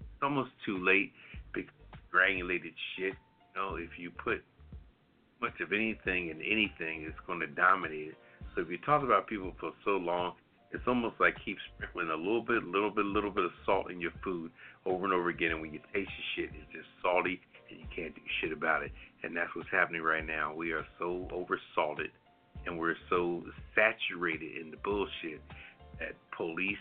it's 0.00 0.22
almost 0.22 0.50
too 0.64 0.78
late 0.84 1.12
because 1.52 1.70
granulated 2.10 2.72
shit, 2.96 3.14
you 3.14 3.60
know, 3.60 3.76
if 3.76 3.98
you 3.98 4.10
put 4.10 4.42
much 5.40 5.60
of 5.60 5.72
anything 5.72 6.28
in 6.28 6.40
anything, 6.42 7.04
it's 7.06 7.18
going 7.26 7.40
to 7.40 7.46
dominate 7.46 8.08
it. 8.08 8.14
So 8.54 8.62
if 8.62 8.70
you 8.70 8.78
talk 8.78 9.02
about 9.02 9.26
people 9.26 9.52
for 9.60 9.72
so 9.84 9.92
long, 9.92 10.34
it's 10.72 10.84
almost 10.86 11.16
like 11.18 11.34
keep 11.44 11.56
sprinkling 11.74 12.10
a 12.10 12.16
little 12.16 12.42
bit, 12.42 12.62
little 12.64 12.90
bit, 12.90 13.04
little 13.04 13.30
bit 13.30 13.44
of 13.44 13.50
salt 13.66 13.90
in 13.90 14.00
your 14.00 14.12
food 14.22 14.50
over 14.86 15.04
and 15.04 15.12
over 15.12 15.28
again. 15.28 15.50
And 15.50 15.60
when 15.60 15.72
you 15.72 15.80
taste 15.92 16.10
your 16.10 16.46
shit, 16.46 16.54
it's 16.54 16.72
just 16.72 16.86
salty 17.02 17.40
and 17.70 17.80
you 17.80 17.86
can't 17.94 18.14
do 18.14 18.20
shit 18.40 18.52
about 18.52 18.82
it. 18.82 18.92
And 19.22 19.36
that's 19.36 19.50
what's 19.54 19.70
happening 19.70 20.02
right 20.02 20.24
now. 20.24 20.54
We 20.54 20.72
are 20.72 20.86
so 20.98 21.28
oversalted 21.32 22.10
and 22.66 22.78
we're 22.78 22.96
so 23.08 23.42
saturated 23.74 24.56
in 24.60 24.70
the 24.70 24.76
bullshit 24.78 25.40
that 25.98 26.14
police, 26.36 26.76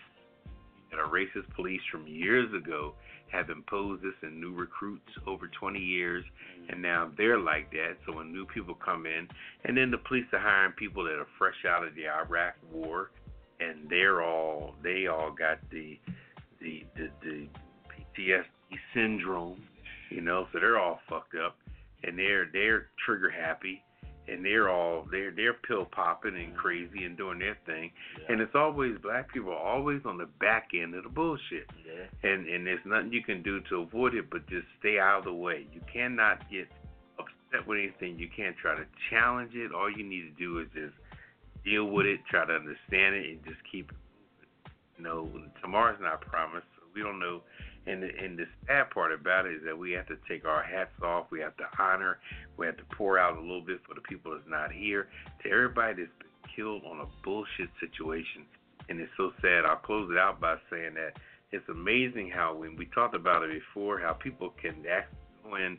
that 0.92 1.00
our 1.00 1.10
racist 1.10 1.54
police 1.56 1.82
from 1.92 2.08
years 2.08 2.52
ago 2.54 2.94
have 3.32 3.50
imposed 3.50 4.04
this 4.04 4.14
in 4.24 4.40
new 4.40 4.54
recruits 4.54 5.10
over 5.28 5.48
20 5.48 5.80
years, 5.80 6.24
and 6.70 6.82
now 6.82 7.12
they're 7.18 7.40
like 7.40 7.72
that. 7.72 7.98
So 8.06 8.16
when 8.16 8.34
new 8.34 8.46
people 8.46 8.76
come 8.76 9.06
in, 9.06 9.28
and 9.66 9.78
then 9.78 9.92
the 9.92 10.00
police 10.00 10.26
are 10.34 10.40
hiring 10.40 10.74
people 10.74 11.04
that 11.04 11.14
are 11.14 11.28
fresh 11.38 11.66
out 11.68 11.86
of 11.86 11.94
the 11.96 12.10
Iraq 12.10 12.56
War, 12.72 13.12
and 13.60 13.90
they're 13.90 14.24
all 14.24 14.76
they 14.84 15.08
all 15.08 15.32
got 15.32 15.60
the 15.70 16.00
the 16.60 16.86
the, 16.96 17.10
the 17.22 17.48
PTSD 18.18 18.44
syndrome, 18.94 19.62
you 20.10 20.22
know, 20.22 20.48
so 20.52 20.60
they're 20.60 20.80
all 20.80 21.00
fucked 21.10 21.36
up, 21.36 21.56
and 22.04 22.18
they're 22.18 22.50
they're 22.52 22.88
trigger 23.06 23.30
happy, 23.30 23.84
and 24.32 24.44
they're 24.46 24.70
all 24.70 25.08
they're 25.12 25.32
they're 25.32 25.54
pill 25.54 25.86
popping 25.86 26.36
and 26.36 26.56
crazy 26.56 27.04
and 27.06 27.18
doing 27.18 27.40
their 27.40 27.58
thing, 27.66 27.92
and 28.28 28.40
it's 28.42 28.56
always 28.56 28.98
black 29.02 29.32
people 29.34 29.52
are 29.52 29.58
always 29.58 30.02
on 30.06 30.18
the 30.18 30.28
back 30.40 30.70
end 30.74 30.96
of 30.96 31.04
the 31.04 31.10
bullshit, 31.10 31.68
Yeah. 31.86 32.30
and 32.30 32.48
and 32.48 32.66
there's 32.68 32.86
nothing 32.86 33.12
you 33.14 33.24
can 33.24 33.42
do 33.44 33.60
to 33.70 33.82
avoid 33.82 34.14
it 34.16 34.30
but 34.30 34.48
just 34.48 34.68
stay 34.80 35.00
out 35.00 35.20
of 35.20 35.26
the 35.26 35.34
way. 35.34 35.68
You 35.74 35.82
cannot 35.92 36.50
get 36.50 36.68
upset 37.20 37.68
with 37.68 37.80
anything. 37.80 38.18
You 38.20 38.30
can't 38.36 38.56
try 38.58 38.76
to 38.76 38.86
challenge 39.10 39.54
it. 39.56 39.72
All 39.74 39.90
you 39.90 40.04
need 40.04 40.22
to 40.24 40.36
do 40.38 40.60
is 40.60 40.68
just 40.74 40.96
deal 41.66 41.86
with 41.86 42.06
it, 42.06 42.20
try 42.30 42.46
to 42.46 42.54
understand 42.54 43.16
it, 43.16 43.30
and 43.30 43.44
just 43.44 43.60
keep. 43.72 43.92
You 44.98 45.04
know, 45.06 45.30
tomorrow's 45.62 46.00
not 46.02 46.20
promised. 46.22 46.68
So 46.76 46.84
we 46.94 47.02
don't 47.02 47.20
know. 47.20 47.42
And 47.88 48.04
the, 48.04 48.10
and 48.22 48.38
the 48.38 48.46
sad 48.68 48.92
part 48.92 49.14
about 49.14 49.46
it 49.46 49.56
is 49.56 49.62
that 49.66 49.78
we 49.78 49.92
have 49.92 50.08
to 50.08 50.18
take 50.28 50.46
our 50.46 50.62
hats 50.62 50.92
off. 51.04 51.28
We 51.32 51.40
have 51.40 51.58
to 51.58 51.66
honor. 51.80 52.20
We 52.58 52.66
have 52.66 52.78
to 52.78 52.84
pour 52.96 53.18
out 53.18 53.38
a 53.38 53.42
little 53.42 53.62
bit 53.62 53.80
for 53.88 53.96
the 53.96 54.02
people 54.02 54.32
that's 54.32 54.48
not 54.48 54.72
here. 54.72 55.08
To 55.44 55.50
everybody 55.50 56.04
that's 56.04 56.12
been 56.20 56.54
killed 56.56 56.84
on 56.86 57.00
a 57.00 57.08
bullshit 57.24 57.70
situation, 57.80 58.46
and 58.90 59.00
it's 59.00 59.12
so 59.18 59.32
sad. 59.42 59.66
I'll 59.66 59.78
close 59.78 60.12
it 60.12 60.18
out 60.18 60.40
by 60.40 60.58
saying 60.70 60.96
that 60.96 61.14
it's 61.52 61.68
amazing 61.70 62.30
how 62.30 62.56
when 62.56 62.76
we 62.76 62.86
talked 62.88 63.16
about 63.16 63.44
it 63.44 63.52
before, 63.52 64.00
how 64.00 64.14
people 64.14 64.54
can 64.62 64.84
go 65.44 65.56
in 65.56 65.78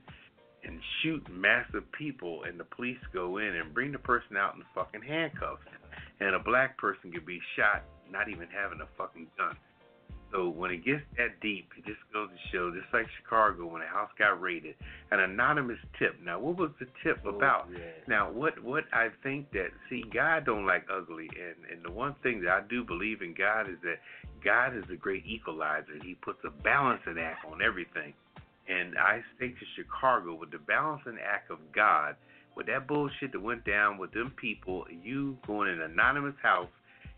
and 0.65 0.81
shoot 1.03 1.25
massive 1.31 1.91
people, 1.93 2.43
and 2.45 2.59
the 2.59 2.65
police 2.65 2.99
go 3.13 3.39
in 3.39 3.55
and 3.57 3.73
bring 3.73 3.93
the 3.93 3.99
person 3.99 4.37
out 4.37 4.55
in 4.55 4.63
fucking 4.75 5.03
handcuffs, 5.03 5.63
and 6.21 6.35
a 6.35 6.39
black 6.39 6.77
person 6.77 7.13
could 7.13 7.25
be 7.25 7.41
shot 7.57 7.85
not 8.11 8.29
even 8.29 8.49
having 8.49 8.81
a 8.81 8.89
fucking 8.99 9.29
gun. 9.39 9.57
So 10.33 10.49
when 10.49 10.71
it 10.71 10.85
gets 10.85 11.03
that 11.17 11.41
deep, 11.43 11.69
it 11.77 11.85
just 11.85 11.99
goes 12.13 12.29
to 12.29 12.57
show, 12.57 12.71
just 12.71 12.87
like 12.93 13.07
Chicago 13.21 13.67
when 13.67 13.83
a 13.83 13.87
house 13.87 14.11
got 14.17 14.41
raided, 14.41 14.77
an 15.11 15.21
anonymous 15.21 15.79
tip. 15.99 16.15
Now, 16.25 16.39
what 16.39 16.57
was 16.57 16.71
the 16.79 16.87
tip 17.03 17.19
oh, 17.25 17.31
about? 17.31 17.67
Yeah. 17.73 17.79
Now, 18.07 18.31
what 18.31 18.63
what 18.63 18.85
I 18.93 19.09
think 19.23 19.51
that 19.53 19.69
see, 19.89 20.05
God 20.13 20.47
don't 20.47 20.67
like 20.67 20.87
ugly, 20.93 21.29
and 21.35 21.71
and 21.71 21.85
the 21.85 21.91
one 21.91 22.15
thing 22.23 22.43
that 22.43 22.51
I 22.51 22.61
do 22.69 22.85
believe 22.85 23.23
in 23.23 23.35
God 23.35 23.69
is 23.69 23.77
that 23.83 23.99
God 24.45 24.77
is 24.77 24.85
a 24.93 24.97
great 24.97 25.27
equalizer. 25.27 25.99
He 26.03 26.15
puts 26.15 26.39
a 26.45 26.51
balancing 26.63 27.19
act 27.19 27.45
on 27.51 27.61
everything, 27.61 28.15
and 28.69 28.97
I 28.99 29.23
think 29.39 29.59
to 29.59 29.65
Chicago 29.75 30.35
with 30.35 30.53
the 30.53 30.59
balancing 30.59 31.19
act 31.19 31.51
of 31.51 31.59
God, 31.75 32.15
with 32.57 32.67
that 32.67 32.87
bullshit 32.87 33.33
that 33.33 33.41
went 33.41 33.65
down 33.65 33.99
with 33.99 34.13
them 34.13 34.33
people, 34.41 34.85
you 35.03 35.37
going 35.47 35.69
in 35.71 35.81
an 35.81 35.91
anonymous 35.91 36.37
house 36.41 36.69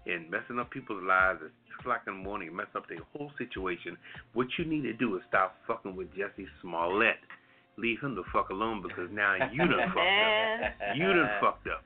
and 0.06 0.30
messing 0.30 0.59
up 0.59 0.70
people's 0.70 1.02
lives 1.05 1.40
at 1.73 1.85
two 1.85 1.90
o'clock 1.90 2.03
in 2.07 2.15
the 2.15 2.23
morning, 2.23 2.55
mess 2.55 2.66
up 2.77 2.89
their 2.89 2.99
whole 3.12 3.31
situation. 3.39 3.97
What 4.35 4.47
you 4.59 4.65
need 4.65 4.82
to 4.82 4.93
do 4.93 5.16
is 5.16 5.23
stop 5.28 5.57
fucking 5.66 5.97
with 5.97 6.09
Jussie 6.15 6.47
Smollett. 6.61 7.16
Leave 7.78 8.01
him 8.01 8.15
the 8.15 8.23
fuck 8.32 8.51
alone 8.51 8.82
because 8.82 9.09
now 9.12 9.35
you 9.51 9.59
done 9.59 9.89
fucked 9.89 9.99
up. 9.99 10.97
You 10.97 11.12
done 11.12 11.31
fucked 11.40 11.69
up. 11.69 11.85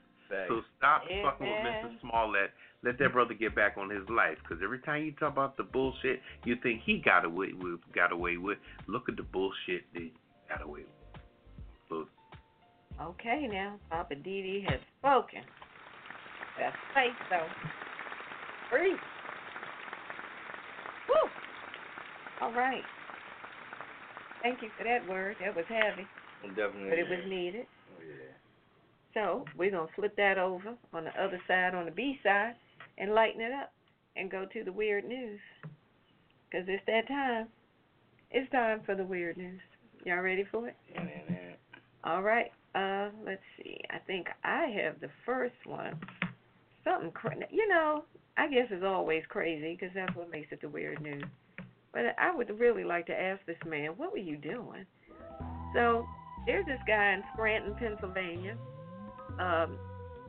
So 0.49 0.63
stop 0.79 1.03
Amen. 1.11 1.25
fucking 1.25 1.47
with 1.47 1.61
Mr. 1.63 2.01
Smollett. 2.01 2.51
Let 2.83 2.99
that 2.99 3.13
brother 3.13 3.35
get 3.35 3.55
back 3.55 3.77
on 3.79 3.91
his 3.91 4.03
life. 4.09 4.37
Because 4.43 4.63
every 4.63 4.81
time 4.81 5.05
you 5.05 5.13
talk 5.13 5.33
about 5.33 5.57
the 5.57 5.63
bullshit 5.63 6.21
you 6.45 6.57
think 6.63 6.83
he 6.85 7.01
got 7.05 7.25
away 7.25 7.51
with, 7.57 7.81
got 7.95 8.13
away 8.13 8.37
with, 8.37 8.59
look 8.89 9.09
at 9.09 9.17
the 9.17 9.23
bullshit 9.23 9.83
that 9.95 10.03
he 10.03 10.13
got 10.49 10.63
away 10.63 10.81
with. 10.81 11.23
So, 11.89 12.07
Okay, 13.01 13.49
now 13.51 13.79
Poppa 13.91 14.15
DD 14.15 14.65
has 14.69 14.81
spoken. 14.99 15.43
That's 16.59 16.77
faith, 16.95 17.13
though. 17.31 17.47
Free. 18.71 18.97
Woo. 21.09 21.31
All 22.41 22.53
right. 22.53 22.83
Thank 24.43 24.63
you 24.63 24.69
for 24.79 24.85
that 24.85 25.09
word. 25.09 25.37
That 25.41 25.57
was 25.57 25.65
heavy, 25.69 26.07
Definitely. 26.55 26.91
but 26.91 26.99
it 26.99 27.09
was 27.09 27.19
needed. 27.29 27.67
Oh, 27.97 28.03
yeah. 28.07 28.33
So 29.15 29.45
we're 29.57 29.71
gonna 29.71 29.89
flip 29.97 30.15
that 30.17 30.39
over 30.39 30.75
on 30.93 31.05
the 31.05 31.11
other 31.21 31.41
side, 31.49 31.75
on 31.75 31.87
the 31.87 31.91
B 31.91 32.19
side, 32.23 32.55
and 32.99 33.13
lighten 33.15 33.41
it 33.41 33.53
up, 33.53 33.73
and 34.17 34.31
go 34.31 34.47
to 34.53 34.63
the 34.65 34.73
weird 34.73 35.05
news. 35.05 35.41
Cause 36.53 36.63
it's 36.69 36.83
that 36.87 37.09
time. 37.09 37.49
It's 38.31 38.51
time 38.53 38.81
for 38.87 38.95
the 38.95 39.05
weird 39.05 39.37
news. 39.37 39.61
Y'all 40.05 40.21
ready 40.21 40.45
for 40.51 40.69
it? 40.69 40.77
Yeah, 40.93 41.01
man, 41.01 41.23
man. 41.29 41.55
All 42.05 42.23
right. 42.23 42.53
Uh, 42.75 43.11
let's 43.25 43.43
see. 43.57 43.81
I 43.91 43.99
think 44.07 44.29
I 44.45 44.67
have 44.85 45.01
the 45.01 45.09
first 45.25 45.55
one. 45.65 45.99
Something, 46.85 47.11
cra- 47.11 47.37
you 47.51 47.67
know, 47.67 48.05
I 48.37 48.49
guess 48.49 48.67
it's 48.71 48.85
always 48.85 49.23
crazy 49.29 49.77
because 49.79 49.95
that's 49.95 50.15
what 50.15 50.31
makes 50.31 50.53
it 50.53 50.61
the 50.61 50.69
weird 50.69 51.01
news. 51.01 51.25
But 51.93 52.15
I 52.19 52.35
would 52.35 52.51
really 52.59 52.85
like 52.85 53.07
to 53.07 53.19
ask 53.19 53.45
this 53.47 53.57
man, 53.67 53.93
what 53.97 54.13
were 54.13 54.19
you 54.19 54.37
doing? 54.37 54.85
So 55.75 56.07
there's 56.45 56.67
this 56.67 56.81
guy 56.87 57.15
in 57.15 57.23
Scranton, 57.33 57.75
Pennsylvania. 57.79 58.57
Um, 59.41 59.79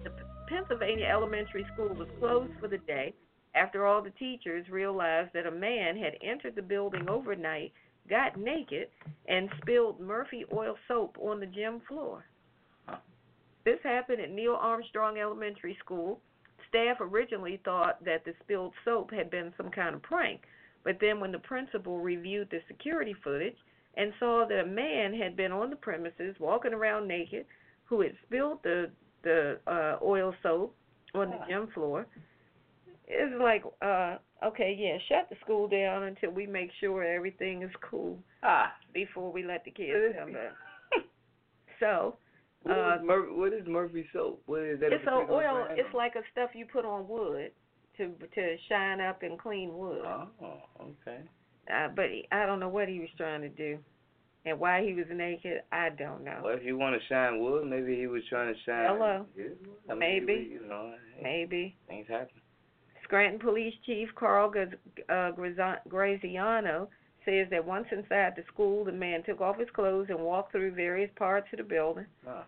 the 0.04 0.12
Pennsylvania 0.48 1.06
elementary 1.06 1.66
school 1.74 1.90
was 1.90 2.08
closed 2.20 2.54
for 2.60 2.68
the 2.68 2.78
day 2.80 3.14
after 3.56 3.86
all 3.86 4.02
the 4.02 4.12
teachers 4.12 4.70
realized 4.70 5.32
that 5.34 5.46
a 5.46 5.52
man 5.52 5.98
had 5.98 6.14
entered 6.22 6.56
the 6.56 6.62
building 6.62 7.10
overnight, 7.10 7.74
got 8.10 8.38
naked, 8.38 8.88
and 9.28 9.50
spilled 9.62 10.00
Murphy 10.00 10.46
oil 10.54 10.76
soap 10.88 11.18
on 11.20 11.40
the 11.40 11.46
gym 11.46 11.82
floor. 11.88 12.26
This 13.66 13.80
happened 13.84 14.22
at 14.22 14.32
Neil 14.32 14.58
Armstrong 14.60 15.18
Elementary 15.18 15.78
School. 15.84 16.22
Staff 16.70 16.98
originally 17.00 17.60
thought 17.64 18.04
that 18.04 18.26
the 18.26 18.34
spilled 18.44 18.74
soap 18.84 19.12
had 19.12 19.30
been 19.30 19.54
some 19.58 19.70
kind 19.70 19.96
of 19.96 20.02
prank, 20.02 20.42
but 20.84 20.98
then 21.00 21.20
when 21.20 21.32
the 21.32 21.40
principal 21.40 22.00
reviewed 22.00 22.50
the 22.50 22.60
security 22.68 23.16
footage 23.24 23.56
and 23.96 24.14
saw 24.20 24.46
that 24.48 24.60
a 24.60 24.66
man 24.66 25.14
had 25.14 25.36
been 25.36 25.52
on 25.52 25.70
the 25.70 25.76
premises 25.76 26.36
walking 26.40 26.74
around 26.74 27.08
naked 27.08 27.46
who 27.86 28.02
had 28.02 28.14
spilled 28.26 28.60
the 28.64 28.90
the 29.24 29.60
uh 29.68 29.98
oil 30.04 30.34
soap 30.44 30.76
on 31.16 31.30
the 31.32 31.40
gym 31.50 31.68
floor, 31.74 32.06
it's 33.08 33.42
like, 33.42 33.64
uh, 33.82 34.18
okay, 34.46 34.76
yeah, 34.78 34.98
shut 35.10 35.30
the 35.30 35.36
school 35.44 35.68
down 35.68 36.04
until 36.04 36.30
we 36.32 36.46
make 36.46 36.70
sure 36.80 37.04
everything 37.04 37.64
is 37.64 37.72
cool 37.82 38.20
Ah. 38.44 38.74
before 38.94 39.32
we 39.32 39.44
let 39.44 39.64
the 39.64 39.72
kids 39.72 40.16
come 40.20 40.34
back. 40.34 40.52
So, 41.80 42.18
What, 42.68 42.78
Uh, 42.78 42.96
is 42.96 43.04
Mur- 43.04 43.34
what 43.34 43.54
is 43.54 43.68
Murphy 43.68 44.08
soap? 44.14 44.42
What 44.46 44.62
is 44.62 44.80
that? 44.80 44.94
it's 44.94 45.04
a 45.04 45.10
particular 45.12 45.44
oil. 45.50 45.68
It's 45.72 45.94
like 45.94 46.16
a 46.16 46.22
stuff 46.32 46.52
you 46.54 46.66
put 46.66 46.86
on 46.86 47.08
wood 47.08 47.52
to 47.98 48.10
to 48.36 48.58
shine 48.70 49.02
up 49.02 49.24
and 49.24 49.38
clean 49.40 49.76
wood. 49.78 50.04
Oh, 50.06 50.28
okay. 50.82 51.20
Uh, 51.74 51.90
but 51.96 52.06
he, 52.10 52.28
I 52.32 52.46
don't 52.46 52.60
know 52.60 52.70
what 52.70 52.88
he 52.88 53.00
was 53.00 53.10
trying 53.18 53.42
to 53.42 53.50
do, 53.50 53.78
and 54.46 54.60
why 54.60 54.84
he 54.84 54.94
was 54.94 55.06
naked. 55.12 55.62
I 55.72 55.90
don't 55.90 56.24
know. 56.24 56.42
Well, 56.44 56.56
if 56.56 56.64
you 56.64 56.78
want 56.78 56.96
to 57.00 57.08
shine 57.08 57.40
wood, 57.42 57.66
maybe 57.68 57.96
he 57.98 58.08
was 58.08 58.24
trying 58.30 58.54
to 58.54 58.60
shine. 58.66 58.86
Hello. 58.88 59.26
his 59.36 59.52
wood. 59.66 59.78
I 59.90 59.94
mean, 59.94 60.00
Maybe. 60.26 60.50
You 60.54 60.68
know, 60.68 60.94
Maybe. 61.22 61.76
things 61.88 62.08
happen. 62.08 62.40
Scranton 63.04 63.40
Police 63.40 63.74
Chief 63.86 64.10
Carl 64.16 64.54
uh, 65.10 65.32
Graziano 65.88 66.90
says 67.26 67.48
that 67.52 67.66
once 67.66 67.88
inside 67.92 68.34
the 68.36 68.44
school, 68.48 68.86
the 68.86 68.92
man 68.92 69.24
took 69.24 69.42
off 69.42 69.58
his 69.58 69.70
clothes 69.74 70.08
and 70.10 70.20
walked 70.20 70.52
through 70.52 70.72
various 70.72 71.10
parts 71.18 71.48
of 71.54 71.58
the 71.58 71.64
building. 71.64 72.06
Oh. 72.28 72.44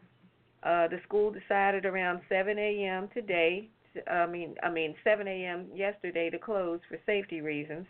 Uh, 0.64 0.88
the 0.88 1.00
school 1.08 1.32
decided 1.32 1.86
around 1.86 2.22
7 2.28 2.58
a.m. 2.58 3.10
today. 3.14 3.70
I 4.12 4.26
mean, 4.26 4.56
I 4.62 4.70
mean 4.70 4.96
7 5.04 5.28
a.m. 5.28 5.68
yesterday 5.74 6.30
to 6.30 6.38
close 6.38 6.80
for 6.90 6.98
safety 7.06 7.42
reasons, 7.42 7.88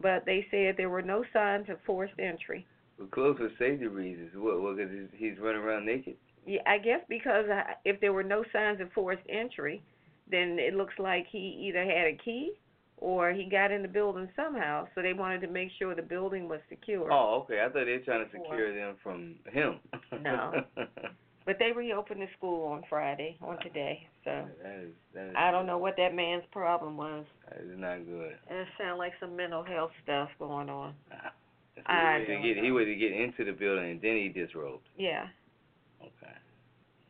but 0.00 0.24
they 0.24 0.46
said 0.50 0.76
there 0.76 0.90
were 0.90 1.02
no 1.02 1.24
signs 1.32 1.68
of 1.68 1.76
forced 1.84 2.18
entry. 2.18 2.66
We're 2.98 3.06
close 3.06 3.36
for 3.36 3.50
safety 3.58 3.86
reasons. 3.86 4.30
What? 4.36 4.60
What? 4.62 4.76
Because 4.76 4.92
he's, 4.92 5.30
he's 5.32 5.38
running 5.40 5.60
around 5.62 5.86
naked. 5.86 6.14
Yeah, 6.46 6.60
I 6.66 6.78
guess 6.78 7.00
because 7.08 7.46
I- 7.50 7.74
if 7.84 8.00
there 8.00 8.12
were 8.12 8.22
no 8.22 8.44
signs 8.52 8.80
of 8.80 8.92
forced 8.92 9.22
entry, 9.28 9.82
then 10.30 10.58
it 10.58 10.74
looks 10.74 10.94
like 10.98 11.26
he 11.30 11.66
either 11.68 11.84
had 11.84 12.06
a 12.06 12.16
key 12.24 12.52
or 12.98 13.32
he 13.32 13.44
got 13.44 13.72
in 13.72 13.82
the 13.82 13.88
building 13.88 14.28
somehow. 14.36 14.86
So 14.94 15.02
they 15.02 15.12
wanted 15.12 15.40
to 15.42 15.48
make 15.48 15.70
sure 15.78 15.94
the 15.94 16.02
building 16.02 16.48
was 16.48 16.60
secure. 16.68 17.12
Oh, 17.12 17.42
okay. 17.42 17.60
I 17.60 17.64
thought 17.64 17.84
they 17.86 17.92
were 17.92 17.98
trying 17.98 18.24
to 18.24 18.30
secure 18.30 18.72
them 18.74 18.94
from 19.02 19.34
him. 19.52 19.80
No. 20.22 20.62
But 21.46 21.56
they 21.58 21.72
reopened 21.72 22.22
the 22.22 22.26
school 22.38 22.66
on 22.72 22.84
Friday, 22.88 23.36
on 23.42 23.58
today. 23.60 24.06
So 24.24 24.46
that 24.62 24.80
is. 24.84 24.90
That 25.14 25.26
is 25.28 25.34
I 25.36 25.50
don't 25.50 25.66
know 25.66 25.76
what 25.76 25.94
that 25.98 26.14
man's 26.14 26.44
problem 26.52 26.96
was. 26.96 27.26
That 27.50 27.60
is 27.60 27.78
not 27.78 28.06
good. 28.06 28.32
It 28.48 28.66
sounded 28.78 28.96
like 28.96 29.12
some 29.20 29.36
mental 29.36 29.62
health 29.62 29.90
stuff 30.02 30.30
going 30.38 30.68
on. 30.70 30.94
He 31.76 31.82
I 31.86 32.14
waited 32.14 32.26
to 32.26 32.32
don't 32.34 32.42
get, 32.44 32.56
He 32.62 32.68
know. 32.68 32.74
waited 32.76 32.94
to 32.94 33.00
get 33.00 33.12
into 33.12 33.44
the 33.44 33.50
building 33.52 33.90
and 33.90 34.00
then 34.00 34.16
he 34.16 34.28
disrobed. 34.28 34.86
Yeah, 34.96 35.26
Okay. 36.00 36.32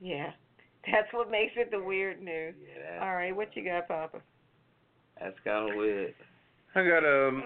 yeah. 0.01 0.31
That's 0.91 1.13
what 1.13 1.31
makes 1.31 1.53
it 1.57 1.71
the 1.71 1.83
weird 1.83 2.23
news. 2.23 2.55
Yeah. 2.59 3.05
All 3.05 3.15
right, 3.15 3.37
what 3.37 3.55
you 3.55 3.63
got, 3.63 3.87
Poppa? 3.89 4.21
That's 5.21 5.37
kind 5.45 5.71
of 5.71 5.77
weird. 5.77 6.15
I 6.75 6.83
got 6.83 7.05
a 7.05 7.29
um, 7.29 7.45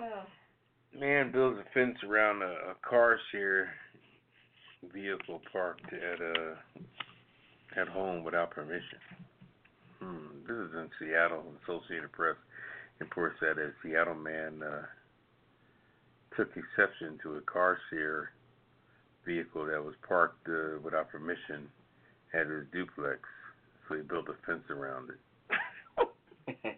man 0.98 1.32
builds 1.32 1.58
a 1.58 1.64
fence 1.74 1.98
around 2.08 2.42
a, 2.42 2.46
a 2.70 2.74
car 2.88 3.18
share 3.32 3.74
vehicle 4.92 5.40
parked 5.52 5.92
at 5.92 6.20
uh 6.20 6.54
at 7.80 7.88
home 7.88 8.24
without 8.24 8.50
permission. 8.50 8.98
Hmm. 10.00 10.42
This 10.46 10.56
is 10.56 10.72
in 10.74 10.88
Seattle. 10.98 11.44
Associated 11.64 12.12
Press 12.12 12.36
reports 12.98 13.36
that 13.40 13.58
a 13.58 13.70
Seattle 13.82 14.14
man 14.14 14.62
uh, 14.62 14.82
took 16.36 16.50
exception 16.56 17.18
to 17.22 17.36
a 17.36 17.40
car 17.42 17.78
share 17.90 18.30
vehicle 19.26 19.66
that 19.66 19.84
was 19.84 19.94
parked 20.06 20.48
uh, 20.48 20.78
without 20.82 21.10
permission 21.10 21.68
at 22.32 22.46
his 22.46 22.64
duplex. 22.72 23.20
so 23.88 23.96
he 23.96 24.02
built 24.02 24.26
a 24.28 24.46
fence 24.46 24.64
around 24.70 25.10
it. 25.10 26.77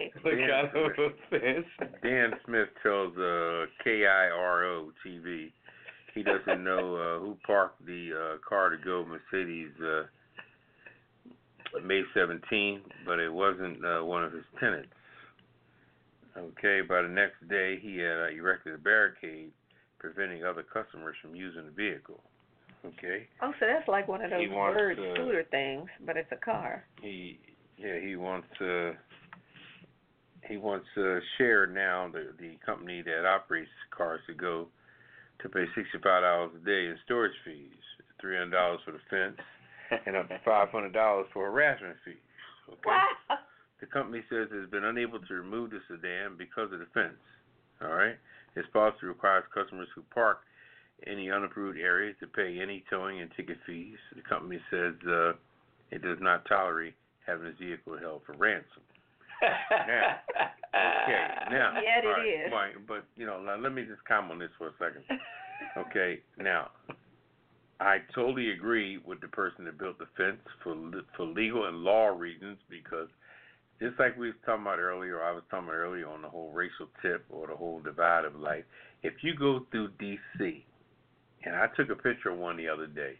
okay. 0.00 0.12
What 0.22 0.34
kind 0.34 0.86
of 0.86 1.12
offense? 1.32 1.66
Dan 2.02 2.30
Smith 2.46 2.68
tells 2.82 3.12
uh, 3.16 3.66
KIRO 3.84 4.90
TV 5.06 5.52
he 6.14 6.22
doesn't 6.24 6.64
know 6.64 6.96
uh, 6.96 7.20
who 7.20 7.36
parked 7.46 7.84
the 7.86 8.10
uh, 8.12 8.36
car2go 8.48 9.06
Mercedes 9.06 9.70
uh, 9.80 10.02
May 11.86 12.02
17, 12.14 12.80
but 13.06 13.18
it 13.20 13.32
wasn't 13.32 13.78
uh, 13.84 14.04
one 14.04 14.24
of 14.24 14.32
his 14.32 14.42
tenants. 14.58 14.88
Okay, 16.36 16.80
by 16.88 17.02
the 17.02 17.08
next 17.08 17.46
day, 17.48 17.78
he 17.80 17.98
had 17.98 18.16
uh, 18.18 18.28
erected 18.28 18.74
a 18.74 18.78
barricade 18.78 19.50
preventing 19.98 20.44
other 20.44 20.62
customers 20.64 21.14
from 21.22 21.34
using 21.34 21.64
the 21.66 21.70
vehicle. 21.72 22.20
Okay, 22.84 23.28
Oh, 23.42 23.52
so 23.60 23.66
that's 23.66 23.86
like 23.88 24.08
one 24.08 24.22
of 24.22 24.30
those 24.30 24.48
wants, 24.50 24.76
bird 24.78 24.98
uh, 24.98 25.14
scooter 25.14 25.44
things, 25.50 25.86
but 26.06 26.16
it's 26.16 26.30
a 26.32 26.36
car. 26.36 26.84
he 27.02 27.38
yeah 27.76 27.98
he 28.00 28.16
wants 28.16 28.48
uh 28.60 28.92
he 30.48 30.56
wants 30.56 30.86
uh 30.96 31.18
share 31.38 31.66
now 31.66 32.08
the 32.12 32.32
the 32.38 32.56
company 32.64 33.02
that 33.02 33.26
operates 33.26 33.70
cars 33.96 34.20
to 34.26 34.34
go 34.34 34.68
to 35.42 35.48
pay 35.48 35.64
sixty 35.74 35.98
five 36.02 36.22
dollars 36.22 36.52
a 36.60 36.64
day 36.64 36.86
in 36.86 36.96
storage 37.04 37.36
fees, 37.44 37.82
three 38.20 38.36
hundred 38.36 38.52
dollars 38.56 38.80
for 38.84 38.92
the 38.92 39.04
fence, 39.08 39.40
and 40.06 40.16
up 40.16 40.28
to 40.28 40.40
five 40.44 40.68
hundred 40.70 40.92
dollars 40.92 41.26
for 41.32 41.50
harassment 41.50 41.96
fees. 42.04 42.14
Okay. 42.68 42.80
Wow. 42.86 43.38
The 43.80 43.86
company 43.86 44.22
says 44.28 44.48
it 44.52 44.60
has 44.60 44.70
been 44.70 44.84
unable 44.84 45.18
to 45.20 45.34
remove 45.34 45.70
the 45.70 45.80
sedan 45.88 46.36
because 46.36 46.70
of 46.72 46.80
the 46.80 46.86
fence. 46.92 47.20
All 47.80 47.94
right. 47.94 48.16
Its 48.54 48.68
policy 48.72 49.06
requires 49.06 49.44
customers 49.54 49.88
who 49.94 50.02
park 50.12 50.40
in 51.06 51.14
any 51.14 51.30
unapproved 51.30 51.78
area 51.78 52.12
to 52.20 52.26
pay 52.26 52.58
any 52.60 52.84
towing 52.90 53.20
and 53.20 53.30
ticket 53.36 53.56
fees. 53.66 53.96
The 54.14 54.22
company 54.22 54.60
says 54.70 54.94
uh, 55.08 55.32
it 55.90 56.02
does 56.02 56.18
not 56.20 56.44
tolerate 56.46 56.94
having 57.26 57.46
its 57.46 57.58
vehicle 57.58 57.96
held 57.98 58.22
for 58.26 58.34
ransom. 58.34 58.82
Now, 59.42 60.16
Okay, 60.72 61.26
now, 61.50 61.80
Yeah, 61.82 61.98
it 62.02 62.06
right, 62.06 62.26
is. 62.26 62.52
Right, 62.52 62.86
but 62.86 63.04
you 63.16 63.26
know, 63.26 63.40
now 63.40 63.56
let 63.56 63.72
me 63.72 63.82
just 63.84 64.04
comment 64.06 64.32
on 64.32 64.38
this 64.38 64.50
for 64.58 64.68
a 64.68 64.72
second. 64.78 65.04
Okay, 65.76 66.20
now, 66.38 66.70
I 67.80 67.98
totally 68.14 68.50
agree 68.50 68.98
with 69.04 69.20
the 69.20 69.28
person 69.28 69.66
that 69.66 69.78
built 69.78 69.98
the 69.98 70.06
fence 70.16 70.40
for 70.64 70.74
for 71.16 71.26
legal 71.26 71.66
and 71.66 71.84
law 71.84 72.06
reasons 72.06 72.56
because 72.70 73.08
just 73.78 73.98
like 73.98 74.16
we 74.16 74.28
was 74.28 74.36
talking 74.46 74.62
about 74.62 74.78
earlier, 74.78 75.22
I 75.22 75.32
was 75.32 75.42
talking 75.50 75.68
about 75.68 75.76
earlier 75.76 76.08
on 76.08 76.22
the 76.22 76.30
whole 76.30 76.50
racial 76.52 76.88
tip 77.02 77.26
or 77.28 77.46
the 77.46 77.56
whole 77.56 77.80
divide 77.80 78.24
of 78.24 78.36
life. 78.36 78.64
If 79.02 79.22
you 79.22 79.34
go 79.34 79.66
through 79.70 79.90
D.C. 79.98 80.64
and 81.44 81.54
I 81.54 81.66
took 81.76 81.90
a 81.90 81.94
picture 81.94 82.30
of 82.30 82.38
one 82.38 82.56
the 82.56 82.68
other 82.68 82.86
day, 82.86 83.18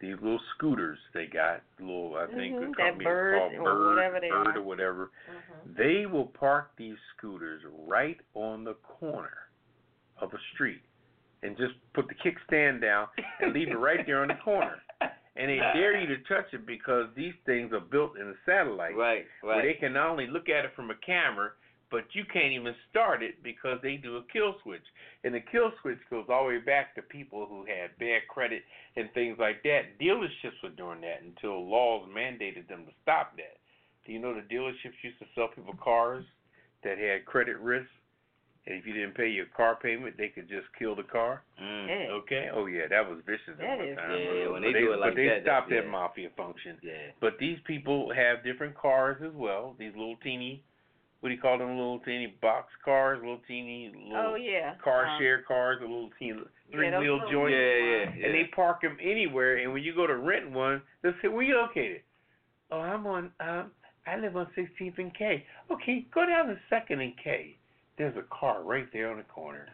these 0.00 0.14
little 0.22 0.40
scooters 0.54 0.98
they 1.12 1.26
got, 1.26 1.62
little 1.80 2.16
I 2.16 2.26
think 2.26 2.54
Mhm, 2.56 2.60
the 2.70 2.76
company 2.76 3.04
bird 3.04 3.38
called 3.38 3.52
or 3.54 3.62
Bird, 3.64 3.96
whatever 3.96 4.20
they 4.20 4.30
Bird 4.30 4.46
are. 4.56 4.58
or 4.58 4.62
whatever. 4.62 5.10
Mhm. 5.28 5.74
They 5.76 6.06
will 6.06 6.26
park 6.26 6.70
these 6.76 6.96
scooters 7.16 7.62
right 7.86 8.20
on 8.34 8.64
the 8.64 8.74
corner 8.74 9.48
of 10.18 10.32
a 10.34 10.38
street 10.54 10.82
and 11.42 11.56
just 11.56 11.74
put 11.94 12.06
the 12.08 12.14
kickstand 12.14 12.80
down 12.80 13.08
and 13.40 13.52
leave 13.52 13.68
it 13.68 13.76
right 13.76 14.04
there 14.06 14.20
on 14.22 14.28
the 14.28 14.34
corner. 14.36 14.80
And 15.00 15.48
they 15.50 15.58
dare 15.58 15.96
you 15.96 16.06
to 16.08 16.18
touch 16.24 16.52
it 16.52 16.66
because 16.66 17.12
these 17.14 17.34
things 17.46 17.72
are 17.72 17.78
built 17.80 18.16
in 18.16 18.28
a 18.28 18.34
satellite 18.44 18.96
Right, 18.96 19.26
where 19.42 19.62
they 19.62 19.74
can 19.74 19.92
not 19.92 20.08
only 20.08 20.26
look 20.26 20.48
at 20.48 20.64
it 20.64 20.72
from 20.74 20.90
a 20.90 20.96
camera, 20.96 21.52
but 21.90 22.04
you 22.12 22.24
can't 22.30 22.52
even 22.52 22.74
start 22.90 23.22
it 23.22 23.42
because 23.42 23.78
they 23.82 23.96
do 23.96 24.16
a 24.16 24.22
kill 24.32 24.54
switch. 24.62 24.82
And 25.24 25.34
the 25.34 25.40
kill 25.40 25.72
switch 25.80 25.98
goes 26.10 26.26
all 26.28 26.44
the 26.44 26.48
way 26.48 26.58
back 26.58 26.94
to 26.94 27.02
people 27.02 27.46
who 27.48 27.64
had 27.64 27.96
bad 27.98 28.22
credit 28.28 28.62
and 28.96 29.08
things 29.14 29.38
like 29.38 29.62
that. 29.62 29.98
Dealerships 30.00 30.60
were 30.62 30.68
doing 30.76 31.00
that 31.02 31.22
until 31.22 31.68
laws 31.68 32.08
mandated 32.14 32.68
them 32.68 32.84
to 32.86 32.92
stop 33.02 33.36
that. 33.36 33.56
Do 34.06 34.12
you 34.12 34.18
know 34.18 34.34
the 34.34 34.42
dealerships 34.54 35.00
used 35.02 35.18
to 35.20 35.26
sell 35.34 35.48
people 35.48 35.74
cars 35.82 36.24
that 36.84 36.98
had 36.98 37.24
credit 37.26 37.58
risk? 37.58 37.88
And 38.66 38.76
if 38.76 38.86
you 38.86 38.92
didn't 38.92 39.14
pay 39.14 39.28
your 39.28 39.46
car 39.56 39.78
payment, 39.80 40.16
they 40.18 40.28
could 40.28 40.46
just 40.46 40.66
kill 40.78 40.94
the 40.94 41.02
car. 41.02 41.42
Mm. 41.62 41.88
Yeah. 41.88 42.12
Okay. 42.20 42.48
Oh 42.52 42.66
yeah, 42.66 42.82
that 42.90 43.08
was 43.08 43.18
vicious 43.24 43.56
at 43.56 43.58
That 43.58 43.78
one 43.78 43.88
is- 43.88 43.96
time. 43.96 44.10
Yeah, 44.10 44.32
yeah, 44.32 44.48
when 44.48 44.62
But 44.62 44.72
they 44.72 44.80
do 44.80 44.92
it 44.92 45.00
like 45.00 45.10
but 45.12 45.16
they 45.16 45.26
that, 45.28 45.42
stopped 45.42 45.70
that 45.70 45.84
yeah. 45.84 45.90
mafia 45.90 46.28
function. 46.36 46.76
Yeah. 46.82 46.92
But 47.18 47.38
these 47.38 47.56
people 47.66 48.12
have 48.14 48.44
different 48.44 48.76
cars 48.76 49.22
as 49.24 49.32
well. 49.32 49.74
These 49.78 49.92
little 49.96 50.16
teeny, 50.22 50.62
what 51.20 51.30
do 51.30 51.34
you 51.34 51.40
call 51.40 51.58
them? 51.58 51.68
Little 51.76 51.98
teeny 52.00 52.34
box 52.40 52.72
cars, 52.84 53.18
little 53.20 53.40
teeny 53.48 53.90
little 53.94 54.16
Oh 54.16 54.34
yeah. 54.36 54.74
car 54.82 55.06
Um, 55.06 55.18
share 55.20 55.42
cars, 55.42 55.78
a 55.80 55.84
little 55.84 56.10
teeny 56.18 56.38
three 56.70 56.90
those 56.90 57.00
wheel 57.00 57.14
little- 57.14 57.30
joint. 57.30 57.54
Yeah, 57.54 57.58
yeah, 57.58 58.12
yeah. 58.16 58.26
And 58.26 58.34
they 58.34 58.44
park 58.54 58.82
them 58.82 58.96
anywhere. 59.00 59.56
And 59.56 59.72
when 59.72 59.82
you 59.82 59.94
go 59.94 60.06
to 60.06 60.16
rent 60.16 60.50
one, 60.50 60.82
they'll 61.02 61.14
say, 61.20 61.28
"Where 61.28 61.42
you 61.42 61.56
located?" 61.56 62.02
Oh, 62.70 62.80
I'm 62.80 63.06
on. 63.06 63.32
Um, 63.40 63.72
I 64.06 64.16
live 64.16 64.36
on 64.36 64.46
16th 64.54 64.98
and 64.98 65.12
K. 65.14 65.44
Okay, 65.70 66.00
go 66.12 66.24
down 66.26 66.46
to 66.48 66.58
Second 66.70 67.00
and 67.00 67.16
K. 67.16 67.56
There's 67.96 68.16
a 68.16 68.22
car 68.22 68.62
right 68.62 68.90
there 68.92 69.10
on 69.10 69.16
the 69.18 69.24
corner. 69.24 69.68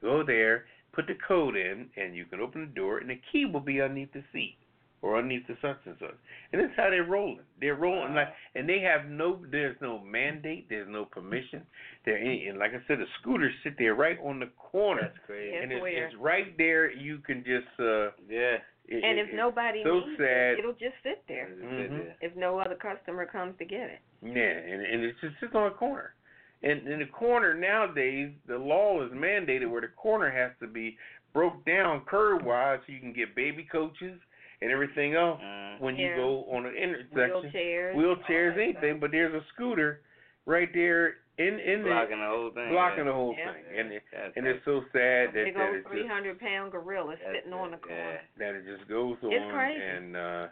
Go 0.00 0.22
there, 0.22 0.66
put 0.92 1.06
the 1.06 1.14
code 1.16 1.56
in, 1.56 1.90
and 1.96 2.16
you 2.16 2.24
can 2.24 2.40
open 2.40 2.62
the 2.62 2.66
door, 2.74 2.98
and 2.98 3.10
the 3.10 3.16
key 3.30 3.44
will 3.44 3.60
be 3.60 3.80
underneath 3.82 4.12
the 4.12 4.24
seat 4.32 4.56
or 5.02 5.16
underneath 5.18 5.46
the 5.46 5.56
such 5.60 5.76
and 5.84 5.94
such. 6.00 6.14
And 6.52 6.62
that's 6.62 6.72
how 6.76 6.88
they're 6.90 7.04
rolling. 7.04 7.40
They're 7.60 7.74
rolling 7.74 8.14
like, 8.14 8.28
and 8.54 8.68
they 8.68 8.80
have 8.80 9.08
no. 9.10 9.40
There's 9.50 9.76
no 9.80 9.98
mandate. 10.00 10.68
There's 10.68 10.88
no 10.90 11.04
permission. 11.04 11.62
There, 12.04 12.16
and 12.16 12.58
like 12.58 12.70
I 12.72 12.80
said, 12.88 12.98
the 12.98 13.06
scooters 13.20 13.52
sit 13.62 13.74
there 13.78 13.94
right 13.94 14.18
on 14.24 14.40
the 14.40 14.48
corner, 14.58 15.02
That's 15.02 15.18
crazy. 15.26 15.56
And 15.56 15.72
it's, 15.72 15.82
it's 15.86 16.14
right 16.20 16.56
there. 16.56 16.90
You 16.90 17.18
can 17.18 17.38
just. 17.44 17.68
uh 17.78 18.10
Yeah. 18.28 18.58
it, 18.88 19.04
And 19.04 19.18
it- 19.18 19.22
if 19.22 19.28
it's 19.28 19.36
nobody 19.36 19.82
so 19.84 20.00
needs 20.00 20.18
sad. 20.18 20.52
it, 20.52 20.58
it'll 20.60 20.72
just 20.72 20.96
sit 21.02 21.22
there. 21.28 21.48
Mm-hmm. 21.52 21.98
If 22.20 22.34
no 22.36 22.58
other 22.58 22.76
customer 22.76 23.26
comes 23.26 23.54
to 23.58 23.64
get 23.64 23.90
it. 23.90 23.98
Yeah, 24.22 24.32
and 24.72 24.82
and 24.82 25.04
it 25.04 25.14
just 25.20 25.34
sits 25.40 25.54
on 25.54 25.66
a 25.66 25.74
corner. 25.74 26.14
And 26.62 26.88
in 26.88 27.00
the 27.00 27.06
corner 27.06 27.52
nowadays, 27.54 28.30
the 28.48 28.56
law 28.56 29.04
is 29.04 29.12
mandated 29.12 29.70
where 29.70 29.82
the 29.82 29.88
corner 29.88 30.30
has 30.30 30.52
to 30.60 30.66
be 30.66 30.96
broke 31.34 31.64
down 31.66 32.00
curb 32.06 32.44
wise 32.46 32.78
so 32.86 32.92
you 32.94 32.98
can 33.00 33.12
get 33.12 33.34
baby 33.36 33.68
coaches 33.70 34.18
and 34.62 34.70
everything 34.70 35.14
else 35.14 35.40
Mm. 35.42 35.80
when 35.80 35.96
you 35.96 36.14
go 36.16 36.44
on 36.50 36.66
an 36.66 36.74
intersection. 36.74 37.50
Wheelchairs. 37.50 37.94
Wheelchairs, 37.94 38.50
all 38.52 38.56
that 38.56 38.62
anything, 38.62 38.98
but 39.00 39.10
there's 39.10 39.34
a 39.34 39.44
scooter 39.54 40.00
right 40.46 40.72
there 40.72 41.16
in 41.38 41.60
in 41.60 41.82
blocking 41.82 42.18
the 42.20 42.26
whole 42.26 42.50
there 42.50 42.64
thing. 42.64 42.72
blocking 42.72 42.98
yeah. 42.98 43.04
the 43.04 43.12
whole 43.12 43.34
Yeah. 43.36 43.52
thing. 43.52 43.64
And 43.78 43.92
it, 43.92 44.02
That's 44.10 44.36
and 44.36 44.46
it's 44.46 44.64
so 44.64 44.80
sad 44.92 45.28
stuff. 45.30 45.34
that 45.34 45.44
Big 45.44 45.54
that 45.54 45.66
old 45.68 45.76
it 45.76 45.86
three 45.88 46.00
just 46.02 46.10
hundred 46.10 46.40
pound 46.40 46.72
gorilla 46.72 47.16
That's 47.20 47.36
sitting 47.36 47.52
on 47.52 47.70
the 47.72 47.76
it, 47.76 47.82
corner. 47.82 48.20
that 48.38 48.54
it 48.54 48.64
just 48.64 48.88
goes 48.88 49.18
on 49.22 49.32
It's 49.32 49.52
crazy. 49.52 49.82
and 49.82 50.16
uh 50.16 50.46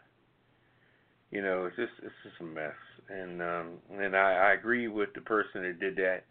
you 1.31 1.41
know 1.43 1.65
it's 1.67 1.77
just 1.77 1.93
it's 2.03 2.15
just 2.23 2.41
a 2.41 2.45
mess 2.45 2.75
and 3.09 3.41
um 3.43 3.79
and 3.99 4.15
i 4.17 4.51
i 4.51 4.53
agree 4.53 4.89
with 4.89 5.09
the 5.15 5.21
person 5.23 5.63
that 5.63 5.81
did 5.81 5.97
that 5.97 6.25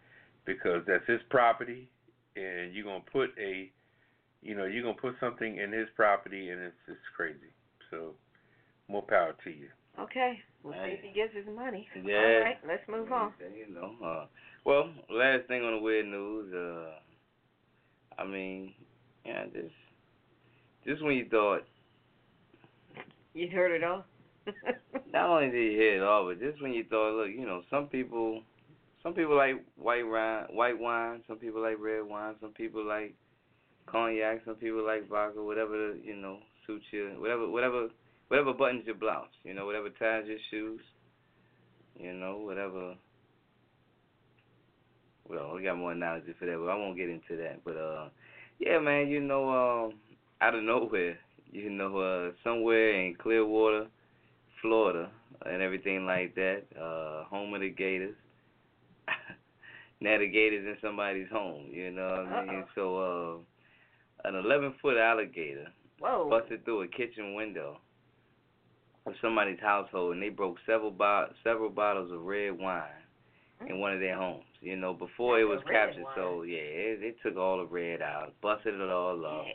because 0.46 0.84
that's 0.86 1.06
his 1.08 1.22
property 1.30 1.90
and 2.36 2.74
you're 2.74 2.84
going 2.86 3.02
to 3.04 3.12
put 3.12 3.32
a 3.40 3.72
you 4.42 4.56
know 4.56 4.66
you're 4.66 4.84
going 4.84 4.96
to 4.96 5.02
put 5.02 5.16
something 5.20 5.58
in 5.58 5.72
his 5.72 5.88
property 5.96 6.50
and 6.52 6.62
it's 6.62 6.76
it's 6.88 7.00
crazy 7.16 7.53
so 7.94 8.14
more 8.90 9.04
power 9.04 9.36
to 9.44 9.50
you 9.50 9.70
Okay. 10.00 10.40
We'll 10.64 10.74
see 10.74 10.98
if 10.98 11.02
he 11.02 11.12
gets 11.14 11.36
his 11.36 11.46
money. 11.56 11.88
Yeah. 12.04 12.18
All 12.18 12.40
right, 12.42 12.58
let's 12.68 12.88
move 12.88 13.12
on. 13.12 13.34
You 13.40 13.74
know. 13.74 13.94
Uh, 14.04 14.26
well, 14.66 14.90
last 15.10 15.48
thing 15.48 15.62
on 15.64 15.74
the 15.74 15.80
weird 15.80 16.08
news. 16.08 16.54
Uh, 16.54 18.22
I 18.22 18.26
mean, 18.26 18.74
yeah, 19.26 19.46
just 19.54 19.74
just 20.86 21.04
when 21.04 21.16
you 21.16 21.28
thought, 21.30 21.64
You 23.34 23.50
heard 23.50 23.72
it 23.72 23.84
all. 23.84 24.06
not 25.14 25.30
only 25.30 25.52
did 25.52 25.72
you 25.72 25.80
hear 25.80 25.98
it 25.98 26.04
all, 26.04 26.26
but 26.28 26.40
just 26.40 26.62
when 26.62 26.74
you 26.74 26.84
thought, 26.90 27.16
look, 27.16 27.30
you 27.30 27.46
know, 27.46 27.62
some 27.70 27.88
people, 27.88 28.42
some 29.02 29.14
people 29.14 29.38
like 29.38 29.64
white 29.76 30.08
wine, 30.08 30.46
white 30.52 30.80
wine. 30.80 31.22
Some 31.28 31.38
people 31.38 31.62
like 31.62 31.78
red 31.80 32.04
wine. 32.04 32.36
Some 32.42 32.52
people 32.52 32.86
like 32.86 33.14
cognac. 33.86 34.42
Some 34.46 34.56
people 34.56 34.86
like 34.86 35.08
vodka. 35.08 35.44
Whatever 35.44 35.96
you 35.96 36.16
know 36.16 36.40
suits 36.66 36.86
you. 36.92 37.12
Whatever, 37.18 37.50
whatever, 37.50 37.88
whatever 38.28 38.54
buttons 38.54 38.84
your 38.86 38.96
blouse. 38.96 39.28
You 39.44 39.54
know, 39.54 39.66
whatever 39.66 39.90
ties 39.90 40.26
your 40.28 40.38
shoes. 40.50 40.82
You 42.00 42.14
know, 42.14 42.38
whatever. 42.38 42.96
Well, 45.28 45.56
we 45.56 45.64
got 45.64 45.78
more 45.78 45.92
analogy 45.92 46.34
for 46.38 46.46
that, 46.46 46.58
but 46.58 46.70
I 46.70 46.76
won't 46.76 46.98
get 46.98 47.10
into 47.10 47.38
that. 47.38 47.64
But 47.64 47.78
uh, 47.78 48.10
yeah, 48.60 48.80
man, 48.80 49.08
you 49.08 49.20
know, 49.20 49.50
um, 49.50 49.94
out 50.42 50.56
of 50.56 50.64
nowhere, 50.64 51.18
you 51.52 51.70
know, 51.70 51.98
uh, 51.98 52.32
somewhere 52.44 53.00
in 53.00 53.16
Clearwater, 53.16 53.88
Florida, 54.62 55.10
and 55.46 55.62
everything 55.62 56.06
like 56.06 56.36
that, 56.36 56.64
uh, 56.80 57.26
home 57.26 57.54
of 57.54 57.62
the 57.62 57.70
Gators. 57.70 58.16
now 60.02 60.18
the 60.18 60.28
Gators 60.28 60.66
in 60.66 60.78
somebody's 60.82 61.30
home, 61.32 61.68
you 61.72 61.92
know 61.92 62.08
what 62.08 62.28
I 62.28 62.46
mean? 62.46 62.64
So, 62.76 63.44
uh, 64.26 64.28
an 64.28 64.36
11 64.36 64.76
foot 64.82 64.98
alligator 64.98 65.68
Whoa. 66.04 66.30
busted 66.30 66.66
through 66.66 66.82
a 66.82 66.88
kitchen 66.88 67.34
window 67.34 67.80
of 69.06 69.14
somebody's 69.22 69.60
household, 69.62 70.14
and 70.14 70.22
they 70.22 70.30
broke 70.30 70.58
several 70.66 70.92
bo- 70.92 71.32
several 71.44 71.70
bottles 71.70 72.12
of 72.12 72.22
red 72.22 72.58
wine 72.58 72.84
in 73.68 73.80
one 73.80 73.94
of 73.94 74.00
their 74.00 74.16
homes. 74.18 74.44
You 74.62 74.76
know, 74.76 74.94
before 74.94 75.40
it 75.40 75.46
was 75.46 75.60
captured, 75.70 76.04
wine. 76.04 76.14
so 76.16 76.44
yeah, 76.44 76.58
it, 76.58 77.04
it 77.04 77.16
took 77.24 77.38
all 77.38 77.58
the 77.58 77.66
red 77.66 78.02
out, 78.02 78.34
busted 78.42 78.76
it 78.76 78.90
all 78.90 79.26
up. 79.26 79.46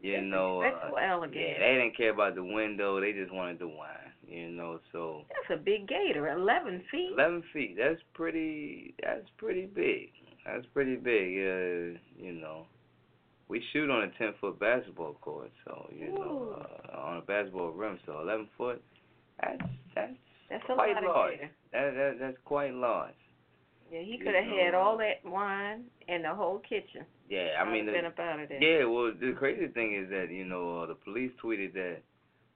You 0.00 0.20
know, 0.20 0.62
uh, 0.62 0.90
yeah, 0.96 1.18
they 1.58 1.74
didn't 1.74 1.96
care 1.96 2.10
about 2.10 2.36
the 2.36 2.44
window. 2.44 3.00
They 3.00 3.12
just 3.12 3.32
wanted 3.32 3.58
the 3.58 3.66
wine. 3.66 4.12
You 4.28 4.48
know, 4.50 4.78
so 4.92 5.22
That's 5.28 5.60
a 5.60 5.62
big 5.62 5.88
gator, 5.88 6.28
eleven 6.28 6.82
feet. 6.90 7.12
eleven 7.14 7.42
feet. 7.52 7.76
That's 7.76 8.00
pretty. 8.14 8.94
That's 9.02 9.26
pretty 9.38 9.66
big. 9.66 10.10
That's 10.46 10.66
pretty 10.72 10.96
big. 10.96 11.38
Uh, 11.38 11.98
you 12.16 12.32
know, 12.32 12.66
we 13.48 13.62
shoot 13.72 13.90
on 13.90 14.02
a 14.02 14.08
ten 14.18 14.34
foot 14.40 14.58
basketball 14.60 15.14
court, 15.14 15.50
so 15.64 15.90
you 15.94 16.12
know, 16.12 16.64
uh, 16.92 16.96
on 16.98 17.16
a 17.18 17.20
basketball 17.22 17.70
rim. 17.70 17.98
So 18.06 18.20
eleven 18.20 18.48
foot. 18.56 18.82
That's 19.40 19.62
that's 19.94 20.12
That's 20.50 20.64
a 20.68 20.74
quite 20.74 20.94
lot 20.94 21.04
large. 21.04 21.38
that, 21.40 21.94
that 21.94 22.16
that's 22.20 22.36
quite 22.44 22.74
large. 22.74 23.14
Yeah, 23.90 24.00
he 24.00 24.18
could 24.18 24.34
have 24.34 24.44
had 24.44 24.74
all 24.74 24.94
uh, 24.94 24.98
that 24.98 25.30
wine 25.30 25.84
and 26.08 26.24
the 26.24 26.34
whole 26.34 26.58
kitchen. 26.58 27.06
Yeah, 27.30 27.48
I 27.60 27.70
mean, 27.70 27.86
the, 27.86 27.92
been 27.92 28.04
up 28.04 28.18
out 28.18 28.40
of 28.40 28.48
there. 28.48 28.62
Yeah, 28.62 28.84
well, 28.84 29.12
the 29.18 29.32
crazy 29.38 29.68
thing 29.68 29.94
is 29.94 30.10
that 30.10 30.26
you 30.30 30.44
know 30.44 30.82
uh, 30.82 30.86
the 30.86 30.94
police 30.94 31.30
tweeted 31.42 31.72
that 31.74 31.98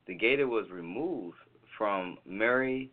the 0.06 0.14
gator 0.14 0.46
was 0.46 0.66
removed 0.70 1.36
from 1.78 2.18
Mary 2.26 2.90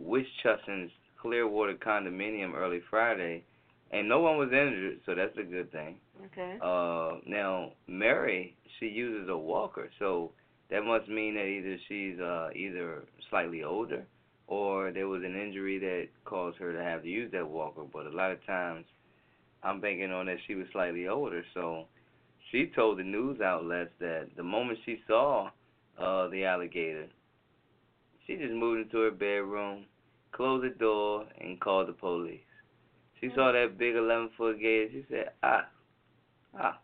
Wischusen's 0.00 0.90
Clearwater 1.20 1.74
condominium 1.74 2.54
early 2.54 2.80
Friday, 2.88 3.44
and 3.90 4.08
no 4.08 4.20
one 4.20 4.38
was 4.38 4.48
injured, 4.52 5.00
so 5.04 5.14
that's 5.14 5.36
a 5.38 5.42
good 5.42 5.70
thing. 5.72 5.96
Okay. 6.24 6.58
Uh, 6.62 7.18
now 7.26 7.72
Mary, 7.86 8.56
she 8.78 8.86
uses 8.86 9.28
a 9.28 9.36
walker, 9.36 9.90
so 9.98 10.32
that 10.70 10.82
must 10.82 11.08
mean 11.08 11.34
that 11.34 11.44
either 11.44 11.76
she's 11.88 12.18
uh 12.20 12.48
either 12.54 13.04
slightly 13.30 13.62
older 13.62 14.04
or 14.48 14.92
there 14.92 15.08
was 15.08 15.22
an 15.24 15.34
injury 15.34 15.78
that 15.78 16.06
caused 16.24 16.56
her 16.58 16.72
to 16.72 16.82
have 16.82 17.02
to 17.02 17.08
use 17.08 17.30
that 17.32 17.48
walker. 17.48 17.82
But 17.92 18.06
a 18.06 18.10
lot 18.10 18.30
of 18.30 18.44
times, 18.46 18.84
I'm 19.62 19.80
banking 19.80 20.12
on 20.12 20.26
that 20.26 20.36
she 20.46 20.54
was 20.54 20.66
slightly 20.72 21.08
older, 21.08 21.42
so 21.52 21.86
she 22.50 22.70
told 22.74 22.98
the 22.98 23.02
news 23.02 23.40
outlets 23.40 23.90
that 24.00 24.28
the 24.36 24.42
moment 24.42 24.78
she 24.84 25.00
saw 25.06 25.50
uh 25.98 26.28
the 26.28 26.44
alligator, 26.44 27.06
she 28.26 28.36
just 28.36 28.52
moved 28.52 28.82
into 28.82 28.98
her 28.98 29.10
bedroom, 29.10 29.84
closed 30.32 30.64
the 30.64 30.78
door, 30.78 31.26
and 31.40 31.60
called 31.60 31.88
the 31.88 31.92
police. 31.92 32.40
She 33.20 33.30
saw 33.34 33.52
that 33.52 33.78
big 33.78 33.96
11 33.96 34.30
foot 34.36 34.60
gator. 34.60 34.88
She 34.92 35.04
said, 35.08 35.30
ah, 35.42 35.66
ah, 36.58 36.78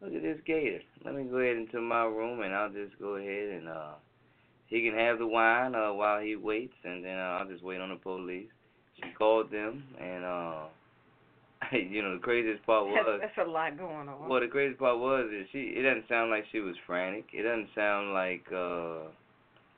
look 0.00 0.14
at 0.14 0.22
this 0.22 0.38
gator. 0.46 0.80
Let 1.04 1.14
me 1.14 1.24
go 1.24 1.38
ahead 1.38 1.56
into 1.56 1.80
my 1.80 2.04
room 2.04 2.40
and 2.42 2.54
I'll 2.54 2.70
just 2.70 2.98
go 2.98 3.16
ahead 3.16 3.48
and 3.48 3.68
uh 3.68 3.94
he 4.66 4.82
can 4.82 4.96
have 4.98 5.18
the 5.18 5.26
wine 5.26 5.74
uh 5.74 5.92
while 5.92 6.20
he 6.20 6.36
waits 6.36 6.74
and 6.84 7.04
then 7.04 7.18
uh, 7.18 7.38
I'll 7.40 7.48
just 7.48 7.62
wait 7.62 7.80
on 7.80 7.90
the 7.90 7.96
police. 7.96 8.48
She 8.96 9.10
called 9.16 9.50
them 9.50 9.84
and 10.00 10.24
uh 10.24 10.62
you 11.72 12.02
know 12.02 12.14
the 12.14 12.20
craziest 12.20 12.64
part 12.64 12.86
That's, 12.94 13.06
was 13.06 13.20
that's 13.20 13.48
a 13.48 13.50
lot 13.50 13.76
going 13.76 14.08
on. 14.08 14.28
well 14.28 14.40
the 14.40 14.48
craziest 14.48 14.78
part 14.78 14.98
was 14.98 15.26
is 15.32 15.46
she 15.52 15.74
it 15.76 15.82
doesn't 15.82 16.08
sound 16.08 16.30
like 16.30 16.44
she 16.52 16.60
was 16.60 16.74
frantic. 16.86 17.26
It 17.32 17.42
doesn't 17.42 17.68
sound 17.74 18.12
like 18.12 18.44
uh 18.52 19.10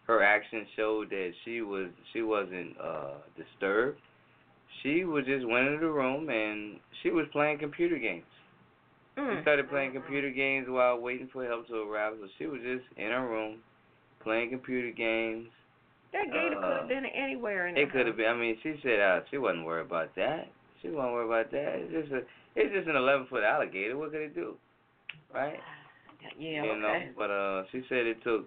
her 0.07 0.23
actions 0.23 0.67
showed 0.77 1.11
that 1.11 1.33
she 1.45 1.63
was 1.63 1.89
she 2.13 2.23
wasn't 2.23 2.77
uh 2.81 3.15
disturbed. 3.37 3.99
She 4.83 5.05
was 5.05 5.25
just 5.27 5.47
went 5.47 5.69
into 5.69 5.81
the 5.81 5.93
room 5.93 6.29
and 6.29 6.79
she 7.03 7.11
was 7.11 7.27
playing 7.33 7.59
computer 7.59 7.99
games. 7.99 8.25
Mm. 9.19 9.37
She 9.37 9.43
started 9.43 9.69
playing 9.69 9.93
computer 9.93 10.31
games 10.31 10.67
while 10.69 10.99
waiting 10.99 11.29
for 11.33 11.45
help 11.45 11.67
to 11.69 11.75
arrive. 11.75 12.15
So 12.21 12.29
she 12.39 12.47
was 12.47 12.61
just 12.63 12.85
in 12.97 13.11
her 13.11 13.27
room 13.27 13.59
playing 14.23 14.51
computer 14.51 14.91
games. 14.91 15.49
That 16.13 16.27
gator 16.27 16.57
could 16.57 16.65
uh, 16.65 16.81
have 16.81 16.89
been 16.89 17.07
anywhere 17.07 17.69
in 17.69 17.77
It 17.77 17.91
could 17.91 18.07
have 18.07 18.17
been. 18.17 18.27
I 18.27 18.37
mean, 18.37 18.57
she 18.63 18.75
said 18.83 19.01
uh, 19.01 19.21
she 19.31 19.39
wasn't 19.39 19.65
worried 19.65 19.87
about 19.87 20.15
that. 20.17 20.49
She 20.81 20.89
wasn't 20.89 21.13
worried 21.15 21.27
about 21.27 21.51
that. 21.53 21.75
It's 21.77 21.93
just 21.93 22.13
a, 22.13 22.21
it's 22.55 22.75
just 22.75 22.89
an 22.89 22.97
11 22.97 23.27
foot 23.29 23.43
alligator. 23.45 23.97
What 23.97 24.13
could 24.13 24.21
it 24.21 24.35
do, 24.35 24.57
right? 25.33 25.59
Yeah, 26.39 26.63
you 26.63 26.71
okay. 26.71 26.81
know. 26.81 27.01
But 27.19 27.31
uh, 27.33 27.65
she 27.73 27.83
said 27.89 28.07
it 28.07 28.23
took 28.23 28.47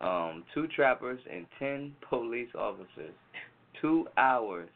um 0.00 0.44
two 0.54 0.66
trappers 0.68 1.20
and 1.30 1.44
ten 1.58 1.94
police 2.08 2.48
officers 2.54 3.12
two 3.82 4.06
hours 4.16 4.68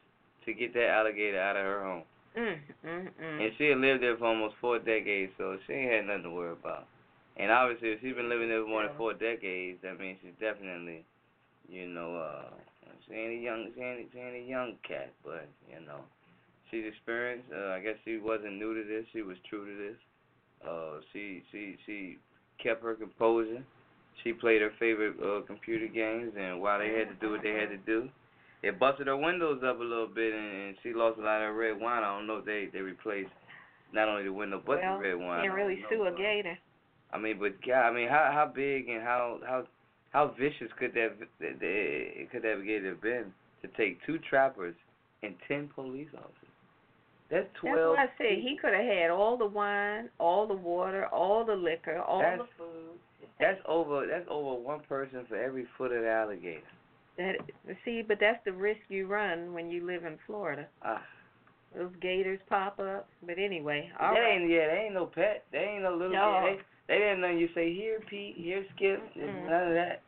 to 0.44 0.52
get 0.52 0.74
that 0.74 0.88
alligator 0.88 1.40
out 1.40 1.56
of 1.56 1.64
her 1.64 1.82
home. 1.82 2.02
Mm, 2.36 2.58
mm, 2.84 3.08
mm. 3.08 3.40
And 3.40 3.52
she 3.56 3.68
had 3.72 3.78
lived 3.78 4.02
there 4.02 4.16
for 4.16 4.26
almost 4.26 4.56
four 4.60 4.78
decades, 4.78 5.32
so 5.38 5.56
she 5.66 5.72
ain't 5.72 5.92
had 5.92 6.06
nothing 6.06 6.24
to 6.24 6.30
worry 6.30 6.52
about. 6.52 6.86
And 7.36 7.50
obviously, 7.50 7.90
if 7.90 8.00
she's 8.00 8.14
been 8.14 8.28
living 8.28 8.48
there 8.48 8.62
for 8.62 8.68
more 8.68 8.82
than 8.84 8.96
four 8.96 9.12
decades, 9.12 9.78
that 9.82 9.98
means 9.98 10.18
she's 10.22 10.36
definitely, 10.40 11.04
you 11.68 11.88
know, 11.88 12.16
uh, 12.16 12.52
she 13.08 13.14
ain't 13.14 13.40
a 13.40 13.42
young, 13.42 13.68
she 13.74 13.80
ain't, 13.80 14.08
she 14.12 14.18
ain't 14.18 14.44
a 14.44 14.48
young 14.48 14.74
cat, 14.86 15.12
but 15.24 15.48
you 15.68 15.84
know, 15.86 16.00
she's 16.70 16.84
experienced. 16.86 17.48
Uh, 17.52 17.72
I 17.72 17.80
guess 17.80 17.96
she 18.04 18.18
wasn't 18.18 18.56
new 18.56 18.74
to 18.74 18.84
this; 18.88 19.04
she 19.12 19.22
was 19.22 19.36
true 19.48 19.64
to 19.64 19.76
this. 19.76 19.98
Uh, 20.66 21.00
she, 21.12 21.42
she, 21.52 21.76
she 21.84 22.18
kept 22.62 22.82
her 22.82 22.94
composure. 22.94 23.62
She 24.24 24.32
played 24.32 24.62
her 24.62 24.72
favorite 24.78 25.14
uh, 25.22 25.44
computer 25.46 25.86
games, 25.86 26.32
and 26.38 26.60
while 26.60 26.78
they 26.78 26.88
had 26.88 27.08
to 27.08 27.14
do 27.20 27.32
what 27.32 27.42
they 27.42 27.52
had 27.52 27.68
to 27.68 27.76
do, 27.84 28.08
it 28.66 28.78
busted 28.78 29.06
her 29.06 29.16
windows 29.16 29.62
up 29.64 29.78
a 29.78 29.82
little 29.82 30.08
bit, 30.08 30.34
and, 30.34 30.68
and 30.68 30.76
she 30.82 30.92
lost 30.92 31.18
a 31.18 31.22
lot 31.22 31.42
of 31.42 31.54
red 31.54 31.80
wine. 31.80 32.02
I 32.02 32.16
don't 32.16 32.26
know 32.26 32.38
if 32.38 32.44
they 32.44 32.68
they 32.72 32.80
replaced 32.80 33.30
not 33.92 34.08
only 34.08 34.24
the 34.24 34.32
window 34.32 34.60
but 34.64 34.80
well, 34.80 34.98
the 34.98 35.08
red 35.08 35.18
wine. 35.18 35.44
can't 35.44 35.54
really 35.54 35.84
sue 35.88 36.06
a 36.06 36.10
gator. 36.10 36.58
I 37.12 37.18
mean, 37.18 37.38
but 37.38 37.54
God, 37.64 37.88
I 37.88 37.92
mean, 37.92 38.08
how 38.08 38.30
how 38.32 38.50
big 38.52 38.88
and 38.88 39.02
how 39.02 39.38
how 39.46 39.64
how 40.10 40.34
vicious 40.38 40.68
could 40.78 40.92
that 40.94 41.16
could 41.38 42.42
that 42.42 42.62
gator 42.64 42.90
have 42.90 43.02
been 43.02 43.32
to 43.62 43.68
take 43.76 43.98
two 44.04 44.18
trappers 44.28 44.74
and 45.22 45.34
ten 45.46 45.70
police 45.74 46.08
officers? 46.14 46.32
That's 47.30 47.48
twelve. 47.60 47.96
That's 47.96 48.10
why 48.18 48.26
I 48.26 48.30
said 48.30 48.42
he 48.42 48.56
could 48.60 48.74
have 48.74 48.84
had 48.84 49.10
all 49.10 49.36
the 49.36 49.46
wine, 49.46 50.08
all 50.18 50.46
the 50.46 50.54
water, 50.54 51.06
all 51.06 51.44
the 51.44 51.54
liquor, 51.54 52.00
all 52.00 52.20
That's- 52.20 52.40
the 52.40 52.64
food. 52.64 52.98
That's 53.38 53.60
over. 53.66 54.06
That's 54.06 54.26
over 54.30 54.58
one 54.60 54.80
person 54.88 55.26
for 55.28 55.36
every 55.36 55.66
foot 55.76 55.92
of 55.92 56.02
the 56.02 56.08
alligator. 56.08 56.62
That 57.18 57.36
see, 57.84 58.02
but 58.06 58.18
that's 58.20 58.44
the 58.44 58.52
risk 58.52 58.80
you 58.88 59.06
run 59.06 59.54
when 59.54 59.70
you 59.70 59.86
live 59.86 60.04
in 60.04 60.18
Florida. 60.26 60.66
Ah, 60.82 61.02
Those 61.74 61.92
gators 62.02 62.40
pop 62.48 62.78
up. 62.78 63.08
But 63.24 63.38
anyway, 63.38 63.90
all 63.98 64.14
that 64.14 64.20
right. 64.20 64.40
ain't 64.40 64.50
yeah. 64.50 64.66
They 64.68 64.82
ain't 64.86 64.94
no 64.94 65.06
pet. 65.06 65.44
They 65.52 65.58
ain't 65.58 65.82
no 65.82 65.92
little. 65.92 66.12
No. 66.12 66.42
They, 66.44 66.58
they 66.88 66.98
didn't 67.00 67.20
know 67.22 67.30
you 67.30 67.48
say 67.54 67.74
here 67.74 68.00
Pete, 68.08 68.36
here 68.36 68.64
Skip. 68.76 69.02
Mm-mm. 69.16 69.50
None 69.50 69.68
of 69.68 69.74
that. 69.74 70.02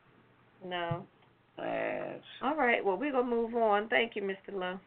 No. 0.67 1.07
All 2.43 2.55
right. 2.57 2.85
Well, 2.85 2.97
we're 2.97 3.13
gonna 3.13 3.29
move 3.29 3.55
on. 3.57 3.89
Thank 3.89 4.15
you, 4.15 4.23
Mr. 4.23 4.53
Lowe. 4.53 4.79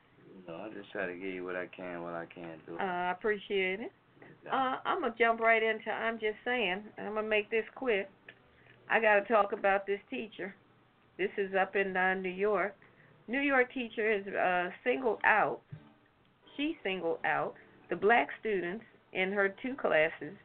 no, 0.47 0.55
I 0.55 0.69
just 0.73 0.91
try 0.91 1.05
to 1.05 1.13
give 1.13 1.33
you 1.33 1.43
what 1.43 1.55
I 1.55 1.67
can, 1.67 2.01
what 2.01 2.13
I 2.13 2.25
can't 2.33 2.65
do. 2.65 2.77
Uh, 2.79 2.83
I 2.83 3.11
appreciate 3.11 3.81
it. 3.81 3.91
Uh, 4.51 4.77
I'm 4.85 5.01
gonna 5.01 5.13
jump 5.19 5.39
right 5.39 5.61
into. 5.61 5.91
I'm 5.91 6.15
just 6.19 6.37
saying. 6.45 6.83
I'm 6.97 7.15
gonna 7.15 7.27
make 7.27 7.51
this 7.51 7.65
quick. 7.75 8.09
I 8.89 8.99
got 8.99 9.15
to 9.15 9.25
talk 9.25 9.53
about 9.53 9.85
this 9.85 9.99
teacher. 10.09 10.55
This 11.21 11.29
is 11.37 11.53
up 11.53 11.75
in 11.75 11.95
uh, 11.95 12.15
New 12.15 12.31
York. 12.31 12.75
New 13.27 13.41
York 13.41 13.71
teacher 13.71 14.11
has 14.11 14.33
uh, 14.33 14.73
singled 14.83 15.19
out. 15.23 15.59
She 16.57 16.75
singled 16.83 17.19
out 17.23 17.53
the 17.91 17.95
black 17.95 18.29
students 18.39 18.83
in 19.13 19.31
her 19.31 19.53
two 19.61 19.75
classes 19.79 20.35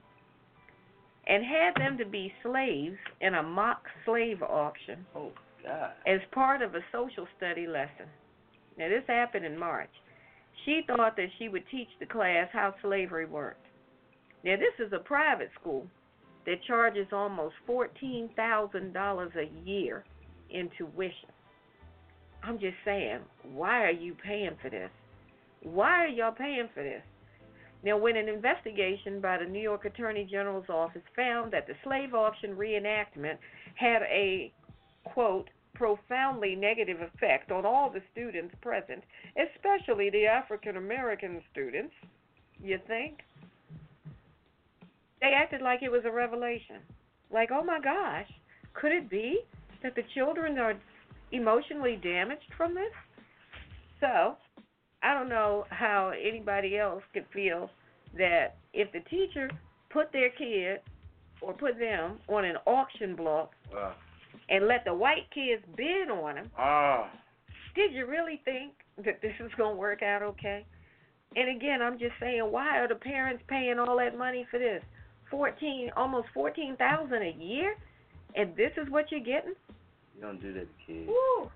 and 1.27 1.43
had 1.43 1.83
them 1.83 1.97
to 1.97 2.05
be 2.05 2.31
slaves 2.43 2.99
in 3.23 3.37
a 3.37 3.43
mock 3.43 3.85
slave 4.05 4.43
auction 4.43 5.07
oh 5.17 5.33
God. 5.65 5.93
as 6.07 6.21
part 6.33 6.61
of 6.61 6.75
a 6.75 6.81
social 6.93 7.27
study 7.39 7.67
lesson. 7.67 8.05
Now, 8.77 8.91
this 8.91 9.05
happened 9.09 9.47
in 9.47 9.59
March. 9.59 9.89
She 10.67 10.83
thought 10.87 11.17
that 11.17 11.31
she 11.39 11.49
would 11.49 11.65
teach 11.71 11.89
the 12.01 12.07
class 12.07 12.49
how 12.53 12.75
slavery 12.83 13.25
worked. 13.25 13.65
Now, 14.45 14.57
this 14.57 14.87
is 14.87 14.93
a 14.93 14.99
private 14.99 15.53
school 15.59 15.87
that 16.45 16.63
charges 16.65 17.07
almost 17.13 17.55
$14,000 17.67 19.37
a 19.37 19.67
year 19.67 20.05
in 20.51 20.71
tuition. 20.77 21.31
I'm 22.43 22.59
just 22.59 22.77
saying, 22.85 23.21
why 23.53 23.85
are 23.85 23.93
you 23.93 24.15
paying 24.15 24.57
for 24.63 24.71
this? 24.71 24.91
Why 25.63 26.05
are 26.05 26.09
y'all 26.09 26.33
paying 26.33 26.69
for 26.75 26.83
this? 26.83 27.03
Now, 27.83 27.97
when 27.97 28.17
an 28.17 28.29
investigation 28.29 29.21
by 29.21 29.39
the 29.39 29.45
New 29.45 29.61
York 29.61 29.85
Attorney 29.85 30.27
General's 30.31 30.69
office 30.69 31.03
found 31.15 31.53
that 31.53 31.67
the 31.67 31.75
slave 31.85 32.15
auction 32.15 32.57
reenactment 32.57 33.39
had 33.75 34.03
a 34.03 34.53
quote, 35.05 35.49
profoundly 35.75 36.55
negative 36.57 36.99
effect 37.01 37.53
on 37.53 37.65
all 37.65 37.91
the 37.91 38.01
students 38.13 38.55
present, 38.61 39.05
especially 39.37 40.11
the 40.11 40.27
African 40.27 40.77
American 40.77 41.43
students, 41.53 41.93
you 42.63 42.79
think? 42.87 43.19
They 45.21 45.33
acted 45.35 45.63
like 45.63 45.83
it 45.83 45.91
was 45.91 46.03
a 46.05 46.11
revelation. 46.11 46.77
Like, 47.31 47.51
oh 47.53 47.63
my 47.63 47.79
gosh, 47.81 48.29
could 48.75 48.93
it 48.93 49.11
be 49.11 49.41
that 49.87 49.95
the 49.95 50.03
children 50.15 50.59
are 50.59 50.75
emotionally 51.31 51.97
damaged 52.03 52.51
from 52.57 52.75
this? 52.75 52.93
So, 54.01 54.37
I 55.03 55.15
don't 55.15 55.29
know 55.29 55.65
how 55.71 56.13
anybody 56.21 56.77
else 56.77 57.03
could 57.13 57.25
feel 57.33 57.71
that 58.19 58.57
if 58.73 58.91
the 58.93 59.01
teacher 59.09 59.49
put 59.91 60.13
their 60.13 60.31
kid 60.31 60.81
or 61.41 61.53
put 61.53 61.79
them 61.79 62.19
on 62.29 62.45
an 62.45 62.57
auction 62.67 63.15
block 63.15 63.53
Wow. 63.73 63.95
and 64.49 64.67
let 64.67 64.85
the 64.85 64.93
white 64.95 65.31
kids 65.33 65.63
bid 65.77 66.11
on 66.11 66.35
them, 66.35 66.51
Oh. 66.59 66.63
Ah. 66.63 67.11
did 67.77 67.93
you 67.93 68.07
really 68.07 68.41
think 68.45 68.73
that 69.05 69.21
this 69.23 69.35
is 69.39 69.53
going 69.57 69.75
to 69.77 69.79
work 69.81 70.03
out 70.03 70.23
okay? 70.23 70.65
And 71.37 71.49
again, 71.57 71.81
I'm 71.83 71.99
just 71.99 72.15
saying, 72.19 72.43
why 72.51 72.79
are 72.79 72.89
the 72.89 72.95
parents 72.97 73.43
paying 73.47 73.79
all 73.79 73.97
that 73.99 74.19
money 74.19 74.47
for 74.51 74.59
this? 74.59 74.83
fourteen, 75.31 75.91
almost 75.97 76.29
fourteen 76.33 76.77
thousand 76.77 77.21
a 77.23 77.35
year, 77.39 77.75
and 78.37 78.55
this 78.57 78.71
is 78.77 78.89
what 78.91 79.11
you're 79.11 79.19
getting. 79.21 79.55
You 80.17 80.23
don't 80.23 80.41
do 80.41 80.53
that 80.55 80.67
to 80.67 80.87
kids. 80.87 81.09
Woo! 81.09 81.51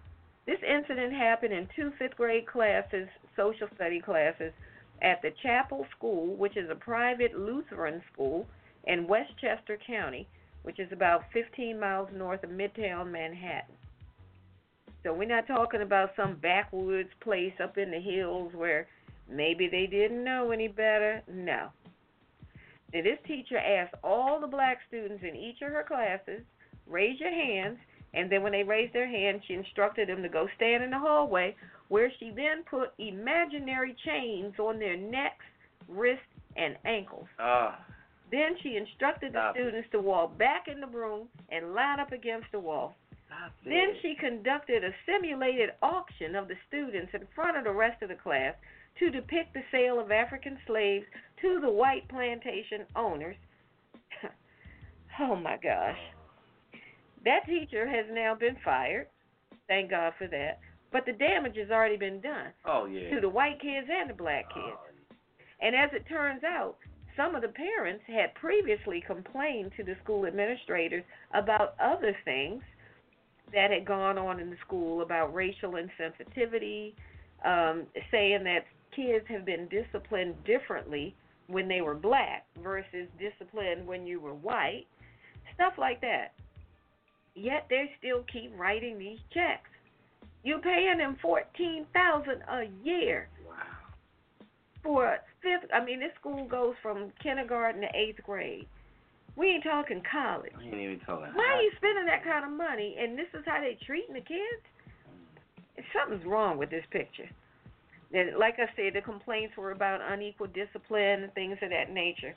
This 0.47 0.59
incident 0.67 1.13
happened 1.13 1.53
in 1.53 1.69
two 1.75 1.93
fifth 1.99 2.17
grade 2.17 2.47
classes, 2.47 3.09
social 3.37 3.69
study 3.75 4.01
classes, 4.01 4.53
at 5.03 5.23
the 5.23 5.31
Chapel 5.43 5.87
School, 5.97 6.37
which 6.37 6.57
is 6.57 6.69
a 6.71 6.75
private 6.75 7.39
Lutheran 7.39 8.03
school 8.13 8.47
in 8.85 9.07
Westchester 9.07 9.79
County, 9.87 10.29
which 10.63 10.79
is 10.79 10.93
about 10.93 11.25
15 11.33 11.79
miles 11.79 12.09
north 12.15 12.45
of 12.45 12.51
Midtown 12.51 13.11
Manhattan. 13.11 13.75
So 15.03 15.15
we're 15.15 15.25
not 15.25 15.47
talking 15.47 15.81
about 15.81 16.11
some 16.15 16.37
backwoods 16.37 17.09
place 17.21 17.55
up 17.63 17.79
in 17.79 17.91
the 17.91 18.01
hills 18.01 18.53
where 18.55 18.87
maybe 19.31 19.69
they 19.69 19.87
didn't 19.87 20.23
know 20.23 20.51
any 20.51 20.69
better. 20.69 21.23
No. 21.27 21.69
Now, 22.93 23.03
this 23.03 23.19
teacher 23.27 23.57
asked 23.57 23.95
all 24.05 24.41
the 24.41 24.47
black 24.47 24.79
students 24.89 25.25
in 25.27 25.37
each 25.37 25.63
of 25.63 25.73
her 25.73 25.85
classes, 25.87 26.43
raise 26.87 27.19
your 27.19 27.31
hands, 27.31 27.79
and 28.15 28.31
then 28.31 28.43
when 28.43 28.53
they 28.53 28.63
raised 28.65 28.93
their 28.93 29.07
hands, 29.09 29.43
she 29.47 29.55
instructed 29.55 30.09
them 30.09 30.23
to 30.23 30.29
go 30.29 30.49
stand 30.57 30.83
in 30.83 30.91
the 30.91 30.99
hallway, 30.99 31.55
where 31.89 32.11
she 32.19 32.31
then 32.35 32.63
put 32.69 32.93
imaginary 32.99 33.95
chains 34.05 34.55
on 34.59 34.79
their 34.79 34.97
necks, 34.97 35.45
wrists, 35.89 36.25
and 36.57 36.77
ankles. 36.85 37.27
Ah, 37.39 37.79
Then 38.31 38.57
she 38.63 38.77
instructed 38.77 39.33
the 39.33 39.39
Stop 39.39 39.57
it. 39.57 39.61
students 39.61 39.89
to 39.93 40.01
walk 40.01 40.37
back 40.39 40.67
in 40.69 40.81
the 40.81 40.87
room 40.87 41.29
and 41.51 41.75
line 41.75 42.01
up 42.01 42.13
against 42.13 42.47
the 42.53 42.59
wall. 42.61 42.95
stop 43.27 43.53
Then 43.65 43.91
it. 43.91 43.97
she 44.03 44.15
conducted 44.15 44.83
a 44.85 44.91
simulated 45.07 45.71
auction 45.83 46.35
of 46.35 46.49
the 46.49 46.57
students 46.69 47.13
in 47.15 47.27
front 47.35 47.57
of 47.57 47.65
the 47.65 47.73
rest 47.73 48.03
of 48.03 48.09
the 48.09 48.15
class 48.17 48.55
to 48.99 49.11
depict 49.11 49.55
the 49.55 49.63
sale 49.71 49.99
of 50.01 50.11
African 50.11 50.59
slaves 50.67 51.07
to 51.41 51.61
the 51.61 51.71
white 51.71 52.09
plantation 52.09 52.87
owners. 52.97 53.37
oh 55.21 55.37
my 55.37 55.57
gosh. 55.63 55.99
That 57.25 57.45
teacher 57.47 57.87
has 57.87 58.07
now 58.11 58.35
been 58.35 58.57
fired. 58.65 59.07
Thank 59.69 59.91
God 59.91 60.13
for 60.19 60.27
that. 60.29 60.59
But 60.93 61.07
the 61.07 61.13
damage 61.13 61.57
has 61.57 61.71
already 61.71 61.97
been 61.97 62.21
done 62.21 62.49
Oh 62.65 62.87
yeah. 62.87 63.15
to 63.15 63.21
the 63.21 63.29
white 63.29 63.61
kids 63.61 63.87
and 63.91 64.11
the 64.11 64.15
black 64.15 64.53
kids. 64.53 64.77
And 65.61 65.77
as 65.77 65.91
it 65.93 66.09
turns 66.09 66.43
out, 66.43 66.77
some 67.17 67.35
of 67.35 67.43
the 67.43 67.49
parents 67.49 68.03
had 68.07 68.35
previously 68.35 69.03
complained 69.07 69.73
to 69.77 69.85
the 69.85 69.95
school 70.03 70.27
administrators 70.27 71.05
about 71.35 71.75
other 71.81 72.17
things 72.25 72.63
that 73.53 73.71
had 73.71 73.85
gone 73.85 74.17
on 74.17 74.41
in 74.41 74.49
the 74.51 74.57
school 74.65 75.03
about 75.03 75.35
racial 75.35 75.73
insensitivity, 75.73 76.95
um, 77.45 77.87
saying 78.11 78.45
that 78.45 78.65
kids 78.95 79.25
have 79.29 79.45
been 79.45 79.69
disciplined 79.69 80.35
differently 80.45 81.15
when 81.47 81.69
they 81.69 81.81
were 81.81 81.95
black 81.95 82.47
versus 82.63 83.09
disciplined 83.19 83.87
when 83.87 84.07
you 84.07 84.21
were 84.21 84.35
white, 84.35 84.87
stuff 85.55 85.75
like 85.79 86.01
that. 86.01 86.33
Yet 87.35 87.67
they 87.71 87.91
still 87.99 88.25
keep 88.33 88.53
writing 88.59 88.99
these 88.99 89.19
checks. 89.33 89.69
You're 90.43 90.59
paying 90.61 90.99
them 90.99 91.17
fourteen 91.23 91.87
thousand 91.93 92.43
a 92.49 92.65
year 92.83 93.29
Wow. 93.47 93.57
for 94.83 95.19
fifth. 95.43 95.71
I 95.73 95.85
mean, 95.85 96.01
this 96.01 96.13
school 96.19 96.45
goes 96.47 96.75
from 96.83 97.13
kindergarten 97.23 97.83
to 97.83 97.89
eighth 97.95 98.21
grade. 98.25 98.67
We 99.37 99.47
ain't 99.49 99.65
talking 99.65 100.03
college. 100.11 100.53
I 100.59 100.65
ain't 100.65 100.75
even 100.75 101.01
talking. 101.01 101.33
Why 101.35 101.45
are 101.57 101.63
you 101.63 101.71
spending 101.77 102.07
that 102.07 102.25
kind 102.25 102.45
of 102.45 102.51
money? 102.51 102.97
And 102.99 103.17
this 103.19 103.29
is 103.33 103.45
how 103.47 103.61
they 103.61 103.79
treating 103.87 104.15
the 104.15 104.21
kids? 104.21 104.65
Mm. 105.09 105.85
Something's 105.95 106.27
wrong 106.27 106.59
with 106.59 106.71
this 106.71 106.85
picture. 106.91 107.29
And 108.13 108.37
like 108.39 108.57
I 108.59 108.67
said, 108.75 108.95
the 108.95 109.03
complaints 109.03 109.57
were 109.57 109.71
about 109.71 110.01
unequal 110.03 110.49
discipline 110.49 111.23
and 111.23 111.33
things 111.35 111.59
of 111.63 111.71
that 111.71 111.93
nature. 111.93 112.35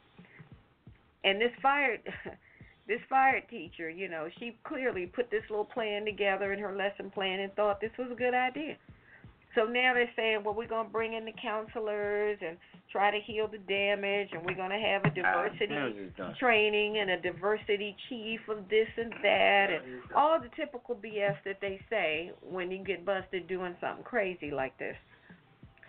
And 1.24 1.41
this 1.41 1.52
fired, 1.61 2.02
this 2.88 2.99
fired 3.10 3.47
teacher, 3.49 3.89
you 3.89 4.10
know, 4.10 4.27
she 4.39 4.57
clearly 4.64 5.05
put 5.05 5.31
this 5.31 5.43
little 5.49 5.65
plan 5.65 6.05
together 6.05 6.53
in 6.53 6.60
her 6.60 6.76
lesson 6.76 7.10
plan 7.11 7.39
and 7.39 7.53
thought 7.53 7.80
this 7.80 7.91
was 7.97 8.10
a 8.11 8.15
good 8.15 8.34
idea. 8.34 8.76
So 9.55 9.65
now 9.65 9.93
they're 9.93 10.10
saying, 10.15 10.43
well, 10.43 10.55
we're 10.55 10.68
going 10.68 10.88
to 10.88 10.91
bring 10.91 11.14
in 11.14 11.26
the 11.26 11.34
counselors 11.39 12.39
and 12.41 12.57
try 12.91 13.11
to 13.11 13.19
heal 13.19 13.47
the 13.47 13.60
damage, 13.60 14.30
and 14.31 14.43
we're 14.43 14.55
going 14.55 14.72
to 14.72 14.80
have 14.80 15.05
a 15.05 15.11
diversity 15.14 16.11
training 16.39 16.97
and 16.97 17.11
a 17.11 17.22
diversity 17.22 17.95
chief 18.10 18.39
of 18.49 18.68
this 18.69 18.88
and 18.97 19.14
that, 19.22 19.68
and 19.69 20.01
all 20.15 20.39
the 20.39 20.49
typical 20.55 20.95
BS 20.95 21.35
that 21.45 21.60
they 21.61 21.80
say 21.89 22.31
when 22.41 22.72
you 22.72 22.84
get 22.84 23.05
busted 23.05 23.47
doing 23.47 23.76
something 23.80 24.03
crazy 24.03 24.49
like 24.49 24.77
this. 24.80 24.95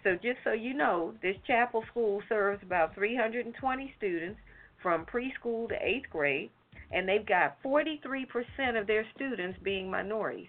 So 0.03 0.15
just 0.15 0.39
so 0.45 0.53
you 0.53 0.75
know, 0.75 1.15
this 1.23 1.37
chapel 1.47 1.83
school 1.91 2.21
serves 2.29 2.63
about 2.63 2.95
320 2.95 3.95
students 3.97 4.39
from 4.83 5.07
preschool 5.07 5.69
to 5.71 5.75
eighth 5.81 6.11
grade, 6.11 6.51
and 6.95 7.09
they've 7.09 7.27
got 7.27 7.61
43% 7.63 8.81
of 8.81 8.87
their 8.87 9.05
students 9.17 9.59
being 9.65 9.91
minorities. 9.91 10.47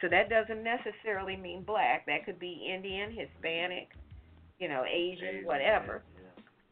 So 0.00 0.08
that 0.08 0.28
doesn't 0.28 0.62
necessarily 0.62 1.36
mean 1.36 1.62
black. 1.62 2.04
That 2.06 2.24
could 2.24 2.38
be 2.38 2.68
Indian, 2.74 3.10
Hispanic, 3.10 3.88
you 4.58 4.68
know, 4.68 4.84
Asian, 4.84 5.44
whatever. 5.44 6.02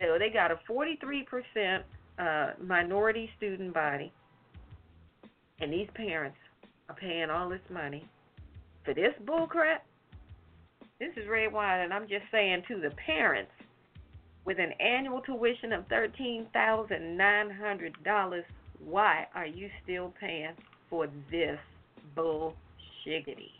So 0.00 0.18
they 0.18 0.30
got 0.30 0.50
a 0.50 0.58
43% 0.68 1.82
uh, 2.18 2.50
minority 2.62 3.30
student 3.36 3.72
body, 3.72 4.12
and 5.60 5.72
these 5.72 5.88
parents 5.94 6.36
are 6.88 6.94
paying 6.96 7.30
all 7.30 7.48
this 7.48 7.60
money 7.72 8.06
for 8.84 8.92
this 8.92 9.14
bullcrap. 9.24 9.78
This 10.98 11.10
is 11.16 11.28
Redwine, 11.28 11.80
and 11.80 11.92
I'm 11.92 12.08
just 12.08 12.24
saying 12.30 12.62
to 12.68 12.80
the 12.80 12.90
parents, 13.06 13.50
with 14.44 14.58
an 14.58 14.72
annual 14.80 15.20
tuition 15.22 15.72
of 15.72 15.86
thirteen 15.88 16.46
thousand 16.52 17.16
nine 17.16 17.50
hundred 17.50 17.92
dollars, 18.04 18.44
why 18.84 19.26
are 19.34 19.46
you 19.46 19.68
still 19.84 20.12
paying 20.20 20.54
for 20.90 21.06
this 21.30 21.58
bullshiggity? 22.16 23.50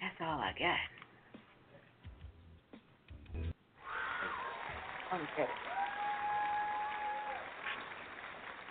That's 0.00 0.16
all 0.20 0.38
I 0.40 0.52
got. 0.58 0.76
Okay. 5.14 5.50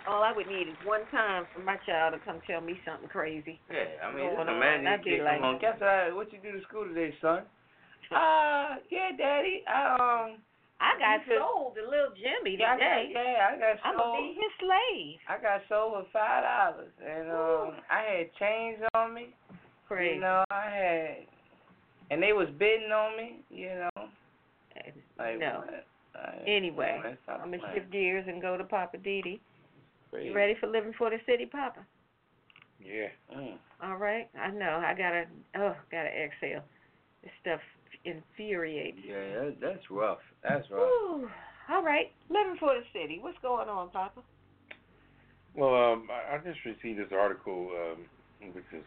All 0.06 0.22
I 0.22 0.32
would 0.36 0.46
need 0.46 0.68
is 0.68 0.76
one 0.84 1.00
time 1.10 1.46
for 1.54 1.60
my 1.62 1.76
child 1.86 2.12
to 2.12 2.20
come 2.20 2.40
tell 2.46 2.60
me 2.60 2.78
something 2.84 3.08
crazy. 3.08 3.58
Yeah, 3.72 3.84
I 4.04 4.12
mean, 4.12 4.26
Going 4.26 4.36
just 4.36 4.48
on, 4.50 4.56
imagine 4.56 4.86
I'd 4.86 5.06
you 5.06 5.16
be 5.16 5.22
like- 5.22 5.40
come 5.40 5.52
home. 5.52 5.58
Guess 5.60 5.80
what? 5.80 6.14
What 6.16 6.32
you 6.32 6.38
do 6.40 6.52
to 6.52 6.62
school 6.68 6.84
today, 6.86 7.14
son? 7.20 7.44
Uh, 8.12 8.76
yeah, 8.90 9.10
daddy. 9.16 9.64
I, 9.66 10.26
um, 10.28 10.38
I 10.84 10.92
got 11.00 11.24
You 11.26 11.40
sold 11.40 11.74
to 11.76 11.82
little 11.88 12.12
Jimmy 12.12 12.60
yeah, 12.60 12.72
I 12.72 12.76
today. 12.76 13.10
got, 13.14 13.24
yeah, 13.24 13.48
I 13.48 13.52
got 13.56 13.74
sold. 13.80 13.84
I'm 13.88 13.96
sold. 13.96 14.12
gonna 14.12 14.28
be 14.28 14.34
his 14.36 14.54
slave. 14.60 15.18
I 15.24 15.36
got 15.40 15.60
sold 15.68 15.92
for 15.96 16.06
five 16.12 16.44
dollars, 16.44 16.92
and 17.00 17.26
um, 17.32 17.80
I 17.88 18.00
had 18.04 18.26
chains 18.36 18.78
on 18.94 19.14
me. 19.16 19.32
Crazy. 19.88 20.16
You 20.16 20.20
know, 20.20 20.44
I 20.52 20.68
had, 20.68 21.16
and 22.10 22.22
they 22.22 22.32
was 22.36 22.48
bidding 22.58 22.92
on 22.92 23.16
me. 23.16 23.40
You 23.48 23.88
know, 23.88 24.08
like 25.18 25.38
no. 25.40 25.64
what? 25.64 25.74
I- 25.74 26.44
Anyway, 26.46 27.00
I'm 27.26 27.38
gonna 27.50 27.58
playing. 27.58 27.74
shift 27.74 27.90
gears 27.90 28.24
and 28.28 28.40
go 28.40 28.56
to 28.56 28.62
Poppa 28.64 28.98
DD. 28.98 29.40
Crazy. 30.10 30.28
You 30.28 30.34
ready 30.34 30.54
for 30.60 30.68
living 30.68 30.92
for 30.96 31.10
the 31.10 31.16
city, 31.26 31.44
Poppa? 31.44 31.80
Yeah. 32.78 33.08
Mm. 33.36 33.56
All 33.82 33.96
right. 33.96 34.28
I 34.38 34.50
know. 34.50 34.80
I 34.84 34.94
gotta. 34.94 35.24
Oh, 35.56 35.74
gotta 35.90 36.08
exhale. 36.10 36.62
This 37.22 37.32
stuff 37.40 37.60
infuriates. 38.04 38.98
Yeah, 39.06 39.44
that, 39.44 39.56
that's 39.60 39.90
rough. 39.90 40.18
That's 40.42 40.68
rough. 40.70 40.88
Whew. 40.88 41.28
All 41.70 41.82
right. 41.82 42.12
Living 42.28 42.56
for 42.58 42.74
the 42.74 42.82
city. 42.92 43.18
What's 43.20 43.38
going 43.42 43.68
on, 43.68 43.90
Poppa? 43.90 44.20
Well, 45.54 45.74
um, 45.74 46.08
I, 46.10 46.34
I 46.34 46.38
just 46.38 46.58
received 46.64 46.98
this 46.98 47.12
article, 47.12 47.70
um, 47.70 48.52
which 48.52 48.64
is 48.72 48.84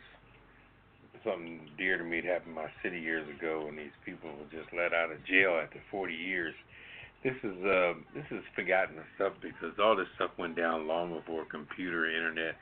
something 1.24 1.62
dear 1.78 1.98
to 1.98 2.04
me. 2.04 2.20
It 2.20 2.26
happened 2.26 2.50
in 2.50 2.56
my 2.56 2.70
city 2.84 3.00
years 3.00 3.28
ago, 3.30 3.66
and 3.68 3.78
these 3.78 3.96
people 4.06 4.30
were 4.30 4.52
just 4.52 4.72
let 4.74 4.94
out 4.94 5.12
of 5.12 5.26
jail 5.26 5.60
after 5.62 5.80
40 5.90 6.14
years. 6.14 6.54
This 7.24 7.36
is 7.44 7.58
uh, 7.66 7.94
this 8.14 8.26
is 8.30 8.44
forgotten 8.56 8.98
stuff 9.16 9.34
because 9.42 9.74
all 9.82 9.96
this 9.96 10.08
stuff 10.16 10.32
went 10.38 10.56
down 10.56 10.88
long 10.88 11.14
before 11.14 11.46
computer, 11.46 12.06
internet, 12.06 12.56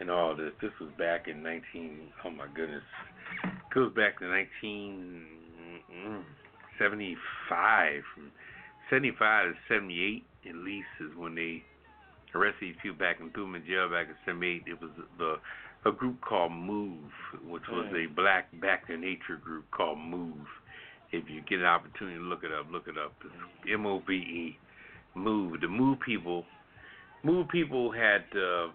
and 0.00 0.10
all 0.10 0.36
this. 0.36 0.52
This 0.60 0.72
was 0.80 0.90
back 0.98 1.28
in 1.28 1.42
19. 1.42 2.12
Oh 2.24 2.30
my 2.30 2.46
goodness, 2.54 2.84
goes 3.72 3.92
back 3.94 4.18
to 4.18 4.26
1975. 5.66 8.02
From 8.14 8.30
75 8.90 9.50
to 9.50 9.54
78 9.68 10.24
at 10.48 10.54
least 10.54 10.86
is 11.00 11.10
when 11.16 11.34
they 11.34 11.64
arrested 12.34 12.70
these 12.70 12.76
people 12.82 12.98
back 12.98 13.20
and 13.20 13.32
threw 13.32 13.44
them 13.44 13.54
in 13.56 13.64
jail 13.66 13.88
back 13.88 14.08
in 14.08 14.14
'78. 14.24 14.62
It 14.66 14.80
was 14.80 14.90
the 15.18 15.36
a 15.84 15.92
group 15.92 16.20
called 16.20 16.52
Move, 16.52 17.10
which 17.46 17.62
was 17.70 17.86
a 17.94 18.06
black 18.14 18.48
back 18.60 18.86
to 18.88 18.96
nature 18.96 19.36
group 19.42 19.64
called 19.70 19.98
Move. 19.98 20.46
If 21.12 21.30
you 21.30 21.42
get 21.48 21.60
an 21.60 21.66
opportunity 21.66 22.18
to 22.18 22.24
look 22.24 22.42
it 22.42 22.50
up, 22.52 22.66
look 22.70 22.88
it 22.88 22.98
up. 22.98 23.12
It's 23.24 23.72
M 23.72 23.86
O 23.86 24.02
V 24.06 24.12
E, 24.12 24.58
Move. 25.14 25.60
The 25.60 25.68
Move 25.68 26.00
people, 26.00 26.44
Move 27.22 27.48
people 27.48 27.92
had 27.92 28.24
uh, 28.34 28.68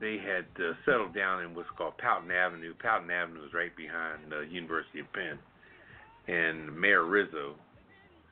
they 0.00 0.18
had 0.18 0.46
uh, 0.62 0.74
settled 0.84 1.14
down 1.14 1.42
in 1.42 1.54
what's 1.54 1.68
called 1.76 1.94
Powelton 1.98 2.30
Avenue. 2.30 2.74
Powelton 2.82 3.10
Avenue 3.10 3.44
is 3.44 3.52
right 3.52 3.74
behind 3.76 4.30
the 4.30 4.46
University 4.48 5.00
of 5.00 5.12
Penn, 5.12 5.38
and 6.28 6.74
Mayor 6.78 7.04
Rizzo, 7.04 7.54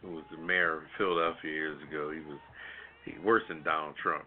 who 0.01 0.13
was 0.17 0.25
the 0.31 0.39
mayor 0.39 0.79
of 0.79 0.83
Philadelphia 0.99 1.51
years 1.51 1.83
ago, 1.89 2.11
he 2.11 2.21
was 2.21 2.39
He 3.05 3.19
worse 3.19 3.43
than 3.49 3.63
Donald 3.65 3.97
Trump. 4.01 4.25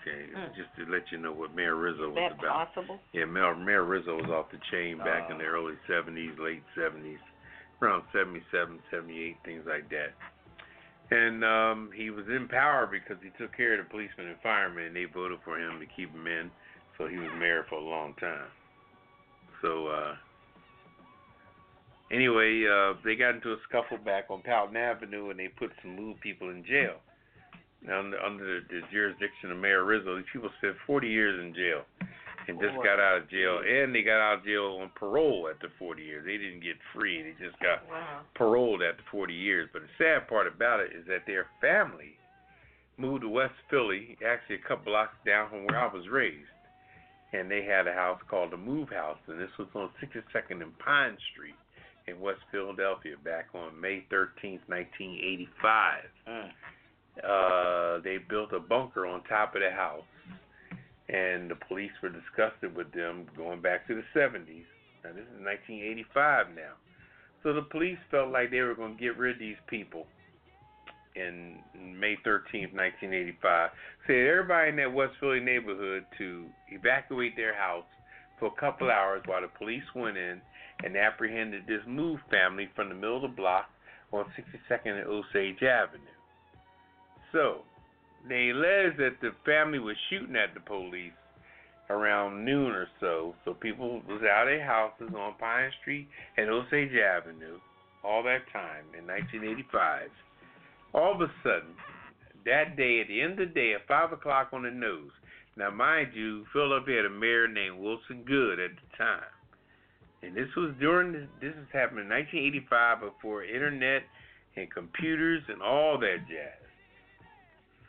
Okay, 0.00 0.26
Mm. 0.32 0.54
just 0.54 0.68
to 0.76 0.86
let 0.86 1.10
you 1.10 1.18
know 1.18 1.32
what 1.32 1.54
Mayor 1.54 1.74
Rizzo 1.74 2.04
Is 2.10 2.14
was 2.14 2.14
that 2.16 2.32
about. 2.38 2.68
possible? 2.74 3.00
Yeah, 3.12 3.24
Mayor, 3.24 3.54
Mayor 3.56 3.82
Rizzo 3.84 4.14
was 4.16 4.30
off 4.30 4.48
the 4.50 4.58
chain 4.70 4.98
back 4.98 5.28
in 5.30 5.38
the 5.38 5.44
Oh. 5.44 5.48
early 5.58 5.76
70s, 5.88 6.36
late 6.38 6.62
70s, 6.74 7.18
around 7.80 8.04
77, 8.12 8.80
78, 8.90 9.36
things 9.44 9.66
like 9.66 9.88
that. 9.90 10.12
And 11.10 11.44
um, 11.44 11.90
he 11.92 12.10
was 12.10 12.28
in 12.28 12.46
power 12.48 12.86
because 12.86 13.20
he 13.22 13.30
took 13.30 13.52
care 13.56 13.72
of 13.74 13.84
the 13.84 13.90
policemen 13.90 14.28
and 14.28 14.40
firemen, 14.40 14.84
and 14.86 14.94
they 14.96 15.04
voted 15.06 15.40
for 15.44 15.58
him 15.58 15.78
to 15.80 15.86
keep 15.86 16.10
him 16.12 16.26
in. 16.26 16.50
So 16.96 17.06
he 17.08 17.18
was 17.18 17.30
mayor 17.38 17.64
for 17.68 17.74
a 17.76 17.80
long 17.84 18.14
time. 18.14 18.48
So 19.60 19.88
uh, 19.88 20.16
anyway, 22.12 22.64
uh, 22.68 22.94
they 23.04 23.16
got 23.16 23.34
into 23.34 23.52
a 23.52 23.56
scuffle 23.68 23.98
back 23.98 24.26
on 24.30 24.42
Powelton 24.42 24.76
Avenue, 24.76 25.30
and 25.30 25.38
they 25.38 25.48
put 25.48 25.70
some 25.82 25.96
move 25.96 26.20
people 26.20 26.50
in 26.50 26.64
jail. 26.64 26.96
Now, 27.84 27.98
under, 27.98 28.18
under 28.20 28.44
the, 28.44 28.60
the 28.68 28.80
jurisdiction 28.92 29.50
of 29.50 29.58
Mayor 29.58 29.84
Rizzo, 29.84 30.16
these 30.16 30.26
people 30.32 30.50
spent 30.58 30.76
40 30.86 31.08
years 31.08 31.40
in 31.42 31.52
jail 31.54 31.82
and 32.46 32.58
just 32.60 32.74
got 32.82 32.98
out 33.00 33.18
of 33.22 33.30
jail, 33.30 33.58
and 33.66 33.94
they 33.94 34.02
got 34.02 34.20
out 34.20 34.38
of 34.38 34.44
jail 34.44 34.78
on 34.82 34.90
parole 34.94 35.48
after 35.52 35.68
40 35.78 36.02
years. 36.02 36.24
They 36.24 36.38
didn't 36.38 36.62
get 36.62 36.76
free; 36.94 37.22
they 37.22 37.34
just 37.44 37.58
got 37.60 37.88
Wow. 37.88 38.22
paroled 38.34 38.82
after 38.82 39.02
40 39.10 39.34
years. 39.34 39.68
But 39.72 39.82
the 39.82 39.88
sad 39.98 40.28
part 40.28 40.46
about 40.46 40.80
it 40.80 40.92
is 40.92 41.06
that 41.06 41.26
their 41.26 41.46
family 41.60 42.18
moved 42.98 43.22
to 43.22 43.28
West 43.28 43.54
Philly, 43.70 44.16
actually 44.26 44.56
a 44.56 44.68
couple 44.68 44.86
blocks 44.92 45.14
down 45.24 45.50
from 45.50 45.66
where 45.66 45.78
I 45.78 45.92
was 45.92 46.08
raised, 46.08 46.50
and 47.32 47.50
they 47.50 47.64
had 47.64 47.86
a 47.86 47.92
house 47.94 48.20
called 48.28 48.52
the 48.52 48.56
Move 48.56 48.90
House, 48.90 49.18
and 49.26 49.40
this 49.40 49.50
was 49.58 49.68
on 49.74 49.90
62nd 50.02 50.62
and 50.62 50.78
Pine 50.78 51.16
Street 51.32 51.54
in 52.06 52.20
West 52.20 52.40
Philadelphia 52.50 53.14
back 53.24 53.46
on 53.54 53.80
May 53.80 54.04
13th, 54.10 54.60
1985 54.66 56.04
Mm. 56.28 56.50
uh, 57.24 58.00
they 58.02 58.18
built 58.18 58.52
a 58.52 58.60
bunker 58.60 59.06
on 59.06 59.22
top 59.24 59.54
of 59.54 59.60
the 59.60 59.70
house, 59.70 60.04
and 61.08 61.50
the 61.50 61.56
police 61.68 61.92
were 62.02 62.08
disgusted 62.08 62.74
with 62.74 62.90
them 62.92 63.26
going 63.36 63.60
back 63.60 63.86
to 63.86 63.94
the 63.94 64.04
70s. 64.18 64.64
Now, 65.04 65.12
this 65.12 65.24
is 65.24 65.44
1985 65.44 66.54
now. 66.54 66.72
So 67.42 67.52
the 67.52 67.62
police 67.62 67.98
felt 68.10 68.30
like 68.30 68.50
they 68.50 68.60
were 68.60 68.74
going 68.74 68.96
to 68.96 69.00
get 69.00 69.18
rid 69.18 69.34
of 69.34 69.40
these 69.40 69.56
people 69.66 70.06
in 71.14 71.58
May 71.74 72.16
13th, 72.24 72.72
1985. 72.72 73.70
Said 74.06 74.26
everybody 74.26 74.70
in 74.70 74.76
that 74.76 74.92
West 74.92 75.14
Philly 75.20 75.40
neighborhood 75.40 76.06
to 76.18 76.46
evacuate 76.70 77.36
their 77.36 77.54
house 77.54 77.84
for 78.38 78.46
a 78.46 78.60
couple 78.60 78.90
hours 78.90 79.22
while 79.26 79.42
the 79.42 79.48
police 79.48 79.82
went 79.94 80.16
in 80.16 80.40
and 80.84 80.96
apprehended 80.96 81.66
this 81.66 81.82
Move 81.86 82.20
family 82.30 82.68
from 82.74 82.88
the 82.88 82.94
middle 82.94 83.16
of 83.16 83.22
the 83.22 83.28
block 83.28 83.66
on 84.12 84.24
62nd 84.38 85.00
and 85.00 85.06
Osage 85.06 85.62
Avenue. 85.62 86.02
So, 87.32 87.62
they 88.28 88.50
alleged 88.50 88.98
that 88.98 89.20
the 89.20 89.30
family 89.44 89.78
was 89.78 89.96
shooting 90.08 90.36
at 90.36 90.54
the 90.54 90.60
police 90.60 91.12
around 91.90 92.44
noon 92.44 92.72
or 92.72 92.86
so. 93.00 93.34
So 93.44 93.54
people 93.54 94.02
was 94.08 94.22
out 94.22 94.48
of 94.48 94.48
their 94.48 94.64
houses 94.64 95.10
on 95.16 95.34
Pine 95.38 95.70
Street 95.80 96.08
and 96.36 96.48
Osage 96.48 96.94
Avenue 96.94 97.58
all 98.04 98.22
that 98.22 98.46
time 98.52 98.84
in 98.98 99.06
1985. 99.06 100.08
All 100.94 101.14
of 101.14 101.20
a 101.20 101.30
sudden, 101.42 101.74
that 102.44 102.76
day, 102.76 103.00
at 103.00 103.08
the 103.08 103.20
end 103.20 103.32
of 103.38 103.48
the 103.48 103.54
day, 103.54 103.74
at 103.74 103.86
5 103.86 104.12
o'clock 104.12 104.48
on 104.52 104.64
the 104.64 104.70
news. 104.70 105.12
now 105.56 105.70
mind 105.70 106.08
you, 106.14 106.44
Philadelphia 106.52 106.96
had 106.96 107.06
a 107.06 107.10
mayor 107.10 107.46
named 107.46 107.78
Wilson 107.78 108.24
Goode 108.26 108.58
at 108.58 108.72
the 108.74 108.96
time. 108.98 109.30
And 110.22 110.36
this 110.36 110.48
was 110.56 110.72
during, 110.78 111.12
the, 111.12 111.26
this 111.40 111.54
is 111.54 111.68
happening 111.72 112.04
in 112.04 112.10
1985 112.10 113.00
before 113.00 113.44
internet 113.44 114.02
and 114.56 114.70
computers 114.70 115.42
and 115.48 115.60
all 115.62 115.98
that 115.98 116.28
jazz 116.28 116.62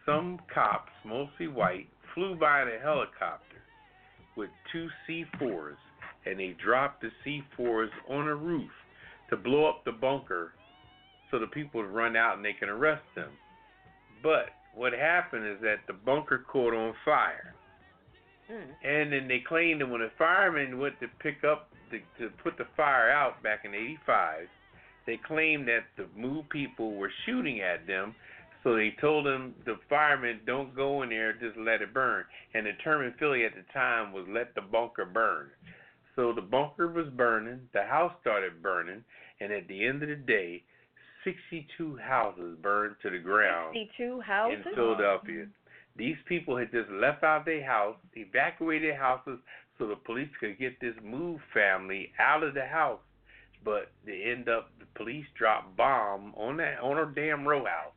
some 0.06 0.40
cops, 0.54 0.92
mostly 1.06 1.48
white, 1.48 1.88
flew 2.14 2.36
by 2.36 2.64
in 2.64 2.68
a 2.68 2.80
helicopter 2.80 3.62
with 4.36 4.50
two 4.72 4.88
C4s, 5.08 5.76
and 6.26 6.40
they 6.40 6.56
dropped 6.64 7.04
the 7.04 7.10
C4s 7.26 7.90
on 8.10 8.28
a 8.28 8.36
roof 8.36 8.72
to 9.30 9.38
blow 9.38 9.68
up 9.68 9.84
the 9.86 9.92
bunker 9.92 10.52
so 11.32 11.40
the 11.40 11.48
people 11.48 11.82
would 11.82 11.90
run 11.90 12.16
out 12.16 12.36
and 12.36 12.46
they 12.46 12.54
can 12.54 12.70
arrest 12.70 13.04
them. 13.16 13.32
But 14.22 14.50
what 14.76 14.94
happened 14.94 15.48
is 15.48 15.62
that 15.62 15.78
the 15.88 15.94
bunker 15.94 16.46
caught 16.52 16.74
on 16.74 16.94
fire. 17.06 17.56
Mm. 18.52 18.64
And 18.84 19.14
then 19.14 19.28
they 19.28 19.42
claimed 19.48 19.82
that 19.82 19.88
when 19.90 20.02
the 20.02 20.12
firemen 20.18 20.80
went 20.80 21.00
to 21.00 21.08
pick 21.20 21.44
up 21.44 21.70
the, 21.94 22.00
to 22.24 22.30
put 22.44 22.58
the 22.58 22.66
fire 22.76 23.10
out 23.10 23.42
back 23.42 23.62
in 23.64 23.74
'85, 23.74 24.48
they 25.06 25.20
claimed 25.26 25.68
that 25.68 25.86
the 25.98 26.08
move 26.20 26.50
people 26.50 26.96
were 26.96 27.12
shooting 27.26 27.62
at 27.62 27.88
them. 27.88 28.16
So 28.64 28.76
they 28.76 28.94
told 29.02 29.26
them 29.26 29.56
the 29.66 29.76
firemen 29.90 30.40
don't 30.46 30.74
go 30.74 31.04
in 31.04 31.10
there, 31.10 31.34
just 31.34 31.58
let 31.58 31.82
it 31.82 31.94
burn. 31.94 32.24
And 32.54 32.66
the 32.66 32.72
term 32.84 33.04
in 33.04 33.14
Philly 33.20 33.44
at 33.46 33.52
the 33.56 33.66
time 33.74 34.14
was 34.14 34.26
let 34.30 34.56
the 34.56 34.62
bunker 34.62 35.06
burn. 35.06 35.50
So 36.16 36.32
the 36.32 36.42
bunker 36.42 36.88
was 36.88 37.08
burning, 37.18 37.62
the 37.74 37.84
house 37.84 38.14
started 38.22 38.62
burning, 38.62 39.04
and 39.42 39.52
at 39.52 39.68
the 39.68 39.86
end 39.86 40.04
of 40.04 40.10
the 40.10 40.16
day, 40.16 40.64
62 41.24 41.98
houses 41.98 42.58
burned 42.62 42.96
to 43.02 43.10
the 43.10 43.20
ground 43.20 43.76
62 43.76 44.22
houses? 44.22 44.66
in 44.66 44.76
Philadelphia. 44.76 45.46
These 45.96 46.18
people 46.28 46.58
had 46.58 46.72
just 46.72 46.90
left 46.90 47.24
out 47.24 47.46
their 47.46 47.66
house, 47.66 47.96
evacuated 48.16 48.92
their 48.92 49.00
houses 49.00 49.40
so 49.78 49.88
the 49.88 49.96
police 49.96 50.30
could 50.40 50.60
get 50.60 50.80
this 50.80 50.96
move 51.04 51.40
family 51.54 52.12
out 52.20 52.44
of 52.44 52.54
the 52.54 52.66
house. 52.66 53.00
But 53.66 53.92
they 54.06 54.24
end 54.36 54.50
up 54.50 54.70
the 54.80 54.86
police 54.96 55.26
dropped 55.38 55.78
bomb 55.78 56.34
on 56.36 56.58
that 56.58 56.80
on 56.82 56.98
a 56.98 57.12
damn 57.14 57.48
row 57.48 57.64
house. 57.66 57.94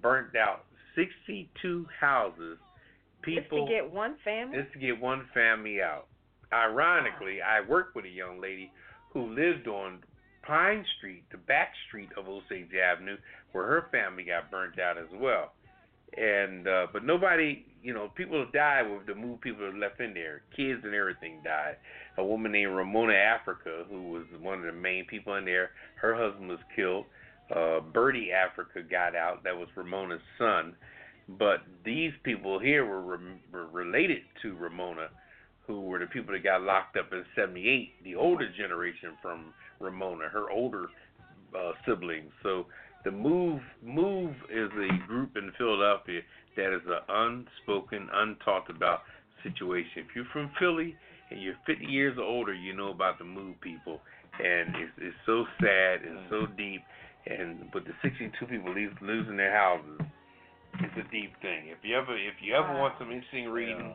Burnt 0.00 0.36
out 0.36 0.64
sixty 0.94 1.50
two 1.60 1.86
houses. 2.00 2.58
People 3.22 3.66
Just 3.66 3.68
to 3.68 3.74
get 3.74 3.92
one 3.92 4.16
family? 4.24 4.58
just 4.60 4.72
to 4.72 4.78
get 4.78 5.00
one 5.00 5.26
family 5.32 5.80
out. 5.80 6.06
Ironically, 6.52 7.40
I 7.40 7.60
worked 7.68 7.94
with 7.96 8.04
a 8.04 8.08
young 8.10 8.40
lady 8.40 8.70
who 9.12 9.32
lived 9.34 9.68
on 9.68 10.00
Pine 10.42 10.84
Street, 10.98 11.24
the 11.30 11.38
back 11.38 11.72
street 11.86 12.08
of 12.16 12.28
Osage 12.28 12.74
Avenue, 12.74 13.16
where 13.52 13.64
her 13.64 13.86
family 13.92 14.24
got 14.24 14.50
burnt 14.50 14.78
out 14.78 14.98
as 14.98 15.06
well. 15.14 15.52
And 16.16 16.66
uh 16.68 16.86
but 16.92 17.04
nobody, 17.04 17.64
you 17.82 17.92
know, 17.92 18.08
people 18.14 18.46
died 18.52 18.82
with 18.82 19.06
the 19.06 19.14
move 19.14 19.40
people 19.40 19.72
left 19.76 20.00
in 20.00 20.14
there. 20.14 20.42
Kids 20.56 20.80
and 20.84 20.94
everything 20.94 21.40
died. 21.42 21.76
A 22.18 22.24
woman 22.24 22.52
named 22.52 22.72
Ramona 22.72 23.14
Africa, 23.14 23.84
who 23.90 24.10
was 24.10 24.24
one 24.40 24.58
of 24.58 24.64
the 24.64 24.72
main 24.72 25.04
people 25.06 25.34
in 25.34 25.44
there, 25.44 25.70
her 26.00 26.14
husband 26.14 26.48
was 26.48 26.60
killed. 26.76 27.06
Uh 27.54 27.80
Birdie 27.80 28.30
Africa 28.32 28.82
got 28.88 29.16
out. 29.16 29.42
That 29.44 29.56
was 29.56 29.68
Ramona's 29.76 30.20
son. 30.38 30.74
But 31.28 31.60
these 31.84 32.12
people 32.24 32.58
here 32.58 32.84
were, 32.84 33.00
rem- 33.00 33.40
were 33.52 33.66
related 33.66 34.22
to 34.42 34.56
Ramona, 34.56 35.08
who 35.66 35.80
were 35.80 35.98
the 35.98 36.06
people 36.06 36.32
that 36.34 36.42
got 36.42 36.62
locked 36.62 36.96
up 36.96 37.12
in 37.12 37.24
'78, 37.34 38.04
the 38.04 38.16
older 38.16 38.50
generation 38.56 39.10
from 39.22 39.54
Ramona, 39.80 40.28
her 40.28 40.50
older 40.50 40.88
uh, 41.56 41.72
siblings. 41.86 42.30
So 42.42 42.66
the 43.04 43.10
move 43.10 43.60
move 43.82 44.34
is 44.50 44.70
a 44.72 45.06
group 45.06 45.36
in 45.36 45.52
Philadelphia 45.58 46.20
that 46.56 46.74
is 46.74 46.82
an 46.86 47.02
unspoken, 47.08 48.08
untalked 48.14 48.68
about 48.74 49.00
situation. 49.42 50.04
If 50.08 50.14
you're 50.14 50.24
from 50.32 50.50
Philly 50.58 50.94
and 51.30 51.40
you're 51.42 51.54
50 51.66 51.84
years 51.86 52.16
or 52.18 52.24
older, 52.24 52.54
you 52.54 52.74
know 52.74 52.90
about 52.90 53.18
the 53.18 53.24
move 53.24 53.60
people, 53.60 54.00
and 54.38 54.74
it's, 54.76 54.92
it's 54.98 55.16
so 55.26 55.44
sad 55.60 56.02
and 56.06 56.18
so 56.30 56.46
deep. 56.56 56.82
And 57.26 57.70
but 57.72 57.84
the 57.84 57.92
62 58.02 58.46
people 58.46 58.74
leave, 58.74 58.90
losing 59.00 59.36
their 59.36 59.54
houses, 59.56 60.00
it's 60.80 60.94
a 60.98 61.10
deep 61.12 61.32
thing. 61.40 61.68
If 61.68 61.78
you 61.82 61.96
ever 61.96 62.16
if 62.16 62.34
you 62.42 62.54
ever 62.54 62.72
want 62.78 62.94
some 62.98 63.12
interesting 63.12 63.48
reading, 63.48 63.92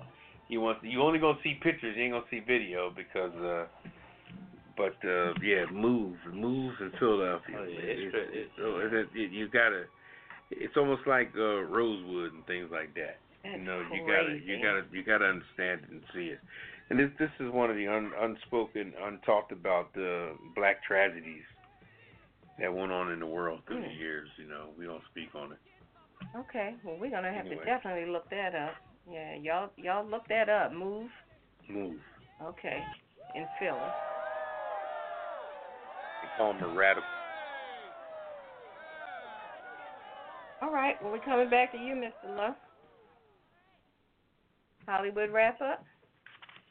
you 0.48 0.62
want 0.62 0.82
you 0.84 1.02
only 1.02 1.20
gonna 1.20 1.38
see 1.44 1.56
pictures, 1.62 1.96
you 1.98 2.04
ain't 2.04 2.14
gonna 2.14 2.26
see 2.32 2.40
video 2.40 2.90
because. 2.96 3.34
uh 3.36 3.66
but 4.78 4.94
uh 5.10 5.34
yeah, 5.42 5.66
move, 5.74 6.16
moves 6.32 6.76
in 6.80 6.92
Philadelphia. 7.00 7.58
Oh, 7.60 7.64
yeah, 7.64 7.80
It's- 7.80 8.14
it's 8.14 8.36
it's- 8.38 8.50
so 8.58 8.78
it, 8.78 9.08
it, 9.16 9.32
you 9.32 9.48
gotta. 9.50 9.86
It's 10.52 10.78
almost 10.78 11.02
like 11.06 11.32
uh 11.38 11.61
Rosewood 11.64 12.34
and 12.34 12.45
things 12.45 12.69
like 12.72 12.94
that. 12.95 13.18
That's 13.44 13.57
you 13.57 13.64
know, 13.64 13.80
you 13.80 14.03
crazy. 14.03 14.06
gotta 14.07 14.40
you 14.45 14.57
gotta 14.64 14.82
you 14.91 15.03
gotta 15.03 15.26
understand 15.26 15.82
it 15.84 15.90
and 15.91 16.02
see 16.14 16.28
it. 16.28 16.40
And 16.90 16.99
this 16.99 17.10
this 17.19 17.30
is 17.40 17.52
one 17.52 17.69
of 17.69 17.76
the 17.76 17.88
un, 17.88 18.11
unspoken, 18.19 18.94
untalked 19.02 19.52
about 19.52 19.90
uh, 19.98 20.34
black 20.56 20.84
tragedies 20.84 21.44
that 22.60 22.74
went 22.74 22.91
on 22.91 23.11
in 23.11 23.19
the 23.19 23.26
world 23.28 23.60
through 23.68 23.82
the 23.82 23.88
Mm. 23.88 23.99
years. 23.99 24.30
You 24.38 24.48
know, 24.48 24.69
we 24.78 24.86
don't 24.86 25.03
speak 25.11 25.36
on 25.36 25.52
it. 25.52 25.60
Okay, 26.36 26.76
well 26.84 26.98
we're 26.99 27.11
gonna 27.11 27.32
have 27.32 27.45
Anyway. 27.45 27.64
to 27.64 27.65
definitely 27.65 28.11
look 28.11 28.30
that 28.30 28.56
up. 28.56 28.74
Yeah, 29.11 29.36
y'all 29.36 29.69
y'all 29.78 30.06
look 30.06 30.28
that 30.30 30.49
up. 30.49 30.74
Move. 30.74 31.10
Move. 31.69 31.99
Okay. 32.41 32.84
In 33.36 33.48
Philly. 33.60 33.91
They 36.22 36.28
call 36.36 36.53
them 36.53 36.64
a 36.64 36.68
radical. 36.68 37.07
All 40.62 40.72
right, 40.72 40.96
well 41.02 41.12
we're 41.12 41.20
coming 41.20 41.50
back 41.50 41.72
to 41.72 41.78
you, 41.78 41.94
Mr. 41.96 42.36
Love. 42.36 42.56
Hollywood 44.88 45.32
wrap 45.32 45.62
up. 45.62 45.84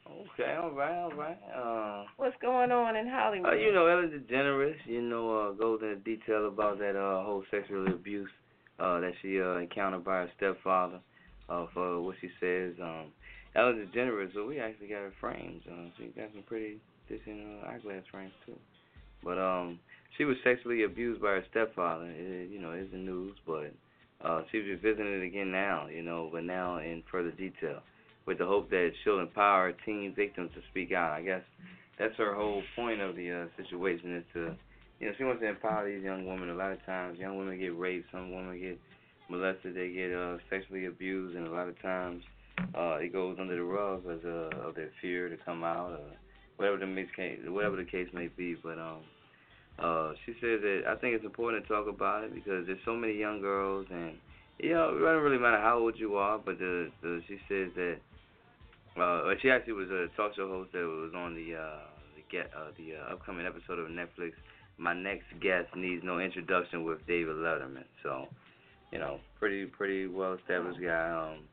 Okay, 0.09 0.55
all 0.55 0.71
right, 0.71 1.03
all 1.03 1.11
right. 1.11 1.37
Uh, 1.53 2.05
What's 2.15 2.35
going 2.41 2.71
on 2.71 2.95
in 2.95 3.07
Hollywood? 3.07 3.53
Uh, 3.53 3.55
you 3.55 3.73
know, 3.73 3.87
Ellen 3.87 4.09
DeGeneres, 4.09 4.75
you 4.85 5.01
know, 5.01 5.37
uh, 5.37 5.51
goes 5.51 5.81
into 5.81 5.97
detail 5.97 6.47
about 6.47 6.79
that 6.79 6.95
uh, 6.95 7.23
whole 7.23 7.43
sexual 7.51 7.87
abuse 7.87 8.29
uh, 8.79 8.99
that 9.01 9.11
she 9.21 9.39
uh, 9.41 9.57
encountered 9.57 10.05
by 10.05 10.21
her 10.21 10.31
stepfather 10.37 11.01
of 11.49 11.67
uh, 11.75 12.01
what 12.01 12.15
she 12.21 12.29
says. 12.39 12.73
Um, 12.81 13.07
Ellen 13.55 13.87
DeGeneres, 13.93 14.33
so 14.33 14.47
we 14.47 14.59
actually 14.59 14.87
got 14.87 14.99
her 14.99 15.13
frames. 15.19 15.63
Uh, 15.69 15.89
she 15.97 16.05
got 16.19 16.29
some 16.33 16.43
pretty 16.43 16.77
decent 17.09 17.41
uh, 17.63 17.67
eyeglass 17.69 18.03
frames 18.09 18.33
too. 18.45 18.57
But 19.23 19.37
um, 19.37 19.79
she 20.17 20.25
was 20.25 20.37
sexually 20.43 20.83
abused 20.83 21.21
by 21.21 21.29
her 21.29 21.43
stepfather. 21.51 22.09
It, 22.09 22.49
you 22.49 22.59
know, 22.59 22.71
it's 22.71 22.91
the 22.91 22.97
news, 22.97 23.35
but 23.45 23.71
uh, 24.23 24.41
she's 24.51 24.63
revisiting 24.65 25.21
it 25.21 25.25
again 25.25 25.51
now. 25.51 25.87
You 25.87 26.03
know, 26.03 26.29
but 26.31 26.43
now 26.43 26.77
in 26.77 27.03
further 27.11 27.31
detail, 27.31 27.81
with 28.25 28.37
the 28.37 28.45
hope 28.45 28.69
that 28.69 28.91
she'll 29.03 29.19
empower 29.19 29.73
teen 29.85 30.13
victims 30.15 30.51
to 30.55 30.61
speak 30.69 30.91
out. 30.91 31.11
I 31.11 31.21
guess 31.21 31.41
that's 31.99 32.15
her 32.17 32.33
whole 32.33 32.61
point 32.75 33.01
of 33.01 33.15
the 33.15 33.31
uh, 33.31 33.61
situation 33.61 34.17
is 34.17 34.23
to, 34.33 34.55
you 34.99 35.07
know, 35.07 35.13
she 35.17 35.23
wants 35.23 35.41
to 35.41 35.47
empower 35.47 35.89
these 35.89 36.03
young 36.03 36.25
women. 36.25 36.49
A 36.49 36.55
lot 36.55 36.71
of 36.71 36.85
times, 36.85 37.19
young 37.19 37.37
women 37.37 37.59
get 37.59 37.77
raped, 37.77 38.07
some 38.11 38.31
women 38.31 38.59
get 38.59 38.79
molested, 39.29 39.75
they 39.75 39.89
get 39.89 40.13
uh, 40.13 40.37
sexually 40.49 40.85
abused, 40.85 41.35
and 41.35 41.47
a 41.47 41.51
lot 41.51 41.67
of 41.67 41.81
times 41.81 42.23
uh, 42.75 42.95
it 42.95 43.13
goes 43.13 43.37
under 43.39 43.55
the 43.55 43.63
rug 43.63 44.03
because 44.03 44.23
uh, 44.25 44.67
of 44.67 44.75
their 44.75 44.91
fear 45.01 45.29
to 45.29 45.37
come 45.45 45.63
out, 45.63 45.91
or 45.91 46.17
whatever 46.57 46.77
the 46.77 47.05
case, 47.15 47.39
whatever 47.47 47.77
the 47.77 47.85
case 47.85 48.07
may 48.13 48.27
be. 48.27 48.55
But 48.61 48.77
um, 48.77 49.01
uh, 49.79 50.13
she 50.25 50.33
says 50.41 50.61
that 50.61 50.83
I 50.87 50.95
think 50.95 51.15
it's 51.15 51.25
important 51.25 51.63
to 51.63 51.69
talk 51.69 51.87
about 51.87 52.23
it 52.23 52.33
because 52.33 52.65
there's 52.67 52.79
so 52.83 52.95
many 52.95 53.13
young 53.13 53.41
girls, 53.41 53.87
and 53.89 54.17
you 54.59 54.73
know, 54.73 54.89
it 54.89 54.99
doesn't 54.99 55.23
really 55.23 55.37
matter 55.37 55.61
how 55.61 55.79
old 55.79 55.97
you 55.97 56.15
are. 56.15 56.37
But 56.37 56.59
the, 56.59 56.89
the 57.01 57.21
she 57.27 57.37
says 57.47 57.69
that 57.75 57.97
uh, 58.99 59.33
she 59.41 59.49
actually 59.49 59.73
was 59.73 59.89
a 59.89 60.07
talk 60.17 60.35
show 60.35 60.47
host 60.47 60.71
that 60.73 60.79
was 60.79 61.13
on 61.15 61.35
the 61.35 61.55
uh, 61.55 61.85
the 62.15 62.23
get 62.31 62.51
uh, 62.57 62.71
the 62.77 62.97
uh, 62.97 63.13
upcoming 63.13 63.45
episode 63.45 63.79
of 63.79 63.87
Netflix. 63.87 64.33
My 64.79 64.93
next 64.93 65.25
guest 65.41 65.69
needs 65.75 66.03
no 66.03 66.19
introduction 66.19 66.83
with 66.83 66.99
David 67.07 67.35
Letterman. 67.37 67.85
So, 68.03 68.27
you 68.91 68.99
know, 68.99 69.19
pretty 69.39 69.65
pretty 69.65 70.07
well 70.07 70.33
established 70.33 70.79
guy. 70.81 71.09
Um, 71.11 71.45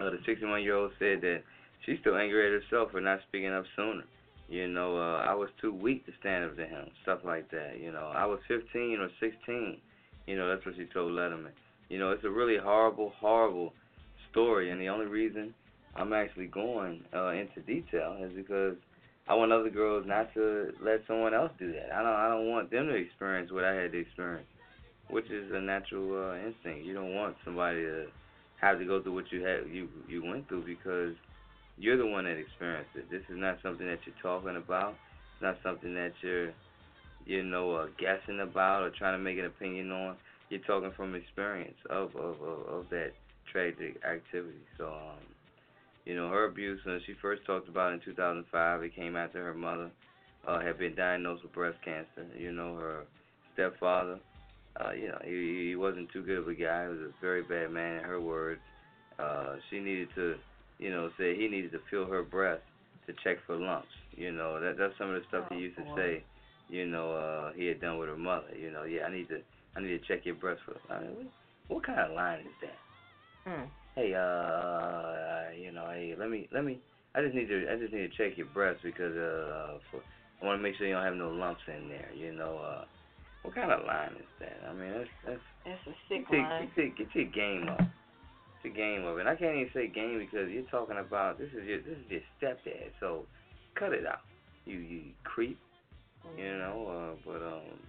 uh, 0.00 0.10
the 0.10 0.18
61 0.24 0.62
year 0.62 0.76
old 0.76 0.92
said 0.98 1.20
that 1.20 1.42
she's 1.84 1.98
still 2.00 2.16
angry 2.16 2.46
at 2.46 2.62
herself 2.62 2.90
for 2.90 3.00
not 3.00 3.20
speaking 3.28 3.52
up 3.52 3.64
sooner. 3.76 4.04
You 4.50 4.66
know, 4.66 4.96
uh, 4.96 5.22
I 5.24 5.32
was 5.34 5.48
too 5.60 5.72
weak 5.72 6.04
to 6.06 6.12
stand 6.18 6.44
up 6.44 6.56
to 6.56 6.66
him, 6.66 6.88
stuff 7.04 7.20
like 7.24 7.48
that. 7.52 7.78
You 7.80 7.92
know, 7.92 8.10
I 8.12 8.26
was 8.26 8.40
15 8.48 8.98
or 8.98 9.08
16. 9.20 9.78
You 10.26 10.36
know, 10.36 10.48
that's 10.48 10.66
what 10.66 10.74
she 10.76 10.86
told 10.92 11.12
Letterman. 11.12 11.52
You 11.88 12.00
know, 12.00 12.10
it's 12.10 12.24
a 12.24 12.30
really 12.30 12.56
horrible, 12.60 13.12
horrible 13.20 13.72
story, 14.30 14.70
and 14.70 14.80
the 14.80 14.88
only 14.88 15.06
reason 15.06 15.54
I'm 15.94 16.12
actually 16.12 16.46
going 16.46 17.04
uh, 17.14 17.28
into 17.30 17.60
detail 17.60 18.16
is 18.20 18.32
because 18.34 18.74
I 19.28 19.34
want 19.34 19.52
other 19.52 19.70
girls 19.70 20.04
not 20.04 20.34
to 20.34 20.72
let 20.82 21.02
someone 21.06 21.32
else 21.32 21.52
do 21.56 21.72
that. 21.72 21.94
I 21.94 22.02
don't, 22.02 22.12
I 22.12 22.28
don't 22.28 22.50
want 22.50 22.72
them 22.72 22.86
to 22.86 22.94
experience 22.94 23.52
what 23.52 23.62
I 23.62 23.74
had 23.74 23.92
to 23.92 23.98
experience, 23.98 24.48
which 25.10 25.30
is 25.30 25.52
a 25.52 25.60
natural 25.60 26.30
uh, 26.30 26.36
instinct. 26.44 26.84
You 26.84 26.94
don't 26.94 27.14
want 27.14 27.36
somebody 27.44 27.82
to 27.82 28.06
have 28.60 28.80
to 28.80 28.84
go 28.84 29.00
through 29.00 29.14
what 29.14 29.30
you 29.30 29.42
had 29.44 29.68
you 29.70 29.88
you 30.08 30.24
went 30.24 30.48
through 30.48 30.64
because 30.66 31.14
you're 31.80 31.96
the 31.96 32.06
one 32.06 32.24
that 32.24 32.36
experienced 32.36 32.90
it. 32.94 33.10
This 33.10 33.22
is 33.28 33.36
not 33.38 33.58
something 33.62 33.86
that 33.86 33.98
you're 34.04 34.22
talking 34.22 34.56
about. 34.56 34.90
It's 35.34 35.42
not 35.42 35.56
something 35.62 35.94
that 35.94 36.12
you're 36.22 36.52
you 37.26 37.42
know 37.42 37.74
uh, 37.74 37.86
guessing 37.98 38.40
about 38.40 38.82
or 38.82 38.90
trying 38.90 39.18
to 39.18 39.22
make 39.22 39.38
an 39.38 39.46
opinion 39.46 39.90
on. 39.90 40.16
You're 40.48 40.60
talking 40.60 40.92
from 40.96 41.14
experience 41.14 41.78
of 41.88 42.14
of 42.16 42.40
of, 42.40 42.66
of 42.68 42.84
that 42.90 43.12
tragic 43.50 43.96
activity. 44.04 44.62
So 44.78 44.86
um, 44.86 45.24
you 46.04 46.14
know 46.16 46.28
her 46.28 46.44
abuse 46.44 46.80
when 46.84 47.00
she 47.06 47.14
first 47.20 47.44
talked 47.46 47.68
about 47.68 47.92
it 47.92 47.94
in 47.94 48.00
2005. 48.14 48.82
It 48.82 48.94
came 48.94 49.16
after 49.16 49.42
her 49.44 49.54
mother 49.54 49.90
uh, 50.46 50.60
had 50.60 50.78
been 50.78 50.94
diagnosed 50.94 51.42
with 51.42 51.52
breast 51.52 51.78
cancer. 51.84 52.26
You 52.38 52.52
know 52.52 52.76
her 52.76 53.04
stepfather 53.54 54.20
uh, 54.78 54.92
you 54.92 55.08
know, 55.08 55.18
he, 55.24 55.68
he 55.70 55.76
wasn't 55.76 56.10
too 56.12 56.22
good 56.22 56.38
of 56.38 56.48
a 56.48 56.54
guy. 56.54 56.84
He 56.84 56.90
was 56.90 57.00
a 57.00 57.20
very 57.20 57.42
bad 57.42 57.70
man, 57.70 57.98
in 57.98 58.04
her 58.04 58.20
words. 58.20 58.60
Uh, 59.18 59.56
she 59.68 59.80
needed 59.80 60.08
to, 60.14 60.36
you 60.80 60.90
know, 60.90 61.10
say 61.18 61.36
he 61.36 61.46
needed 61.46 61.72
to 61.72 61.80
feel 61.90 62.06
her 62.06 62.22
breath 62.22 62.60
to 63.06 63.12
check 63.22 63.36
for 63.46 63.56
lumps. 63.56 63.88
You 64.12 64.32
know, 64.32 64.60
that 64.60 64.76
that's 64.78 64.94
some 64.98 65.10
of 65.10 65.14
the 65.14 65.26
stuff 65.28 65.44
oh, 65.50 65.54
he 65.54 65.60
used 65.62 65.76
boy. 65.76 65.84
to 65.84 65.94
say. 65.96 66.24
You 66.68 66.86
know, 66.86 67.12
uh, 67.12 67.52
he 67.56 67.66
had 67.66 67.80
done 67.80 67.98
with 67.98 68.08
her 68.08 68.16
mother. 68.16 68.54
You 68.56 68.70
know, 68.70 68.84
yeah, 68.84 69.02
I 69.02 69.12
need 69.12 69.28
to, 69.28 69.40
I 69.76 69.80
need 69.80 69.88
to 69.88 69.98
check 70.06 70.24
your 70.24 70.36
breath 70.36 70.58
for. 70.64 70.76
I 70.92 71.00
mean, 71.00 71.10
what, 71.16 71.26
what 71.68 71.86
kind 71.86 71.98
of 71.98 72.12
line 72.12 72.40
is 72.40 72.46
that? 72.62 73.50
Hmm. 73.50 73.66
Hey, 73.96 74.14
uh, 74.14 75.50
you 75.60 75.72
know, 75.72 75.90
hey, 75.90 76.14
let 76.18 76.30
me, 76.30 76.48
let 76.52 76.64
me. 76.64 76.78
I 77.14 77.22
just 77.22 77.34
need 77.34 77.48
to, 77.48 77.66
I 77.70 77.76
just 77.76 77.92
need 77.92 78.08
to 78.08 78.16
check 78.16 78.38
your 78.38 78.46
breath 78.54 78.76
because 78.84 79.16
uh, 79.16 79.78
for, 79.90 80.00
I 80.40 80.46
want 80.46 80.58
to 80.58 80.62
make 80.62 80.76
sure 80.76 80.86
you 80.86 80.94
don't 80.94 81.04
have 81.04 81.16
no 81.16 81.30
lumps 81.30 81.62
in 81.66 81.88
there. 81.88 82.10
You 82.14 82.32
know, 82.32 82.58
uh 82.58 82.84
what 83.42 83.54
kind 83.54 83.72
of 83.72 83.86
line 83.86 84.12
is 84.18 84.28
that? 84.38 84.60
I 84.68 84.72
mean, 84.74 84.92
that's 84.92 85.08
that's 85.26 85.40
That's 85.64 85.86
a 85.86 85.94
sick 86.08 86.28
get, 86.30 86.40
line. 86.40 86.70
Get, 86.76 86.96
get 86.96 87.08
your 87.14 87.24
game 87.26 87.68
up. 87.68 87.80
Your 88.62 88.74
game 88.74 89.06
up, 89.06 89.16
and 89.16 89.28
I 89.28 89.36
can't 89.36 89.56
even 89.56 89.70
say 89.72 89.88
game 89.88 90.18
because 90.18 90.50
you're 90.50 90.68
talking 90.70 90.98
about 90.98 91.38
this 91.38 91.48
is 91.48 91.66
your 91.66 91.78
this 91.80 91.96
is 91.96 92.10
your 92.10 92.20
stepdad, 92.36 92.92
so 93.00 93.24
cut 93.74 93.94
it 93.94 94.06
out. 94.06 94.20
You 94.66 94.76
you 94.76 95.02
creep, 95.24 95.58
you 96.36 96.58
know. 96.58 97.16
Uh, 97.16 97.16
but 97.24 97.42
um, 97.42 97.80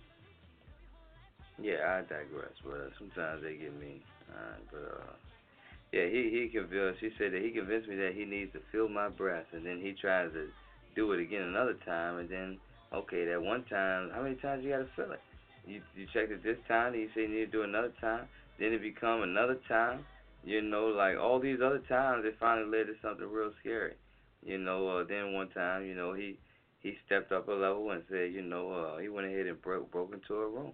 yeah, 1.61 1.99
I 1.99 2.01
digress. 2.01 2.55
But 2.63 2.73
uh, 2.73 2.89
sometimes 2.97 3.43
they 3.43 3.55
get 3.55 3.77
me. 3.77 4.01
Uh, 4.31 4.55
but 4.71 5.01
uh, 5.01 5.13
yeah, 5.91 6.05
he 6.05 6.31
he 6.31 6.49
convinced. 6.51 7.01
She 7.01 7.11
said 7.17 7.33
that 7.33 7.41
he 7.41 7.51
convinced 7.51 7.89
me 7.89 7.95
that 7.97 8.13
he 8.15 8.23
needs 8.23 8.53
to 8.53 8.59
feel 8.71 8.87
my 8.87 9.09
breath, 9.09 9.47
and 9.51 9.65
then 9.65 9.81
he 9.81 9.91
tries 9.91 10.31
to 10.31 10.47
do 10.95 11.11
it 11.11 11.19
again 11.19 11.41
another 11.43 11.75
time, 11.85 12.19
and 12.19 12.29
then 12.29 12.57
okay, 12.93 13.25
that 13.25 13.41
one 13.41 13.65
time, 13.65 14.09
how 14.13 14.21
many 14.21 14.35
times 14.35 14.63
you 14.63 14.71
gotta 14.71 14.87
feel 14.95 15.11
it? 15.11 15.19
You 15.67 15.81
you 15.95 16.07
checked 16.13 16.31
it 16.31 16.43
this 16.43 16.57
time, 16.67 16.93
then 16.93 17.01
you 17.01 17.09
say 17.13 17.21
you 17.23 17.27
need 17.27 17.51
to 17.51 17.51
do 17.51 17.63
another 17.63 17.91
time, 17.99 18.27
then 18.57 18.71
it 18.71 18.81
become 18.81 19.23
another 19.23 19.57
time. 19.67 20.05
You 20.43 20.61
know, 20.61 20.87
like 20.87 21.17
all 21.17 21.39
these 21.39 21.59
other 21.63 21.81
times, 21.87 22.25
it 22.25 22.35
finally 22.39 22.69
led 22.69 22.87
to 22.87 22.95
something 23.01 23.27
real 23.29 23.53
scary. 23.59 23.93
You 24.43 24.57
know, 24.57 24.87
uh, 24.87 25.03
then 25.07 25.33
one 25.33 25.49
time, 25.49 25.85
you 25.85 25.93
know, 25.93 26.13
he 26.13 26.37
he 26.79 26.97
stepped 27.05 27.31
up 27.31 27.47
a 27.47 27.51
level 27.51 27.91
and 27.91 28.03
said, 28.09 28.33
you 28.33 28.41
know, 28.41 28.71
uh, 28.71 28.97
he 28.97 29.07
went 29.07 29.27
ahead 29.27 29.45
and 29.45 29.61
broke 29.61 29.91
broke 29.91 30.13
into 30.13 30.33
a 30.35 30.47
room. 30.47 30.73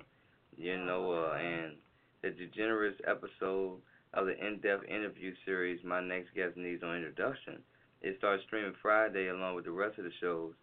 You 0.56 0.78
know, 0.78 1.12
uh, 1.12 1.38
and 1.38 1.76
the 2.22 2.30
DeGeneres 2.30 2.96
episode 3.06 3.80
of 4.14 4.26
the 4.26 4.46
in-depth 4.46 4.86
interview 4.86 5.34
series, 5.46 5.84
My 5.84 6.02
Next 6.02 6.34
Guest 6.34 6.58
Needs 6.58 6.82
No 6.82 6.96
Introduction, 6.96 7.62
it 8.02 8.16
starts 8.18 8.44
streaming 8.48 8.74
Friday 8.82 9.28
along 9.28 9.56
with 9.56 9.66
the 9.66 9.72
rest 9.72 10.00
of 10.00 10.06
the 10.06 10.12
show's 10.20 10.54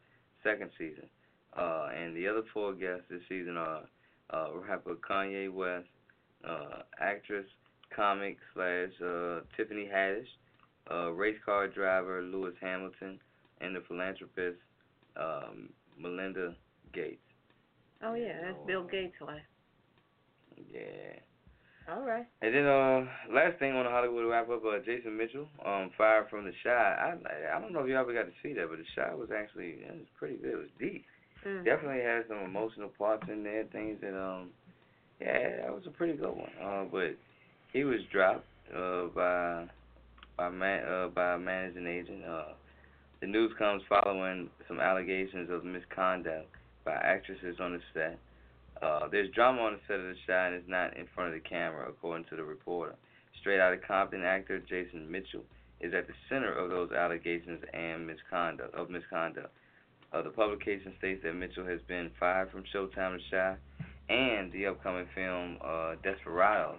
second 0.43 0.71
season. 0.79 1.07
Uh, 1.57 1.89
and 1.95 2.17
the 2.17 2.27
other 2.27 2.43
four 2.53 2.73
guests 2.73 3.05
this 3.09 3.21
season 3.29 3.57
are 3.57 3.83
uh, 4.31 4.49
rapper 4.67 4.97
Kanye 4.97 5.53
West, 5.53 5.87
uh, 6.45 6.83
actress, 6.99 7.47
comic 7.95 8.39
slash 8.55 8.91
uh, 9.05 9.41
Tiffany 9.57 9.89
Haddish, 9.93 10.27
uh, 10.91 11.11
race 11.13 11.39
car 11.45 11.69
driver 11.69 12.23
Lewis 12.23 12.55
Hamilton, 12.61 13.19
and 13.61 13.75
the 13.75 13.81
philanthropist 13.87 14.59
um, 15.17 15.71
Melinda 15.99 16.55
Gates. 16.93 17.21
Oh 18.03 18.15
yeah, 18.15 18.41
that's 18.43 18.59
Bill 18.67 18.85
Gates' 18.85 19.21
wife. 19.21 19.41
Yeah. 20.73 21.19
All 21.91 22.03
right. 22.03 22.27
And 22.41 22.55
then 22.55 22.67
uh, 22.67 23.05
last 23.31 23.59
thing 23.59 23.73
on 23.73 23.85
the 23.85 23.91
Hollywood 23.91 24.25
wrap 24.27 24.49
up, 24.49 24.63
uh, 24.65 24.79
Jason 24.85 25.17
Mitchell, 25.17 25.49
um, 25.65 25.91
fired 25.99 26.29
from 26.31 26.47
the 26.47 26.53
Chi. 26.63 26.71
I 26.71 27.15
I 27.55 27.61
don't 27.61 27.73
know 27.73 27.81
if 27.81 27.89
you 27.89 27.97
ever 27.97 28.15
got 28.15 28.25
to 28.25 28.33
see 28.43 28.55
that, 28.55 28.69
but 28.71 28.79
the 28.79 28.85
Chi 28.97 29.15
was 29.15 29.29
actually 29.31 29.85
it 29.85 29.93
was 29.93 30.09
pretty 30.19 30.37
good. 30.37 30.53
It 30.53 30.57
was 30.57 30.73
deep. 30.79 31.05
Mm. 31.47 31.65
Definitely 31.65 32.03
had 32.03 32.25
some 32.29 32.39
emotional 32.39 32.89
parts 32.89 33.25
in 33.29 33.45
there, 33.45 33.65
things 33.71 34.01
that 34.01 34.17
um, 34.19 34.51
yeah, 35.21 35.63
that 35.63 35.75
was 35.75 35.85
a 35.87 35.91
pretty 35.91 36.15
good 36.15 36.35
one. 36.35 36.51
Uh, 36.63 36.85
but 36.91 37.17
he 37.75 37.85
was 37.85 38.01
dropped 38.11 38.47
uh 38.75 39.07
by 39.15 39.67
by 40.39 40.49
man 40.49 40.85
uh 40.89 41.09
by 41.09 41.35
a 41.35 41.39
managing 41.39 41.87
agent. 41.87 42.25
Uh, 42.25 42.55
the 43.21 43.27
news 43.27 43.53
comes 43.59 43.83
following 43.89 44.49
some 44.67 44.81
allegations 44.81 45.51
of 45.51 45.65
misconduct 45.65 46.47
by 46.85 46.93
actresses 46.93 47.57
on 47.61 47.73
the 47.73 47.81
set. 47.93 48.19
Uh, 48.83 49.09
there's 49.11 49.31
drama 49.33 49.63
on 49.63 49.73
the 49.75 49.81
set 49.89 49.99
of 49.99 50.07
the 50.07 50.15
shot 50.27 50.49
and 50.49 50.57
it's 50.57 50.69
not 50.69 50.97
in 50.97 51.07
front 51.15 51.35
of 51.35 51.43
the 51.43 51.49
camera, 51.49 51.89
according 51.89 52.25
to 52.27 52.37
the 52.37 52.43
reporter. 52.43 52.95
Straight 53.41 53.61
out 53.61 53.73
of 53.73 53.81
Compton 53.83 54.25
actor 54.25 54.61
Jason 54.69 55.11
Mitchell 55.11 55.45
is 55.81 55.95
at 55.95 56.07
the 56.07 56.13
center 56.29 56.53
of 56.53 56.71
those 56.71 56.93
allegations 56.93 57.63
and 57.73 58.07
misconduct 58.07 58.75
of 58.75 58.91
misconduct. 58.91 59.53
Uh, 60.13 60.23
the 60.23 60.31
publication 60.31 60.93
states 60.99 61.23
that 61.25 61.35
Mitchell 61.35 61.67
has 61.67 61.81
been 61.89 62.11
fired 62.21 62.51
from 62.51 62.63
Showtime 62.75 63.17
to 63.17 63.23
Chi 63.31 63.57
and 64.11 64.53
the 64.53 64.67
upcoming 64.67 65.07
film 65.15 65.57
uh, 65.65 65.95
Desperados 66.03 66.79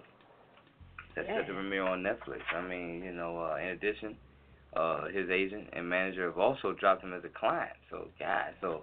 that's 1.16 1.28
set 1.28 1.46
to 1.46 1.54
premiere 1.54 1.82
on 1.82 2.02
Netflix. 2.02 2.40
I 2.54 2.60
mean, 2.60 3.02
you 3.02 3.12
know, 3.12 3.40
uh, 3.40 3.56
in 3.56 3.68
addition, 3.68 4.16
uh, 4.76 5.06
his 5.08 5.30
agent 5.30 5.68
and 5.72 5.88
manager 5.88 6.26
have 6.26 6.38
also 6.38 6.72
dropped 6.72 7.02
him 7.02 7.14
as 7.14 7.24
a 7.24 7.28
client. 7.38 7.72
So, 7.90 8.08
God, 8.20 8.54
so 8.60 8.82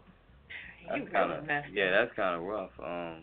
that's 0.89 0.99
You 0.99 1.07
kind 1.11 1.31
of 1.31 1.45
messed 1.45 1.69
yeah, 1.73 1.91
that's 1.91 2.11
kind 2.15 2.35
of 2.35 2.41
rough. 2.43 2.72
Um, 2.84 3.22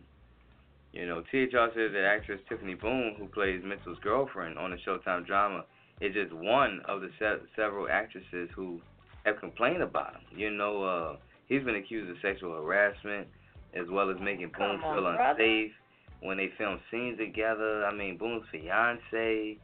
you 0.93 1.07
know, 1.07 1.23
THR 1.31 1.71
says 1.75 1.93
that 1.93 2.05
actress 2.05 2.41
Tiffany 2.49 2.75
Boone, 2.75 3.17
who 3.19 3.27
plays 3.27 3.63
Mitchell's 3.65 3.99
girlfriend 4.03 4.59
on 4.59 4.71
the 4.71 4.77
Showtime 4.87 5.27
drama, 5.27 5.65
is 6.01 6.15
just 6.15 6.33
one 6.33 6.81
of 6.89 7.01
the 7.01 7.11
se- 7.19 7.47
several 7.55 7.89
actresses 7.89 8.49
who 8.55 8.81
have 9.25 9.39
complained 9.39 9.83
about 9.83 10.15
him. 10.15 10.23
You 10.35 10.51
know, 10.51 10.83
uh, 10.83 11.17
he's 11.49 11.63
been 11.63 11.77
accused 11.77 12.11
of 12.11 12.17
sexual 12.23 12.55
harassment 12.55 13.29
as 13.75 13.87
well 13.89 14.11
as 14.11 14.17
making 14.21 14.51
Boone 14.57 14.81
feel 14.81 15.03
brother. 15.03 15.19
unsafe. 15.39 15.73
When 16.21 16.37
they 16.37 16.51
filmed 16.59 16.81
scenes 16.91 17.19
together. 17.19 17.85
I 17.85 17.95
mean, 17.95 18.17
Boone's 18.17 18.45
fiance, 18.51 19.59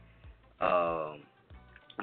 um, 0.61 1.21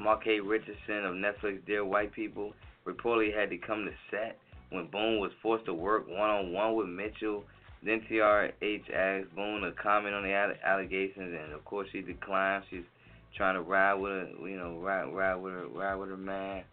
Marquette 0.01 0.45
Richardson 0.45 1.05
of 1.05 1.15
Netflix 1.15 1.65
Dear 1.67 1.85
White 1.85 2.13
People 2.13 2.53
reportedly 2.87 3.35
had 3.35 3.51
to 3.51 3.59
come 3.59 3.85
to 3.85 3.93
set 4.11 4.39
when 4.71 4.87
Boone 4.87 5.21
was 5.21 5.31
forced 5.43 5.67
to 5.67 5.75
work 5.75 6.09
one 6.09 6.31
on 6.31 6.53
one 6.53 6.75
with 6.75 6.89
Mitchell. 6.89 7.45
Then 7.83 8.01
TRH 8.11 8.93
asked 8.93 9.35
Boone 9.35 9.63
to 9.63 9.73
comment 9.73 10.15
on 10.15 10.23
the 10.23 10.33
allegations, 10.65 11.37
and 11.43 11.53
of 11.53 11.65
course 11.65 11.89
she 11.93 12.01
declined. 12.01 12.65
She's 12.71 12.85
trying 13.37 13.55
to 13.55 13.63
ride 13.63 13.95
with 13.95 14.13
her, 14.13 14.49
you 14.49 14.57
know, 14.57 14.79
ride 14.79 15.13
ride 15.13 15.37
with 15.37 15.53
her, 15.53 15.67
ride 15.69 15.97
with 15.97 16.09
her 16.09 16.17
man. 16.17 16.65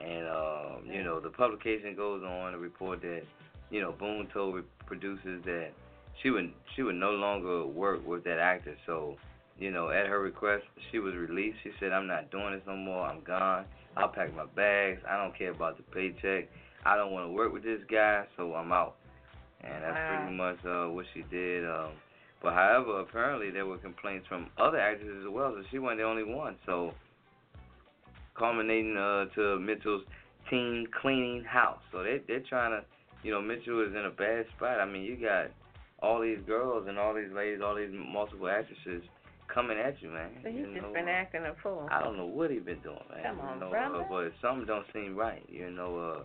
And 0.00 0.28
um, 0.28 0.82
you 0.86 1.02
know, 1.02 1.20
the 1.20 1.30
publication 1.30 1.94
goes 1.96 2.22
on 2.22 2.52
to 2.52 2.58
report 2.58 3.00
that, 3.02 3.22
you 3.70 3.80
know, 3.80 3.92
Boone 3.92 4.28
told 4.32 4.62
producers 4.86 5.42
that 5.44 5.70
she 6.22 6.30
would 6.30 6.52
she 6.74 6.82
would 6.82 6.94
no 6.94 7.10
longer 7.10 7.66
work 7.66 8.06
with 8.06 8.24
that 8.24 8.38
actor. 8.38 8.76
So, 8.86 9.16
you 9.58 9.70
know, 9.70 9.90
at 9.90 10.06
her 10.06 10.20
request, 10.20 10.64
she 10.90 10.98
was 10.98 11.14
released. 11.14 11.58
She 11.62 11.70
said, 11.80 11.92
"I'm 11.92 12.06
not 12.06 12.30
doing 12.30 12.52
this 12.52 12.62
no 12.66 12.76
more. 12.76 13.06
I'm 13.06 13.22
gone. 13.22 13.64
I'll 13.96 14.08
pack 14.08 14.34
my 14.34 14.46
bags. 14.46 15.00
I 15.08 15.16
don't 15.16 15.36
care 15.36 15.50
about 15.50 15.76
the 15.76 15.82
paycheck. 15.84 16.48
I 16.84 16.96
don't 16.96 17.12
want 17.12 17.26
to 17.28 17.32
work 17.32 17.52
with 17.52 17.62
this 17.62 17.80
guy, 17.90 18.24
so 18.36 18.54
I'm 18.54 18.72
out." 18.72 18.96
And 19.62 19.82
that's 19.82 19.94
wow. 19.94 20.20
pretty 20.20 20.36
much 20.36 20.58
uh, 20.66 20.92
what 20.92 21.06
she 21.14 21.22
did. 21.30 21.64
Um, 21.64 21.92
but 22.42 22.52
however, 22.52 23.00
apparently 23.00 23.50
there 23.50 23.64
were 23.64 23.78
complaints 23.78 24.26
from 24.28 24.50
other 24.58 24.78
actors 24.78 25.24
as 25.24 25.32
well, 25.32 25.54
so 25.56 25.62
she 25.70 25.78
wasn't 25.78 26.00
the 26.00 26.04
only 26.04 26.24
one. 26.24 26.56
So, 26.66 26.92
culminating 28.36 28.96
uh, 28.96 29.26
to 29.34 29.58
Mitchell's 29.58 30.02
team 30.50 30.86
cleaning 31.00 31.44
house. 31.44 31.80
So 31.92 32.02
they 32.02 32.20
they're 32.26 32.44
trying 32.48 32.72
to, 32.72 32.84
you 33.22 33.32
know, 33.32 33.40
Mitchell 33.40 33.80
is 33.86 33.94
in 33.94 34.04
a 34.04 34.10
bad 34.10 34.44
spot. 34.56 34.80
I 34.80 34.84
mean, 34.84 35.02
you 35.02 35.16
got 35.16 35.46
all 36.04 36.20
these 36.20 36.38
girls 36.46 36.86
and 36.88 36.98
all 36.98 37.14
these 37.14 37.32
ladies, 37.34 37.60
all 37.64 37.74
these 37.74 37.90
multiple 37.92 38.48
actresses 38.48 39.02
coming 39.52 39.78
at 39.78 40.00
you, 40.02 40.10
man. 40.10 40.30
So 40.42 40.50
he's 40.50 40.60
you 40.60 40.66
just 40.74 40.82
know, 40.82 40.92
been 40.92 41.08
acting 41.08 41.42
a 41.42 41.54
fool. 41.62 41.88
I 41.90 42.02
don't 42.02 42.16
know 42.16 42.26
what 42.26 42.50
he's 42.50 42.62
been 42.62 42.80
doing, 42.80 43.00
man. 43.10 43.24
Come 43.24 43.40
on, 43.40 43.54
you 43.54 43.60
know, 43.60 43.70
brother. 43.70 44.02
Uh, 44.02 44.04
but 44.08 44.32
something 44.42 44.66
don't 44.66 44.86
seem 44.92 45.16
right. 45.16 45.42
You 45.48 45.70
know, 45.70 45.98
uh, 45.98 46.22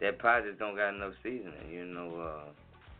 that 0.00 0.18
pie 0.20 0.42
just 0.46 0.58
don't 0.58 0.76
got 0.76 0.94
enough 0.94 1.14
seasoning. 1.22 1.70
You 1.70 1.86
know, 1.86 2.20
uh, 2.20 2.50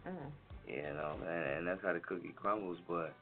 Mm. 0.06 0.30
you 0.68 0.82
know, 0.82 1.14
and, 1.28 1.58
and 1.58 1.66
that's 1.66 1.82
how 1.82 1.92
the 1.92 1.98
cookie 1.98 2.32
crumbles. 2.36 2.78
But 2.86 3.12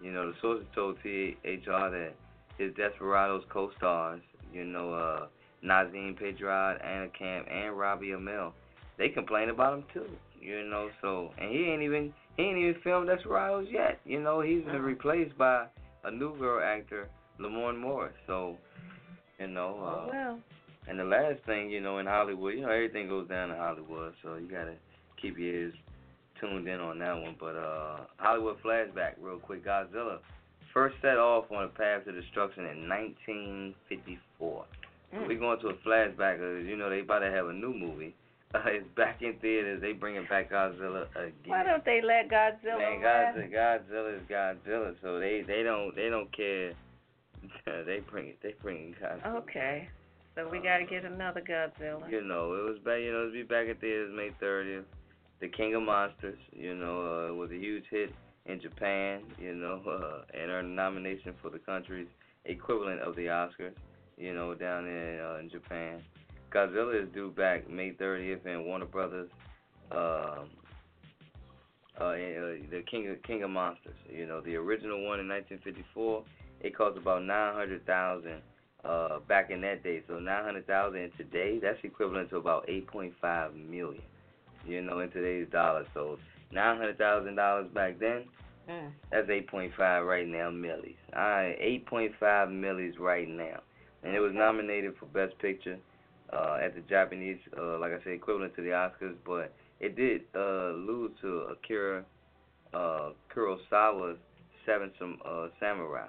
you 0.00 0.12
know, 0.12 0.30
the 0.30 0.34
sources 0.40 0.66
told 0.72 0.96
THR 1.02 1.90
that 1.90 2.12
his 2.58 2.72
Desperados 2.74 3.42
co-stars, 3.52 4.20
you 4.52 4.64
know, 4.64 4.92
uh, 4.92 5.26
Nasim 5.64 6.16
Pedrad, 6.16 6.78
Anna 6.84 7.08
Camp, 7.18 7.48
and 7.50 7.76
Robbie 7.76 8.10
Amell, 8.10 8.52
they 8.98 9.08
complain 9.08 9.50
about 9.50 9.78
him 9.78 9.84
too. 9.92 10.06
You 10.40 10.64
know, 10.64 10.90
so 11.02 11.32
and 11.38 11.50
he 11.50 11.64
ain't 11.64 11.82
even 11.82 12.12
he 12.38 12.44
ain't 12.44 12.56
even 12.56 12.80
filmed 12.82 13.08
Desperados 13.08 13.66
yet. 13.70 14.00
You 14.06 14.20
know, 14.20 14.40
he's 14.40 14.64
been 14.64 14.76
Oh. 14.76 14.78
replaced 14.80 15.36
by 15.36 15.66
a 16.04 16.10
new 16.10 16.34
girl 16.38 16.62
actor, 16.64 17.08
Lamorne 17.38 17.76
Morris. 17.78 18.14
So, 18.26 18.56
you 19.38 19.48
know, 19.48 19.76
uh, 19.82 20.06
oh 20.06 20.08
well. 20.10 20.40
and 20.88 20.98
the 20.98 21.04
last 21.04 21.40
thing, 21.44 21.68
you 21.68 21.80
know, 21.80 21.98
in 21.98 22.06
Hollywood, 22.06 22.54
you 22.54 22.62
know, 22.62 22.70
everything 22.70 23.08
goes 23.08 23.28
down 23.28 23.50
in 23.50 23.56
Hollywood, 23.56 24.14
so 24.22 24.36
you 24.36 24.48
gotta 24.48 24.74
keep 25.20 25.36
your 25.36 25.52
ears 25.54 25.74
tuned 26.40 26.68
in 26.68 26.80
on 26.80 26.98
that 27.00 27.20
one. 27.20 27.34
But 27.38 27.56
uh 27.56 27.96
Hollywood 28.18 28.56
flashback, 28.62 29.14
real 29.20 29.38
quick. 29.40 29.64
Godzilla 29.64 30.18
first 30.72 30.94
set 31.02 31.18
off 31.18 31.50
on 31.50 31.64
a 31.64 31.68
path 31.68 32.04
to 32.04 32.12
destruction 32.12 32.64
in 32.66 32.88
1954. 32.88 34.64
Mm. 35.14 35.26
We're 35.26 35.38
going 35.38 35.58
to 35.60 35.68
a 35.68 35.74
flashback. 35.74 36.40
Uh, 36.40 36.60
you 36.60 36.76
know, 36.76 36.88
they 36.90 37.00
about 37.00 37.20
to 37.20 37.30
have 37.30 37.46
a 37.48 37.52
new 37.52 37.72
movie. 37.74 38.14
Uh, 38.54 38.60
it's 38.66 38.86
back 38.96 39.20
in 39.20 39.34
theaters. 39.42 39.82
They 39.82 39.92
bringing 39.92 40.24
back 40.30 40.50
Godzilla 40.50 41.06
again. 41.14 41.32
Why 41.44 41.64
don't 41.64 41.84
they 41.84 42.00
let 42.00 42.30
Godzilla 42.30 42.78
Man? 42.78 43.00
Godzilla, 43.02 43.52
Godzilla 43.52 44.16
is 44.16 44.22
Godzilla, 44.26 44.94
so 45.02 45.20
they 45.20 45.44
they 45.46 45.62
don't 45.62 45.94
they 45.94 46.08
don't 46.08 46.34
care. 46.34 46.72
they 47.84 48.00
bring 48.10 48.28
it. 48.28 48.38
They 48.42 48.54
bring 48.62 48.94
Godzilla. 49.02 49.36
Okay. 49.42 49.88
So 50.34 50.48
we 50.48 50.60
got 50.60 50.78
to 50.78 50.86
get 50.86 51.04
another 51.04 51.42
Godzilla. 51.42 52.10
You 52.10 52.22
know, 52.22 52.54
it 52.54 52.64
was 52.64 52.78
back. 52.84 53.00
You 53.00 53.12
know, 53.12 53.22
it'll 53.22 53.32
be 53.32 53.42
back 53.42 53.68
in 53.68 53.76
theaters 53.76 54.12
May 54.16 54.30
30th. 54.42 54.84
The 55.40 55.48
King 55.48 55.74
of 55.74 55.82
Monsters. 55.82 56.38
You 56.52 56.74
know, 56.74 57.28
uh, 57.28 57.34
was 57.34 57.50
a 57.50 57.56
huge 57.56 57.84
hit 57.90 58.14
in 58.46 58.62
Japan. 58.62 59.24
You 59.38 59.56
know, 59.56 59.82
uh, 59.86 60.22
and 60.32 60.50
earned 60.50 60.68
a 60.68 60.74
nomination 60.74 61.34
for 61.42 61.50
the 61.50 61.58
country's 61.58 62.08
equivalent 62.46 63.02
of 63.02 63.14
the 63.14 63.26
Oscars. 63.26 63.74
You 64.16 64.32
know, 64.32 64.54
down 64.54 64.86
in 64.86 65.20
uh, 65.20 65.38
in 65.38 65.50
Japan. 65.50 66.00
Godzilla 66.52 67.02
is 67.02 67.08
due 67.12 67.30
back 67.30 67.68
May 67.68 67.92
30th, 67.92 68.46
and 68.46 68.64
Warner 68.64 68.86
Brothers. 68.86 69.30
Um, 69.90 70.48
uh, 72.00 72.04
uh, 72.04 72.14
the 72.70 72.82
King 72.90 73.08
of 73.08 73.22
King 73.22 73.42
of 73.42 73.50
Monsters. 73.50 73.96
You 74.10 74.26
know, 74.26 74.40
the 74.40 74.56
original 74.56 75.04
one 75.04 75.20
in 75.20 75.28
1954. 75.28 76.24
It 76.60 76.76
cost 76.76 76.96
about 76.98 77.24
900,000 77.24 78.40
uh, 78.84 79.18
back 79.28 79.50
in 79.50 79.60
that 79.62 79.82
day. 79.82 80.02
So 80.08 80.18
900,000 80.18 81.10
today, 81.16 81.58
that's 81.60 81.78
equivalent 81.82 82.30
to 82.30 82.36
about 82.36 82.66
8.5 82.66 83.68
million. 83.68 84.02
You 84.66 84.82
know, 84.82 85.00
in 85.00 85.10
today's 85.10 85.48
dollars. 85.50 85.86
So 85.94 86.18
$900,000 86.54 87.74
back 87.74 87.98
then, 87.98 88.24
Mm. 88.68 88.90
that's 89.10 89.28
8.5 89.28 90.06
right 90.06 90.28
now 90.28 90.50
millies. 90.50 90.98
All 91.16 91.22
right, 91.22 91.56
8.5 91.58 92.52
millies 92.52 92.98
right 92.98 93.26
now, 93.26 93.60
and 94.02 94.14
it 94.14 94.20
was 94.20 94.32
nominated 94.34 94.94
for 95.00 95.06
Best 95.06 95.38
Picture 95.38 95.78
uh, 96.32 96.58
at 96.62 96.74
the 96.74 96.82
Japanese, 96.82 97.38
uh, 97.56 97.78
like 97.78 97.92
I 97.92 98.02
said, 98.04 98.12
equivalent 98.12 98.54
to 98.56 98.62
the 98.62 98.70
Oscars, 98.70 99.14
but 99.26 99.52
it 99.80 99.96
did 99.96 100.22
uh, 100.34 100.72
lose 100.72 101.12
to 101.22 101.46
Akira 101.52 102.04
uh, 102.74 103.10
Kurosawa's 103.34 104.18
Seven 104.66 104.90
Sam- 104.98 105.18
uh, 105.24 105.48
Samurai, 105.58 106.08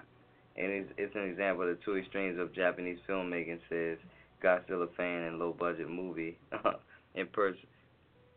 and 0.57 0.71
it's, 0.71 0.91
it's 0.97 1.15
an 1.15 1.23
example 1.23 1.69
of 1.69 1.77
the 1.77 1.83
two 1.85 1.97
extremes 1.97 2.39
of 2.39 2.53
Japanese 2.53 2.97
filmmaking. 3.07 3.59
Says 3.69 3.97
Godzilla 4.43 4.87
fan 4.97 5.23
and 5.23 5.39
low 5.39 5.55
budget 5.57 5.89
movie 5.89 6.37
impers- 7.17 7.65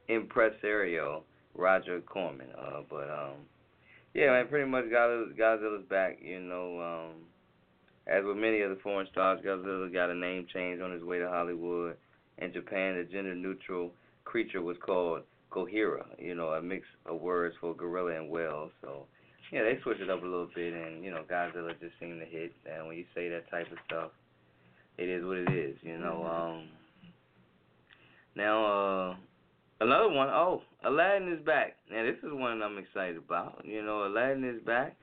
impresario 0.08 1.24
Roger 1.54 2.00
Corman. 2.00 2.48
Uh, 2.56 2.82
but 2.88 3.10
um, 3.10 3.34
yeah, 4.14 4.30
man, 4.30 4.48
pretty 4.48 4.70
much 4.70 4.84
Godzilla, 4.84 5.36
Godzilla's 5.36 5.84
back. 5.88 6.18
You 6.22 6.40
know, 6.40 6.80
um, 6.80 7.22
as 8.06 8.24
with 8.24 8.36
many 8.36 8.60
of 8.62 8.70
the 8.70 8.78
foreign 8.82 9.06
stars, 9.12 9.40
Godzilla 9.44 9.92
got 9.92 10.10
a 10.10 10.14
name 10.14 10.46
change 10.52 10.80
on 10.80 10.92
his 10.92 11.02
way 11.02 11.18
to 11.18 11.28
Hollywood. 11.28 11.96
In 12.38 12.52
Japan, 12.52 12.96
the 12.96 13.04
gender-neutral 13.04 13.92
creature 14.24 14.62
was 14.62 14.76
called 14.84 15.22
Gojira. 15.50 16.04
You 16.18 16.34
know, 16.34 16.48
a 16.48 16.62
mix 16.62 16.86
of 17.06 17.20
words 17.20 17.54
for 17.60 17.74
gorilla 17.74 18.16
and 18.16 18.28
whale. 18.28 18.70
So, 18.80 19.06
yeah, 19.52 19.62
they 19.62 19.78
switched 19.82 20.00
it 20.00 20.10
up 20.10 20.22
a 20.22 20.26
little 20.26 20.48
bit, 20.54 20.72
and 20.72 21.04
you 21.04 21.10
know, 21.10 21.22
Godzilla 21.30 21.78
just 21.78 21.94
seemed 22.00 22.20
to 22.20 22.26
hit. 22.26 22.52
And 22.66 22.88
when 22.88 22.96
you 22.96 23.04
say 23.14 23.28
that 23.28 23.50
type 23.50 23.70
of 23.70 23.78
stuff, 23.86 24.10
it 24.98 25.08
is 25.08 25.24
what 25.24 25.38
it 25.38 25.52
is. 25.52 25.76
You 25.82 25.98
know. 25.98 26.24
Um, 26.24 26.68
now, 28.34 28.64
uh, 28.64 29.16
another 29.80 30.08
one. 30.08 30.28
Oh, 30.28 30.62
Aladdin 30.84 31.32
is 31.32 31.44
back. 31.44 31.76
Now, 31.90 32.02
this 32.02 32.16
is 32.22 32.32
one 32.32 32.62
I'm 32.62 32.78
excited 32.78 33.18
about. 33.18 33.62
You 33.64 33.82
know, 33.84 34.06
Aladdin 34.06 34.44
is 34.44 34.62
back. 34.64 34.96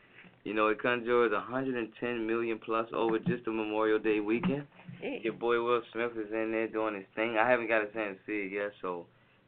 You 0.44 0.54
know, 0.54 0.68
it 0.68 0.82
conjures 0.82 1.32
110 1.32 2.26
million 2.26 2.60
plus 2.64 2.88
over 2.94 3.20
just 3.20 3.46
the 3.46 3.52
Memorial 3.52 4.00
Day 4.00 4.20
weekend. 4.20 4.66
Your 5.02 5.34
boy 5.34 5.62
Will 5.62 5.82
Smith 5.92 6.12
is 6.18 6.32
in 6.32 6.52
there 6.52 6.68
doing 6.68 6.96
his 6.96 7.06
thing. 7.16 7.38
I 7.38 7.50
haven't 7.50 7.68
got 7.68 7.84
a 7.84 7.88
chance 7.88 8.18
to 8.18 8.26
see 8.26 8.48
it 8.48 8.52
yet, 8.54 8.72
so 8.82 9.06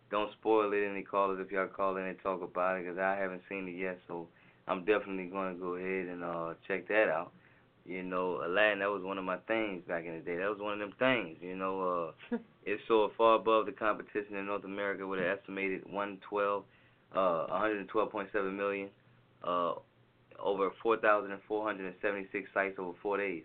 don't 0.10 0.32
spoil 0.34 0.72
it. 0.74 0.90
Any 0.90 1.02
callers, 1.02 1.40
if 1.44 1.52
y'all 1.52 1.68
call 1.68 1.98
in 1.98 2.04
and 2.04 2.18
talk 2.22 2.42
about 2.42 2.78
it, 2.78 2.84
because 2.84 3.00
I 3.00 3.16
haven't 3.16 3.42
seen 3.50 3.68
it 3.68 3.76
yet, 3.76 4.00
so 4.08 4.28
I'm 4.68 4.86
definitely 4.86 5.26
going 5.26 5.54
to 5.54 5.60
go 5.60 5.76
ahead 5.76 6.08
and 6.08 6.24
uh 6.24 6.54
check 6.68 6.88
that 6.90 7.10
out. 7.10 7.32
You 7.86 8.04
know, 8.04 8.42
Aladdin, 8.46 8.80
that 8.80 8.90
was 8.92 9.02
one 9.04 9.18
of 9.18 9.24
my 9.24 9.38
things 9.48 9.82
back 9.88 10.06
in 10.06 10.14
the 10.14 10.20
day. 10.20 10.38
That 10.38 10.50
was 10.50 10.60
one 10.60 10.74
of 10.74 10.80
them 10.80 10.94
things. 11.00 11.38
You 11.42 11.56
know, 11.56 12.14
uh, 12.32 12.38
it 12.66 12.80
soared 12.88 13.12
far 13.18 13.36
above 13.36 13.66
the 13.66 13.72
competition 13.72 14.36
in 14.36 14.46
North 14.46 14.66
America 14.66 15.08
with 15.08 15.20
an 15.20 15.26
estimated 15.26 15.82
112, 15.90 16.64
uh, 17.16 17.18
112.7 17.18 18.56
million, 18.56 18.90
uh, 19.44 19.74
over 20.44 20.70
4,476 20.84 22.50
sites 22.54 22.76
over 22.80 22.98
four 23.02 23.18
days. 23.18 23.44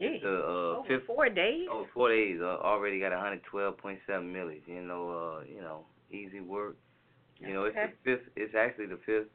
Gee. 0.00 0.20
The 0.22 0.28
uh, 0.28 0.78
Over 0.78 0.88
fifth 0.88 1.06
four 1.06 1.28
days? 1.28 1.68
Oh, 1.70 1.86
four 1.94 2.10
days. 2.10 2.38
Uh, 2.40 2.58
already 2.62 3.00
got 3.00 3.12
112.7 3.12 4.24
million. 4.32 4.60
You 4.66 4.82
know, 4.82 5.38
uh, 5.40 5.44
you 5.48 5.60
know, 5.60 5.84
easy 6.10 6.40
work. 6.40 6.76
You 7.38 7.52
know, 7.54 7.64
it's 7.64 7.76
the 7.76 7.92
fifth. 8.04 8.28
It's 8.36 8.54
actually 8.54 8.86
the 8.86 8.98
fifth 9.06 9.28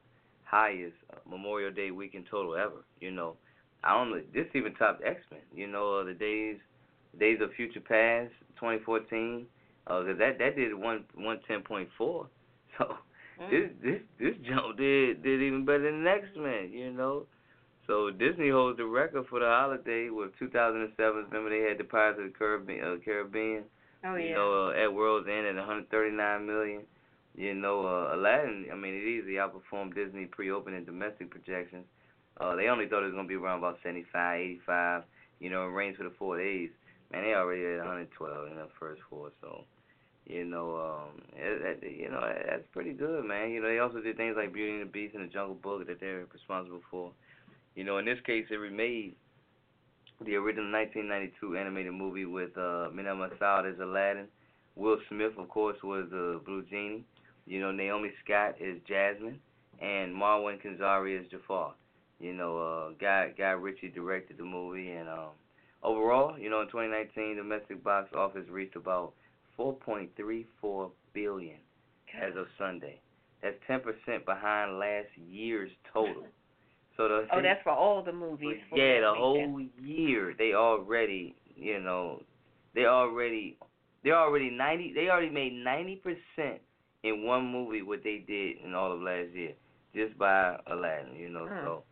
highest 0.43 0.95
Memorial 1.29 1.71
Day 1.71 1.91
weekend 1.91 2.25
total 2.29 2.55
ever. 2.55 2.83
You 2.99 3.11
know, 3.11 3.35
I 3.83 3.93
don't 3.93 4.11
know. 4.11 4.21
This 4.33 4.47
even 4.53 4.73
topped 4.75 5.03
X 5.05 5.21
Men. 5.31 5.41
You 5.53 5.67
know, 5.67 5.99
uh, 5.99 6.03
the 6.03 6.13
days, 6.13 6.57
Days 7.19 7.39
of 7.41 7.51
Future 7.53 7.79
Past, 7.81 8.31
2014. 8.59 9.45
Uh, 9.88 10.03
'cause 10.03 10.17
that 10.19 10.38
that 10.38 10.55
did 10.55 10.73
one 10.75 11.05
110.4. 11.17 12.27
So. 12.77 12.95
This 13.49 13.69
this 13.81 14.01
this 14.19 14.35
jump 14.47 14.77
did 14.77 15.23
did 15.23 15.41
even 15.41 15.65
better 15.65 15.91
than 15.91 16.05
X 16.05 16.27
Men. 16.35 16.71
You 16.71 16.91
know. 16.91 17.25
So 17.87 18.09
Disney 18.11 18.49
holds 18.49 18.77
the 18.77 18.85
record 18.85 19.25
for 19.29 19.39
the 19.39 19.47
holiday 19.47 20.09
with 20.09 20.31
2007. 20.39 21.25
Remember 21.29 21.49
they 21.49 21.67
had 21.67 21.77
the 21.77 21.83
Pirates 21.83 22.19
of 22.19 22.31
the 22.31 22.37
Caribbean, 22.37 22.85
uh, 22.85 22.95
Caribbean 23.03 23.63
oh, 24.05 24.15
yeah. 24.15 24.25
you 24.25 24.33
know, 24.33 24.69
uh, 24.69 24.83
at 24.83 24.93
World's 24.93 25.27
End 25.27 25.47
at 25.47 25.55
139 25.55 26.45
million. 26.45 26.81
You 27.35 27.53
know, 27.53 27.85
uh, 27.85 28.15
Aladdin. 28.15 28.67
I 28.71 28.75
mean, 28.75 28.93
it 28.93 29.07
easily 29.07 29.35
outperformed 29.35 29.95
Disney 29.95 30.25
pre-opening 30.25 30.85
domestic 30.85 31.31
projections. 31.31 31.85
Uh, 32.39 32.55
they 32.55 32.67
only 32.67 32.87
thought 32.87 33.03
it 33.03 33.07
was 33.07 33.15
gonna 33.15 33.27
be 33.27 33.35
around 33.35 33.59
about 33.59 33.79
75, 33.83 34.39
85. 34.39 35.03
You 35.39 35.49
know, 35.49 35.67
in 35.67 35.73
range 35.73 35.97
for 35.97 36.03
the 36.03 36.13
four 36.19 36.37
days. 36.37 36.69
Man, 37.11 37.23
they 37.23 37.33
already 37.33 37.65
at 37.65 37.79
112 37.79 38.51
in 38.51 38.55
the 38.55 38.67
first 38.79 39.01
four. 39.09 39.31
So, 39.41 39.65
you 40.26 40.45
know, 40.45 40.77
um, 40.77 41.22
you 41.81 42.10
know, 42.10 42.22
that's 42.48 42.64
pretty 42.72 42.93
good, 42.93 43.26
man. 43.26 43.52
You 43.52 43.61
know, 43.61 43.68
they 43.68 43.80
also 43.80 44.02
did 44.02 44.18
things 44.18 44.35
like 44.38 44.53
Beauty 44.53 44.73
and 44.73 44.81
the 44.81 44.85
Beast 44.91 45.15
and 45.15 45.27
the 45.27 45.34
Jungle 45.34 45.56
Book 45.56 45.88
that 45.88 45.99
they're 45.99 46.26
responsible 46.31 46.81
for. 46.89 47.11
You 47.76 47.84
know, 47.84 47.98
in 47.98 48.06
this 48.06 48.19
case, 48.26 48.45
it 48.49 48.56
remade 48.56 49.15
the 50.26 50.35
original 50.35 50.72
1992 50.72 51.57
animated 51.57 51.93
movie 51.93 52.26
with 52.26 52.56
uh, 52.57 52.89
Mena 52.93 53.15
Massoud 53.15 53.72
as 53.72 53.80
Aladdin. 53.80 54.27
Will 54.76 54.98
Smith, 55.10 55.34
of 55.38 55.49
course, 55.49 55.77
was 55.84 56.06
the 56.11 56.35
uh, 56.35 56.39
Blue 56.45 56.64
Genie. 56.69 57.03
You 57.48 57.60
know, 57.60 57.72
Naomi 57.72 58.11
Scott 58.23 58.56
is 58.60 58.80
Jasmine, 58.88 59.39
and 59.81 60.14
Marwan 60.14 60.61
Kenzari 60.64 61.19
is 61.19 61.30
Jafar. 61.31 61.73
You 62.19 62.34
know, 62.34 62.57
uh, 62.57 62.93
Guy 63.02 63.34
Guy 63.35 63.52
Ritchie 63.52 63.89
directed 63.89 64.38
the 64.38 64.43
movie, 64.43 64.91
and 64.91 65.10
um, 65.10 65.31
overall, 65.81 66.38
you 66.38 66.49
know, 66.49 66.61
in 66.61 66.68
2019, 66.68 67.35
domestic 67.35 67.84
box 67.84 68.10
office 68.15 68.48
reached 68.49 68.76
about 68.76 69.14
4.34 69.57 70.91
billion 71.13 71.57
as 72.21 72.35
of 72.37 72.45
Sunday. 72.57 72.99
That's 73.41 73.55
10% 73.69 74.25
behind 74.25 74.77
last 74.77 75.07
year's 75.17 75.71
total. 75.93 76.27
So 76.97 77.07
the 77.07 77.25
Oh, 77.31 77.41
that's 77.41 77.63
for 77.63 77.71
all 77.71 78.03
the 78.03 78.11
movies. 78.11 78.57
for 78.69 78.77
yeah, 78.77 78.99
the 78.99 79.13
whole 79.15 79.61
year 79.81 80.35
they 80.37 80.53
already, 80.53 81.35
you 81.55 81.79
know, 81.79 82.21
they 82.75 82.85
already, 82.85 83.57
they 84.03 84.11
already 84.11 84.49
ninety, 84.49 84.91
they 84.93 85.09
already 85.09 85.29
made 85.29 85.53
ninety 85.53 85.95
percent 85.95 86.61
in 87.03 87.23
one 87.23 87.49
movie 87.49 87.81
what 87.81 88.03
they 88.03 88.23
did 88.27 88.57
in 88.63 88.75
all 88.75 88.91
of 88.91 89.01
last 89.01 89.29
year, 89.33 89.53
just 89.95 90.17
by 90.17 90.57
Aladdin, 90.67 91.15
you 91.15 91.29
know. 91.29 91.47
Hmm. 91.47 91.65
So, 91.65 91.83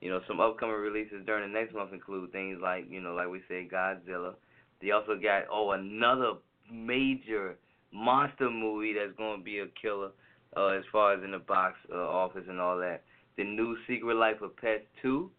you 0.00 0.10
know, 0.10 0.20
some 0.28 0.40
upcoming 0.40 0.76
releases 0.76 1.26
during 1.26 1.52
the 1.52 1.58
next 1.58 1.74
month 1.74 1.92
include 1.92 2.32
things 2.32 2.58
like, 2.62 2.86
you 2.88 3.00
know, 3.00 3.14
like 3.14 3.28
we 3.28 3.42
said, 3.48 3.68
Godzilla. 3.68 4.34
They 4.80 4.92
also 4.92 5.16
got 5.16 5.44
oh 5.50 5.72
another 5.72 6.34
major 6.72 7.56
monster 7.92 8.50
movie 8.50 8.94
that's 8.94 9.16
going 9.16 9.38
to 9.38 9.44
be 9.44 9.60
a 9.60 9.66
killer, 9.80 10.10
uh, 10.56 10.68
as 10.68 10.84
far 10.90 11.14
as 11.14 11.24
in 11.24 11.32
the 11.32 11.38
box 11.38 11.76
uh, 11.92 11.96
office 11.96 12.44
and 12.48 12.60
all 12.60 12.78
that 12.78 13.02
the 13.36 13.44
new 13.44 13.76
Secret 13.86 14.14
Life 14.14 14.40
of 14.42 14.56
Pets 14.56 14.84
2. 15.02 15.30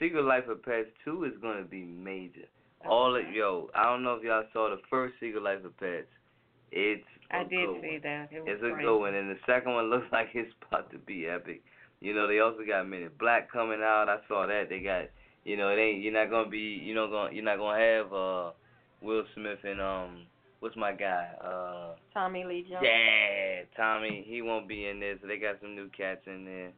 Secret 0.00 0.24
Life 0.24 0.48
of 0.48 0.62
Pets 0.62 0.88
2 1.04 1.24
is 1.24 1.32
going 1.40 1.58
to 1.58 1.64
be 1.64 1.82
major. 1.82 2.46
All 2.88 3.14
of, 3.14 3.22
yo, 3.32 3.70
I 3.76 3.84
don't 3.84 4.02
know 4.02 4.14
if 4.14 4.24
y'all 4.24 4.42
saw 4.52 4.68
the 4.70 4.82
first 4.90 5.14
Secret 5.20 5.42
Life 5.42 5.64
of 5.64 5.76
Pets. 5.78 6.08
It's 6.72 7.04
a 7.30 7.36
I 7.36 7.42
did 7.44 7.68
see 7.80 7.98
that. 8.02 8.28
It 8.32 8.40
was 8.40 8.48
It's 8.48 8.62
a 8.62 8.82
good 8.82 8.98
one, 8.98 9.14
and 9.14 9.30
the 9.30 9.38
second 9.46 9.74
one 9.74 9.90
looks 9.90 10.06
like 10.10 10.28
it's 10.34 10.50
about 10.66 10.90
to 10.90 10.98
be 10.98 11.26
epic. 11.26 11.62
You 12.00 12.14
know, 12.14 12.26
they 12.26 12.40
also 12.40 12.60
got 12.66 12.88
Men 12.88 13.02
in 13.02 13.10
Black 13.20 13.52
coming 13.52 13.80
out. 13.80 14.08
I 14.08 14.16
saw 14.26 14.46
that. 14.46 14.64
They 14.68 14.80
got, 14.80 15.04
you 15.44 15.56
know, 15.56 15.68
it 15.68 15.78
ain't. 15.78 16.02
You're 16.02 16.12
not 16.12 16.30
gonna 16.30 16.48
be. 16.48 16.58
You 16.58 16.94
know, 16.94 17.08
gonna. 17.08 17.32
You're 17.32 17.44
not 17.44 17.58
gonna 17.58 17.78
have 17.78 18.12
uh 18.12 18.50
Will 19.00 19.22
Smith 19.34 19.58
and 19.62 19.80
um. 19.80 20.26
What's 20.62 20.76
my 20.76 20.92
guy? 20.92 21.26
Uh. 21.42 21.96
Tommy 22.14 22.44
Lee 22.44 22.62
Jones. 22.62 22.84
Yeah, 22.84 23.64
Tommy, 23.76 24.24
he 24.24 24.42
won't 24.42 24.68
be 24.68 24.86
in 24.86 25.00
there, 25.00 25.16
so 25.20 25.26
they 25.26 25.36
got 25.36 25.56
some 25.60 25.74
new 25.74 25.88
cats 25.88 26.20
in 26.26 26.44
there. 26.44 26.70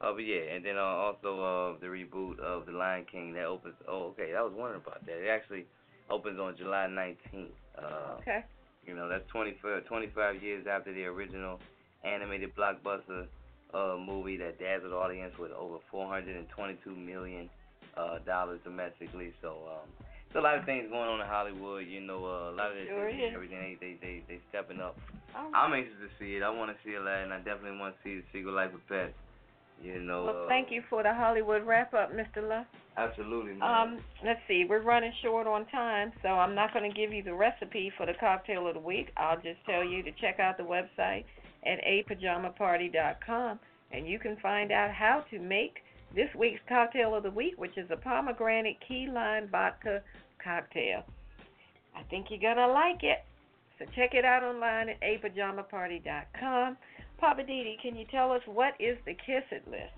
Oh, 0.00 0.14
but 0.14 0.24
yeah, 0.24 0.56
and 0.56 0.64
then 0.64 0.78
uh, 0.78 0.80
also 0.80 1.76
uh, 1.76 1.80
the 1.80 1.86
reboot 1.88 2.38
of 2.40 2.64
The 2.64 2.72
Lion 2.72 3.04
King 3.12 3.34
that 3.34 3.44
opens. 3.44 3.74
Oh, 3.86 4.14
okay, 4.16 4.32
I 4.34 4.40
was 4.40 4.54
wondering 4.56 4.80
about 4.80 5.04
that. 5.04 5.12
It 5.20 5.28
actually 5.28 5.66
opens 6.08 6.40
on 6.40 6.56
July 6.56 6.86
19th. 6.88 7.48
Uh, 7.76 8.16
Okay. 8.20 8.42
you 8.86 8.94
know, 8.96 9.06
that's 9.06 9.28
25, 9.30 9.84
25 9.84 10.42
years 10.42 10.66
after 10.66 10.90
the 10.94 11.04
original 11.04 11.60
animated 12.04 12.56
blockbuster 12.56 13.26
uh, 13.74 13.96
movie 14.00 14.38
that 14.38 14.58
dazzled 14.58 14.94
audience 14.94 15.34
with 15.38 15.52
over 15.52 15.76
422 15.90 16.96
million 16.96 17.50
uh, 17.98 18.18
dollars 18.24 18.60
domestically. 18.64 19.34
So, 19.42 19.58
um, 19.68 20.06
there's 20.32 20.42
a 20.42 20.46
lot 20.46 20.58
of 20.58 20.64
things 20.64 20.88
going 20.90 21.08
on 21.08 21.20
in 21.20 21.26
Hollywood. 21.26 21.86
You 21.86 22.00
know, 22.00 22.24
uh, 22.24 22.50
a 22.50 22.54
lot 22.54 22.70
of 22.70 22.76
it, 22.76 22.86
Sure 22.86 23.08
everything 23.08 23.58
they 23.58 23.76
they 23.80 23.98
they 24.00 24.22
they 24.28 24.40
stepping 24.48 24.80
up. 24.80 24.96
All 25.34 25.50
I'm 25.54 25.72
anxious 25.72 25.98
to 25.98 26.10
see 26.18 26.36
it. 26.36 26.42
I 26.42 26.50
want 26.50 26.70
to 26.70 26.76
see 26.84 26.94
Aladdin. 26.94 27.32
I 27.32 27.38
definitely 27.38 27.78
want 27.78 27.94
to 27.96 28.00
see 28.04 28.22
the 28.22 28.26
Secret 28.32 28.52
Life 28.52 28.74
of 28.74 28.86
Pets. 28.88 29.14
You 29.82 30.00
know. 30.00 30.24
Well, 30.24 30.44
uh, 30.44 30.48
thank 30.48 30.70
you 30.70 30.82
for 30.88 31.02
the 31.02 31.12
Hollywood 31.12 31.66
wrap 31.66 31.94
up, 31.94 32.12
Mr. 32.12 32.46
Luff. 32.46 32.66
Absolutely, 32.96 33.54
man. 33.54 33.62
Um, 33.62 33.98
let's 34.24 34.40
see, 34.46 34.66
we're 34.68 34.82
running 34.82 35.12
short 35.22 35.46
on 35.46 35.64
time, 35.66 36.12
so 36.22 36.28
I'm 36.28 36.54
not 36.54 36.74
going 36.74 36.88
to 36.88 36.94
give 36.94 37.12
you 37.12 37.22
the 37.22 37.32
recipe 37.32 37.90
for 37.96 38.04
the 38.04 38.12
cocktail 38.20 38.68
of 38.68 38.74
the 38.74 38.80
week. 38.80 39.08
I'll 39.16 39.40
just 39.40 39.64
tell 39.64 39.82
you 39.82 40.02
to 40.02 40.10
check 40.20 40.38
out 40.38 40.58
the 40.58 40.64
website 40.64 41.24
at 41.64 41.78
apajamaparty.com, 41.82 43.58
and 43.92 44.06
you 44.06 44.18
can 44.18 44.36
find 44.42 44.70
out 44.70 44.90
how 44.90 45.24
to 45.30 45.38
make 45.38 45.78
this 46.14 46.28
week's 46.38 46.60
cocktail 46.68 47.14
of 47.14 47.22
the 47.22 47.30
week, 47.30 47.54
which 47.56 47.76
is 47.76 47.90
a 47.90 47.96
pomegranate 47.96 48.76
key 48.86 49.08
lime 49.12 49.48
vodka 49.48 50.02
cocktail. 50.42 51.04
I 51.96 52.02
think 52.04 52.26
you're 52.30 52.40
going 52.40 52.56
to 52.56 52.72
like 52.72 53.02
it. 53.02 53.24
So 53.78 53.86
check 53.96 54.14
it 54.14 54.24
out 54.24 54.42
online 54.42 54.90
at 54.90 55.00
apajamaparty.com. 55.00 56.76
Poppa 57.18 57.42
DD, 57.42 57.80
can 57.82 57.96
you 57.96 58.04
tell 58.10 58.32
us 58.32 58.42
what 58.46 58.74
is 58.80 58.96
the 59.06 59.12
Kiss 59.12 59.44
It 59.50 59.66
list? 59.66 59.92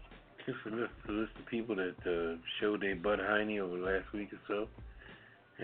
Kiss 0.44 0.54
It 0.66 0.72
list, 0.72 0.92
a 1.08 1.12
list 1.12 1.32
of 1.38 1.46
people 1.46 1.76
that 1.76 1.94
uh, 2.04 2.36
showed 2.60 2.82
their 2.82 2.96
butt 2.96 3.18
hiney 3.20 3.60
over 3.60 3.76
the 3.76 3.82
last 3.82 4.12
week 4.12 4.30
or 4.32 4.40
so, 4.48 4.68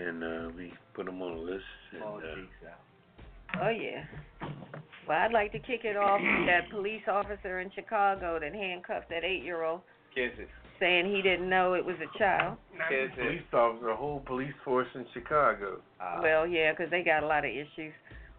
and 0.01 0.23
uh, 0.23 0.49
we 0.55 0.73
put 0.93 1.05
them 1.05 1.21
on 1.21 1.33
a 1.33 1.39
list. 1.39 1.63
And, 1.93 2.03
All 2.03 2.17
uh, 2.17 2.35
cheeks 2.35 2.53
out. 2.65 3.61
Oh 3.61 3.69
yeah. 3.69 4.05
Well, 5.07 5.17
I'd 5.17 5.33
like 5.33 5.51
to 5.53 5.59
kick 5.59 5.81
it 5.83 5.97
off 5.97 6.21
with 6.21 6.45
that 6.45 6.69
police 6.69 7.01
officer 7.07 7.59
in 7.61 7.71
Chicago 7.73 8.39
that 8.39 8.53
handcuffed 8.53 9.09
that 9.09 9.23
eight-year-old, 9.23 9.81
Kiss 10.13 10.31
it. 10.39 10.49
saying 10.79 11.13
he 11.13 11.21
didn't 11.21 11.49
know 11.49 11.73
it 11.73 11.83
was 11.83 11.97
a 11.99 12.17
child. 12.17 12.57
Kiss 12.87 13.11
it. 13.11 13.15
police 13.17 13.41
officer, 13.53 13.89
a 13.89 13.95
whole 13.95 14.21
police 14.21 14.53
force 14.63 14.87
in 14.95 15.05
Chicago. 15.13 15.81
Ah. 15.99 16.19
Well, 16.21 16.47
yeah, 16.47 16.73
'cause 16.73 16.89
they 16.89 17.03
got 17.03 17.21
a 17.23 17.27
lot 17.27 17.43
of 17.43 17.51
issues. 17.51 17.93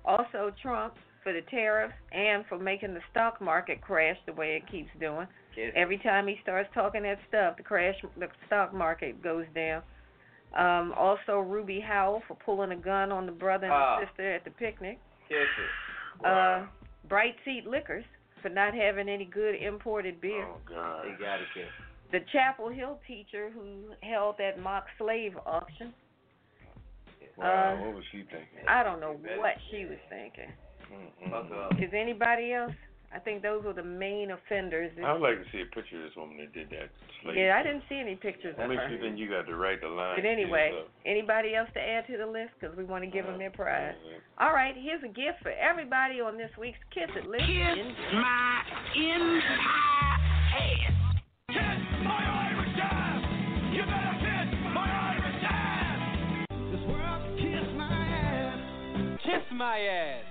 Also, 0.06 0.50
Trump 0.62 0.96
for 1.22 1.32
the 1.34 1.42
tariffs 1.42 1.92
and 2.12 2.46
for 2.46 2.56
making 2.58 2.94
the 2.94 3.02
stock 3.10 3.40
market 3.42 3.82
crash 3.82 4.16
the 4.24 4.32
way 4.32 4.56
it 4.56 4.66
keeps 4.68 4.90
doing. 4.98 5.28
Kiss. 5.54 5.70
Every 5.76 5.98
time 5.98 6.26
he 6.26 6.38
starts 6.42 6.72
talking 6.72 7.02
that 7.02 7.18
stuff, 7.28 7.58
the 7.58 7.62
crash, 7.62 8.00
the 8.16 8.30
stock 8.46 8.72
market 8.72 9.20
goes 9.22 9.44
down. 9.54 9.82
Um, 10.54 10.92
also, 10.94 11.40
Ruby 11.40 11.78
Howell 11.80 12.20
for 12.26 12.34
pulling 12.36 12.72
a 12.72 12.76
gun 12.76 13.12
on 13.12 13.26
the 13.26 13.32
brother 13.32 13.66
and 13.66 13.74
Ah. 13.74 14.00
the 14.00 14.06
sister 14.06 14.32
at 14.32 14.44
the 14.44 14.50
picnic. 14.50 14.98
Kiss 15.28 15.36
it. 15.58 16.24
Uh, 16.26 16.64
Bright 17.04 17.36
Seat 17.44 17.66
Liquors 17.66 18.04
for 18.42 18.48
not 18.48 18.74
having 18.74 19.08
any 19.08 19.24
good 19.24 19.54
imported 19.54 20.20
beer. 20.20 20.46
Oh 20.46 20.58
God. 20.68 21.04
They 21.04 21.22
got 21.22 21.40
it, 21.40 21.46
kiss. 21.54 21.64
The 22.12 22.20
Chapel 22.32 22.68
Hill 22.68 22.98
teacher 23.06 23.50
who 23.54 23.94
held 24.02 24.36
that 24.38 24.60
mock 24.60 24.86
slave 24.98 25.32
auction. 25.46 25.94
Wow, 27.36 27.78
Uh, 27.78 27.84
what 27.86 27.94
was 27.94 28.04
she 28.10 28.18
thinking? 28.18 28.66
I 28.68 28.82
don't 28.82 29.00
know 29.00 29.16
what 29.38 29.54
she 29.70 29.84
was 29.84 29.98
thinking. 30.08 30.52
Up. 31.32 31.72
Is 31.80 31.90
anybody 31.94 32.52
else? 32.52 32.72
I 33.12 33.18
think 33.18 33.42
those 33.42 33.64
were 33.64 33.72
the 33.72 33.82
main 33.82 34.30
offenders. 34.30 34.92
I 35.04 35.12
would 35.12 35.20
like 35.20 35.38
to 35.42 35.44
see 35.50 35.62
a 35.62 35.74
picture 35.74 35.98
of 35.98 36.06
this 36.06 36.16
woman 36.16 36.38
that 36.38 36.54
did 36.54 36.70
that. 36.70 36.90
slave 37.22 37.36
yeah, 37.36 37.58
I 37.58 37.62
didn't 37.64 37.82
see 37.88 37.98
any 37.98 38.14
pictures 38.14 38.54
What 38.56 38.64
of 38.64 38.70
makes 38.70 38.82
her. 38.82 38.90
you 38.94 39.00
think 39.00 39.18
you 39.18 39.28
got 39.28 39.46
the 39.46 39.56
right 39.56 39.80
to 39.80 39.88
lie? 39.88 40.14
But 40.14 40.24
anyway, 40.24 40.84
anybody 41.04 41.56
else 41.56 41.68
to 41.74 41.80
add 41.80 42.06
to 42.06 42.16
the 42.16 42.26
list? 42.26 42.54
Because 42.60 42.76
we 42.76 42.84
want 42.84 43.02
to 43.02 43.10
give 43.10 43.26
them 43.26 43.38
their 43.38 43.50
uh, 43.50 43.58
prize. 43.58 43.94
All 44.38 44.52
right, 44.52 44.74
here's 44.78 45.02
a 45.02 45.08
gift 45.08 45.42
for 45.42 45.50
everybody 45.50 46.20
on 46.20 46.38
this 46.38 46.50
week's 46.58 46.78
Kiss 46.94 47.10
It 47.16 47.26
list. 47.26 47.42
Kiss 47.42 47.98
my 48.14 48.62
entire 48.94 50.22
ass. 50.54 50.94
Kiss 51.50 51.82
my 52.06 52.22
Irish 52.54 52.78
ass. 52.78 53.22
You 53.74 53.82
better 53.90 54.16
kiss 54.22 54.48
my 54.70 54.86
Irish 55.18 55.42
ass. 55.50 56.46
This 56.70 56.82
world 56.86 57.22
can 57.26 57.42
kiss 57.42 57.68
my 57.74 57.90
ass. 57.90 59.18
Kiss 59.26 59.44
my 59.50 59.78
ass. 59.82 60.30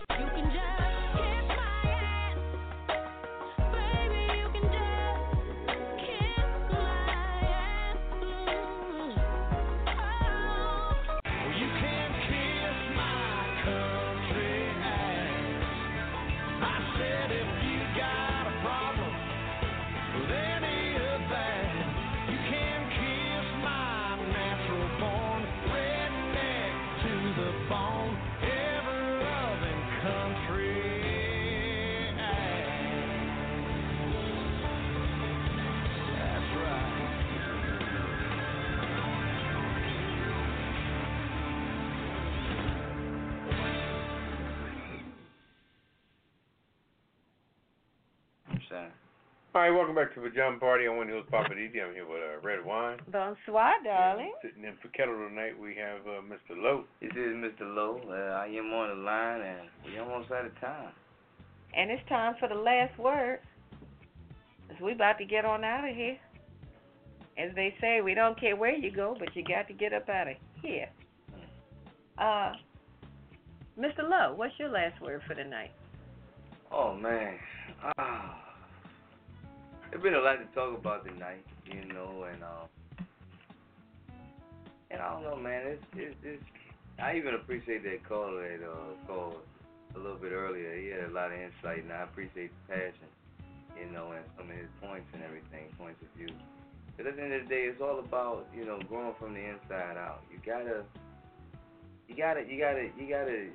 Sunshine. 48.69 48.91
All 49.55 49.61
right, 49.61 49.71
welcome 49.71 49.95
back 49.95 50.13
to 50.13 50.21
the 50.21 50.29
Pajama 50.29 50.59
Party 50.59 50.85
on 50.85 50.97
One 50.97 51.07
Hills 51.07 51.25
Poppa 51.31 51.49
DD. 51.55 51.81
I'm 51.83 51.93
here 51.93 52.05
with 52.07 52.21
uh, 52.21 52.39
Redwine. 52.45 52.99
Bonsoir, 53.11 53.73
darling. 53.83 54.31
And 54.43 54.51
sitting 54.51 54.63
in 54.63 54.75
for 54.81 54.89
Ketel 54.89 55.27
tonight, 55.27 55.59
we 55.59 55.75
have 55.75 56.01
uh, 56.05 56.21
Mr. 56.21 56.55
Lowe. 56.55 56.83
This 57.01 57.09
is 57.11 57.33
Mr. 57.35 57.61
Lowe. 57.61 57.99
Uh, 58.07 58.37
I 58.37 58.45
am 58.45 58.71
on 58.71 58.89
the 58.89 59.03
line, 59.03 59.41
and 59.41 59.69
we 59.85 59.97
almost 59.99 60.31
out 60.31 60.45
of 60.45 60.59
time. 60.61 60.91
And 61.75 61.89
it's 61.89 62.07
time 62.09 62.35
for 62.39 62.47
the 62.47 62.55
last 62.55 62.97
word. 62.99 63.39
'Cause 64.67 64.77
we 64.83 64.91
about 64.91 65.17
to 65.17 65.25
get 65.25 65.45
on 65.45 65.63
out 65.63 65.87
of 65.89 65.95
here. 65.95 66.17
As 67.39 67.49
they 67.55 67.75
say, 67.81 68.01
we 68.01 68.13
don't 68.13 68.39
care 68.39 68.55
where 68.55 68.75
you 68.75 68.91
go, 68.91 69.15
but 69.17 69.35
you 69.35 69.43
got 69.43 69.67
to 69.67 69.73
get 69.73 69.93
up 69.93 70.07
out 70.09 70.27
of 70.27 70.35
here. 70.61 70.89
Uh, 72.19 72.53
Mr. 73.79 74.07
Lowe, 74.07 74.33
what's 74.35 74.53
your 74.59 74.69
last 74.69 75.01
word 75.01 75.23
for 75.27 75.33
the 75.33 75.43
night? 75.43 75.71
Oh 76.71 76.93
man, 76.93 77.33
ah, 77.97 78.48
there's 79.89 80.03
been 80.03 80.13
a 80.13 80.21
lot 80.21 80.37
to 80.37 80.45
talk 80.53 80.77
about 80.77 81.05
tonight, 81.05 81.45
you 81.65 81.81
know, 81.93 82.25
and 82.31 82.43
um, 82.43 82.69
and 84.91 85.01
I 85.01 85.13
don't 85.13 85.23
know, 85.23 85.35
man. 85.35 85.65
It's 85.65 85.83
it's, 85.95 86.15
it's 86.23 86.43
I 87.01 87.15
even 87.15 87.33
appreciate 87.33 87.83
that 87.83 88.07
caller 88.07 88.57
that 88.57 88.65
uh 88.65 88.93
called 89.07 89.41
a 89.95 89.99
little 89.99 90.17
bit 90.17 90.31
earlier. 90.31 90.75
He 90.77 90.89
had 90.89 91.09
a 91.09 91.13
lot 91.13 91.31
of 91.31 91.39
insight, 91.39 91.83
and 91.83 91.91
I 91.91 92.03
appreciate 92.03 92.51
the 92.67 92.75
passion, 92.75 93.09
you 93.79 93.89
know, 93.91 94.11
and 94.11 94.25
some 94.37 94.49
of 94.49 94.55
his 94.55 94.69
points 94.81 95.09
and 95.13 95.23
everything, 95.23 95.73
points 95.77 96.01
of 96.01 96.09
view. 96.17 96.29
But 96.95 97.07
at 97.07 97.15
the 97.15 97.23
end 97.23 97.33
of 97.33 97.43
the 97.43 97.49
day, 97.49 97.65
it's 97.65 97.81
all 97.81 97.99
about 97.99 98.45
you 98.53 98.65
know 98.65 98.79
growing 98.87 99.15
from 99.19 99.33
the 99.33 99.41
inside 99.41 99.97
out. 99.97 100.21
You 100.29 100.37
gotta, 100.45 100.83
you 102.07 102.15
gotta, 102.15 102.45
you 102.45 102.59
gotta, 102.59 102.89
you 102.93 103.09
gotta 103.09 103.49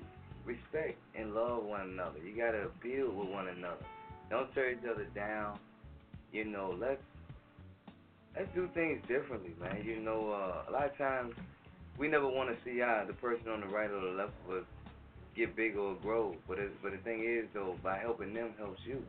respect 0.45 0.99
and 1.15 1.33
love 1.35 1.63
one 1.63 1.95
another. 1.95 2.19
You 2.19 2.35
gotta 2.35 2.75
build 2.83 3.15
with 3.15 3.29
one 3.29 3.49
another. 3.49 3.87
Don't 4.31 4.53
tear 4.53 4.73
each 4.73 4.85
other 4.91 5.07
down. 5.15 5.59
You 6.35 6.45
know, 6.45 6.75
let's 6.81 7.01
let's 8.37 8.53
do 8.57 8.69
things 8.75 9.01
differently, 9.07 9.55
man. 9.61 9.85
You 9.87 10.01
know, 10.01 10.33
uh, 10.33 10.69
a 10.69 10.73
lot 10.73 10.87
of 10.87 10.99
times 10.99 11.33
we 11.97 12.09
never 12.09 12.27
want 12.27 12.51
to 12.51 12.57
see 12.65 12.83
uh, 12.83 13.05
the 13.07 13.13
person 13.13 13.49
on 13.49 13.61
the 13.61 13.69
right 13.69 13.89
or 13.89 14.01
the 14.01 14.17
left 14.19 14.33
of 14.49 14.57
us 14.57 14.65
get 15.37 15.55
big 15.55 15.77
or 15.77 15.95
grow. 16.03 16.35
But 16.49 16.59
it, 16.59 16.73
but 16.83 16.91
the 16.91 16.99
thing 16.99 17.23
is 17.23 17.47
though, 17.55 17.77
by 17.85 17.99
helping 17.99 18.35
them 18.35 18.51
helps 18.59 18.81
you. 18.85 19.01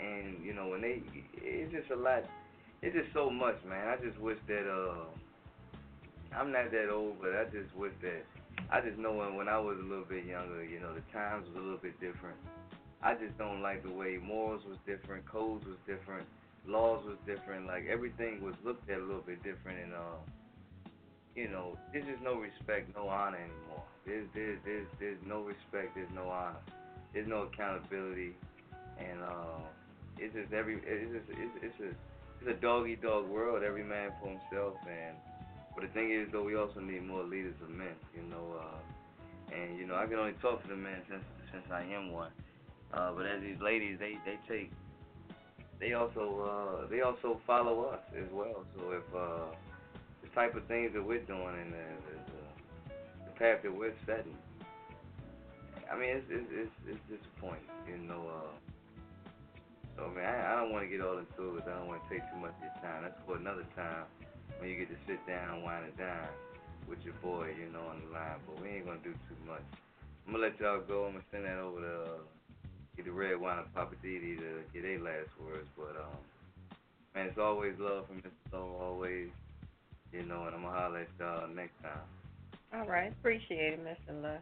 And 0.00 0.44
you 0.44 0.52
know, 0.52 0.66
when 0.66 0.80
they, 0.80 1.00
it's 1.36 1.72
just 1.72 1.92
a 1.92 1.96
lot. 1.96 2.24
It's 2.82 2.94
just 2.94 3.14
so 3.14 3.30
much, 3.30 3.56
man. 3.64 3.86
I 3.86 3.96
just 4.04 4.18
wish 4.18 4.36
that 4.48 4.68
uh, 4.68 5.06
I'm 6.36 6.50
not 6.50 6.72
that 6.72 6.90
old, 6.90 7.22
but 7.22 7.36
I 7.36 7.44
just 7.44 7.72
wish 7.76 7.92
that 8.02 8.26
I 8.68 8.80
just 8.80 8.98
know 8.98 9.12
when 9.12 9.36
when 9.36 9.48
I 9.48 9.60
was 9.60 9.78
a 9.78 9.86
little 9.86 10.04
bit 10.04 10.26
younger, 10.26 10.64
you 10.64 10.80
know, 10.80 10.92
the 10.92 11.06
times 11.12 11.46
was 11.46 11.56
a 11.56 11.60
little 11.60 11.78
bit 11.78 12.00
different. 12.00 12.36
I 13.00 13.14
just 13.14 13.38
don't 13.38 13.62
like 13.62 13.84
the 13.84 13.92
way 13.92 14.18
morals 14.20 14.62
was 14.68 14.76
different, 14.84 15.24
codes 15.24 15.64
was 15.66 15.76
different, 15.86 16.26
laws 16.66 17.04
was 17.04 17.16
different. 17.26 17.66
Like 17.66 17.86
everything 17.90 18.42
was 18.42 18.54
looked 18.64 18.88
at 18.90 18.98
a 18.98 19.04
little 19.04 19.22
bit 19.22 19.42
different, 19.42 19.78
and 19.80 19.92
uh, 19.94 20.20
you 21.34 21.48
know, 21.48 21.76
there's 21.92 22.06
just 22.06 22.22
no 22.22 22.34
respect, 22.34 22.94
no 22.94 23.08
honor 23.08 23.38
anymore. 23.38 23.84
There's 24.06 24.28
there's 24.34 24.58
there's 24.64 24.86
there's 24.98 25.22
no 25.26 25.42
respect, 25.42 25.94
there's 25.94 26.12
no 26.14 26.28
honor, 26.28 26.60
there's 27.12 27.28
no 27.28 27.48
accountability, 27.50 28.34
and 28.98 29.22
uh, 29.22 29.64
it's 30.18 30.34
just 30.34 30.52
every 30.52 30.76
it's 30.86 31.12
just 31.12 31.38
it's 31.38 31.56
it's 31.62 31.80
a 31.80 31.90
it's 32.40 32.58
a 32.58 32.60
dog 32.60 32.88
eat 32.88 33.02
dog 33.02 33.28
world. 33.28 33.62
Every 33.62 33.84
man 33.84 34.12
for 34.20 34.28
himself, 34.28 34.74
and 34.88 35.16
but 35.74 35.82
the 35.82 35.88
thing 35.88 36.12
is, 36.12 36.28
though, 36.30 36.44
we 36.44 36.54
also 36.54 36.80
need 36.80 37.02
more 37.04 37.24
leaders 37.24 37.54
of 37.62 37.70
men, 37.70 37.98
you 38.14 38.22
know. 38.30 38.60
Uh, 38.60 39.54
and 39.54 39.78
you 39.78 39.86
know, 39.86 39.96
I 39.96 40.06
can 40.06 40.18
only 40.18 40.34
talk 40.40 40.62
to 40.62 40.68
the 40.68 40.76
men 40.76 41.02
since 41.08 41.24
since 41.52 41.64
I 41.70 41.82
am 41.82 42.12
one. 42.12 42.30
Uh, 42.92 43.10
but 43.12 43.26
as 43.26 43.42
these 43.42 43.60
ladies, 43.60 43.98
they 43.98 44.16
they 44.24 44.38
take, 44.48 44.70
they 45.80 45.92
also 45.92 46.24
uh, 46.40 46.86
they 46.88 47.00
also 47.00 47.40
follow 47.46 47.84
us 47.84 48.00
as 48.16 48.30
well. 48.32 48.64
So 48.76 48.92
if 48.92 49.06
uh, 49.14 49.54
the 50.22 50.28
type 50.34 50.54
of 50.54 50.64
things 50.66 50.92
that 50.94 51.04
we're 51.04 51.22
doing 51.24 51.54
and 51.60 51.72
the, 51.72 51.86
the, 53.24 53.30
path 53.38 53.62
that 53.62 53.74
we're 53.74 53.94
setting, 54.06 54.36
I 55.90 55.98
mean, 55.98 56.22
it's 56.22 56.26
it's 56.30 56.46
it's, 56.50 56.74
it's 56.86 57.04
disappointing, 57.10 57.66
you 57.88 57.98
know. 57.98 58.22
Uh, 58.30 58.54
so 59.96 60.10
man, 60.14 60.24
I, 60.24 60.54
I 60.54 60.60
don't 60.60 60.72
want 60.72 60.84
to 60.84 60.90
get 60.90 61.04
all 61.04 61.18
into 61.18 61.58
it. 61.58 61.64
I 61.66 61.78
don't 61.78 61.88
want 61.88 62.02
to 62.02 62.08
take 62.08 62.22
too 62.30 62.38
much 62.38 62.54
of 62.58 62.62
your 62.62 62.78
time. 62.82 63.02
That's 63.02 63.18
for 63.26 63.36
another 63.36 63.66
time 63.74 64.06
when 64.58 64.70
you 64.70 64.78
get 64.78 64.88
to 64.90 64.98
sit 65.06 65.18
down 65.26 65.58
and 65.58 65.62
wind 65.62 65.86
it 65.86 65.98
down 65.98 66.30
with 66.88 67.02
your 67.04 67.14
boy, 67.18 67.50
you 67.58 67.70
know, 67.72 67.82
on 67.90 67.98
the 68.06 68.10
line. 68.14 68.38
But 68.46 68.62
we 68.62 68.78
ain't 68.78 68.86
gonna 68.86 69.02
do 69.02 69.12
too 69.26 69.38
much. 69.46 69.66
I'm 70.26 70.32
gonna 70.32 70.46
let 70.46 70.58
y'all 70.60 70.80
go. 70.80 71.06
I'm 71.10 71.18
gonna 71.18 71.30
send 71.30 71.44
that 71.44 71.58
over 71.58 71.80
to 71.80 71.94
uh, 72.06 72.22
get 72.96 73.06
the 73.06 73.12
Redwine 73.12 73.58
and 73.58 73.74
Poppa 73.74 73.96
DD 74.04 74.38
to 74.38 74.62
get 74.72 74.82
their 74.82 75.00
last 75.00 75.30
words. 75.42 75.68
But 75.76 75.96
um, 76.00 76.18
man, 77.14 77.26
it's 77.26 77.38
always 77.38 77.74
love 77.78 78.06
from 78.06 78.18
Mr. 78.18 78.30
Soul, 78.50 78.78
always, 78.80 79.28
you 80.12 80.22
know. 80.22 80.44
And 80.46 80.54
I'm 80.54 80.62
gonna 80.62 80.76
holler 80.76 81.00
at 81.00 81.08
y'all 81.18 81.48
next 81.48 81.80
time. 81.82 82.06
All 82.74 82.86
right, 82.86 83.12
appreciate 83.12 83.74
it, 83.74 83.84
Mr. 83.84 84.22
Love. 84.22 84.40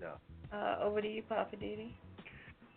Yeah. 0.00 0.14
Uh, 0.52 0.76
over 0.82 1.00
to 1.00 1.08
you, 1.08 1.22
Poppa 1.22 1.56
DD. 1.56 1.90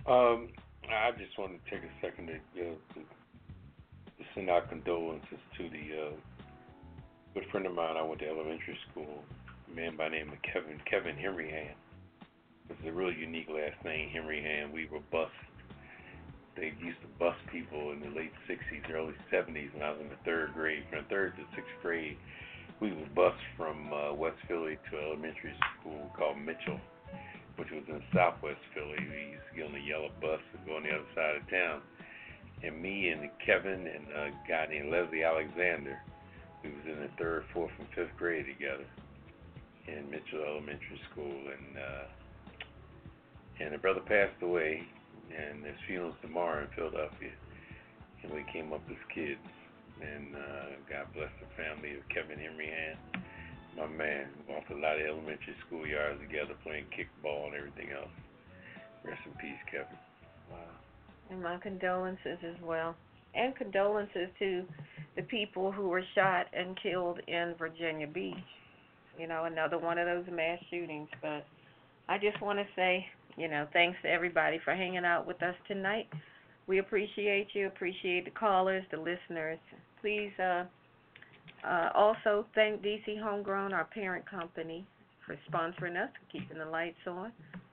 Um, 0.08 0.50
I 0.90 1.12
just 1.12 1.38
want 1.38 1.52
to 1.54 1.70
take 1.70 1.84
a 1.84 1.92
second 2.02 2.28
to, 2.28 2.34
uh, 2.34 2.76
to, 2.94 3.00
to 3.00 4.24
send 4.34 4.50
our 4.50 4.62
condolences 4.62 5.38
to 5.58 5.70
the 5.70 6.08
uh, 6.08 6.12
good 7.34 7.44
friend 7.52 7.68
of 7.68 7.76
mine 7.76 7.98
I 7.98 8.02
went 8.02 8.22
to 8.22 8.28
elementary 8.28 8.78
school, 8.90 9.24
a 9.70 9.76
man 9.76 9.98
by 9.98 10.06
the 10.06 10.16
name 10.16 10.30
of 10.30 10.42
Kevin 10.42 10.80
Kevin 10.90 11.16
Henry 11.16 11.52
Hand. 11.52 11.76
It's 12.70 12.80
a 12.86 12.92
really 12.92 13.16
unique 13.16 13.48
last 13.50 13.84
name, 13.86 14.10
Henry 14.10 14.42
Hand. 14.42 14.74
We 14.74 14.88
were 14.88 15.02
bused. 15.12 15.32
They 16.56 16.74
used 16.82 17.02
to 17.02 17.08
bus 17.20 17.36
people 17.52 17.92
in 17.92 18.00
the 18.00 18.10
late 18.10 18.34
60s, 18.50 18.92
early 18.94 19.14
70s 19.32 19.74
when 19.74 19.84
I 19.84 19.92
was 19.92 20.02
in 20.02 20.10
the 20.10 20.20
third 20.26 20.54
grade. 20.54 20.84
From 20.90 21.06
third 21.06 21.36
to 21.38 21.44
sixth 21.56 21.72
grade, 21.82 22.18
we 22.82 22.92
was 22.92 23.08
bused 23.16 23.46
from 23.56 23.94
uh, 23.94 24.14
West 24.14 24.38
Philly 24.48 24.78
to 24.90 24.98
elementary 24.98 25.54
school 25.80 26.10
called 26.18 26.38
Mitchell 26.40 26.80
which 27.58 27.70
was 27.74 27.84
in 27.90 28.02
Southwest 28.14 28.62
Philly. 28.74 28.98
We 29.02 29.34
used 29.34 29.46
to 29.50 29.58
get 29.58 29.66
on 29.66 29.74
the 29.74 29.82
yellow 29.82 30.14
bus 30.22 30.42
and 30.54 30.66
go 30.66 30.78
on 30.78 30.84
the 30.84 30.94
other 30.94 31.10
side 31.14 31.36
of 31.42 31.50
town. 31.50 31.82
And 32.64 32.82
me 32.82 33.10
and 33.10 33.30
Kevin 33.46 33.86
and 33.86 34.06
a 34.14 34.30
guy 34.48 34.66
named 34.70 34.90
Leslie 34.90 35.26
Alexander, 35.26 35.98
we 36.64 36.70
was 36.70 36.86
in 36.86 37.02
the 37.02 37.10
third, 37.18 37.46
fourth, 37.54 37.74
and 37.78 37.88
fifth 37.94 38.16
grade 38.18 38.46
together 38.46 38.86
in 39.90 40.10
Mitchell 40.10 40.46
Elementary 40.46 41.02
School. 41.12 41.34
And 41.34 41.78
uh, 41.78 42.06
and 43.60 43.74
the 43.74 43.78
brother 43.78 44.02
passed 44.02 44.42
away, 44.42 44.82
and 45.36 45.66
his 45.66 45.76
funeral's 45.88 46.16
tomorrow 46.22 46.64
in 46.64 46.70
Philadelphia. 46.76 47.32
And 48.24 48.34
we 48.34 48.46
came 48.52 48.74
up 48.74 48.82
as 48.90 48.98
kids. 49.14 49.40
And 49.98 50.36
uh, 50.36 50.78
God 50.90 51.08
bless 51.14 51.34
the 51.42 51.50
family 51.58 51.98
of 51.98 52.06
Kevin 52.14 52.38
Henry 52.38 52.70
Hand 52.70 53.26
my 53.78 53.86
man. 53.86 54.26
Went 54.50 54.66
for 54.68 54.74
a 54.74 54.82
lot 54.82 55.00
of 55.00 55.06
elementary 55.06 55.56
school 55.66 55.86
yards 55.86 56.20
together 56.20 56.56
playing 56.64 56.86
kickball 56.90 57.46
and 57.46 57.56
everything 57.56 57.90
else. 57.94 58.10
Rest 59.06 59.22
in 59.26 59.32
peace, 59.34 59.62
Kevin. 59.72 59.98
Wow. 60.52 60.58
And 61.30 61.44
my 61.44 61.58
condolences 61.58 62.40
as 62.44 62.56
well. 62.64 62.96
And 63.36 63.56
condolences 63.56 64.30
to 64.40 64.66
the 65.16 65.22
people 65.24 65.72
who 65.72 65.90
were 65.90 66.04
shot 66.16 66.48
and 66.54 66.78
killed 66.82 67.20
in 67.28 67.54
Virginia 67.58 68.08
Beach. 68.08 68.36
You 69.20 69.28
know, 69.28 69.46
another 69.46 69.78
one 69.78 69.98
of 69.98 70.06
those 70.08 70.26
mass 70.34 70.60
shootings. 70.70 71.10
But 71.22 71.46
I 72.10 72.18
just 72.18 72.42
want 72.42 72.60
to 72.60 72.66
say, 72.76 73.06
you 73.38 73.48
know, 73.48 73.68
thanks 73.74 73.98
to 74.04 74.10
everybody 74.10 74.60
for 74.64 74.74
hanging 74.74 75.06
out 75.06 75.28
with 75.28 75.42
us 75.44 75.56
tonight. 75.68 76.08
We 76.68 76.80
appreciate 76.80 77.48
you, 77.54 77.68
appreciate 77.68 78.26
the 78.26 78.32
callers, 78.32 78.84
the 78.92 78.98
listeners. 78.98 79.60
Please 80.02 80.32
uh, 80.40 80.66
uh, 81.64 81.90
also, 81.96 82.46
thank 82.56 82.82
DC 82.82 83.20
Homegrown, 83.22 83.74
our 83.74 83.86
parent 83.86 84.30
company, 84.30 84.86
for 85.26 85.38
sponsoring 85.52 86.02
us, 86.02 86.10
keeping 86.32 86.58
the 86.58 86.66
lights 86.66 87.06
on. 87.08 87.32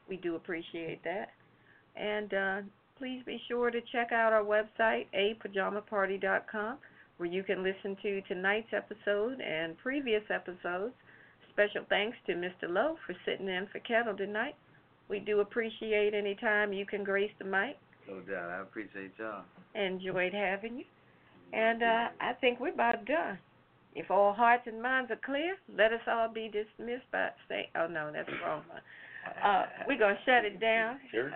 We 0.09 0.17
do 0.17 0.37
appreciate 0.37 1.03
that. 1.05 1.29
And 1.97 2.35
uh, 2.35 2.61
please 2.99 3.23
be 3.25 3.41
sure 3.49 3.71
to 3.71 3.81
check 3.93 4.11
out 4.13 4.33
our 4.33 4.43
website, 4.43 5.07
apajamaparty.com, 5.15 6.79
where 7.19 7.29
you 7.29 7.43
can 7.43 7.63
listen 7.63 7.97
to 8.03 8.21
tonight's 8.23 8.73
episode 8.73 9.41
and 9.41 9.79
previous 9.79 10.23
episodes. 10.31 10.95
Special 11.53 11.85
thanks 11.89 12.17
to 12.27 12.33
Mr. 12.33 12.69
Lowe 12.69 12.97
for 13.07 13.15
sitting 13.25 13.49
in 13.49 13.69
for 13.71 13.79
Ketel 13.81 14.17
tonight. 14.17 14.57
We 15.09 15.21
do 15.21 15.41
appreciate 15.41 16.15
any 16.15 16.35
time 16.35 16.73
you 16.73 16.87
can 16.87 17.05
grace 17.05 17.31
the 17.39 17.45
mic. 17.45 17.79
No 18.09 18.21
doubt. 18.21 18.51
I 18.51 18.61
appreciate 18.63 19.13
y'all. 19.19 19.45
Enjoyed 19.75 20.33
having 20.33 20.79
you. 20.79 20.85
And 21.53 21.83
uh, 21.83 22.09
I 22.21 22.33
think 22.41 22.61
we're 22.61 22.73
about 22.73 23.05
done. 23.05 23.39
If 23.95 24.11
all 24.11 24.33
hearts 24.33 24.65
and 24.67 24.83
minds 24.83 25.11
are 25.11 25.21
clear, 25.25 25.57
let 25.77 25.93
us 25.93 26.01
all 26.09 26.29
be 26.29 26.49
dismissed 26.49 27.09
by 27.13 27.29
say. 27.49 27.71
Oh 27.77 27.87
no, 27.87 28.11
that's 28.13 28.29
the 28.29 28.45
wrong 28.45 28.63
one. 28.69 28.83
Uh, 29.45 29.65
we're 29.87 29.99
gonna 29.99 30.19
shut 30.25 30.45
it 30.45 30.61
down. 30.61 30.97
Sure. 31.11 31.31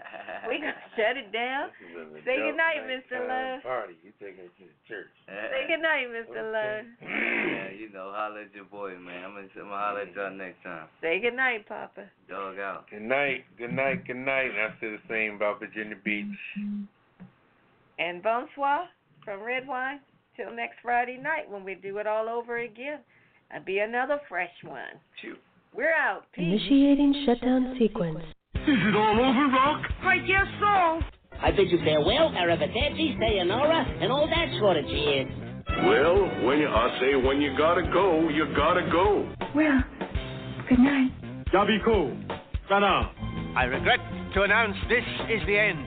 We're 0.47 0.61
gonna 0.61 0.87
shut 0.97 1.17
it 1.17 1.33
down. 1.33 1.69
This 1.77 1.93
is 1.93 2.13
an 2.17 2.23
Say 2.25 2.37
adult 2.37 2.57
goodnight, 2.57 2.81
night 2.85 3.05
Mr. 3.05 3.17
Love. 3.21 3.63
Party. 3.63 3.95
You 4.03 4.13
taking 4.17 4.49
it 4.49 4.55
to 4.57 4.65
the 4.65 4.79
church? 4.89 5.13
Say 5.29 5.63
goodnight, 5.69 6.09
Mr. 6.09 6.41
Love. 6.41 6.85
yeah, 7.03 7.69
you 7.77 7.93
know, 7.93 8.13
holler 8.15 8.49
at 8.49 8.55
your 8.55 8.65
boy, 8.65 8.97
man. 8.97 9.25
I'm 9.25 9.35
gonna, 9.35 9.49
I'm 9.53 9.69
gonna 9.69 9.77
holler 9.77 10.01
at 10.09 10.15
y'all 10.15 10.33
next 10.33 10.63
time. 10.65 10.89
Say 11.01 11.21
goodnight, 11.21 11.69
Poppa. 11.69 12.09
Dog 12.29 12.59
out. 12.59 12.89
Good 12.91 13.03
night, 13.03 13.45
good 13.59 13.73
night, 13.73 14.07
good 14.07 14.17
night. 14.17 14.51
And 14.53 14.61
I 14.61 14.69
say 14.81 14.89
the 14.89 15.05
same 15.09 15.37
about 15.37 15.61
Virginia 15.61 15.97
Beach. 16.03 16.27
And 17.99 18.23
bonsoir 18.23 18.89
from 19.25 19.41
Redwine. 19.43 20.01
Till 20.37 20.55
next 20.55 20.77
Friday 20.83 21.19
night 21.19 21.51
when 21.51 21.65
we 21.65 21.75
do 21.75 21.99
it 21.99 22.07
all 22.07 22.29
over 22.29 22.59
again. 22.59 23.01
And 23.51 23.65
be 23.65 23.81
another 23.81 24.21
fresh 24.29 24.53
one. 24.63 25.01
We're 25.75 25.93
out. 25.95 26.25
Peace. 26.33 26.45
Initiating 26.45 27.25
shutdown 27.27 27.77
sequence. 27.79 28.19
Is 28.55 28.63
it 28.67 28.97
all 28.97 29.19
over, 29.21 29.47
Rock? 29.53 29.83
I 30.03 30.19
guess 30.19 30.47
so. 30.61 31.01
I 31.41 31.51
bid 31.53 31.71
you 31.71 31.79
farewell, 31.85 32.31
arrivederci, 32.31 33.19
sayonara, 33.19 33.87
and 34.01 34.11
all 34.11 34.27
that 34.27 34.59
sort 34.59 34.77
of 34.77 34.85
cheers. 34.87 35.31
Well, 35.85 36.17
when 36.45 36.59
you, 36.59 36.69
I 36.69 36.99
say 37.01 37.15
when 37.15 37.41
you 37.41 37.57
gotta 37.57 37.83
go, 37.93 38.29
you 38.29 38.47
gotta 38.57 38.89
go. 38.91 39.33
Well, 39.55 39.79
good 40.69 40.81
night. 40.81 41.13
Yabiko. 41.53 42.41
Sana. 42.69 43.13
I 43.57 43.65
regret 43.65 44.01
to 44.35 44.43
announce 44.43 44.77
this 44.89 45.05
is 45.31 45.41
the 45.47 45.57
end. 45.57 45.87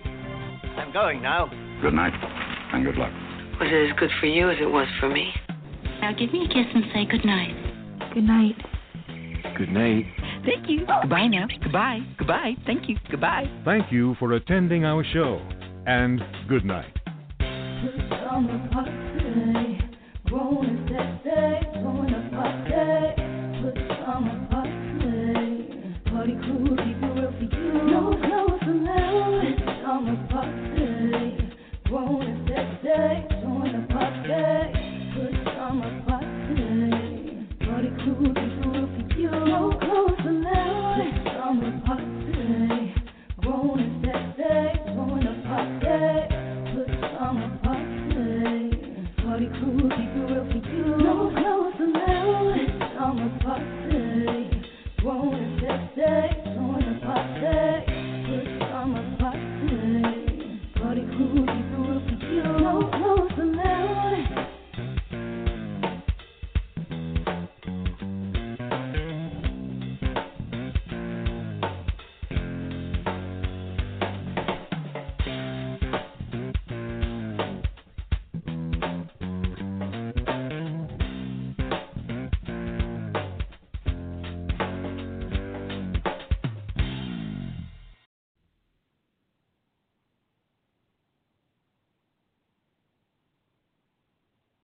I'm 0.78 0.94
going 0.94 1.22
now. 1.22 1.48
Good 1.82 1.94
night, 1.94 2.14
and 2.74 2.86
good 2.86 2.96
luck. 2.96 3.12
Was 3.60 3.70
it 3.70 3.92
as 3.92 4.00
good 4.00 4.10
for 4.20 4.28
you 4.28 4.50
as 4.50 4.58
it 4.62 4.72
was 4.72 4.88
for 5.00 5.10
me? 5.10 5.32
Now 6.00 6.14
give 6.14 6.32
me 6.32 6.46
a 6.46 6.48
kiss 6.48 6.66
and 6.74 6.86
say 6.94 7.06
good 7.06 7.26
night. 7.26 8.14
Good 8.14 8.24
night. 8.24 8.56
Good 9.62 9.74
night. 9.74 10.08
Thank 10.44 10.68
you. 10.68 10.88
Goodbye 10.88 11.28
now. 11.28 11.46
Goodbye. 11.62 12.00
Goodbye. 12.18 12.56
Thank 12.66 12.90
you. 12.90 12.98
Goodbye. 13.12 13.46
Thank 13.64 13.92
you 13.92 14.16
for 14.18 14.34
attending 14.34 14.86
our 14.86 15.04
show, 15.14 15.40
and 15.86 16.20
good 16.50 16.66
night. 16.66 16.92